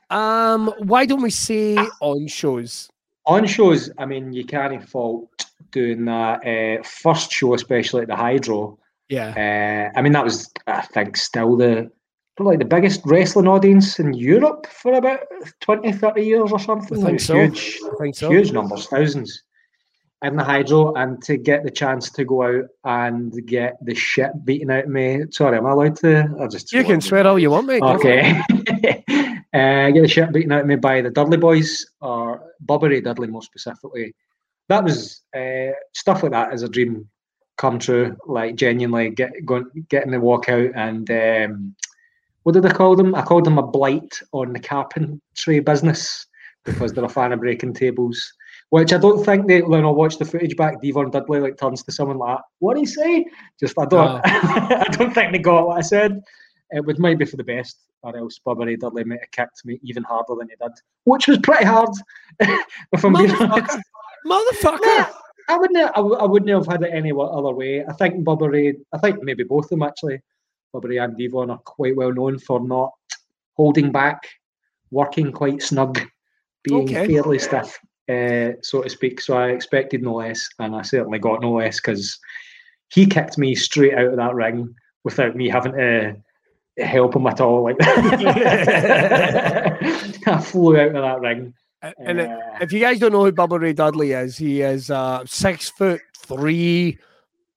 Um, 0.09 0.73
why 0.79 1.05
don't 1.05 1.21
we 1.21 1.29
say 1.29 1.77
on 2.01 2.27
shows? 2.27 2.89
On 3.25 3.45
shows? 3.47 3.89
I 3.97 4.05
mean, 4.05 4.33
you 4.33 4.45
can't 4.45 4.87
fault 4.87 5.29
doing 5.71 6.05
that 6.05 6.45
uh, 6.45 6.83
first 6.83 7.31
show, 7.31 7.53
especially 7.53 8.01
at 8.03 8.07
the 8.07 8.15
Hydro. 8.15 8.77
Yeah, 9.09 9.91
Uh, 9.93 9.97
I 9.97 10.01
mean, 10.01 10.13
that 10.13 10.23
was, 10.23 10.49
I 10.67 10.81
think, 10.81 11.17
still 11.17 11.55
the 11.57 11.91
probably 12.35 12.57
the 12.57 12.65
biggest 12.65 13.01
wrestling 13.05 13.47
audience 13.47 13.99
in 13.99 14.13
Europe 14.13 14.65
for 14.67 14.93
about 14.93 15.19
20, 15.61 15.91
30 15.91 16.21
years 16.23 16.51
or 16.51 16.59
something. 16.59 16.97
I 16.97 17.01
Like, 17.01 17.07
think 17.09 17.19
so. 17.19 17.35
Huge, 17.35 17.79
I 17.85 17.95
think 18.01 18.15
so. 18.15 18.29
huge 18.31 18.51
numbers, 18.51 18.87
thousands 18.87 19.43
in 20.23 20.37
the 20.37 20.43
Hydro, 20.43 20.93
and 20.95 21.21
to 21.23 21.37
get 21.37 21.63
the 21.63 21.69
chance 21.69 22.09
to 22.11 22.23
go 22.23 22.43
out 22.43 22.65
and 22.85 23.45
get 23.45 23.77
the 23.83 23.93
shit 23.93 24.31
beaten 24.45 24.71
out 24.71 24.85
of 24.85 24.89
me. 24.89 25.23
Sorry, 25.31 25.57
am 25.57 25.65
I 25.67 25.71
allowed 25.71 25.97
to? 25.97 26.33
I 26.39 26.47
just 26.47 26.71
You 26.71 26.83
can 26.83 27.01
swear 27.01 27.27
all 27.27 27.37
you 27.37 27.51
want, 27.51 27.67
mate. 27.67 27.81
Go 27.81 27.99
for 27.99 28.09
it. 28.09 28.41
Okay. 28.69 29.03
uh, 29.53 29.91
get 29.91 30.01
the 30.01 30.07
shit 30.07 30.31
beaten 30.33 30.51
out 30.51 30.61
of 30.61 30.67
me 30.67 30.75
by 30.75 31.01
the 31.01 31.09
Dudley 31.09 31.37
boys, 31.37 31.85
or 32.01 32.43
Bubba 32.65 32.89
Ray 32.89 33.01
Dudley 33.01 33.27
more 33.27 33.41
specifically. 33.41 34.13
That 34.69 34.83
was 34.83 35.21
uh, 35.35 35.71
stuff 35.93 36.23
like 36.23 36.31
that 36.31 36.53
is 36.53 36.63
a 36.63 36.69
dream 36.69 37.07
come 37.57 37.79
true. 37.79 38.17
Like 38.25 38.55
genuinely 38.55 39.09
get 39.11 39.31
going, 39.45 39.65
getting 39.89 40.11
the 40.11 40.17
walkout 40.17 40.71
and 40.75 41.09
um, 41.11 41.75
what 42.43 42.53
did 42.53 42.65
I 42.65 42.73
call 42.73 42.95
them? 42.95 43.15
I 43.15 43.21
called 43.21 43.45
them 43.45 43.57
a 43.57 43.65
blight 43.65 44.19
on 44.31 44.53
the 44.53 44.59
carpentry 44.59 45.59
business 45.59 46.25
because 46.65 46.93
they're 46.93 47.05
a 47.05 47.09
fan 47.09 47.31
of 47.31 47.39
breaking 47.39 47.73
tables. 47.73 48.33
Which 48.69 48.91
I 48.91 48.97
don't 48.97 49.23
think 49.23 49.47
they 49.47 49.61
when 49.61 49.85
I 49.85 49.89
watch 49.89 50.17
the 50.17 50.25
footage 50.25 50.55
back, 50.55 50.81
D-Von 50.81 51.11
Dudley 51.11 51.39
like 51.39 51.57
turns 51.57 51.83
to 51.83 51.91
someone 51.91 52.17
like, 52.17 52.39
"What 52.59 52.73
do 52.73 52.79
you 52.79 52.87
say?" 52.87 53.25
Just 53.59 53.77
I 53.77 53.85
don't, 53.85 54.15
Oh. 54.15 54.21
I 54.25 54.87
don't 54.91 55.13
think 55.13 55.31
they 55.31 55.37
got 55.37 55.67
what 55.67 55.77
I 55.77 55.81
said. 55.81 56.21
It 56.71 56.85
would 56.85 56.99
might 56.99 57.19
be 57.19 57.25
for 57.25 57.37
the 57.37 57.43
best, 57.43 57.77
or 58.01 58.17
else 58.17 58.39
Bubba 58.45 58.65
Ray 58.65 58.75
Dudley 58.75 59.03
might 59.03 59.19
have 59.19 59.31
kicked 59.31 59.65
me 59.65 59.79
even 59.83 60.03
harder 60.03 60.35
than 60.39 60.49
he 60.49 60.55
did, 60.55 60.71
which 61.03 61.27
was 61.27 61.37
pretty 61.39 61.65
hard. 61.65 61.89
if 62.39 63.03
I'm 63.03 63.13
being 63.13 63.31
honest. 63.31 63.77
Motherfucker. 63.77 63.81
Motherfucker. 64.25 64.79
Yeah, 64.83 65.09
I 65.49 65.57
wouldn't. 65.57 65.91
I, 65.95 65.99
I 65.99 66.25
wouldn't 66.25 66.49
have 66.51 66.67
had 66.67 66.83
it 66.83 66.93
any 66.93 67.11
other 67.11 67.53
way. 67.53 67.85
I 67.85 67.93
think 67.93 68.23
Bubba 68.25 68.51
Ray. 68.51 68.75
I 68.93 68.97
think 68.97 69.21
maybe 69.23 69.43
both 69.43 69.65
of 69.65 69.69
them 69.69 69.83
actually. 69.83 70.19
Bubba 70.73 70.89
Ray 70.89 70.97
and 70.97 71.15
D-Von 71.15 71.51
are 71.51 71.59
quite 71.59 71.95
well 71.95 72.11
known 72.11 72.39
for 72.39 72.59
not 72.59 72.91
holding 73.55 73.91
back, 73.91 74.27
working 74.91 75.31
quite 75.31 75.61
snug, 75.61 75.99
being 76.63 76.83
Okay. 76.83 77.07
fairly 77.07 77.37
stiff, 77.37 77.77
uh, 78.09 78.53
so 78.61 78.81
to 78.81 78.89
speak. 78.89 79.21
So 79.21 79.37
I 79.37 79.49
expected 79.49 80.01
no 80.01 80.15
less, 80.15 80.47
and 80.59 80.75
I 80.75 80.81
certainly 80.81 81.19
got 81.19 81.41
no 81.41 81.53
less 81.53 81.79
because 81.79 82.17
he 82.89 83.05
kicked 83.05 83.37
me 83.37 83.55
straight 83.55 83.93
out 83.93 84.07
of 84.07 84.15
that 84.17 84.33
ring 84.33 84.73
without 85.03 85.35
me 85.35 85.49
having 85.49 85.73
to 85.73 86.15
help 86.77 87.15
him 87.15 87.27
at 87.27 87.39
all. 87.41 87.63
Like 87.63 87.75
I 87.81 89.77
flew 90.43 90.77
out 90.79 90.87
of 90.87 90.93
that 91.03 91.19
ring. 91.21 91.53
And 91.99 92.21
Uh, 92.21 92.37
if 92.61 92.71
you 92.71 92.79
guys 92.79 92.99
don't 92.99 93.11
know 93.11 93.25
who 93.25 93.31
Bubba 93.31 93.59
Ray 93.59 93.73
Dudley 93.73 94.13
is, 94.13 94.37
he 94.37 94.61
is 94.61 94.89
uh, 94.89 95.23
six 95.25 95.69
foot 95.69 95.99
three, 96.17 96.97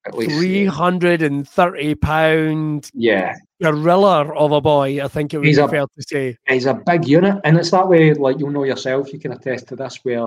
at 0.04 0.16
least, 0.18 0.32
three 0.36 0.66
hundred 0.66 1.22
and 1.22 1.48
thirty 1.48 1.94
pound 1.94 2.90
yeah. 2.92 3.36
gorilla 3.62 4.28
of 4.34 4.50
a 4.52 4.60
boy. 4.60 5.00
I 5.02 5.06
think 5.08 5.32
it 5.32 5.38
would 5.38 5.46
He's 5.46 5.56
be 5.58 5.62
a- 5.62 5.68
fair 5.68 5.86
to 5.86 6.02
say. 6.02 6.36
He's 6.48 6.66
a 6.66 6.74
big 6.74 7.06
unit, 7.06 7.40
and 7.44 7.56
it's 7.56 7.70
that 7.70 7.86
way. 7.88 8.12
Like 8.14 8.40
you'll 8.40 8.50
know 8.50 8.64
yourself, 8.64 9.12
you 9.12 9.20
can 9.20 9.30
attest 9.32 9.68
to 9.68 9.76
this, 9.76 10.00
where 10.02 10.26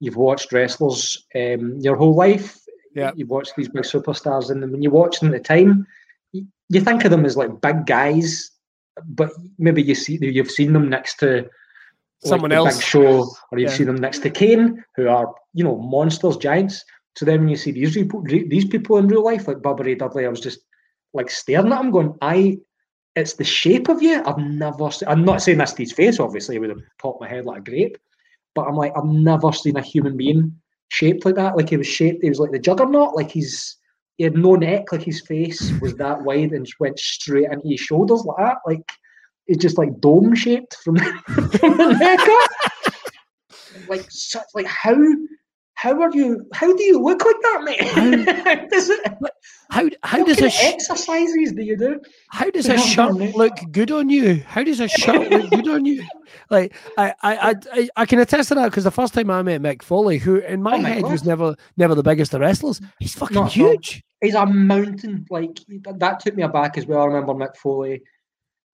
you've 0.00 0.16
watched 0.16 0.50
wrestlers 0.52 1.26
um, 1.34 1.76
your 1.80 1.96
whole 1.96 2.14
life. 2.14 2.58
Yeah. 2.94 3.10
you've 3.14 3.28
watched 3.28 3.54
these 3.56 3.68
big 3.68 3.82
superstars, 3.84 4.48
and 4.50 4.62
when 4.72 4.80
you 4.82 4.90
watch 4.90 5.20
them 5.20 5.34
at 5.34 5.42
the 5.42 5.46
time, 5.46 5.86
you, 6.68 6.80
think 6.80 7.04
of 7.04 7.10
them 7.10 7.24
as 7.24 7.36
like 7.36 7.60
big 7.60 7.86
guys, 7.86 8.50
but 9.06 9.30
maybe 9.58 9.82
you 9.82 9.94
see 9.94 10.18
you've 10.20 10.50
seen 10.50 10.72
them 10.72 10.88
next 10.88 11.16
to 11.20 11.48
Someone 12.24 12.50
the 12.50 12.56
else. 12.56 12.76
Big 12.76 12.84
Show, 12.84 13.30
or 13.52 13.58
you've 13.58 13.70
Yeah. 13.70 13.76
seen 13.76 13.86
them 13.86 13.96
next 13.96 14.20
to 14.20 14.30
Kane, 14.30 14.82
who 14.96 15.08
are 15.08 15.32
you 15.54 15.62
know 15.64 15.76
monsters, 15.78 16.36
giants. 16.36 16.84
So 17.16 17.24
then 17.24 17.40
when 17.40 17.48
you 17.48 17.56
see 17.56 17.72
these 17.72 17.94
people, 17.94 18.22
these 18.22 18.64
people 18.66 18.98
in 18.98 19.08
real 19.08 19.24
life, 19.24 19.46
like 19.48 19.58
Bubba 19.58 19.84
Ray 19.84 19.94
Dudley, 19.94 20.26
I 20.26 20.28
was 20.28 20.40
just 20.40 20.60
like 21.14 21.30
staring 21.30 21.72
at 21.72 21.80
him, 21.80 21.90
going, 21.90 22.14
"I." 22.22 22.58
It's 23.16 23.34
the 23.34 23.42
shape 23.42 23.88
of 23.88 24.00
you. 24.00 24.22
I've 24.24 24.38
never. 24.38 24.92
Seen, 24.92 25.08
I'm 25.08 25.24
not 25.24 25.42
saying 25.42 25.58
that's 25.58 25.76
his 25.76 25.90
face. 25.90 26.20
Obviously, 26.20 26.54
it 26.54 26.60
would 26.60 26.70
have 26.70 26.82
popped 27.00 27.20
my 27.20 27.26
head 27.28 27.46
like 27.46 27.60
a 27.62 27.64
grape. 27.64 27.98
But 28.54 28.68
I'm 28.68 28.76
like, 28.76 28.92
I've 28.96 29.06
never 29.06 29.50
seen 29.52 29.76
a 29.76 29.82
human 29.82 30.16
being 30.16 30.54
shaped 30.90 31.24
like 31.24 31.34
that. 31.34 31.56
Like 31.56 31.68
he 31.68 31.76
was 31.76 31.88
shaped. 31.88 32.22
He 32.22 32.28
was 32.28 32.38
like 32.38 32.52
the 32.52 32.60
juggernaut. 32.60 33.16
Like 33.16 33.30
he's 33.30 33.76
he 34.18 34.24
had 34.24 34.36
no 34.36 34.56
neck. 34.56 34.92
Like 34.92 35.02
his 35.02 35.22
face 35.22 35.72
was 35.80 35.94
that 35.94 36.22
wide 36.22 36.50
and 36.50 36.68
went 36.80 36.98
straight 36.98 37.50
into 37.50 37.68
his 37.68 37.80
shoulders 37.80 38.24
like 38.24 38.36
that. 38.38 38.56
Like 38.66 38.92
it's 39.46 39.62
just 39.62 39.78
like 39.78 40.00
dome 40.00 40.34
shaped 40.34 40.76
from, 40.84 40.96
from 41.56 41.78
the 41.78 41.96
neck 41.98 42.20
up. 42.20 42.92
Like 43.88 44.06
such. 44.10 44.44
Like 44.54 44.66
how. 44.66 44.96
How 45.78 45.92
are 46.02 46.10
you? 46.12 46.44
How 46.52 46.74
do 46.76 46.82
you 46.82 47.00
look 47.00 47.24
like 47.24 47.36
that, 47.40 47.62
mate? 47.62 47.82
How 47.82 48.54
does 48.72 48.90
it, 48.90 49.00
How 49.70 49.88
how 50.02 50.24
does 50.24 50.40
a 50.40 50.50
sh- 50.50 50.64
exercises 50.64 51.52
do 51.52 51.62
you 51.62 51.76
do? 51.76 52.00
how 52.30 52.50
does 52.50 52.68
a 52.68 52.76
shirt 52.78 53.12
look 53.14 53.56
good 53.70 53.92
on 53.92 54.10
you? 54.10 54.42
How 54.44 54.64
does 54.64 54.80
a 54.80 54.88
shirt 54.88 55.30
look 55.30 55.50
good 55.50 55.68
on 55.68 55.84
you? 55.84 56.02
Like 56.50 56.74
I 56.96 57.14
I 57.22 57.54
I, 57.72 57.88
I- 57.96 58.06
can 58.06 58.18
attest 58.18 58.48
to 58.48 58.54
that 58.56 58.64
because 58.70 58.82
the 58.84 58.90
first 58.90 59.14
time 59.14 59.30
I 59.30 59.40
met 59.42 59.62
Mick 59.62 59.82
Foley, 59.82 60.18
who 60.18 60.36
in 60.38 60.62
my 60.62 60.74
Oh 60.74 60.78
my 60.78 60.88
head 60.88 61.02
was 61.04 61.24
never 61.24 61.54
never 61.76 61.94
the 61.94 62.02
biggest 62.02 62.34
of 62.34 62.40
wrestlers, 62.40 62.80
he's 62.98 63.14
fucking 63.14 63.34
Not 63.36 63.42
all. 63.44 63.48
huge. 63.50 64.02
he's 64.20 64.34
a 64.34 64.46
mountain. 64.46 65.26
Like 65.30 65.58
that- 65.98 66.18
took 66.20 66.34
me 66.34 66.42
aback 66.42 66.76
as 66.76 66.86
well. 66.86 67.02
I 67.02 67.06
remember 67.06 67.34
Mick 67.34 67.56
Foley. 67.56 68.02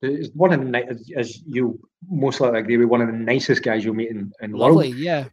Is 0.00 0.30
one 0.34 0.52
of 0.52 0.60
the 0.60 1.18
as- 1.18 1.42
you 1.46 1.78
most 2.08 2.40
likely 2.40 2.60
agree 2.60 2.76
with 2.78 2.88
one 2.88 3.02
of 3.02 3.08
the 3.08 3.12
nicest 3.32 3.62
guys 3.62 3.84
you'll 3.84 3.94
meet 3.94 4.10
in, 4.10 4.32
in 4.40 4.52
the 4.52 4.56
world. 4.58 4.76
Lovely, 4.76 4.90
yeah. 4.92 5.24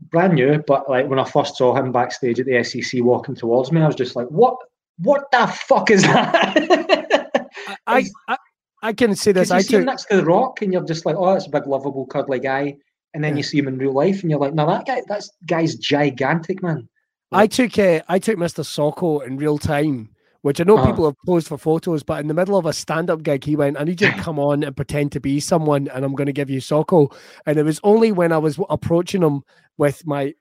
Brand 0.00 0.34
new, 0.34 0.62
but 0.66 0.88
like 0.88 1.08
when 1.08 1.18
I 1.18 1.24
first 1.24 1.56
saw 1.56 1.74
him 1.74 1.90
backstage 1.90 2.38
at 2.38 2.46
the 2.46 2.62
SEC 2.62 3.02
walking 3.02 3.34
towards 3.34 3.72
me, 3.72 3.80
I 3.80 3.86
was 3.86 3.96
just 3.96 4.14
like, 4.14 4.28
"What? 4.28 4.56
What 4.98 5.30
the 5.32 5.46
fuck 5.46 5.90
is 5.90 6.02
that?" 6.02 7.40
I, 7.86 8.04
I, 8.28 8.36
I, 8.82 8.92
can 8.92 9.14
say 9.16 9.32
this. 9.32 9.50
You 9.50 9.56
I 9.56 9.60
see 9.62 9.76
him 9.76 9.80
took 9.82 9.86
next 9.86 10.04
to 10.06 10.16
the 10.18 10.24
Rock, 10.24 10.62
and 10.62 10.72
you're 10.72 10.84
just 10.84 11.06
like, 11.06 11.16
"Oh, 11.16 11.32
that's 11.32 11.46
a 11.46 11.50
big, 11.50 11.66
lovable, 11.66 12.06
cuddly 12.06 12.40
guy." 12.40 12.76
And 13.14 13.24
then 13.24 13.32
Yeah. 13.32 13.38
you 13.38 13.42
see 13.42 13.58
him 13.58 13.68
in 13.68 13.78
real 13.78 13.92
life, 13.94 14.20
and 14.20 14.30
you're 14.30 14.38
like, 14.40 14.54
"No, 14.54 14.66
that 14.66 14.86
guy, 14.86 15.00
that 15.08 15.22
guy's 15.46 15.76
gigantic, 15.76 16.62
man." 16.62 16.88
I 17.32 17.46
took 17.46 17.78
uh, 17.78 18.02
I 18.08 18.18
took 18.18 18.36
Mr. 18.36 18.64
Socko 18.64 19.26
in 19.26 19.38
real 19.38 19.58
time, 19.58 20.10
which 20.46 20.60
I 20.60 20.64
know 20.64 20.76
Uh-huh. 20.78 20.86
people 20.90 21.04
have 21.06 21.16
posed 21.26 21.48
for 21.48 21.58
photos, 21.58 22.02
but 22.02 22.20
in 22.20 22.28
the 22.28 22.34
middle 22.34 22.56
of 22.56 22.66
a 22.66 22.72
stand-up 22.72 23.22
gig, 23.22 23.42
he 23.44 23.56
went, 23.56 23.78
"I 23.80 23.84
need 23.84 24.00
you 24.00 24.10
to 24.10 24.16
come 24.28 24.38
on 24.38 24.62
and 24.62 24.76
pretend 24.76 25.12
to 25.12 25.20
be 25.20 25.40
someone, 25.40 25.88
and 25.92 26.04
I'm 26.04 26.14
going 26.14 26.26
to 26.26 26.32
give 26.40 26.50
you 26.50 26.60
Socko." 26.60 27.12
And 27.46 27.58
it 27.58 27.64
was 27.64 27.80
only 27.82 28.12
when 28.12 28.30
I 28.32 28.38
was 28.38 28.58
approaching 28.70 29.22
him 29.22 29.42
with 29.76 30.06
my 30.06 30.34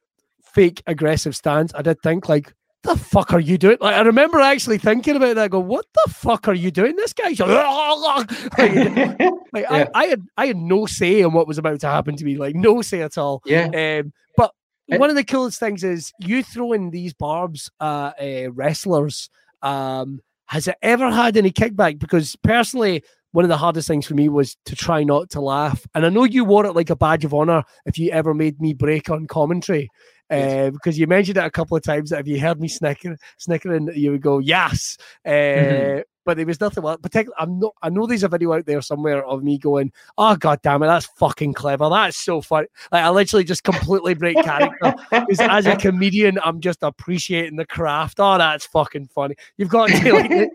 fake 0.53 0.83
aggressive 0.87 1.35
stance, 1.35 1.73
I 1.75 1.81
did 1.81 2.01
think 2.01 2.29
like. 2.29 2.53
The 2.83 2.95
fuck 2.95 3.33
are 3.33 3.39
you 3.39 3.57
doing? 3.57 3.77
Like 3.81 3.95
I 3.95 4.01
remember 4.01 4.39
actually 4.39 4.77
thinking 4.77 5.15
about 5.15 5.33
that. 5.37 5.45
I 5.45 5.47
go, 5.47 5.59
what 5.59 5.87
the 6.05 6.13
fuck 6.13 6.47
are 6.47 6.53
you 6.53 6.69
doing? 6.69 6.95
This 6.95 7.13
guy's 7.13 7.39
like, 7.39 7.49
like, 8.59 8.73
Yeah. 8.75 9.07
I, 9.55 9.87
I 9.95 10.05
had 10.05 10.21
I 10.37 10.45
had 10.45 10.57
no 10.57 10.85
say 10.85 11.21
in 11.21 11.33
what 11.33 11.47
was 11.47 11.57
about 11.57 11.79
to 11.79 11.87
happen 11.87 12.15
to 12.15 12.23
me, 12.23 12.37
like 12.37 12.53
no 12.55 12.83
say 12.83 13.01
at 13.01 13.17
all. 13.17 13.41
yeah, 13.43 13.65
Um, 14.01 14.13
but 14.37 14.51
It- 14.87 14.99
one 14.99 15.09
of 15.09 15.15
the 15.15 15.23
coolest 15.23 15.59
things 15.59 15.83
is 15.83 16.11
you 16.19 16.43
throwing 16.43 16.91
these 16.91 17.13
barbs 17.15 17.71
at 17.81 18.09
uh, 18.21 18.51
wrestlers. 18.51 19.31
Um, 19.65 20.21
has 20.45 20.67
it 20.67 20.75
ever 20.81 21.09
had 21.11 21.35
any 21.37 21.51
kickback? 21.51 21.99
Because 21.99 22.35
personally, 22.43 23.03
one 23.31 23.43
of 23.43 23.49
the 23.49 23.57
hardest 23.57 23.87
things 23.87 24.05
for 24.05 24.13
me 24.13 24.29
was 24.29 24.55
to 24.65 24.75
try 24.75 25.03
not 25.03 25.29
to 25.31 25.41
laugh. 25.41 25.85
And 25.93 26.05
I 26.05 26.09
know 26.09 26.23
you 26.23 26.45
wore 26.45 26.65
it 26.65 26.73
like 26.73 26.89
a 26.89 26.95
badge 26.95 27.25
of 27.25 27.33
honor 27.33 27.63
if 27.85 27.97
you 27.97 28.11
ever 28.11 28.33
made 28.33 28.61
me 28.61 28.73
break 28.73 29.09
on 29.09 29.27
commentary. 29.27 29.89
Uh, 30.29 30.69
because 30.71 30.97
you 30.97 31.05
mentioned 31.05 31.37
it 31.37 31.43
a 31.43 31.51
couple 31.51 31.75
of 31.77 31.83
times 31.83 32.09
that 32.09 32.21
if 32.21 32.27
you 32.27 32.39
heard 32.39 32.59
me 32.59 32.67
snicker, 32.67 33.17
snickering, 33.37 33.89
you 33.93 34.11
would 34.11 34.21
go, 34.21 34.39
yes. 34.39 34.97
Uh, 35.25 35.29
Mhm. 35.29 36.03
But 36.25 36.37
there 36.37 36.45
was 36.45 36.59
nothing 36.59 36.83
like 36.83 37.01
particularly 37.01 37.35
I'm 37.39 37.59
not 37.59 37.73
I 37.81 37.89
know 37.89 38.05
there's 38.05 38.23
a 38.23 38.27
video 38.27 38.53
out 38.53 38.65
there 38.65 38.81
somewhere 38.81 39.23
of 39.25 39.43
me 39.43 39.57
going, 39.57 39.91
Oh 40.17 40.35
god 40.35 40.59
damn 40.63 40.83
it, 40.83 40.87
that's 40.87 41.05
fucking 41.05 41.53
clever. 41.53 41.89
That's 41.89 42.17
so 42.17 42.41
funny. 42.41 42.67
Like 42.91 43.03
I 43.03 43.09
literally 43.09 43.43
just 43.43 43.63
completely 43.63 44.13
break 44.15 44.35
character. 44.43 44.93
Because 45.11 45.39
as 45.39 45.65
a 45.65 45.75
comedian, 45.75 46.39
I'm 46.43 46.59
just 46.59 46.79
appreciating 46.81 47.55
the 47.55 47.65
craft. 47.65 48.19
Oh, 48.19 48.37
that's 48.37 48.65
fucking 48.65 49.07
funny. 49.07 49.35
You've 49.57 49.69
got 49.69 49.89
to 49.89 50.13
like 50.13 50.29
the, 50.29 50.49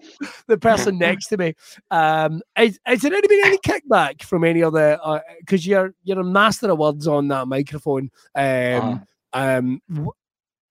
the 0.48 0.58
person 0.58 0.98
next 0.98 1.28
to 1.28 1.36
me. 1.36 1.54
Um, 1.90 2.42
is, 2.58 2.78
is 2.88 3.00
there 3.02 3.14
any 3.14 3.28
been 3.28 3.46
any 3.46 3.58
kickback 3.58 4.22
from 4.22 4.44
any 4.44 4.62
other? 4.62 4.98
Because 5.40 5.66
you're 5.66 5.94
you're 6.04 6.20
a 6.20 6.24
master 6.24 6.70
of 6.70 6.78
words 6.78 7.06
on 7.06 7.28
that 7.28 7.48
microphone. 7.48 8.10
Um, 8.34 9.06
um, 9.32 9.80
w- 9.88 10.12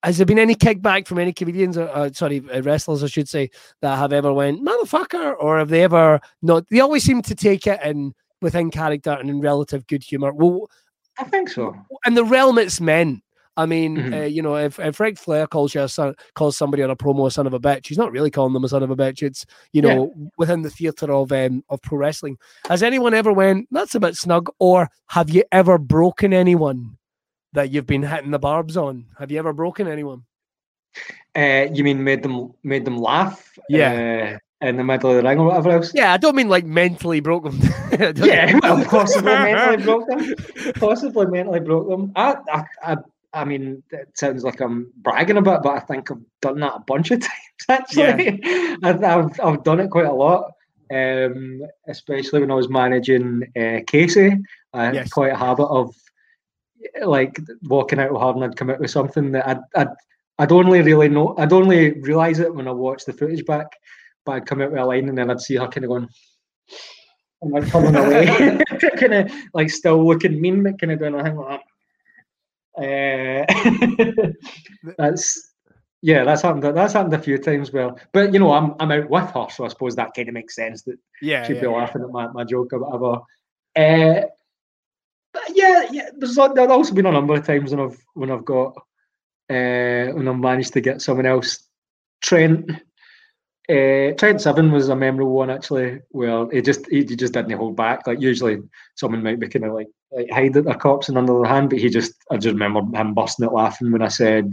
has 0.02 0.16
there 0.16 0.26
been 0.26 0.38
any 0.38 0.54
kickback 0.54 1.06
from 1.06 1.18
any 1.18 1.32
comedians 1.32 1.76
or 1.76 1.88
uh, 1.90 2.10
sorry 2.12 2.42
uh, 2.52 2.62
wrestlers, 2.62 3.02
I 3.04 3.06
should 3.08 3.28
say, 3.28 3.50
that 3.82 3.96
have 3.98 4.12
ever 4.12 4.32
went 4.32 4.64
motherfucker, 4.64 5.34
or 5.38 5.58
have 5.58 5.68
they 5.68 5.82
ever 5.84 6.20
not? 6.42 6.66
They 6.70 6.80
always 6.80 7.04
seem 7.04 7.22
to 7.22 7.34
take 7.34 7.66
it 7.66 7.80
in 7.84 8.14
within 8.40 8.70
character 8.70 9.10
and 9.10 9.28
in 9.28 9.40
relative 9.40 9.86
good 9.86 10.02
humor. 10.02 10.32
Well, 10.32 10.68
I 11.18 11.24
think 11.24 11.50
so. 11.50 11.74
and 12.06 12.16
the 12.16 12.24
realm 12.24 12.56
it's 12.58 12.80
meant. 12.80 13.22
I 13.56 13.66
mean, 13.66 13.96
Mhm. 13.98 14.22
uh, 14.22 14.26
you 14.26 14.40
know, 14.40 14.56
if, 14.56 14.78
if 14.78 14.98
Ric 15.00 15.18
Flair 15.18 15.46
calls 15.46 15.74
you 15.74 15.82
a 15.82 15.88
son, 15.88 16.14
calls 16.34 16.56
somebody 16.56 16.82
on 16.82 16.88
a 16.88 16.96
promo 16.96 17.26
a 17.26 17.30
son 17.30 17.46
of 17.46 17.52
a 17.52 17.60
bitch, 17.60 17.88
he's 17.88 17.98
not 17.98 18.12
really 18.12 18.30
calling 18.30 18.54
them 18.54 18.64
a 18.64 18.68
son 18.70 18.82
of 18.82 18.90
a 18.90 18.96
bitch. 18.96 19.22
It's 19.22 19.44
you 19.72 19.82
Yeah. 19.82 19.94
know 19.96 20.14
within 20.38 20.62
the 20.62 20.70
theatre 20.70 21.12
of 21.12 21.30
um, 21.32 21.62
of 21.68 21.82
pro 21.82 21.98
wrestling. 21.98 22.38
Has 22.68 22.82
anyone 22.82 23.12
ever 23.12 23.32
went 23.32 23.68
that's 23.70 23.94
a 23.94 24.00
bit 24.00 24.14
snug, 24.16 24.48
or 24.60 24.88
have 25.08 25.28
you 25.28 25.44
ever 25.52 25.76
broken 25.76 26.32
anyone 26.32 26.96
that 27.52 27.70
you've 27.70 27.86
been 27.86 28.02
hitting 28.02 28.30
the 28.30 28.38
barbs 28.38 28.76
on? 28.76 29.06
Have 29.18 29.30
you 29.30 29.38
ever 29.38 29.52
broken 29.52 29.86
anyone? 29.88 30.22
Uh, 31.36 31.66
you 31.72 31.84
mean 31.84 32.02
made 32.02 32.22
them 32.22 32.52
made 32.62 32.84
them 32.84 32.96
laugh? 32.98 33.56
Yeah. 33.68 34.38
Uh, 34.62 34.66
in 34.66 34.76
the 34.76 34.84
middle 34.84 35.10
of 35.10 35.16
the 35.16 35.22
ring 35.28 35.38
or 35.38 35.46
whatever 35.46 35.70
else? 35.70 35.92
Yeah, 35.94 36.12
I 36.12 36.16
don't 36.18 36.36
mean 36.36 36.48
like 36.48 36.64
mentally 36.66 37.20
broke 37.20 37.44
them. 37.44 37.58
Yeah, 38.16 38.58
well, 38.62 38.84
possibly 38.84 39.32
mentally 39.32 39.82
broke 39.84 40.06
them. 40.08 40.34
Possibly 40.74 41.26
mentally 41.26 41.60
broke 41.60 41.88
them. 41.88 42.12
I, 42.16 42.36
I, 42.52 42.64
I, 42.82 42.96
I 43.32 43.44
mean, 43.44 43.82
it 43.90 44.08
sounds 44.14 44.44
like 44.44 44.60
I'm 44.60 44.92
bragging 44.98 45.36
a 45.38 45.42
bit, 45.42 45.60
but 45.62 45.70
I 45.76 45.80
think 45.80 46.10
I've 46.10 46.20
done 46.40 46.60
that 46.60 46.74
a 46.76 46.80
bunch 46.86 47.10
of 47.10 47.20
times. 47.20 47.32
Actually, 47.68 48.40
I've, 48.82 49.02
I've 49.02 49.40
I've 49.40 49.64
done 49.64 49.80
it 49.80 49.90
quite 49.90 50.06
a 50.06 50.12
lot. 50.12 50.52
Um, 50.92 51.62
especially 51.88 52.40
when 52.40 52.50
I 52.50 52.54
was 52.54 52.68
managing 52.68 53.44
uh, 53.58 53.80
Casey, 53.86 54.32
I 54.74 54.84
had 54.86 54.94
Yes. 54.94 55.10
quite 55.10 55.32
a 55.32 55.36
habit 55.36 55.66
of 55.66 55.94
like 57.02 57.38
walking 57.62 57.98
out 57.98 58.10
of 58.10 58.20
hard 58.20 58.36
and 58.36 58.44
I'd 58.44 58.56
come 58.56 58.70
out 58.70 58.80
with 58.80 58.90
something 58.90 59.32
that 59.32 59.48
I'd, 59.48 59.60
I'd 59.76 59.88
I'd 60.38 60.52
only 60.52 60.80
really 60.80 61.08
know 61.08 61.34
I'd 61.38 61.52
only 61.52 62.00
realise 62.00 62.38
it 62.38 62.54
when 62.54 62.68
I 62.68 62.72
watched 62.72 63.06
the 63.06 63.12
footage 63.12 63.44
back, 63.44 63.66
but 64.24 64.32
I'd 64.32 64.46
come 64.46 64.62
out 64.62 64.70
with 64.70 64.80
a 64.80 64.84
line 64.84 65.08
and 65.08 65.18
then 65.18 65.30
I'd 65.30 65.40
see 65.40 65.56
her 65.56 65.68
kind 65.68 65.84
of 65.84 65.88
going 65.90 66.08
and 67.42 67.52
like 67.52 67.70
coming 67.70 67.96
away, 67.96 68.26
kind 68.96 69.14
of 69.14 69.32
like 69.54 69.70
still 69.70 70.06
looking 70.06 70.40
mean, 70.40 70.62
but 70.62 70.80
kind 70.80 70.92
of 70.92 70.98
doing 70.98 71.14
a 71.14 71.24
thing 71.24 71.36
like 71.36 71.60
that. 71.60 71.60
Uh, 72.78 74.32
that's 74.98 75.50
yeah, 76.02 76.24
that's 76.24 76.42
happened. 76.42 76.62
That's 76.62 76.94
happened 76.94 77.14
a 77.14 77.18
few 77.18 77.36
times. 77.38 77.72
Well, 77.72 77.98
but 78.12 78.32
you 78.32 78.38
know, 78.38 78.52
I'm 78.52 78.74
I'm 78.80 78.92
out 78.92 79.10
with 79.10 79.30
her, 79.30 79.46
so 79.50 79.64
I 79.64 79.68
suppose 79.68 79.96
that 79.96 80.14
kind 80.14 80.28
of 80.28 80.34
makes 80.34 80.54
sense 80.54 80.82
that 80.82 80.98
yeah, 81.20 81.46
she'd 81.46 81.56
yeah, 81.56 81.60
be 81.60 81.66
yeah. 81.66 81.76
laughing 81.76 82.02
at 82.02 82.10
my, 82.10 82.28
my 82.28 82.44
joke 82.44 82.72
or 82.72 82.78
whatever. 82.78 83.20
Uh, 83.76 84.26
yeah, 85.54 85.86
yeah. 85.90 86.10
There's 86.16 86.38
al- 86.38 86.54
there's 86.54 86.70
also 86.70 86.94
been 86.94 87.06
a 87.06 87.12
number 87.12 87.34
of 87.34 87.46
times 87.46 87.70
when 87.70 87.80
I've 87.80 87.98
when 88.14 88.30
I've 88.30 88.44
got 88.44 88.76
uh, 89.48 90.12
when 90.14 90.28
I've 90.28 90.38
managed 90.38 90.72
to 90.74 90.80
get 90.80 91.02
someone 91.02 91.26
else. 91.26 91.66
Trent, 92.22 92.70
uh, 92.70 94.12
Trent 94.18 94.40
Seven 94.40 94.72
was 94.72 94.88
a 94.88 94.96
memorable 94.96 95.32
one 95.32 95.50
actually, 95.50 96.00
where 96.10 96.50
he 96.50 96.60
just 96.60 96.86
he, 96.90 96.98
he 96.98 97.16
just 97.16 97.32
didn't 97.32 97.56
hold 97.56 97.76
back. 97.76 98.06
Like 98.06 98.20
usually, 98.20 98.58
someone 98.94 99.22
might 99.22 99.40
be 99.40 99.48
kind 99.48 99.64
of 99.64 99.72
like 99.72 99.88
like 100.12 100.30
hide 100.30 100.54
their 100.54 100.62
corpse 100.74 101.08
and 101.08 101.16
under 101.16 101.34
their 101.34 101.46
hand, 101.46 101.70
but 101.70 101.78
he 101.78 101.88
just 101.88 102.12
I 102.30 102.36
just 102.36 102.52
remember 102.52 102.80
him 102.98 103.14
busting 103.14 103.46
it 103.46 103.52
laughing 103.52 103.92
when 103.92 104.02
I 104.02 104.08
said 104.08 104.52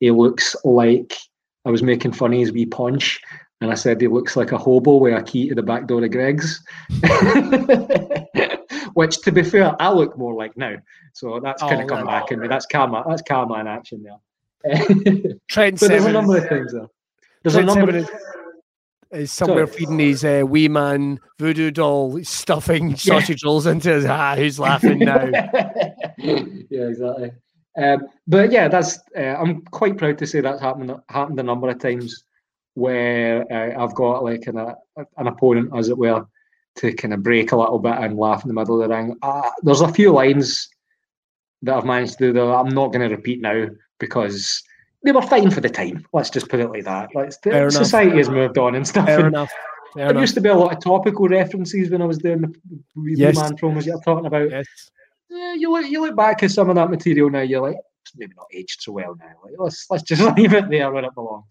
he 0.00 0.10
looks 0.10 0.56
like 0.64 1.14
I 1.64 1.70
was 1.70 1.82
making 1.82 2.12
fun 2.12 2.32
of 2.32 2.38
his 2.38 2.52
wee 2.52 2.66
punch. 2.66 3.20
And 3.62 3.70
I 3.70 3.74
said 3.74 4.00
he 4.00 4.08
looks 4.08 4.36
like 4.36 4.52
a 4.52 4.58
hobo 4.58 4.96
with 4.96 5.12
a 5.12 5.22
key 5.22 5.50
to 5.50 5.54
the 5.54 5.62
back 5.62 5.86
door 5.86 6.02
of 6.02 6.10
Greggs. 6.10 6.64
Which, 8.94 9.18
to 9.22 9.32
be 9.32 9.42
fair, 9.42 9.74
I 9.80 9.92
look 9.92 10.16
more 10.18 10.34
like 10.34 10.56
now. 10.56 10.76
So 11.12 11.40
that's 11.42 11.62
kind 11.62 11.80
Oh, 11.80 11.82
of 11.82 11.88
come 11.88 12.06
back 12.06 12.30
in 12.32 12.40
me. 12.40 12.48
That's 12.48 12.66
karma. 12.66 13.04
That's 13.08 13.22
karma 13.22 13.54
in 13.60 13.66
action 13.66 14.02
there. 14.02 14.18
Trent 15.48 15.80
but 15.80 15.88
there's 15.88 16.04
a 16.04 16.12
number 16.12 16.36
of 16.36 16.48
things 16.48 16.72
there. 16.72 16.86
There's 17.42 17.56
a 17.56 17.62
number. 17.62 17.96
of 17.96 18.10
is, 19.12 19.32
somewhere 19.32 19.66
Sorry. 19.66 19.78
feeding 19.78 19.98
his 19.98 20.24
uh, 20.24 20.42
wee 20.46 20.68
man 20.68 21.18
voodoo 21.38 21.70
doll, 21.70 22.22
stuffing 22.22 22.96
sausage 22.96 23.42
rolls 23.44 23.66
into 23.66 23.90
his. 23.92 24.04
Ah, 24.06 24.36
who's 24.36 24.60
laughing 24.60 25.00
now? 25.00 25.24
yeah, 26.18 26.44
exactly. 26.70 27.32
Um, 27.76 28.06
but 28.26 28.52
yeah, 28.52 28.68
that's. 28.68 28.98
Uh, 29.16 29.36
I'm 29.36 29.62
quite 29.62 29.96
proud 29.96 30.18
to 30.18 30.26
say 30.26 30.40
that's 30.40 30.60
happened 30.60 30.94
happened 31.08 31.40
a 31.40 31.42
number 31.42 31.68
of 31.68 31.78
times 31.78 32.24
where 32.74 33.44
uh, 33.52 33.82
I've 33.82 33.94
got 33.94 34.22
like 34.22 34.46
an, 34.46 34.58
a, 34.58 34.76
an 35.16 35.26
opponent, 35.26 35.70
as 35.76 35.88
it 35.88 35.98
were, 35.98 36.24
to 36.76 36.92
kind 36.94 37.12
of 37.14 37.22
break 37.22 37.52
a 37.52 37.56
little 37.56 37.78
bit 37.78 37.92
and 37.98 38.16
laugh 38.18 38.42
in 38.44 38.48
the 38.48 38.54
middle 38.54 38.80
of 38.82 38.88
the 38.88 38.94
ring. 38.94 39.16
Uh, 39.22 39.50
there's 39.62 39.80
a 39.80 39.92
few 39.92 40.12
lines 40.12 40.68
that 41.62 41.76
I've 41.76 41.84
managed 41.84 42.18
to 42.18 42.26
do 42.28 42.32
that 42.34 42.42
I'm 42.42 42.68
not 42.68 42.92
going 42.92 43.08
to 43.08 43.14
repeat 43.14 43.40
now 43.40 43.66
because 43.98 44.62
they 45.04 45.12
were 45.12 45.22
fine 45.22 45.50
for 45.50 45.60
the 45.60 45.68
time. 45.68 46.06
Let's 46.12 46.30
just 46.30 46.48
put 46.48 46.60
it 46.60 46.68
like 46.68 46.84
that. 46.84 47.10
Like, 47.14 47.30
the 47.42 47.50
Fair 47.50 47.62
enough. 47.68 47.72
society 47.72 48.16
has 48.18 48.28
moved 48.30 48.56
on 48.58 48.74
and 48.74 48.86
stuff. 48.86 49.06
Fair 49.06 49.18
and 49.18 49.28
enough. 49.28 49.50
Fair 49.94 50.04
there 50.04 50.10
enough. 50.12 50.20
used 50.22 50.34
to 50.34 50.40
be 50.40 50.48
a 50.48 50.54
lot 50.54 50.72
of 50.72 50.82
topical 50.82 51.26
references 51.28 51.90
when 51.90 52.00
I 52.02 52.06
was 52.06 52.18
doing 52.18 52.40
the 52.42 52.54
Yes. 52.96 53.36
man 53.36 53.56
promos 53.56 53.84
you're 53.86 54.00
talking 54.02 54.26
about. 54.26 54.50
Yes. 54.50 54.66
Yeah, 55.28 55.54
you 55.54 55.70
look 55.70 55.86
you 55.88 56.00
look 56.00 56.16
back 56.16 56.42
at 56.42 56.50
some 56.50 56.70
of 56.70 56.76
that 56.76 56.90
material 56.90 57.30
now, 57.30 57.40
you're 57.40 57.60
like, 57.60 57.76
maybe 58.16 58.32
not 58.36 58.46
aged 58.52 58.82
so 58.82 58.92
well 58.92 59.14
now. 59.18 59.32
Like, 59.44 59.54
let's 59.58 59.86
let's 59.90 60.02
just 60.02 60.22
leave 60.36 60.54
it 60.54 60.68
there 60.70 60.90
where 60.92 61.04
it 61.04 61.14
belongs. 61.14 61.44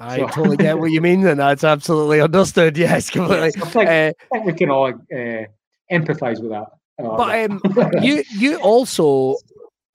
I 0.00 0.16
So- 0.18 0.26
totally 0.28 0.56
get 0.56 0.78
what 0.78 0.90
you 0.90 1.00
mean, 1.00 1.26
and 1.26 1.38
that's 1.40 1.64
absolutely 1.64 2.20
understood. 2.20 2.76
Yes, 2.86 3.10
completely. 3.10 3.52
Yes, 3.54 3.62
I 3.62 3.68
think, 3.70 3.88
Uh, 3.88 3.92
I 3.92 4.12
think 4.32 4.46
we 4.46 4.52
can 4.54 4.70
all 4.70 4.86
uh, 4.88 5.44
empathise 5.92 6.40
with 6.40 6.50
that. 6.50 6.66
Uh, 7.02 7.16
but 7.16 7.50
um, 7.50 7.60
you 8.02 8.24
you 8.38 8.56
also 8.60 9.36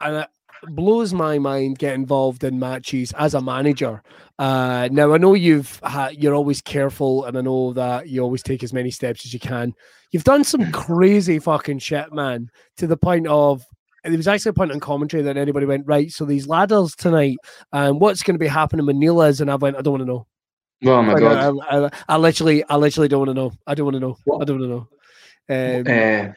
and 0.01 0.15
it 0.17 0.27
blows 0.69 1.13
my 1.13 1.37
mind 1.37 1.77
get 1.77 1.93
involved 1.93 2.43
in 2.43 2.57
matches 2.59 3.13
as 3.17 3.33
a 3.35 3.41
manager. 3.41 4.01
Uh, 4.39 4.89
now 4.91 5.13
I 5.13 5.17
know 5.17 5.33
you've 5.33 5.79
ha- 5.83 6.09
you're 6.11 6.35
always 6.35 6.61
careful, 6.61 7.25
and 7.25 7.37
I 7.37 7.41
know 7.41 7.73
that 7.73 8.09
you 8.09 8.21
always 8.21 8.43
take 8.43 8.63
as 8.63 8.73
many 8.73 8.91
steps 8.91 9.25
as 9.25 9.33
you 9.33 9.39
can. 9.39 9.73
You've 10.11 10.23
done 10.23 10.43
some 10.43 10.71
crazy 10.71 11.39
fucking 11.39 11.79
shit, 11.79 12.11
man, 12.13 12.49
to 12.77 12.87
the 12.87 12.97
point 12.97 13.27
of. 13.27 13.63
There 14.05 14.17
was 14.17 14.27
actually 14.27 14.51
a 14.51 14.53
point 14.53 14.71
in 14.71 14.79
commentary 14.79 15.23
that 15.23 15.35
anybody 15.37 15.65
went 15.65 15.87
right. 15.87 16.11
So 16.11 16.25
these 16.25 16.47
ladders 16.47 16.95
tonight, 16.95 17.37
and 17.73 17.99
what's 17.99 18.23
going 18.23 18.35
to 18.35 18.39
be 18.39 18.47
happening 18.47 18.85
with 18.85 18.95
Neil 18.95 19.21
is, 19.23 19.41
and 19.41 19.49
I 19.51 19.55
went, 19.55 19.75
I 19.77 19.81
don't 19.81 19.93
want 19.93 20.01
to 20.03 20.05
know. 20.05 20.27
oh 20.85 21.01
my 21.01 21.13
Like, 21.13 21.21
god. 21.21 21.59
I, 21.69 21.85
I, 21.85 21.89
I 22.09 22.17
literally, 22.17 22.63
I 22.69 22.75
literally 22.75 23.07
don't 23.07 23.25
want 23.25 23.29
to 23.29 23.33
know. 23.33 23.51
I 23.65 23.73
don't 23.75 23.85
want 23.85 23.95
to 23.95 23.99
know. 23.99 24.17
I 24.39 24.45
don't 24.45 24.59
want 24.59 24.61
to 24.61 24.67
know. 24.67 24.87
Um, 25.47 26.29
Uh, 26.29 26.33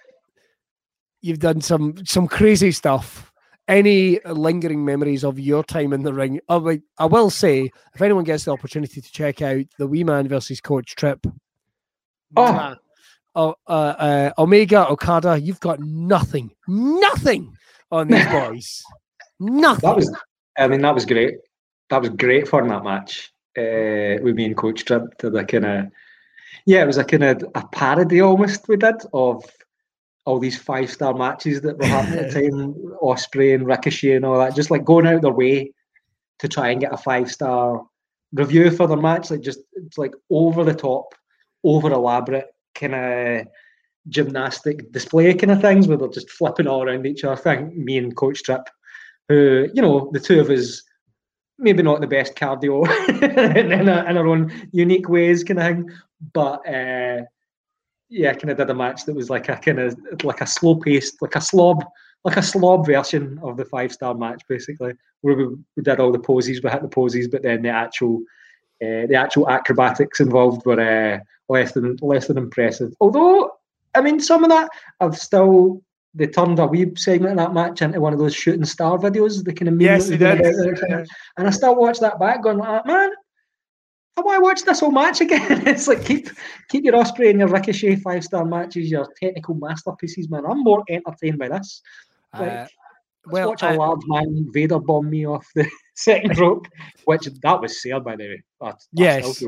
you've 1.20 1.38
done 1.40 1.60
some 1.60 1.94
some 2.04 2.26
crazy 2.28 2.72
stuff. 2.72 3.32
Any 3.66 4.18
lingering 4.24 4.82
memories 4.82 5.24
of 5.24 5.38
your 5.38 5.62
time 5.62 5.92
in 5.92 6.02
the 6.02 6.14
ring? 6.14 6.40
Oh, 6.48 6.56
like, 6.56 6.80
I 6.96 7.04
will 7.04 7.28
say, 7.28 7.70
if 7.94 8.00
anyone 8.00 8.24
gets 8.24 8.44
the 8.46 8.52
opportunity 8.52 9.02
to 9.02 9.12
check 9.12 9.42
out 9.42 9.66
the 9.78 9.86
Wee 9.86 10.04
Man 10.04 10.26
versus 10.26 10.58
Coach 10.60 10.96
Trip, 10.96 11.26
Oh. 12.34 12.74
uh, 13.34 13.52
uh, 13.66 13.70
uh, 13.70 14.30
Omega 14.38 14.88
Okada, 14.88 15.38
you've 15.38 15.60
got 15.60 15.80
nothing, 15.80 16.50
nothing 16.66 17.54
on 17.90 18.08
these 18.08 18.26
boys, 18.30 18.82
nothing. 19.40 19.88
that 19.88 19.96
was, 19.96 20.16
I 20.58 20.68
mean, 20.68 20.82
that 20.82 20.94
was 20.94 21.06
great. 21.06 21.36
That 21.90 22.00
was 22.00 22.10
great 22.10 22.48
fun 22.48 22.68
that 22.68 22.84
match 22.84 23.32
uh, 23.56 24.22
with 24.22 24.34
me 24.34 24.46
and 24.46 24.56
Coach 24.56 24.84
Trip. 24.84 25.16
To 25.18 25.30
the 25.30 25.44
kind 25.44 25.64
of, 25.64 25.86
yeah, 26.66 26.82
it 26.82 26.86
was 26.86 26.98
a 26.98 27.04
kind 27.04 27.24
of 27.24 27.44
a 27.54 27.66
parody 27.68 28.20
almost 28.20 28.68
we 28.68 28.76
did 28.76 28.96
of 29.12 29.44
all 30.24 30.38
these 30.38 30.58
five 30.58 30.90
star 30.90 31.14
matches 31.14 31.62
that 31.62 31.78
were 31.78 31.86
happening 31.86 32.18
at 32.18 32.32
the 32.32 32.50
time, 32.50 32.74
Ospreay 33.02 33.54
and 33.54 33.66
Ricochet 33.66 34.12
and 34.12 34.26
all 34.26 34.38
that, 34.38 34.54
just 34.54 34.70
like 34.70 34.84
going 34.84 35.06
out 35.06 35.22
their 35.22 35.32
way 35.32 35.72
to 36.40 36.48
try 36.48 36.68
and 36.68 36.80
get 36.80 36.92
a 36.92 36.98
five 36.98 37.30
star 37.30 37.82
review 38.34 38.70
for 38.70 38.86
their 38.86 38.98
match, 38.98 39.30
like 39.30 39.40
just 39.40 39.60
it's 39.74 39.96
like 39.96 40.12
over 40.30 40.64
the 40.64 40.74
top, 40.74 41.14
over 41.64 41.90
elaborate 41.90 42.46
kind 42.74 42.94
of 42.94 43.46
gymnastic 44.08 44.90
display 44.92 45.34
kind 45.34 45.50
of 45.50 45.60
things 45.60 45.86
where 45.86 45.96
they're 45.96 46.08
just 46.08 46.30
flipping 46.30 46.66
all 46.66 46.82
around 46.82 47.06
each 47.06 47.24
other. 47.24 47.34
I 47.34 47.36
think 47.36 47.74
me 47.74 47.98
and 47.98 48.16
Coach 48.16 48.42
Trip, 48.42 48.62
who 49.28 49.68
you 49.74 49.82
know 49.82 50.10
the 50.12 50.20
two 50.20 50.40
of 50.40 50.50
us 50.50 50.82
maybe 51.58 51.82
not 51.82 52.00
the 52.00 52.06
best 52.06 52.34
cardio 52.36 52.86
in, 53.66 53.88
a, 53.88 54.04
in 54.04 54.16
our 54.16 54.26
own 54.26 54.68
unique 54.72 55.08
ways, 55.08 55.42
kind 55.42 55.58
of 55.58 55.66
thing. 55.66 55.90
But 56.32 56.66
uh, 56.68 57.22
yeah, 58.08 58.32
kind 58.32 58.50
of 58.50 58.56
did 58.56 58.70
a 58.70 58.74
match 58.74 59.04
that 59.04 59.16
was 59.16 59.28
like 59.28 59.48
a 59.48 59.56
kind 59.56 59.80
of 59.80 59.96
like 60.24 60.40
a 60.40 60.46
slow 60.46 60.76
paced, 60.76 61.20
like 61.20 61.36
a 61.36 61.40
slob, 61.40 61.84
like 62.24 62.36
a 62.36 62.42
slob 62.42 62.86
version 62.86 63.38
of 63.42 63.56
the 63.56 63.64
five 63.64 63.92
star 63.92 64.14
match, 64.14 64.42
basically, 64.48 64.92
where 65.20 65.34
we, 65.34 65.46
we 65.76 65.82
did 65.82 66.00
all 66.00 66.12
the 66.12 66.18
poses, 66.18 66.62
we 66.62 66.70
hit 66.70 66.82
the 66.82 66.88
poses, 66.88 67.28
but 67.28 67.42
then 67.42 67.62
the 67.62 67.68
actual 67.68 68.22
uh, 68.82 69.06
the 69.08 69.16
actual 69.16 69.48
acrobatics 69.48 70.20
involved 70.20 70.64
were 70.64 70.80
uh, 70.80 71.18
less 71.48 71.72
than 71.72 71.96
less 72.00 72.28
than 72.28 72.38
impressive. 72.38 72.92
Although, 73.00 73.52
I 73.98 74.02
mean, 74.02 74.20
some 74.20 74.44
of 74.44 74.50
that 74.50 74.70
I've 75.00 75.18
still 75.18 75.82
they 76.14 76.26
turned 76.26 76.58
a 76.58 76.66
wee 76.66 76.92
segment 76.96 77.32
of 77.32 77.38
that 77.38 77.54
match 77.54 77.82
into 77.82 78.00
one 78.00 78.12
of 78.12 78.18
those 78.18 78.34
shooting 78.34 78.64
star 78.64 78.98
videos. 78.98 79.44
They 79.44 79.52
kind 79.52 79.68
of 79.68 79.80
Yes, 79.80 80.08
they 80.08 80.16
did. 80.16 80.40
and 80.40 81.46
I 81.46 81.50
still 81.50 81.76
watch 81.76 82.00
that 82.00 82.18
back, 82.18 82.42
going, 82.42 82.58
like, 82.58 82.86
man, 82.86 83.10
how 84.16 84.22
do 84.22 84.30
I 84.30 84.38
watch 84.38 84.62
this 84.62 84.80
whole 84.80 84.90
match 84.90 85.20
again? 85.20 85.40
it's 85.66 85.86
like 85.86 86.04
keep 86.04 86.28
keep 86.68 86.84
your 86.84 86.94
Ospreay 86.94 87.30
and 87.30 87.38
your 87.38 87.48
Ricochet 87.48 87.96
five 87.96 88.24
star 88.24 88.44
matches, 88.44 88.90
your 88.90 89.06
technical 89.20 89.54
masterpieces, 89.54 90.28
man. 90.28 90.44
I'm 90.44 90.64
more 90.64 90.82
entertained 90.88 91.38
by 91.38 91.48
this. 91.48 91.82
Like, 92.34 92.50
Uh, 92.50 92.66
well, 93.26 93.50
watch 93.50 93.62
a 93.62 93.70
uh, 93.70 93.76
large 93.76 94.00
man 94.06 94.48
Vader 94.52 94.80
bomb 94.80 95.10
me 95.10 95.26
off 95.26 95.46
the 95.54 95.68
second 95.94 96.36
rope, 96.40 96.66
which 97.04 97.28
that 97.42 97.60
was 97.60 97.80
sailed 97.80 98.04
by 98.04 98.16
the 98.16 98.24
way. 98.24 98.42
That's, 98.60 98.88
that's 98.92 99.42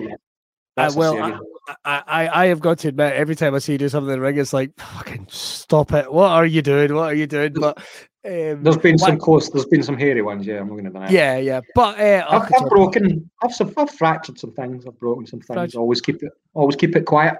Yes. 0.84 0.92
still 0.92 1.14
cool. 1.14 1.22
Uh, 1.22 1.28
a 1.28 1.30
well, 1.30 1.40
I, 1.84 2.02
I, 2.06 2.24
I- 2.26 2.42
I 2.42 2.46
have 2.46 2.60
got 2.60 2.78
to 2.80 2.88
admit, 2.88 3.12
every 3.14 3.36
time 3.36 3.54
I 3.54 3.58
see 3.58 3.72
you 3.72 3.78
do 3.78 3.88
something 3.88 4.12
in 4.12 4.18
the 4.18 4.24
ring, 4.24 4.38
it's 4.38 4.52
like, 4.52 4.72
fucking 4.78 5.26
stop 5.30 5.92
it. 5.92 6.12
What 6.12 6.30
are 6.30 6.46
you 6.46 6.62
doing? 6.62 6.94
What 6.94 7.12
are 7.12 7.14
you 7.14 7.26
doing? 7.26 7.52
But 7.52 7.78
um, 8.24 8.62
There's 8.62 8.76
been 8.76 8.98
some 8.98 9.18
close. 9.18 9.50
There's 9.50 9.66
been 9.66 9.82
some 9.82 9.96
hairy 9.96 10.22
ones. 10.22 10.46
Yeah, 10.46 10.60
I'm 10.60 10.66
not 10.68 10.72
going 10.74 10.84
to 10.84 10.90
deny. 10.90 11.08
yeah, 11.10 11.38
yeah. 11.38 11.60
But 11.74 11.98
uh, 11.98 12.26
I've, 12.28 12.50
I've 12.60 12.68
broken. 12.68 13.30
I've, 13.42 13.54
some, 13.54 13.72
I've 13.76 13.90
fractured 13.90 14.38
some 14.38 14.52
things. 14.52 14.86
I've 14.86 14.98
broken 14.98 15.26
some 15.26 15.40
things. 15.40 15.54
Fractured. 15.56 15.78
Always 15.78 16.00
keep 16.00 16.22
it. 16.22 16.32
Always 16.54 16.76
keep 16.76 16.96
it 16.96 17.06
quiet. 17.06 17.36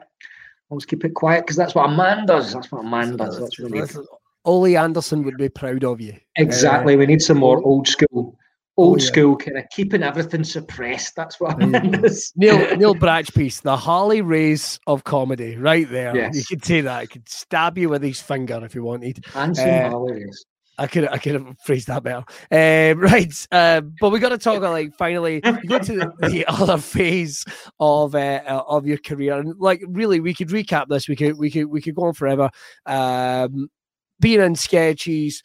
Always 0.71 0.87
keep 0.87 1.05
it 1.05 1.15
quiet 1.15 1.43
because 1.45 1.57
that's 1.57 1.75
what 1.75 1.91
a 1.91 1.97
man 1.97 2.27
does. 2.27 2.53
That's 2.55 2.71
what 2.71 2.85
a 2.85 2.89
man 2.89 3.17
does. 3.17 3.39
That's 3.39 3.59
what. 3.59 4.07
Ole 4.45 4.77
Anderson 4.79 5.23
would 5.25 5.37
be 5.37 5.49
proud 5.49 5.85
of 5.85 6.01
you. 6.01 6.15
Exactly. 6.37 6.97
we 6.97 7.05
need 7.07 7.21
some 7.21 7.37
more 7.39 7.63
old 7.63 7.87
school, 7.87 8.39
old 8.81 9.01
yeah. 9.01 9.07
school 9.07 9.37
kind 9.37 9.59
of 9.59 9.65
keeping 9.71 10.03
everything 10.03 10.45
suppressed. 10.45 11.15
That's 11.17 11.39
what 11.41 11.53
a 11.53 11.67
Mm. 11.67 11.71
man 11.71 11.91
does. 12.03 12.33
Neil 12.37 12.77
Neil 12.77 12.95
Bratchpiece, 12.95 13.63
the 13.63 13.77
Harley 13.77 14.23
Race 14.23 14.79
of 14.87 15.05
comedy, 15.05 15.57
right 15.57 15.89
there. 15.91 16.17
Yes. 16.17 16.37
You 16.37 16.45
could 16.45 16.65
say 16.65 16.81
that. 16.81 16.99
I 16.99 17.07
could 17.07 17.29
stab 17.29 17.77
you 17.79 17.89
with 17.89 18.03
his 18.03 18.21
finger 18.21 18.61
if 18.65 18.75
you 18.75 18.83
wanted. 18.85 19.25
Handsome, 19.33 19.69
Uh, 19.69 19.89
hilarious. 19.91 20.45
I 20.79 20.87
could 20.87 21.07
I 21.09 21.19
could 21.19 21.35
have 21.35 21.57
phrased 21.67 21.89
that 21.89 22.03
better. 22.03 22.25
Um, 22.51 23.01
right, 23.13 23.47
uh, 23.53 23.83
but 24.01 24.11
we 24.11 24.19
got 24.19 24.31
to 24.31 24.39
talk 24.39 24.57
about, 24.57 24.73
like 24.73 24.95
finally 24.97 25.41
go 25.41 25.79
to 25.79 25.93
the, 25.95 26.13
the 26.31 26.45
other 26.49 26.79
phase 26.79 27.45
of 27.79 28.15
uh, 28.15 28.41
uh, 28.47 28.63
of 28.67 28.87
your 28.87 28.97
career, 28.97 29.39
and 29.39 29.61
like 29.61 29.83
really 29.87 30.21
we 30.21 30.33
could 30.33 30.49
recap 30.49 30.87
this. 30.89 31.07
We 31.07 31.17
could 31.17 31.37
we 31.39 31.51
could 31.51 31.67
we 31.67 31.83
could 31.83 31.95
go 31.95 32.05
on 32.05 32.15
forever. 32.15 32.49
Um, 32.87 33.69
being 34.21 34.41
in 34.41 34.55
sketches, 34.55 35.43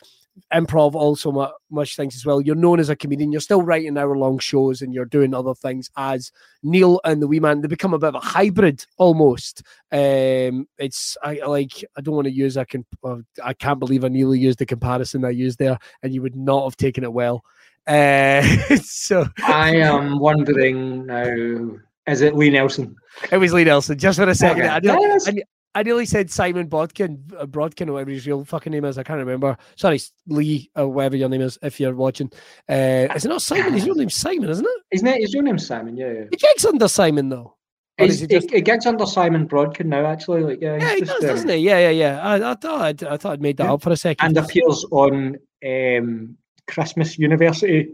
improv, 0.54 0.96
also 0.96 1.32
mu- 1.32 1.48
much 1.70 1.96
things 1.96 2.16
as 2.16 2.26
well. 2.26 2.42
You're 2.42 2.56
known 2.56 2.80
as 2.80 2.90
a 2.90 2.96
comedian. 2.96 3.32
You're 3.32 3.42
still 3.42 3.62
writing 3.62 3.98
hour 3.98 4.18
long 4.18 4.40
shows, 4.40 4.82
and 4.82 4.94
you're 4.94 5.06
doing 5.06 5.34
other 5.34 5.54
things 5.56 5.90
as 5.98 6.32
Neil 6.64 7.00
and 7.04 7.22
the 7.22 7.28
Wee 7.28 7.40
Man. 7.40 7.62
They 7.62 7.68
become 7.68 7.94
a 7.94 8.00
bit 8.00 8.10
of 8.10 8.16
a 8.16 8.20
hybrid 8.20 8.86
almost. 8.98 9.64
Um, 9.92 10.68
it's 10.78 11.18
I 11.24 11.40
like 11.46 11.84
I 11.98 12.02
don't 12.02 12.16
want 12.16 12.26
to 12.26 12.34
use 12.34 12.58
I 12.58 12.66
can 12.66 12.86
uh, 13.04 13.18
I 13.44 13.54
can't 13.54 13.80
believe 13.80 14.04
I 14.04 14.10
nearly 14.10 14.40
used 14.40 14.60
the 14.60 14.66
comparison 14.66 15.26
I 15.26 15.30
used 15.30 15.60
there, 15.60 15.78
and 16.04 16.14
you 16.14 16.22
would 16.22 16.36
not 16.36 16.64
have 16.66 16.78
taken 16.78 17.04
it 17.04 17.14
well. 17.14 17.44
Uh, 17.88 18.42
so 18.84 19.26
I 19.46 19.76
am 19.78 20.20
wondering 20.20 21.06
now. 21.06 21.72
Is 22.08 22.22
it 22.22 22.36
Lee 22.36 22.52
Nelson? 22.52 22.96
it 23.32 23.38
was 23.38 23.52
Lee 23.52 23.64
Nelson. 23.64 23.98
Just 23.98 24.20
for 24.20 24.30
a 24.30 24.36
second, 24.36 24.64
Okay. 24.66 24.70
I, 24.70 24.80
nearly, 24.80 25.08
Yes. 25.08 25.28
I, 25.28 25.34
I 25.76 25.84
nearly 25.84 26.06
said 26.06 26.32
Simon 26.32 26.68
Bodkin, 26.68 27.22
uh, 27.38 27.46
Brodkin, 27.46 27.90
or 27.90 27.94
whatever 27.94 28.12
his 28.12 28.26
real 28.26 28.46
fucking 28.46 28.72
name 28.72 28.86
is. 28.86 28.98
I 28.98 29.04
can't 29.04 29.20
remember. 29.20 29.58
Sorry, 29.76 30.00
Lee, 30.28 30.72
or 30.76 30.88
whatever 30.88 31.18
your 31.18 31.30
name 31.30 31.42
is, 31.42 31.60
if 31.62 31.80
you're 31.80 31.94
watching. 31.94 32.32
Uh, 32.70 33.08
is 33.14 33.26
it 33.26 33.30
not 33.30 33.42
Simon? 33.42 33.74
His 33.74 33.86
real 33.86 33.96
name's 33.96 34.16
Simon, 34.16 34.50
isn't 34.50 34.66
it? 34.66 34.82
His 34.90 35.04
name. 35.04 35.22
His 35.22 35.34
real 35.34 35.44
name's 35.44 35.68
Simon. 35.68 35.98
Yeah. 35.98 36.12
yeah. 36.14 36.24
He 36.32 36.38
gigs 36.38 36.66
under 36.66 36.88
Simon 36.88 37.30
though. 37.30 37.58
He's, 37.98 38.20
he 38.22 38.28
just- 38.28 38.48
it, 38.52 38.58
it 38.58 38.62
gets 38.66 38.86
under 38.86 39.06
Simon 39.06 39.48
Brodkin 39.48 39.86
now, 39.86 40.06
actually. 40.06 40.42
Like, 40.44 40.60
yeah, 40.62 40.78
Yeah, 40.78 40.96
he 40.96 41.00
does, 41.02 41.10
just, 41.10 41.24
um, 41.24 41.30
doesn't 41.30 41.50
he? 41.50 41.56
Yeah, 41.58 41.80
yeah, 41.80 41.90
yeah. 41.92 42.22
I, 42.22 42.52
I 42.52 42.56
thought 42.56 42.82
I'd, 42.82 43.04
I 43.06 43.16
thought 43.18 43.34
I'd 43.34 43.42
made 43.42 43.56
that 43.58 43.66
Yeah. 43.66 43.74
up 43.74 43.82
for 43.82 43.92
a 43.92 43.96
second. 43.98 44.26
and 44.28 44.38
appears 44.38 44.86
on 44.92 45.38
um, 45.66 46.38
Christmas 46.68 47.18
University. 47.18 47.90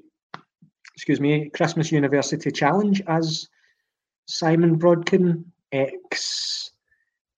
Excuse 0.96 1.20
me, 1.20 1.50
Christmas 1.50 1.92
University 1.92 2.52
Challenge 2.52 3.02
as 3.08 3.48
Simon 4.26 4.78
Brodkin, 4.80 5.44
ex. 5.72 6.71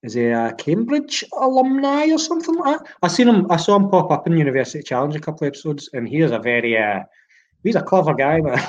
Is 0.04 0.14
he 0.16 0.26
a 0.26 0.54
Cambridge 0.58 1.24
alumni 1.34 2.12
or 2.12 2.20
something 2.20 2.56
like 2.56 2.80
that? 2.80 2.88
I 3.01 3.08
seen 3.08 3.30
him. 3.30 3.49
I 3.49 3.56
saw 3.56 3.78
him 3.78 3.89
pop 3.89 4.12
up 4.12 4.28
in 4.28 4.38
University 4.38 4.84
Challenge 4.84 5.16
a 5.16 5.20
couple 5.20 5.47
of 5.47 5.51
episodes, 5.54 5.89
and 5.93 6.08
he 6.08 6.20
is 6.22 6.32
a 6.32 6.39
very. 6.39 6.78
Uh, 6.78 7.04
he's 7.64 7.76
a 7.76 7.82
clever 7.82 8.14
guy, 8.14 8.41
man. 8.41 8.60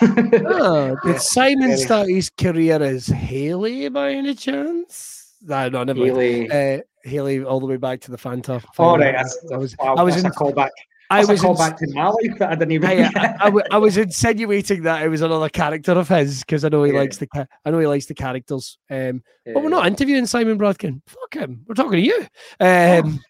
Oh, 0.46 0.96
did 1.04 1.20
Simon 1.20 1.68
very- 1.68 1.80
start 1.80 2.08
his 2.08 2.30
career 2.30 2.80
as 2.80 3.08
Haley 3.08 3.88
by 3.88 4.12
any 4.12 4.34
chance? 4.34 5.34
No, 5.42 5.68
no, 5.68 5.82
never. 5.82 6.00
Really. 6.00 6.48
Uh, 6.48 6.82
Haley, 7.02 7.44
all 7.44 7.60
the 7.60 7.66
way 7.66 7.76
back 7.76 8.00
to 8.02 8.10
the 8.12 8.16
Fanta. 8.16 8.54
All 8.54 8.96
final. 8.96 8.98
right, 8.98 9.14
that's, 9.16 9.38
I 9.52 9.56
was, 9.56 9.76
wow, 9.78 9.96
I 9.96 10.02
was, 10.02 10.16
in, 10.16 10.24
a 10.24 10.30
callback. 10.30 10.70
I 11.10 11.20
was, 11.20 11.28
a 11.28 11.32
in, 11.32 11.38
callback 11.38 11.76
to 11.78 11.86
my 11.94 12.08
life 12.08 12.38
that 12.38 12.50
I 12.50 12.54
didn't 12.54 12.72
even. 12.72 12.88
I, 12.90 13.02
I, 13.16 13.34
I 13.40 13.44
w- 13.44 13.64
I 13.70 13.78
was 13.78 13.96
insinuating 13.96 14.82
that 14.84 15.02
it 15.02 15.08
was 15.08 15.20
another 15.20 15.48
character 15.48 15.92
of 15.92 16.08
his 16.08 16.40
because 16.40 16.64
I 16.64 16.68
know 16.70 16.82
he 16.84 16.92
Yeah. 16.92 17.00
likes 17.00 17.18
the, 17.18 17.28
I 17.64 17.70
know 17.70 17.78
he 17.78 17.86
likes 17.86 18.06
the 18.06 18.14
characters. 18.14 18.78
Um, 18.90 19.22
but 19.44 19.56
we're 19.56 19.66
Uh, 19.66 19.68
not 19.68 19.86
interviewing 19.86 20.26
Simon 20.26 20.58
Brodkin. 20.58 21.02
Fuck 21.06 21.34
him. 21.34 21.64
We're 21.66 21.74
talking 21.74 21.92
to 21.92 22.00
you. 22.00 22.26
Um, 22.60 23.20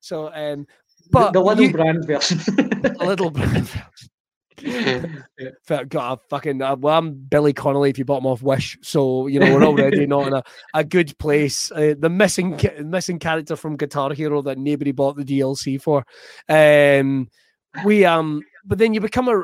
so, 0.00 0.32
um, 0.32 0.66
but 1.10 1.32
the, 1.32 1.40
the 1.40 1.44
little 1.44 1.64
you- 1.64 1.72
brand 1.72 2.06
version. 2.06 2.38
a 3.00 3.04
little 3.06 3.30
bit. 3.30 3.46
Fe- 3.66 3.80
Got 5.88 6.12
a 6.12 6.16
fucking 6.28 6.62
uh, 6.62 6.76
well, 6.76 6.98
I'm 6.98 7.14
Billy 7.14 7.52
Connolly 7.52 7.90
if 7.90 7.98
you 7.98 8.04
bought 8.04 8.18
him 8.18 8.26
off 8.26 8.42
Wish, 8.42 8.78
so 8.82 9.26
you 9.26 9.40
know 9.40 9.54
we're 9.54 9.64
already 9.64 10.06
not 10.08 10.26
in 10.26 10.34
a, 10.34 10.42
a 10.74 10.84
good 10.84 11.16
place. 11.18 11.70
Uh, 11.72 11.94
the 11.98 12.10
missing 12.10 12.60
missing 12.84 13.18
character 13.18 13.56
from 13.56 13.76
Guitar 13.76 14.12
Hero 14.12 14.42
that 14.42 14.58
nobody 14.58 14.92
bought 14.92 15.16
the 15.16 15.24
DLC 15.24 15.80
for. 15.80 16.04
Um, 16.48 17.28
we 17.84 18.04
um, 18.04 18.42
but 18.64 18.78
then 18.78 18.94
you 18.94 19.00
become 19.00 19.28
a 19.28 19.42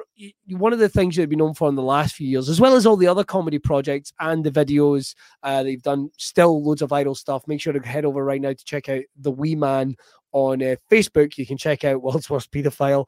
one 0.57 0.73
of 0.73 0.79
the 0.79 0.89
things 0.89 1.17
you've 1.17 1.29
been 1.29 1.39
known 1.39 1.55
for 1.55 1.69
in 1.69 1.75
the 1.75 1.83
last 1.83 2.15
few 2.15 2.29
years, 2.29 2.49
as 2.49 2.61
well 2.61 2.75
as 2.75 2.87
all 2.87 2.97
the 2.97 3.07
other 3.07 3.25
comedy 3.25 3.59
projects 3.59 4.13
and 4.21 4.45
the 4.45 4.51
videos 4.51 5.15
uh, 5.43 5.63
that 5.63 5.71
you've 5.71 5.83
done. 5.83 6.11
Still 6.19 6.63
loads 6.63 6.83
of 6.83 6.91
viral 6.91 7.17
stuff. 7.17 7.43
Make 7.47 7.61
sure 7.61 7.73
to 7.73 7.81
head 7.81 8.05
over 8.05 8.25
right 8.25 8.41
now 8.41 8.53
to 8.53 8.65
check 8.65 8.89
out 8.89 9.03
the 9.17 9.31
Wee 9.31 9.55
Man 9.55 9.97
on 10.33 10.63
uh, 10.63 10.77
Facebook. 10.91 11.37
You 11.37 11.47
can 11.47 11.57
check 11.57 11.85
out 11.85 12.03
World's 12.03 12.31
Worst 12.31 12.53
Pedophile. 12.53 13.07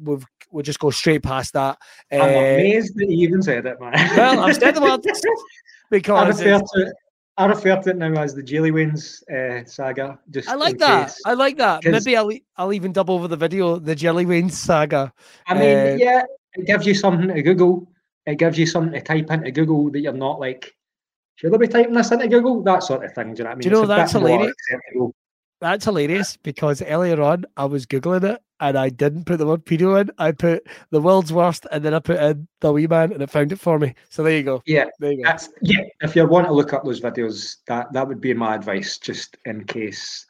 We've 0.00 0.24
we'll 0.50 0.62
just 0.62 0.78
go 0.78 0.90
straight 0.90 1.22
past 1.22 1.52
that. 1.54 1.78
I'm 2.12 2.20
Uh, 2.20 2.24
amazed 2.24 2.96
that 2.96 3.08
you 3.10 3.28
even 3.28 3.42
said 3.42 3.66
it, 3.66 3.80
man. 3.80 3.92
well, 4.16 4.40
I've 4.40 4.56
said 4.56 4.74
the 4.74 4.80
word 4.80 5.00
I 5.06 5.46
because 5.90 6.40
refer 6.40 6.58
to. 6.58 6.92
I 7.36 7.46
refer 7.46 7.80
to 7.80 7.90
it 7.90 7.96
now 7.96 8.12
as 8.20 8.34
the 8.34 8.42
Jelly 8.42 8.70
Wings 8.70 9.24
uh, 9.32 9.64
saga. 9.64 10.18
Just 10.30 10.48
I 10.48 10.54
like 10.54 10.76
that. 10.78 11.08
case. 11.08 11.22
I 11.24 11.32
like 11.32 11.56
that. 11.56 11.84
Maybe 11.84 12.16
I'll 12.16 12.30
I'll 12.56 12.72
even 12.72 12.92
dub 12.92 13.08
over 13.08 13.28
the 13.28 13.36
video, 13.36 13.78
the 13.78 13.94
Jelly 13.94 14.26
Wayne 14.26 14.50
saga. 14.50 15.12
I 15.46 15.54
mean, 15.54 15.78
uh, 15.78 15.96
yeah, 15.98 16.22
it 16.54 16.66
gives 16.66 16.86
you 16.86 16.94
something 16.94 17.28
to 17.34 17.42
Google. 17.42 17.90
It 18.26 18.36
gives 18.36 18.58
you 18.58 18.66
something 18.66 18.92
to 18.92 19.00
type 19.00 19.30
into 19.30 19.50
Google 19.52 19.90
that 19.92 20.00
you're 20.00 20.12
not 20.12 20.38
like. 20.38 20.74
Should 21.36 21.54
I 21.54 21.56
be 21.56 21.68
typing 21.68 21.94
this 21.94 22.10
into 22.12 22.28
Google? 22.28 22.62
That 22.62 22.82
sort 22.82 23.02
of 23.04 23.14
thing. 23.14 23.32
Do 23.32 23.38
you 23.38 23.44
know 23.44 23.50
what 23.50 23.52
I 23.52 23.54
mean? 23.54 23.62
Do 23.62 23.68
you 23.68 23.74
know 23.74 23.82
It's 23.82 23.90
a 23.90 23.96
that's 23.96 24.12
hilarious? 24.12 24.54
That's 25.60 25.84
hilarious 25.84 26.36
because 26.38 26.82
earlier 26.82 27.20
on 27.20 27.44
I 27.56 27.66
was 27.66 27.86
googling 27.86 28.24
it 28.24 28.42
and 28.60 28.78
I 28.78 28.88
didn't 28.88 29.24
put 29.24 29.38
the 29.38 29.46
word 29.46 29.64
pedo 29.66 30.00
in. 30.00 30.10
I 30.18 30.32
put 30.32 30.66
the 30.90 31.00
world's 31.00 31.32
worst 31.32 31.66
and 31.70 31.84
then 31.84 31.94
I 31.94 31.98
put 31.98 32.18
in 32.18 32.48
the 32.60 32.72
wee 32.72 32.86
man 32.86 33.12
and 33.12 33.22
it 33.22 33.30
found 33.30 33.52
it 33.52 33.60
for 33.60 33.78
me. 33.78 33.94
So 34.08 34.22
there 34.22 34.36
you 34.36 34.42
go. 34.42 34.62
Yeah, 34.66 34.86
There 34.98 35.12
you 35.12 35.22
go. 35.22 35.28
that's 35.28 35.50
yeah. 35.60 35.82
If 36.00 36.16
you 36.16 36.26
want 36.26 36.46
to 36.46 36.52
look 36.52 36.72
up 36.72 36.84
those 36.84 37.00
videos, 37.00 37.56
that 37.66 37.92
that 37.92 38.08
would 38.08 38.20
be 38.20 38.34
my 38.34 38.54
advice, 38.54 38.98
just 38.98 39.36
in 39.44 39.64
case, 39.64 40.26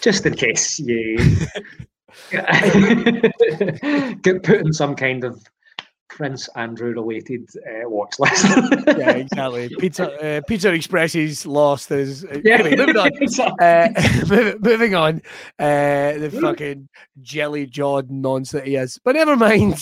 just 0.00 0.26
in 0.26 0.34
case 0.34 0.78
you 0.78 1.16
get 2.30 4.42
put 4.42 4.60
in 4.60 4.72
some 4.72 4.94
kind 4.94 5.24
of 5.24 5.42
Prince 6.08 6.48
Andrew 6.56 6.92
related 6.92 7.48
uh, 7.66 7.88
watch 7.88 8.14
list. 8.18 8.44
yeah, 8.86 9.10
exactly. 9.12 9.68
Pizza 9.78 10.12
uh, 10.12 10.40
Pizza 10.46 10.72
Express's 10.72 11.46
lost 11.46 11.90
is 11.90 12.24
uh, 12.24 12.40
Yeah. 12.44 12.58
anyway, 12.58 12.76
moving 12.76 12.96
on. 12.96 13.10
Uh, 13.60 13.88
moving 14.60 14.94
on, 14.94 15.22
uh, 15.58 16.12
the 16.18 16.38
fucking 16.40 16.88
jelly 17.20 17.66
jawed 17.66 18.10
nonsense 18.10 18.52
that 18.52 18.66
he 18.66 18.76
is. 18.76 18.98
But 19.04 19.16
never 19.16 19.36
mind. 19.36 19.74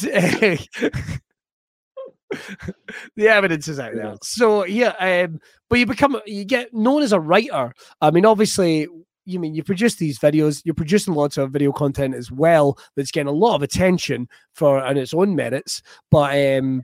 the 3.16 3.28
evidence 3.28 3.68
is 3.68 3.78
out 3.78 3.94
there. 3.94 4.14
So 4.22 4.64
yeah, 4.64 4.94
um, 4.98 5.40
but 5.68 5.78
you 5.78 5.86
become 5.86 6.20
you 6.26 6.44
get 6.44 6.72
known 6.72 7.02
as 7.02 7.12
a 7.12 7.20
writer. 7.20 7.72
I 8.00 8.10
mean, 8.10 8.24
obviously, 8.26 8.86
you 9.24 9.38
mean 9.38 9.54
you 9.54 9.62
produce 9.62 9.96
these 9.96 10.18
videos. 10.18 10.62
You're 10.64 10.74
producing 10.74 11.14
lots 11.14 11.36
of 11.36 11.50
video 11.50 11.72
content 11.72 12.14
as 12.14 12.30
well. 12.30 12.78
That's 12.96 13.10
getting 13.10 13.28
a 13.28 13.32
lot 13.32 13.54
of 13.54 13.62
attention 13.62 14.28
for 14.52 14.82
on 14.82 14.96
its 14.96 15.14
own 15.14 15.36
merits. 15.36 15.82
But 16.10 16.58
um, 16.58 16.82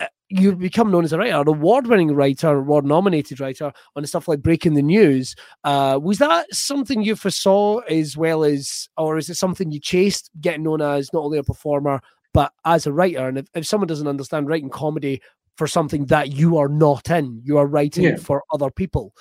uh, 0.00 0.06
you 0.28 0.56
become 0.56 0.90
known 0.90 1.04
as 1.04 1.12
a 1.12 1.18
writer, 1.18 1.36
an 1.40 1.48
award-winning 1.48 2.14
writer, 2.14 2.56
award-nominated 2.56 3.40
writer 3.40 3.72
on 3.96 4.06
stuff 4.06 4.28
like 4.28 4.42
Breaking 4.42 4.74
the 4.74 4.82
News. 4.82 5.34
Uh, 5.64 5.98
was 6.02 6.18
that 6.18 6.52
something 6.54 7.02
you 7.02 7.16
foresaw 7.16 7.78
as 7.80 8.16
well 8.16 8.44
as, 8.44 8.88
or 8.96 9.18
is 9.18 9.28
it 9.28 9.36
something 9.36 9.70
you 9.70 9.80
chased, 9.80 10.30
getting 10.40 10.62
known 10.62 10.80
as 10.80 11.12
not 11.12 11.22
only 11.22 11.38
a 11.38 11.42
performer 11.44 12.00
but 12.32 12.52
as 12.64 12.86
a 12.86 12.92
writer? 12.92 13.28
And 13.28 13.38
if, 13.38 13.46
if 13.54 13.66
someone 13.66 13.88
doesn't 13.88 14.06
understand 14.06 14.48
writing 14.48 14.70
comedy 14.70 15.20
for 15.56 15.66
something 15.66 16.06
that 16.06 16.32
you 16.32 16.56
are 16.56 16.68
not 16.68 17.10
in, 17.10 17.42
you 17.44 17.58
are 17.58 17.66
writing 17.66 18.04
Yeah. 18.04 18.16
for 18.16 18.42
other 18.52 18.70
people. 18.70 19.12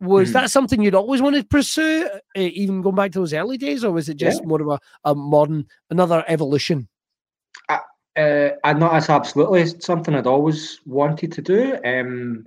Was 0.00 0.30
Mhm. 0.30 0.32
that 0.34 0.50
something 0.50 0.80
you'd 0.80 0.94
always 0.94 1.20
wanted 1.20 1.42
to 1.42 1.48
pursue, 1.48 2.08
uh, 2.08 2.18
even 2.40 2.82
going 2.82 2.94
back 2.94 3.10
to 3.12 3.18
those 3.18 3.34
early 3.34 3.56
days, 3.58 3.82
or 3.84 3.90
was 3.92 4.08
it 4.08 4.16
just 4.16 4.44
more 4.44 4.62
of 4.62 4.68
a, 4.68 4.78
a 5.04 5.14
modern, 5.14 5.66
another 5.90 6.24
evolution? 6.28 6.88
Uh, 7.68 8.50
I 8.64 8.72
know 8.72 8.92
it's 8.94 9.10
absolutely 9.10 9.66
something 9.80 10.14
I'd 10.14 10.26
always 10.26 10.80
wanted 10.86 11.30
to 11.32 11.42
do. 11.42 11.78
Um, 11.84 12.46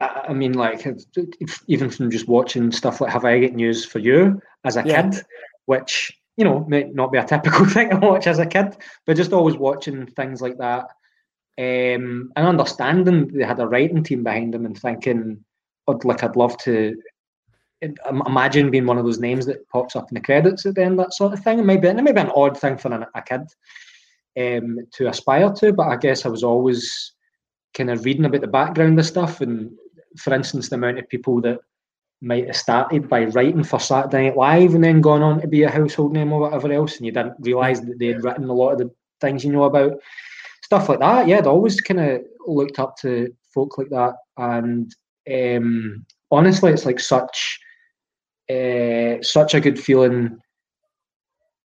I, 0.00 0.26
I 0.28 0.32
mean, 0.32 0.54
like 0.54 0.84
if- 0.86 1.62
even 1.68 1.88
from 1.90 2.10
just 2.10 2.26
watching 2.28 2.72
stuff 2.72 3.00
like 3.00 3.12
Have 3.12 3.24
I 3.24 3.38
Got 3.40 3.52
News 3.52 3.84
for 3.84 3.98
You 4.00 4.40
as 4.64 4.76
a 4.76 4.82
Yeah. 4.84 5.02
kid, 5.10 5.22
which 5.66 6.16
you 6.36 6.44
know 6.44 6.64
may 6.66 6.84
not 6.84 7.12
be 7.12 7.18
a 7.18 7.24
typical 7.24 7.64
thing 7.66 7.90
to 7.90 7.96
watch 7.96 8.26
as 8.26 8.38
a 8.40 8.46
kid, 8.46 8.76
but 9.06 9.16
just 9.16 9.32
always 9.32 9.56
watching 9.56 10.06
things 10.06 10.40
like 10.42 10.58
that, 10.58 10.84
um, 11.58 12.32
and 12.36 12.46
understanding 12.46 13.28
they 13.28 13.44
had 13.44 13.60
a 13.60 13.66
writing 13.66 14.02
team 14.02 14.24
behind 14.24 14.52
them, 14.54 14.66
and 14.66 14.76
thinking, 14.78 15.44
I'd 15.88 16.04
like 16.04 16.22
I'd 16.22 16.36
love 16.36 16.56
to. 16.58 16.96
Imagine 18.08 18.70
being 18.70 18.86
one 18.86 18.98
of 18.98 19.04
those 19.04 19.18
names 19.18 19.44
that 19.46 19.68
pops 19.68 19.96
up 19.96 20.08
in 20.08 20.14
the 20.14 20.20
credits 20.20 20.64
at 20.64 20.76
the 20.76 20.84
end, 20.84 21.00
that 21.00 21.12
sort 21.12 21.32
of 21.32 21.42
thing. 21.42 21.58
It 21.58 21.64
might 21.64 21.82
be, 21.82 21.88
it 21.88 21.96
may 21.96 22.12
be 22.12 22.20
an 22.20 22.30
odd 22.36 22.56
thing 22.56 22.78
for 22.78 22.92
an, 22.92 23.04
a 23.14 23.22
kid 23.22 23.40
um, 24.38 24.78
to 24.92 25.08
aspire 25.08 25.52
to. 25.54 25.72
But 25.72 25.88
I 25.88 25.96
guess 25.96 26.24
I 26.24 26.28
was 26.28 26.44
always 26.44 27.12
kind 27.74 27.90
of 27.90 28.04
reading 28.04 28.24
about 28.24 28.40
the 28.40 28.46
background 28.46 29.00
of 29.00 29.06
stuff, 29.06 29.40
and 29.40 29.72
for 30.16 30.32
instance, 30.32 30.68
the 30.68 30.76
amount 30.76 31.00
of 31.00 31.08
people 31.08 31.40
that 31.40 31.58
might 32.20 32.46
have 32.46 32.56
started 32.56 33.08
by 33.08 33.24
writing 33.24 33.64
for 33.64 33.80
Saturday 33.80 34.28
Night 34.28 34.36
Live 34.36 34.76
and 34.76 34.84
then 34.84 35.00
gone 35.00 35.22
on 35.22 35.40
to 35.40 35.48
be 35.48 35.64
a 35.64 35.70
household 35.70 36.12
name 36.12 36.32
or 36.32 36.40
whatever 36.40 36.70
else, 36.72 36.98
and 36.98 37.06
you 37.06 37.10
didn't 37.10 37.34
realise 37.40 37.80
that 37.80 37.98
they 37.98 38.06
had 38.06 38.22
written 38.22 38.48
a 38.48 38.52
lot 38.52 38.72
of 38.72 38.78
the 38.78 38.90
things 39.20 39.44
you 39.44 39.52
know 39.52 39.64
about 39.64 40.00
stuff 40.62 40.88
like 40.88 41.00
that. 41.00 41.26
Yeah, 41.26 41.38
I'd 41.38 41.48
always 41.48 41.80
kind 41.80 41.98
of 41.98 42.22
looked 42.46 42.78
up 42.78 42.96
to 42.98 43.34
folk 43.52 43.76
like 43.76 43.90
that, 43.90 44.14
and 44.36 44.94
um, 45.30 46.04
honestly, 46.30 46.72
it's 46.72 46.86
like 46.86 47.00
such. 47.00 47.58
Uh, 48.50 49.22
such 49.22 49.54
a 49.54 49.60
good 49.60 49.78
feeling 49.78 50.36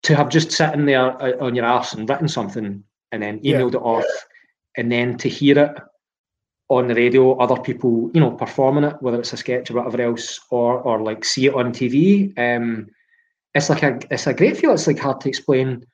to 0.02 0.16
have 0.16 0.28
just 0.30 0.50
sitting 0.50 0.86
there 0.86 1.22
uh, 1.22 1.32
on 1.38 1.54
your 1.54 1.64
ass 1.66 1.92
and 1.92 2.08
written 2.08 2.26
something 2.26 2.82
and 3.12 3.22
then 3.22 3.38
Yeah. 3.42 3.58
emailed 3.60 3.74
it 3.74 3.82
off 3.82 4.04
and 4.76 4.90
then 4.90 5.16
to 5.18 5.28
hear 5.28 5.58
it 5.58 5.78
on 6.70 6.88
the 6.88 6.94
radio, 6.94 7.36
other 7.38 7.60
people, 7.60 8.10
you 8.14 8.20
know, 8.20 8.32
performing 8.32 8.84
it, 8.84 8.96
whether 9.00 9.20
it's 9.20 9.32
a 9.34 9.36
sketch 9.36 9.70
or 9.70 9.74
whatever 9.74 10.00
else, 10.02 10.40
or 10.50 10.80
or 10.80 11.02
like 11.02 11.24
see 11.24 11.46
it 11.46 11.54
on 11.54 11.72
TV. 11.72 12.32
Um, 12.38 12.88
it's 13.54 13.68
like 13.68 13.82
a 13.84 14.00
it's 14.10 14.26
a 14.26 14.34
great 14.34 14.56
feel. 14.56 14.72
It's 14.72 14.86
like 14.86 14.98
hard 14.98 15.20
to 15.20 15.28
explain 15.28 15.86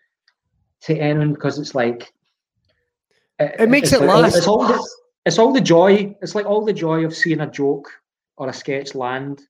to 0.82 0.97
anyone 0.97 1.35
because 1.35 1.59
it's 1.59 1.74
like 1.74 2.10
It 3.40 3.68
makes 3.68 3.93
it's 3.93 4.01
it 4.01 4.06
like 4.06 4.22
last. 4.22 4.36
It's 4.36 4.47
the, 4.47 4.89
it's 5.28 5.38
all 5.38 5.52
the 5.52 5.60
joy. 5.60 6.16
It's 6.22 6.34
like 6.34 6.46
all 6.46 6.64
the 6.64 6.72
joy 6.72 7.05
of 7.05 7.14
seeing 7.14 7.40
a 7.40 7.50
joke 7.50 7.88
or 8.38 8.48
a 8.48 8.52
sketch 8.52 8.94
land 8.94 9.42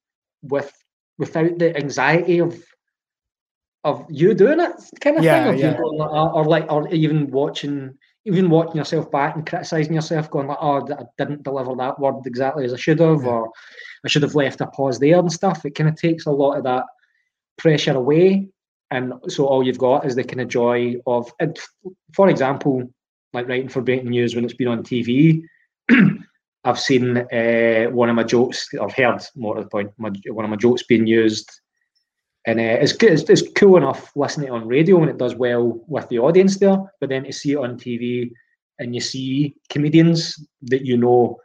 with 0.43 0.73
without 1.19 1.59
the 1.59 1.77
anxiety 1.77 2.41
of 2.41 2.63
of 3.85 4.05
you 4.11 4.35
doing 4.35 4.61
it 4.61 4.73
kind 5.01 5.17
of 5.17 5.25
Yeah, 5.25 5.45
thing, 5.45 5.55
of 5.55 5.61
you 5.61 5.67
yeah. 5.69 5.77
going 5.77 5.99
that, 5.99 6.09
or 6.09 6.45
like, 6.45 6.71
or 6.71 6.89
even 6.93 7.31
watching, 7.31 7.97
even 8.25 8.51
watching 8.51 8.77
yourself 8.77 9.11
back 9.11 9.37
and 9.37 9.47
criticizing 9.47 9.95
yourself, 9.95 10.31
going 10.31 10.49
like, 10.49 10.59
"Oh, 10.61 10.85
I 10.93 11.05
didn't 11.17 11.45
deliver 11.45 11.75
that 11.77 11.99
word 12.01 12.27
exactly 12.27 12.65
as 12.65 12.75
I 12.75 12.77
should 12.77 12.99
have," 12.99 13.25
or 13.25 13.51
"I 14.05 14.09
should 14.09 14.23
have 14.25 14.35
left 14.35 14.61
a 14.61 14.67
pause 14.67 14.99
there" 14.99 15.19
and 15.19 15.33
stuff. 15.33 15.65
It 15.65 15.77
kind 15.77 15.89
of 15.89 15.95
takes 15.97 16.27
a 16.27 16.31
lot 16.33 16.59
of 16.59 16.65
that 16.65 16.85
pressure 17.57 17.97
away, 17.97 18.49
and 18.91 19.13
so 19.29 19.47
all 19.47 19.65
you've 19.65 19.79
got 19.79 20.05
is 20.05 20.17
the 20.17 20.25
kind 20.25 20.41
of 20.41 20.49
joy 20.49 20.97
of, 21.07 21.33
for 22.13 22.29
example, 22.29 22.83
like 23.33 23.49
writing 23.49 23.69
for 23.69 23.83
breaking 23.83 24.11
news 24.11 24.35
when 24.35 24.45
it's 24.45 24.55
been 24.55 24.69
on 24.69 24.83
TV. 24.83 25.43
I've 26.65 26.81
seen 26.81 27.17
uh, 27.17 27.85
one 27.91 28.11
of 28.11 28.17
my 28.17 28.25
jokes, 28.25 28.69
I've 28.81 28.93
heard 28.93 29.23
more 29.37 29.55
to 29.55 29.63
the 29.63 29.69
point, 29.69 29.91
my, 29.97 30.11
one 30.27 30.45
of 30.45 30.51
my 30.51 30.57
jokes 30.57 30.83
being 30.83 31.07
used 31.07 31.51
and 32.49 32.59
uh, 32.59 32.79
it's. 32.81 32.95
It's, 33.03 33.29
it's 33.29 33.43
cool 33.55 33.77
enough 33.77 34.11
listening 34.17 34.51
on 34.51 34.67
radio 34.67 34.97
when 34.97 35.11
it 35.11 35.19
does 35.19 35.35
well 35.35 35.85
with 35.87 36.09
the 36.09 36.19
audience 36.19 36.59
there, 36.59 36.79
but 36.99 37.11
then 37.11 37.25
to 37.25 37.33
see 37.33 37.53
it 37.53 37.59
on 37.59 37.77
TV 37.77 38.31
and 38.79 38.95
you 38.95 39.03
see 39.03 39.55
comedians 39.69 40.43
that 40.63 40.87
you 40.87 40.97
know 40.97 41.39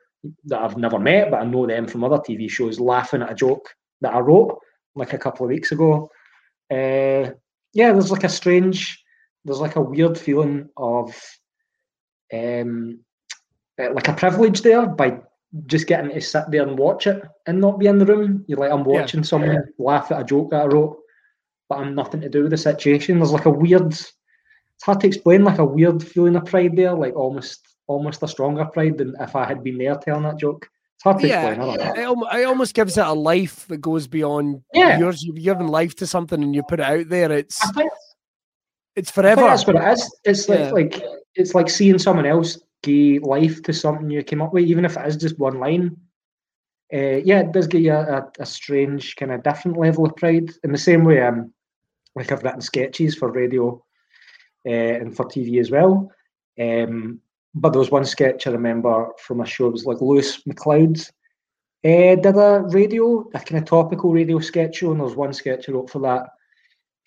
that 0.45 0.61
I've 0.61 0.77
never 0.77 0.99
met, 0.99 1.29
but 1.29 1.41
I 1.41 1.45
know 1.45 1.67
them 1.67 1.87
from 1.87 2.05
other 2.05 2.19
TV 2.19 2.49
shows 2.49 2.79
laughing 2.79 3.21
at 3.21 3.31
a 3.31 3.35
joke 3.35 3.67
that 3.99 4.13
I 4.13 4.19
wrote 4.19 4.59
like 4.95 5.11
a 5.11 5.17
couple 5.17 5.45
of 5.45 5.49
weeks 5.49 5.73
ago. 5.73 6.09
Uh, 6.71 7.35
yeah, 7.73 7.91
there's 7.91 8.11
like 8.11 8.23
a 8.23 8.29
strange, 8.29 9.03
there's 9.43 9.59
like 9.59 9.75
a 9.75 9.81
weird 9.81 10.17
feeling 10.17 10.69
of 10.77 11.13
um, 12.31 12.99
Eh, 13.79 13.89
like 13.89 14.07
a 14.07 14.13
privilege 14.13 14.61
there 14.61 14.85
by 14.85 15.19
just 15.65 15.87
getting 15.87 16.11
to 16.11 16.21
sit 16.21 16.43
there 16.49 16.63
and 16.63 16.77
watch 16.77 17.07
it 17.07 17.23
and 17.47 17.59
not 17.59 17.79
be 17.79 17.87
in 17.87 17.97
the 17.97 18.05
room. 18.05 18.43
You're 18.47 18.59
like, 18.59 18.71
I'm 18.71 18.79
Yeah. 18.87 19.01
watching 19.01 19.23
someone 19.23 19.63
laugh 19.79 20.11
at 20.11 20.21
a 20.21 20.23
joke 20.23 20.51
that 20.51 20.61
I 20.63 20.65
wrote, 20.65 20.99
but 21.69 21.79
I'm 21.79 21.95
nothing 21.95 22.21
to 22.21 22.29
do 22.29 22.43
with 22.43 22.51
the 22.51 22.57
situation. 22.57 23.17
There's 23.19 23.31
like 23.31 23.45
a 23.45 23.49
weird, 23.51 23.91
it's 23.93 24.13
hard 24.83 24.99
to 25.01 25.07
explain, 25.07 25.43
like 25.43 25.59
a 25.59 25.65
weird 25.65 26.03
feeling 26.03 26.35
of 26.35 26.45
pride 26.45 26.75
there, 26.75 26.93
like 26.93 27.15
almost 27.15 27.67
almost 27.87 28.23
a 28.23 28.27
stronger 28.27 28.63
pride 28.65 28.97
than 28.97 29.13
if 29.19 29.35
I 29.35 29.45
had 29.45 29.61
been 29.61 29.77
there 29.77 29.95
telling 29.97 30.23
that 30.23 30.37
joke. 30.39 30.69
It's 30.95 31.03
hard 31.03 31.19
to 31.19 31.27
Yeah, 31.27 31.49
explain. 31.49 31.69
I 31.81 31.89
it, 32.01 32.41
it 32.41 32.45
almost 32.45 32.73
gives 32.73 32.97
it 32.97 33.05
a 33.05 33.11
life 33.13 33.67
that 33.67 33.77
goes 33.81 34.07
beyond 34.07 34.61
Yeah. 34.73 34.97
yours. 34.99 35.21
You've 35.21 35.35
given 35.43 35.67
life 35.67 35.93
to 35.97 36.07
something 36.07 36.41
and 36.41 36.55
you 36.55 36.63
put 36.63 36.79
it 36.79 36.85
out 36.85 37.09
there. 37.09 37.31
It's 37.31 37.59
it's 38.95 39.11
forever. 39.11 39.41
that's 39.41 39.67
what 39.67 39.75
it 39.75 39.83
is. 39.91 40.15
It's 40.23 40.47
like 40.49 40.59
Yeah. 40.59 40.71
like 40.71 41.03
it's 41.35 41.53
like 41.55 41.69
seeing 41.69 41.97
someone 41.99 42.25
else 42.25 42.57
give 42.83 43.23
life 43.23 43.61
to 43.63 43.73
something 43.73 44.09
you 44.09 44.23
came 44.23 44.41
up 44.41 44.53
with, 44.53 44.65
even 44.65 44.85
if 44.85 44.97
it 44.97 45.07
is 45.07 45.17
just 45.17 45.39
one 45.39 45.59
line. 45.59 45.97
Uh, 46.93 47.17
yeah, 47.25 47.39
it 47.39 47.51
does 47.51 47.65
give 47.67 47.81
you 47.81 47.93
a, 47.93 48.17
a, 48.17 48.31
a 48.39 48.45
strange 48.45 49.15
kind 49.15 49.31
of 49.31 49.41
different 49.41 49.77
level 49.77 50.05
of 50.05 50.15
pride. 50.15 50.51
In 50.63 50.71
the 50.71 50.77
same 50.77 51.03
way, 51.03 51.21
um, 51.21 51.51
like 52.15 52.31
I've 52.31 52.43
written 52.43 52.61
sketches 52.61 53.15
for 53.15 53.31
radio 53.31 53.83
uh, 54.65 54.69
and 54.69 55.15
for 55.15 55.25
TV 55.25 55.59
as 55.59 55.71
well. 55.71 56.11
Um, 56.59 57.19
but 57.55 57.71
there 57.71 57.79
was 57.79 57.91
one 57.91 58.05
sketch 58.05 58.45
I 58.45 58.51
remember 58.51 59.07
from 59.17 59.41
a 59.41 59.45
show. 59.45 59.67
It 59.67 59.71
was 59.71 59.85
like 59.85 60.01
Lewis 60.01 60.43
McLeod 60.43 61.09
uh, 61.85 62.15
did 62.15 62.37
a 62.37 62.61
radio, 62.69 63.27
a 63.33 63.39
kind 63.39 63.61
of 63.61 63.65
topical 63.65 64.13
radio 64.13 64.39
sketch 64.39 64.77
show, 64.77 64.91
and 64.91 64.99
there 64.99 65.05
was 65.05 65.15
one 65.15 65.33
sketch 65.33 65.67
I 65.67 65.73
wrote 65.73 65.89
for 65.89 65.99
that 65.99 66.29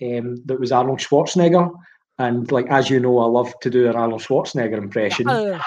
um, 0.02 0.36
that 0.44 0.60
was 0.60 0.72
Arnold 0.72 0.98
Schwarzenegger. 0.98 1.72
And 2.18 2.50
like 2.50 2.66
as 2.70 2.88
you 2.88 2.98
know, 2.98 3.18
I 3.18 3.26
love 3.26 3.52
to 3.60 3.70
do 3.70 3.88
an 3.88 3.96
Arnold 3.96 4.22
Schwarzenegger 4.22 4.78
impression. 4.78 5.28
Uh, 5.28 5.60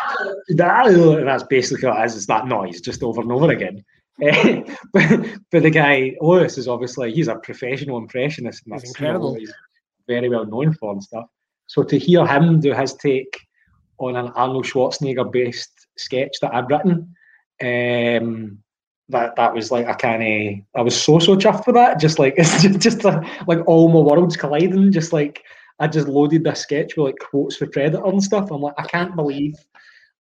that's 0.50 1.44
basically 1.44 1.88
what 1.88 2.02
it 2.02 2.06
is. 2.06 2.16
It's 2.16 2.26
that 2.26 2.48
noise 2.48 2.82
just 2.82 3.04
over 3.04 3.22
and 3.22 3.32
over 3.32 3.52
again. 3.52 3.84
But, 4.92 5.26
but 5.52 5.64
the 5.64 5.70
guy 5.70 6.16
Lewis 6.20 6.58
is 6.58 6.68
obviously 6.68 7.14
he's 7.14 7.30
a 7.30 7.36
professional 7.36 7.98
impressionist, 7.98 8.66
and 8.66 8.74
He's 8.74 8.82
that's 8.82 9.00
know, 9.00 9.06
incredible. 9.06 9.36
he's 9.36 9.54
very 10.08 10.28
well 10.28 10.46
known 10.46 10.74
for 10.74 10.92
and 10.92 11.04
stuff. 11.04 11.28
So 11.68 11.84
to 11.84 11.98
hear 11.98 12.26
him 12.26 12.60
do 12.60 12.74
his 12.74 12.96
take 12.96 13.40
on 14.00 14.16
an 14.18 14.28
Arnold 14.36 14.66
Schwarzenegger 14.66 15.32
based 15.32 15.88
sketch 15.98 16.36
that 16.42 16.54
I'd 16.54 16.70
written, 16.70 17.16
um, 17.62 18.60
that 19.10 19.36
that 19.38 19.54
was 19.54 19.72
like 19.72 19.88
I 19.88 19.94
kind 19.94 20.24
of 20.24 20.80
I 20.80 20.84
was 20.84 21.02
so 21.02 21.20
so 21.20 21.38
chuffed 21.38 21.64
for 21.64 21.74
that. 21.74 22.00
Just 22.00 22.20
like 22.20 22.34
it's 22.38 22.62
just, 22.62 22.80
just 22.80 23.06
a, 23.06 23.22
like 23.48 23.60
all 23.68 23.88
my 23.88 24.00
worlds 24.00 24.36
colliding. 24.36 24.92
Just 24.92 25.14
like 25.14 25.44
I 25.80 25.88
just 25.88 26.08
loaded 26.08 26.44
this 26.44 26.62
sketch 26.62 26.98
with 26.98 27.06
like 27.06 27.20
quotes 27.20 27.56
for 27.56 27.68
Predator 27.68 28.06
and 28.06 28.22
stuff. 28.22 28.52
I'm 28.52 28.62
like 28.62 28.76
I 28.78 28.84
can't 28.84 29.16
believe 29.16 29.56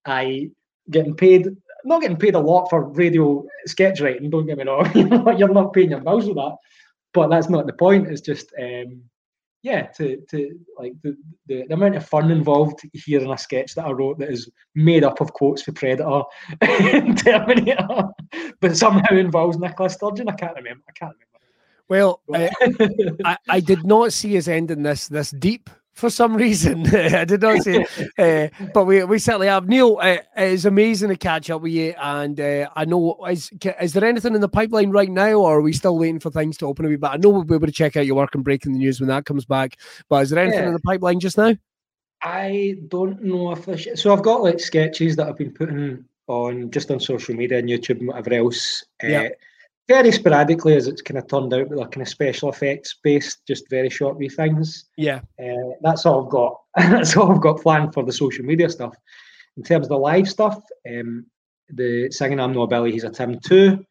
I 0.07 0.51
getting 0.91 1.15
paid. 1.15 1.49
Not 1.85 2.03
getting 2.03 2.17
paid 2.17 2.35
a 2.35 2.41
lot 2.41 2.69
for 2.69 2.89
radio 2.89 3.45
sketch 3.67 4.01
writing. 4.01 4.31
Don't 4.31 4.47
get 4.47 4.59
me 4.59 4.65
wrong. 4.65 4.91
You're 5.39 5.49
not 5.49 5.73
paying 5.73 5.91
your 5.91 6.01
bills 6.01 6.27
with 6.27 6.37
that. 6.37 6.57
But 7.15 7.29
that's 7.29 7.49
not 7.49 7.67
the 7.67 7.73
point. 7.73 8.09
It's 8.09 8.21
just 8.21 8.53
um, 8.61 9.03
yeah, 9.63 9.83
to 9.97 10.19
to 10.31 10.59
like 10.79 10.93
the, 11.03 11.17
the, 11.47 11.65
the 11.67 11.75
amount 11.75 11.97
of 11.97 12.07
fun 12.07 12.31
involved 12.31 12.81
hearing 12.93 13.31
a 13.33 13.39
sketch 13.39 13.75
that 13.75 13.87
I 13.87 13.91
wrote 13.91 14.19
that 14.19 14.31
is 14.31 14.51
made 14.75 15.05
up 15.05 15.21
of 15.21 15.33
quotes 15.33 15.63
for 15.63 15.73
Predator 15.73 16.23
Terminator, 17.17 18.05
but 18.61 18.77
somehow 18.77 19.17
involves 19.17 19.59
Nicola 19.59 19.91
Sturgeon. 19.91 20.29
I 20.29 20.33
can't 20.33 20.57
remember. 20.57 20.85
I 20.89 20.93
can't 20.93 21.17
well, 21.89 22.20
I. 22.32 22.51
I, 23.24 23.36
I 23.48 23.60
did 23.60 23.85
not 23.85 24.12
see 24.12 24.36
us 24.36 24.48
ending 24.48 24.82
this 24.82 25.09
this 25.09 25.31
deep 25.31 25.70
for 25.94 26.10
some 26.10 26.36
reason. 26.36 26.86
I 26.94 27.24
did 27.24 27.43
not 27.43 27.62
see 27.62 27.85
it, 27.85 28.10
uh, 28.62 28.66
but 28.73 28.85
we 28.85 29.02
we 29.05 29.19
certainly 29.19 29.48
have. 29.48 29.69
Neil, 29.69 29.98
uh, 30.01 30.19
it's 30.36 30.65
amazing 30.65 31.09
to 31.09 31.16
catch 31.16 31.51
up 31.51 31.62
with 31.62 31.73
you, 31.73 31.94
and 32.01 32.39
uh, 32.40 32.69
I 32.77 32.85
know 32.85 33.19
is 33.28 33.51
is 33.81 33.93
there 33.93 34.05
anything 34.05 34.35
in 34.35 34.40
the 34.40 34.48
pipeline 34.48 34.90
right 34.90 35.10
now, 35.10 35.32
or 35.35 35.59
are 35.59 35.62
we 35.62 35.73
still 35.73 35.98
waiting 35.98 36.20
for 36.20 36.31
things 36.31 36.56
to 36.59 36.66
open 36.66 36.85
a 36.85 36.89
wee 36.89 36.97
bit? 36.97 37.10
I 37.10 37.16
know 37.16 37.31
we'll 37.31 37.44
be 37.44 37.55
able 37.55 37.66
to 37.66 37.73
check 37.73 37.97
out 37.97 38.06
your 38.06 38.16
work 38.16 38.35
and 38.35 38.44
breaking 38.44 38.73
the 38.73 38.78
news 38.78 39.01
when 39.01 39.09
that 39.09 39.24
comes 39.24 39.44
back, 39.44 39.77
but 40.09 40.23
is 40.23 40.31
there 40.31 40.43
anything 40.43 40.60
Yeah. 40.60 40.69
in 40.69 40.73
the 40.74 40.81
pipeline 40.81 41.20
just 41.20 41.36
now? 41.36 41.55
I 42.23 42.77
don't 42.89 43.23
know 43.23 43.52
if 43.52 43.81
sh- 43.81 43.89
so. 43.94 44.12
I've 44.12 44.23
got 44.23 44.43
like 44.43 44.60
sketches 44.60 45.16
that 45.16 45.28
I've 45.28 45.39
been 45.39 45.52
putting 45.52 46.05
on 46.27 46.70
just 46.70 46.90
on 46.90 47.01
social 47.01 47.35
media 47.35 47.59
and 47.59 47.69
YouTube 47.69 47.98
and 47.98 48.09
whatever 48.09 48.35
else. 48.35 48.85
Yeah. 49.02 49.28
Very 49.89 50.12
sporadically, 50.12 50.77
as 50.77 50.86
it's 50.86 51.01
kind 51.01 51.19
of 51.19 51.27
turned 51.27 51.55
out, 51.55 51.69
with 51.69 51.78
like 51.78 51.93
kind 51.93 52.02
of 52.02 52.09
special 52.09 52.51
effects 52.51 52.97
based, 53.02 53.47
just 53.47 53.70
very 53.70 53.89
short 53.89 54.19
wee 54.19 54.28
things. 54.28 54.85
Yeah. 54.98 55.20
Uh, 55.43 55.73
that's 55.81 56.05
all 56.05 56.24
I've 56.24 56.31
got. 56.31 56.60
that's 56.77 57.16
all 57.16 57.32
I've 57.32 57.40
got 57.40 57.62
planned 57.62 57.94
for 57.94 58.05
the 58.05 58.12
social 58.12 58.44
media 58.44 58.69
stuff. 58.69 58.94
In 59.56 59.62
terms 59.62 59.86
of 59.86 59.90
the 59.90 59.98
live 59.98 60.28
stuff, 60.28 60.62
um, 60.89 61.27
the 61.70 62.10
singing 62.10 62.39
I'm 62.39 62.52
No 62.52 62.66
Billy, 62.66 62.93
he's 62.93 63.05
a 63.05 63.10
Tim 63.10 63.39
two, 63.40 63.85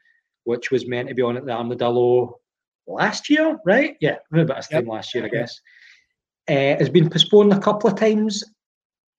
which 0.44 0.72
was 0.72 0.88
meant 0.88 1.10
to 1.10 1.16
be 1.16 1.24
on 1.24 1.36
at 1.36 1.46
the 1.46 1.52
Armadillo 1.52 2.40
last 2.88 3.30
year, 3.30 3.58
right? 3.66 3.98
Yeah, 4.00 4.18
a 4.32 4.46
bit 4.46 4.50
of 4.50 4.70
time 4.70 4.88
last 4.88 5.14
year, 5.14 5.26
I 5.26 5.30
guess. 5.30 5.60
Uh, 6.48 6.78
has 6.78 6.90
been 6.90 7.10
postponed 7.10 7.52
a 7.54 7.60
couple 7.60 7.90
of 7.90 7.98
times. 7.98 8.44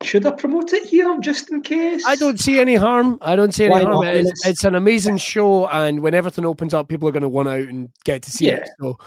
Should 0.04 0.24
I 0.26 0.30
promote 0.30 0.72
it 0.72 0.84
here 0.86 1.18
just 1.20 1.50
in 1.50 1.60
case? 1.60 2.04
I 2.06 2.14
don't 2.14 2.38
see 2.38 2.60
any 2.60 2.76
harm. 2.76 3.18
I 3.20 3.34
don't 3.34 3.52
see 3.52 3.64
any 3.64 3.72
Why 3.74 3.82
harm. 3.82 4.04
not? 4.04 4.14
It's, 4.14 4.46
it's- 4.46 4.64
an 4.64 4.74
amazing 4.76 5.16
show, 5.18 5.66
and 5.68 6.00
when 6.00 6.14
everything 6.14 6.44
opens 6.46 6.72
up, 6.72 6.88
people 6.88 7.08
are 7.08 7.12
going 7.12 7.22
to 7.22 7.28
want 7.28 7.48
out 7.48 7.60
and 7.68 7.88
get 8.04 8.22
to 8.22 8.30
see 8.30 8.48
it. 8.48 8.60
Yeah. 8.62 8.68
So 8.80 8.98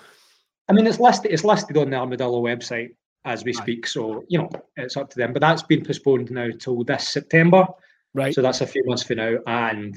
I 0.68 0.74
mean, 0.74 0.86
it's 0.86 1.00
listed. 1.00 1.32
It's 1.32 1.46
listed 1.46 1.78
on 1.78 1.90
the 1.90 1.96
Armadillo 1.98 2.42
website 2.44 2.90
as 3.24 3.44
we 3.46 3.52
Aye. 3.54 3.62
speak. 3.62 3.88
So 3.88 4.26
you 4.28 4.40
know, 4.40 4.50
it's 4.76 4.98
up 4.98 5.10
to 5.12 5.18
them. 5.18 5.32
But 5.32 5.40
that's 5.42 5.64
been 5.64 5.84
postponed 5.84 6.30
now 6.30 6.50
till 6.60 6.84
this 6.84 7.08
September. 7.08 7.66
right, 8.14 8.34
So 8.34 8.42
that's 8.42 8.62
a 8.62 8.68
few 8.68 8.84
months 8.86 9.04
for 9.04 9.16
now. 9.16 9.38
And 9.48 9.96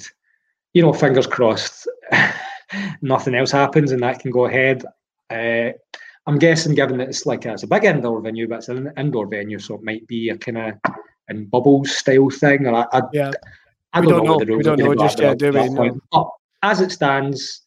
you 0.75 0.83
know, 0.83 0.93
fingers 0.93 1.27
crossed, 1.27 1.89
nothing 3.03 3.35
else 3.35 3.51
happens 3.51 3.91
and 3.93 4.03
that 4.03 4.21
can 4.21 4.31
go 4.31 4.47
ahead. 4.47 4.85
Uh, 5.31 5.73
I'm 6.27 6.39
guessing, 6.39 6.75
given 6.75 6.99
that 6.99 7.09
it's 7.09 7.27
like 7.27 7.45
it's 7.45 7.65
a 7.65 7.67
big 7.67 7.85
indoor 7.85 8.21
venue, 8.21 8.49
but 8.49 8.59
it's 8.59 8.69
an 8.69 8.93
indoor 8.97 9.27
venue, 9.27 9.59
so 9.59 9.75
it 9.75 9.83
might 9.83 10.07
be 10.07 10.31
a 10.31 10.39
kind 10.39 10.59
of 10.59 10.75
in 11.29 11.47
bubbles 11.47 11.95
style 11.97 12.31
thing. 12.31 12.67
Or 12.67 12.75
I, 12.75 12.87
I, 12.99 13.03
yeah, 13.13 13.31
I 13.93 14.01
don't, 14.01 14.11
don't 14.11 14.25
know. 14.25 14.39
know. 14.39 14.57
We 14.57 14.63
don't 14.63 14.79
know 14.79 14.95
just 14.95 15.19
yet, 15.19 15.39
do 15.39 15.53
we? 15.53 15.91
But 16.11 16.29
as 16.63 16.81
it 16.81 16.93
stands, 16.93 17.63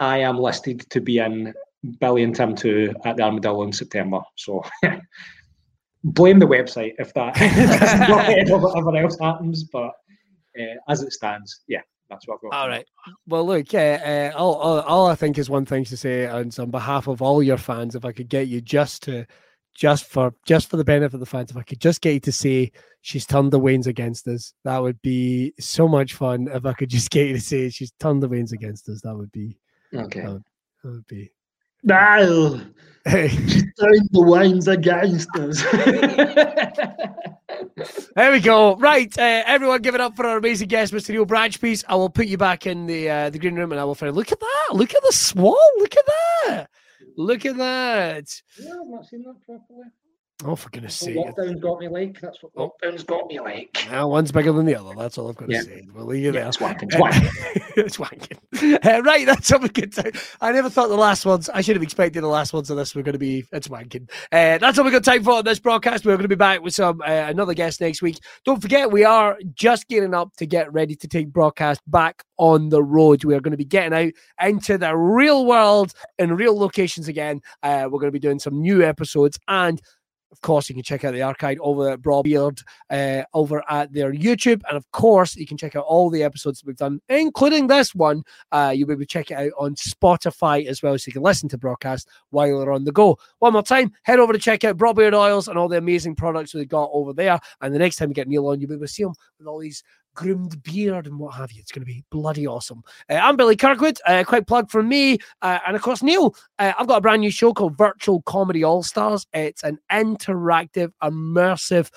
I 0.00 0.18
am 0.18 0.38
listed 0.38 0.88
to 0.90 1.00
be 1.00 1.18
in 1.18 1.54
Billy 2.00 2.24
and 2.24 2.34
Tim 2.34 2.54
2 2.54 2.94
at 3.04 3.16
the 3.16 3.22
Armadillo 3.22 3.62
in 3.62 3.72
September. 3.72 4.20
So 4.36 4.64
blame 6.04 6.38
the 6.38 6.46
website 6.46 6.94
if 6.98 7.14
that 7.14 7.34
doesn't 7.34 8.08
go 8.08 8.18
ahead 8.18 8.50
or 8.50 8.58
whatever 8.58 8.96
else 8.96 9.18
happens. 9.20 9.64
But 9.64 9.92
uh, 10.60 10.76
as 10.88 11.02
it 11.02 11.12
stands, 11.12 11.60
yeah, 11.68 11.82
that's 12.14 12.26
what 12.26 12.34
I've 12.36 12.50
got. 12.50 12.58
all 12.60 12.68
right. 12.68 12.86
Well, 13.26 13.46
look, 13.46 13.74
uh, 13.74 13.78
uh, 13.78 14.32
all, 14.36 14.54
all, 14.54 14.80
all 14.80 15.06
I 15.06 15.14
think 15.14 15.38
is 15.38 15.50
one 15.50 15.66
thing 15.66 15.84
to 15.84 15.96
say, 15.96 16.24
and 16.26 16.56
on 16.58 16.70
behalf 16.70 17.06
of 17.06 17.20
all 17.22 17.42
your 17.42 17.58
fans, 17.58 17.94
if 17.94 18.04
I 18.04 18.12
could 18.12 18.28
get 18.28 18.48
you 18.48 18.60
just 18.60 19.02
to, 19.04 19.26
just 19.74 20.04
for 20.06 20.32
just 20.46 20.70
for 20.70 20.76
the 20.76 20.84
benefit 20.84 21.14
of 21.14 21.20
the 21.20 21.26
fans, 21.26 21.50
if 21.50 21.56
I 21.56 21.62
could 21.62 21.80
just 21.80 22.00
get 22.00 22.12
you 22.14 22.20
to 22.20 22.32
say 22.32 22.70
she's 23.02 23.26
turned 23.26 23.52
the 23.52 23.58
wains 23.58 23.86
against 23.86 24.26
us, 24.28 24.54
that 24.64 24.78
would 24.78 25.02
be 25.02 25.52
so 25.58 25.88
much 25.88 26.14
fun. 26.14 26.48
If 26.52 26.64
I 26.64 26.72
could 26.74 26.90
just 26.90 27.10
get 27.10 27.26
you 27.28 27.34
to 27.34 27.40
say 27.40 27.68
she's 27.70 27.92
turned 27.98 28.22
the 28.22 28.28
wains 28.28 28.52
against 28.52 28.88
us, 28.88 29.00
that 29.02 29.16
would 29.16 29.32
be 29.32 29.58
Okay. 29.92 30.22
Oh. 30.26 30.40
that 30.82 30.90
would 30.90 31.06
be. 31.06 31.30
No, 31.84 32.60
Hey, 33.06 33.28
turn 33.28 34.08
the 34.12 34.22
wines 34.22 34.66
against 34.66 35.28
us. 35.36 35.62
there 38.14 38.32
we 38.32 38.40
go. 38.40 38.76
Right, 38.76 39.12
uh, 39.18 39.42
everyone, 39.44 39.82
give 39.82 39.94
it 39.94 40.00
up 40.00 40.16
for 40.16 40.24
our 40.24 40.38
amazing 40.38 40.68
guest, 40.68 40.94
Mr. 40.94 41.10
Neil 41.10 41.26
Bratchpiece. 41.26 41.84
I 41.86 41.96
will 41.96 42.08
put 42.08 42.28
you 42.28 42.38
back 42.38 42.66
in 42.66 42.86
the 42.86 43.10
uh, 43.10 43.28
the 43.28 43.38
green 43.38 43.56
room, 43.56 43.72
and 43.72 43.80
I 43.80 43.84
will 43.84 43.94
find. 43.94 44.16
Look 44.16 44.32
at 44.32 44.40
that! 44.40 44.68
Look 44.72 44.94
at 44.94 45.02
the 45.02 45.12
swall! 45.12 45.60
Look 45.76 45.94
at 45.94 46.06
that! 46.06 46.70
Look 47.18 47.44
at 47.44 47.58
that! 47.58 48.42
yeah, 48.58 48.70
I've 48.80 48.88
not 48.88 49.04
seen 49.04 49.22
that 49.24 49.36
properly. 49.44 49.84
Oh, 50.44 50.56
for 50.56 50.68
goodness 50.70 50.96
sake! 50.96 51.16
Lockdown's 51.16 51.60
got 51.60 51.78
me 51.78 51.86
like. 51.88 52.20
That's 52.20 52.42
what 52.42 52.52
lockdown's 52.56 53.04
got 53.04 53.28
me 53.28 53.38
like. 53.38 53.86
Now 53.88 54.08
one's 54.08 54.32
bigger 54.32 54.50
than 54.52 54.66
the 54.66 54.74
other. 54.74 54.92
That's 54.98 55.16
all 55.16 55.28
I've 55.28 55.36
got 55.36 55.48
to 55.48 55.54
Yeah. 55.54 55.60
say. 55.62 55.86
We'll 55.94 56.06
leave 56.06 56.24
Yeah, 56.24 56.30
there. 56.32 56.48
it's 56.48 56.56
wanking. 56.56 56.92
It's 56.92 56.96
wanking. 56.96 57.72
it's 57.76 57.96
wanking. 57.98 58.84
Uh, 58.84 59.02
right, 59.02 59.24
that's 59.26 59.46
something 59.46 59.70
good 59.72 59.92
time. 59.92 60.10
I 60.40 60.50
never 60.50 60.68
thought 60.68 60.88
the 60.88 60.96
last 60.96 61.24
ones. 61.24 61.48
I 61.48 61.60
should 61.60 61.76
have 61.76 61.84
expected 61.84 62.22
the 62.22 62.28
last 62.28 62.52
ones 62.52 62.68
of 62.68 62.76
this 62.76 62.96
were 62.96 63.02
going 63.02 63.12
to 63.12 63.18
be. 63.18 63.44
It's 63.52 63.68
wanking. 63.68 64.10
Uh, 64.32 64.58
that's 64.58 64.76
all 64.76 64.84
we 64.84 64.90
got 64.90 65.04
time 65.04 65.22
for 65.22 65.34
on 65.34 65.44
this 65.44 65.60
Braw 65.60 65.78
Cast. 65.78 66.04
We're 66.04 66.12
going 66.16 66.22
to 66.22 66.28
be 66.28 66.34
back 66.34 66.62
with 66.62 66.74
some 66.74 67.00
uh, 67.02 67.04
another 67.28 67.54
guest 67.54 67.80
next 67.80 68.02
week. 68.02 68.18
Don't 68.44 68.60
forget, 68.60 68.90
we 68.90 69.04
are 69.04 69.38
just 69.54 69.86
gearing 69.86 70.14
up 70.14 70.34
to 70.38 70.46
get 70.46 70.70
ready 70.72 70.96
to 70.96 71.06
take 71.08 71.32
Braw 71.32 71.52
Cast 71.52 71.80
back 71.88 72.24
on 72.38 72.70
the 72.70 72.82
road. 72.82 73.22
We 73.24 73.34
are 73.36 73.40
going 73.40 73.52
to 73.52 73.56
be 73.56 73.64
getting 73.64 73.96
out 73.96 74.12
into 74.46 74.78
the 74.78 74.96
real 74.96 75.46
world 75.46 75.92
in 76.18 76.34
real 76.34 76.58
locations 76.58 77.06
again. 77.06 77.40
Uh, 77.62 77.84
we're 77.84 78.00
going 78.00 78.08
to 78.08 78.12
be 78.12 78.18
doing 78.18 78.40
some 78.40 78.60
new 78.60 78.82
episodes 78.82 79.38
and. 79.46 79.80
Of 80.34 80.40
course, 80.40 80.68
you 80.68 80.74
can 80.74 80.82
check 80.82 81.04
out 81.04 81.12
the 81.12 81.22
archive 81.22 81.58
over 81.60 81.90
at 81.90 82.02
Braw 82.02 82.24
Beard, 82.24 82.60
uh, 82.90 83.22
over 83.34 83.62
at 83.70 83.92
their 83.92 84.12
YouTube. 84.12 84.62
And 84.68 84.76
of 84.76 84.90
course, 84.90 85.36
you 85.36 85.46
can 85.46 85.56
check 85.56 85.76
out 85.76 85.84
all 85.86 86.10
the 86.10 86.24
episodes 86.24 86.58
that 86.58 86.66
we've 86.66 86.76
done, 86.76 87.00
including 87.08 87.68
this 87.68 87.94
one. 87.94 88.24
Uh, 88.50 88.72
you'll 88.74 88.88
be 88.88 88.94
able 88.94 89.02
to 89.02 89.06
check 89.06 89.30
it 89.30 89.38
out 89.38 89.52
on 89.56 89.76
Spotify 89.76 90.66
as 90.66 90.82
well, 90.82 90.98
so 90.98 91.04
you 91.06 91.12
can 91.12 91.22
listen 91.22 91.48
to 91.50 91.56
Braw 91.56 91.76
Cast 91.76 92.08
while 92.30 92.48
you're 92.48 92.72
on 92.72 92.82
the 92.82 92.90
go. 92.90 93.16
One 93.38 93.52
more 93.52 93.62
time, 93.62 93.92
head 94.02 94.18
over 94.18 94.32
to 94.32 94.38
check 94.40 94.64
out 94.64 94.76
Braw 94.76 94.92
Beard 94.92 95.14
Oils 95.14 95.46
and 95.46 95.56
all 95.56 95.68
the 95.68 95.78
amazing 95.78 96.16
products 96.16 96.52
we've 96.52 96.68
got 96.68 96.90
over 96.92 97.12
there. 97.12 97.38
And 97.60 97.72
the 97.72 97.78
next 97.78 97.94
time 97.96 98.08
you 98.08 98.14
get 98.14 98.26
Neil 98.26 98.48
on, 98.48 98.60
you'll 98.60 98.70
be 98.70 98.74
able 98.74 98.86
to 98.86 98.92
see 98.92 99.04
him 99.04 99.14
with 99.38 99.46
all 99.46 99.60
these 99.60 99.84
groomed 100.14 100.62
beard 100.62 101.06
and 101.06 101.18
what 101.18 101.34
have 101.34 101.52
you. 101.52 101.60
It's 101.60 101.72
going 101.72 101.82
to 101.82 101.92
be 101.92 102.04
bloody 102.10 102.46
awesome. 102.46 102.82
Uh, 103.10 103.14
I'm 103.14 103.36
Billy 103.36 103.56
Kirkwood. 103.56 103.98
Uh, 104.06 104.24
quick 104.26 104.46
plug 104.46 104.70
from 104.70 104.88
me. 104.88 105.18
Uh, 105.42 105.58
and 105.66 105.76
of 105.76 105.82
course, 105.82 106.02
Neil, 106.02 106.34
uh, 106.58 106.72
I've 106.78 106.86
got 106.86 106.98
a 106.98 107.00
brand 107.00 107.20
new 107.20 107.30
show 107.30 107.52
called 107.52 107.76
Virtual 107.76 108.22
Comedy 108.22 108.64
All 108.64 108.82
Stars. 108.82 109.26
It's 109.32 109.62
an 109.62 109.78
interactive, 109.90 110.92
immersive, 111.02 111.90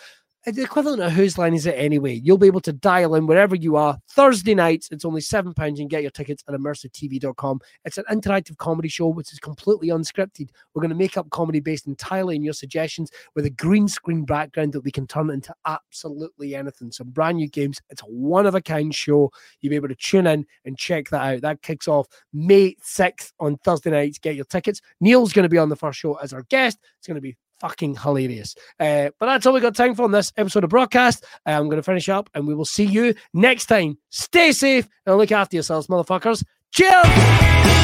the 0.55 0.63
equivalent 0.63 1.01
of 1.01 1.11
Whose 1.11 1.37
Line 1.37 1.53
Is 1.53 1.65
It 1.65 1.75
Anyway? 1.75 2.13
You'll 2.13 2.37
be 2.37 2.47
able 2.47 2.61
to 2.61 2.71
dial 2.71 3.15
in 3.15 3.27
wherever 3.27 3.53
you 3.53 3.75
are. 3.75 3.97
Thursday 4.11 4.55
nights, 4.55 4.87
it's 4.91 5.03
only 5.03 5.19
£7. 5.19 5.47
You 5.47 5.75
can 5.75 5.87
get 5.89 6.03
your 6.03 6.11
tickets 6.11 6.41
at 6.47 6.55
immersivetv.com. 6.55 7.59
It's 7.83 7.97
an 7.97 8.05
interactive 8.09 8.55
comedy 8.57 8.87
show 8.87 9.07
which 9.07 9.33
is 9.33 9.39
completely 9.39 9.89
unscripted. 9.89 10.49
We're 10.73 10.81
going 10.81 10.89
to 10.89 10.95
make 10.95 11.17
up 11.17 11.29
comedy 11.31 11.59
based 11.59 11.87
entirely 11.87 12.37
on 12.37 12.43
your 12.43 12.53
suggestions 12.53 13.11
with 13.35 13.45
a 13.45 13.49
green 13.49 13.89
screen 13.89 14.23
background 14.23 14.71
that 14.71 14.85
we 14.85 14.91
can 14.91 15.05
turn 15.05 15.31
into 15.31 15.53
absolutely 15.65 16.55
anything. 16.55 16.93
Some 16.93 17.09
brand 17.09 17.37
new 17.37 17.49
games. 17.49 17.81
It's 17.89 18.03
a 18.03 18.05
one 18.05 18.45
of 18.45 18.55
a 18.55 18.61
kind 18.61 18.95
show. 18.95 19.29
You'll 19.59 19.71
be 19.71 19.75
able 19.75 19.89
to 19.89 19.95
tune 19.95 20.27
in 20.27 20.45
and 20.63 20.77
check 20.77 21.09
that 21.09 21.21
out. 21.21 21.41
That 21.41 21.61
kicks 21.61 21.89
off 21.89 22.07
May 22.31 22.75
6th 22.75 23.33
on 23.41 23.57
Thursday 23.57 23.91
nights. 23.91 24.17
Get 24.17 24.35
your 24.35 24.45
tickets. 24.45 24.79
Neil's 25.01 25.33
going 25.33 25.43
to 25.43 25.49
be 25.49 25.57
on 25.57 25.67
the 25.67 25.75
first 25.75 25.99
show 25.99 26.13
as 26.15 26.31
our 26.31 26.43
guest. 26.43 26.79
It's 26.99 27.07
going 27.07 27.15
to 27.15 27.21
be 27.21 27.35
fucking 27.59 27.95
hilarious. 27.95 28.55
Uh, 28.79 29.09
but 29.19 29.27
that's 29.27 29.45
all 29.45 29.53
we 29.53 29.59
got 29.59 29.75
time 29.75 29.95
for 29.95 30.03
on 30.03 30.11
this 30.11 30.31
episode 30.37 30.63
of 30.63 30.69
Braw 30.69 30.87
Cast. 30.87 31.23
Uh, 31.45 31.51
I'm 31.51 31.65
going 31.65 31.77
to 31.77 31.83
finish 31.83 32.09
up 32.09 32.29
and 32.33 32.47
we 32.47 32.53
will 32.53 32.65
see 32.65 32.85
you 32.85 33.13
next 33.33 33.67
time. 33.67 33.97
Stay 34.09 34.51
safe 34.51 34.87
and 35.05 35.17
look 35.17 35.31
after 35.31 35.55
yourselves, 35.55 35.87
motherfuckers. 35.87 36.43
Cheers. 36.71 37.76